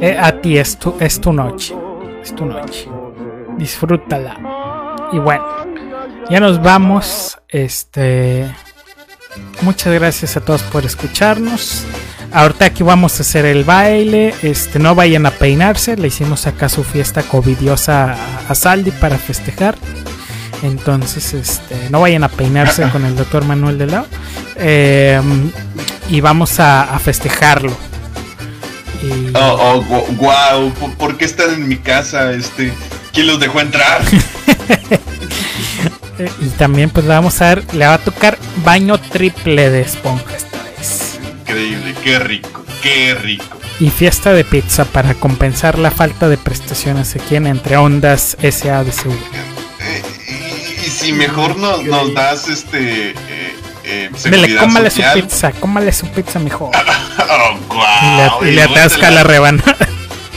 Eh, 0.00 0.16
a 0.18 0.40
ti 0.40 0.58
es 0.58 0.78
tu, 0.78 0.94
es 1.00 1.20
tu 1.20 1.32
noche, 1.32 1.74
es 2.22 2.34
tu 2.34 2.44
noche. 2.44 2.88
Disfrútala. 3.56 4.36
Y 5.12 5.18
bueno, 5.18 5.44
ya 6.28 6.40
nos 6.40 6.60
vamos. 6.60 7.38
Este, 7.48 8.46
muchas 9.62 9.94
gracias 9.94 10.36
a 10.36 10.40
todos 10.44 10.62
por 10.64 10.84
escucharnos. 10.84 11.86
Ahorita 12.36 12.66
aquí 12.66 12.82
vamos 12.82 13.18
a 13.18 13.22
hacer 13.22 13.46
el 13.46 13.64
baile. 13.64 14.34
Este, 14.42 14.78
no 14.78 14.94
vayan 14.94 15.24
a 15.24 15.30
peinarse. 15.30 15.96
Le 15.96 16.08
hicimos 16.08 16.46
acá 16.46 16.68
su 16.68 16.84
fiesta 16.84 17.22
covidiosa 17.22 18.12
a, 18.12 18.16
a 18.50 18.54
Saldi 18.54 18.90
para 18.90 19.16
festejar. 19.16 19.74
Entonces, 20.62 21.32
este, 21.32 21.74
no 21.90 22.00
vayan 22.02 22.24
a 22.24 22.28
peinarse 22.28 22.82
con 22.92 23.06
el 23.06 23.16
doctor 23.16 23.44
Manuel 23.46 23.78
de 23.78 23.86
Lao. 23.86 24.06
Eh, 24.56 25.18
y 26.10 26.20
vamos 26.20 26.60
a, 26.60 26.82
a 26.94 26.98
festejarlo. 26.98 27.72
Y- 29.02 29.30
Oh, 29.34 29.82
oh, 29.90 30.06
guau, 30.16 30.70
¿por, 30.98 31.16
qué 31.16 31.24
están 31.24 31.54
en 31.54 31.68
mi 31.68 31.76
casa? 31.76 32.32
Este, 32.32 32.72
¿quién 33.14 33.26
los 33.28 33.40
dejó 33.40 33.60
entrar? 33.60 34.02
Eh, 36.18 36.30
Y 36.40 36.46
también 36.56 36.88
pues 36.88 37.04
le 37.04 37.12
vamos 37.12 37.42
a 37.42 37.44
dar, 37.46 37.74
le 37.74 37.86
va 37.86 37.92
a 37.94 37.98
tocar 37.98 38.38
baño 38.64 38.96
triple 38.98 39.68
de 39.68 39.82
esponja 39.82 40.34
esta 40.34 40.44
vez. 40.44 40.45
Increíble, 41.56 41.94
qué 42.04 42.18
rico, 42.18 42.64
qué 42.82 43.14
rico. 43.14 43.44
Y 43.80 43.88
fiesta 43.88 44.34
de 44.34 44.44
pizza 44.44 44.84
para 44.84 45.14
compensar 45.14 45.78
la 45.78 45.90
falta 45.90 46.28
de 46.28 46.36
prestaciones 46.36 47.16
aquí 47.16 47.36
en 47.36 47.46
Entre 47.46 47.78
Ondas 47.78 48.36
SADCV. 48.40 49.12
Eh, 49.80 50.02
y, 50.28 50.86
y 50.86 50.90
si 50.90 51.12
mejor 51.12 51.56
nos, 51.56 51.82
nos 51.84 52.12
das 52.12 52.48
este 52.48 53.10
eh, 53.10 53.56
eh, 53.84 54.10
Dele, 54.24 54.56
cómale 54.56 54.90
su 54.90 55.02
pizza, 55.14 55.52
cómale 55.52 55.92
su 55.92 56.06
pizza 56.08 56.38
mejor. 56.38 56.72
Oh, 57.28 58.42
Y 58.42 58.44
le, 58.44 58.52
y 58.52 58.54
le 58.54 58.62
de 58.62 58.62
atasca 58.62 59.10
la 59.10 59.24
rebanada. 59.24 59.88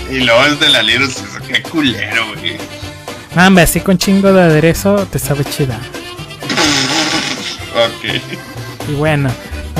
Y 0.09 0.21
luego 0.21 0.45
es 0.45 0.59
de 0.59 0.69
la 0.69 0.81
Little 0.81 1.07
qué 1.47 1.61
culero, 1.61 2.25
güey. 2.35 2.57
Hombre, 3.35 3.65
así 3.65 3.81
con 3.81 3.97
chingo 3.97 4.31
de 4.33 4.41
aderezo 4.41 5.05
te 5.11 5.19
sabe 5.19 5.43
chida. 5.43 5.77
Ok. 7.75 8.19
Y 8.89 8.93
bueno, 8.93 9.29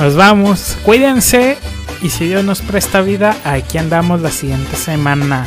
nos 0.00 0.16
vamos. 0.16 0.78
Cuídense. 0.84 1.58
Y 2.02 2.08
si 2.08 2.26
Dios 2.26 2.42
nos 2.44 2.62
presta 2.62 3.02
vida, 3.02 3.36
aquí 3.44 3.76
andamos 3.76 4.22
la 4.22 4.30
siguiente 4.30 4.74
semana. 4.76 5.46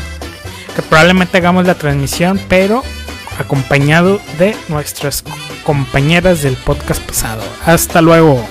Que 0.76 0.84
probablemente 0.84 1.38
hagamos 1.38 1.66
la 1.66 1.76
transmisión, 1.76 2.40
pero 2.48 2.84
acompañado 3.40 4.22
de 4.38 4.56
nuestras 4.70 5.24
compañeras 5.64 6.44
del 6.44 6.56
podcast 6.56 7.02
pasado. 7.02 7.44
Hasta 7.66 8.02
luego. 8.02 8.46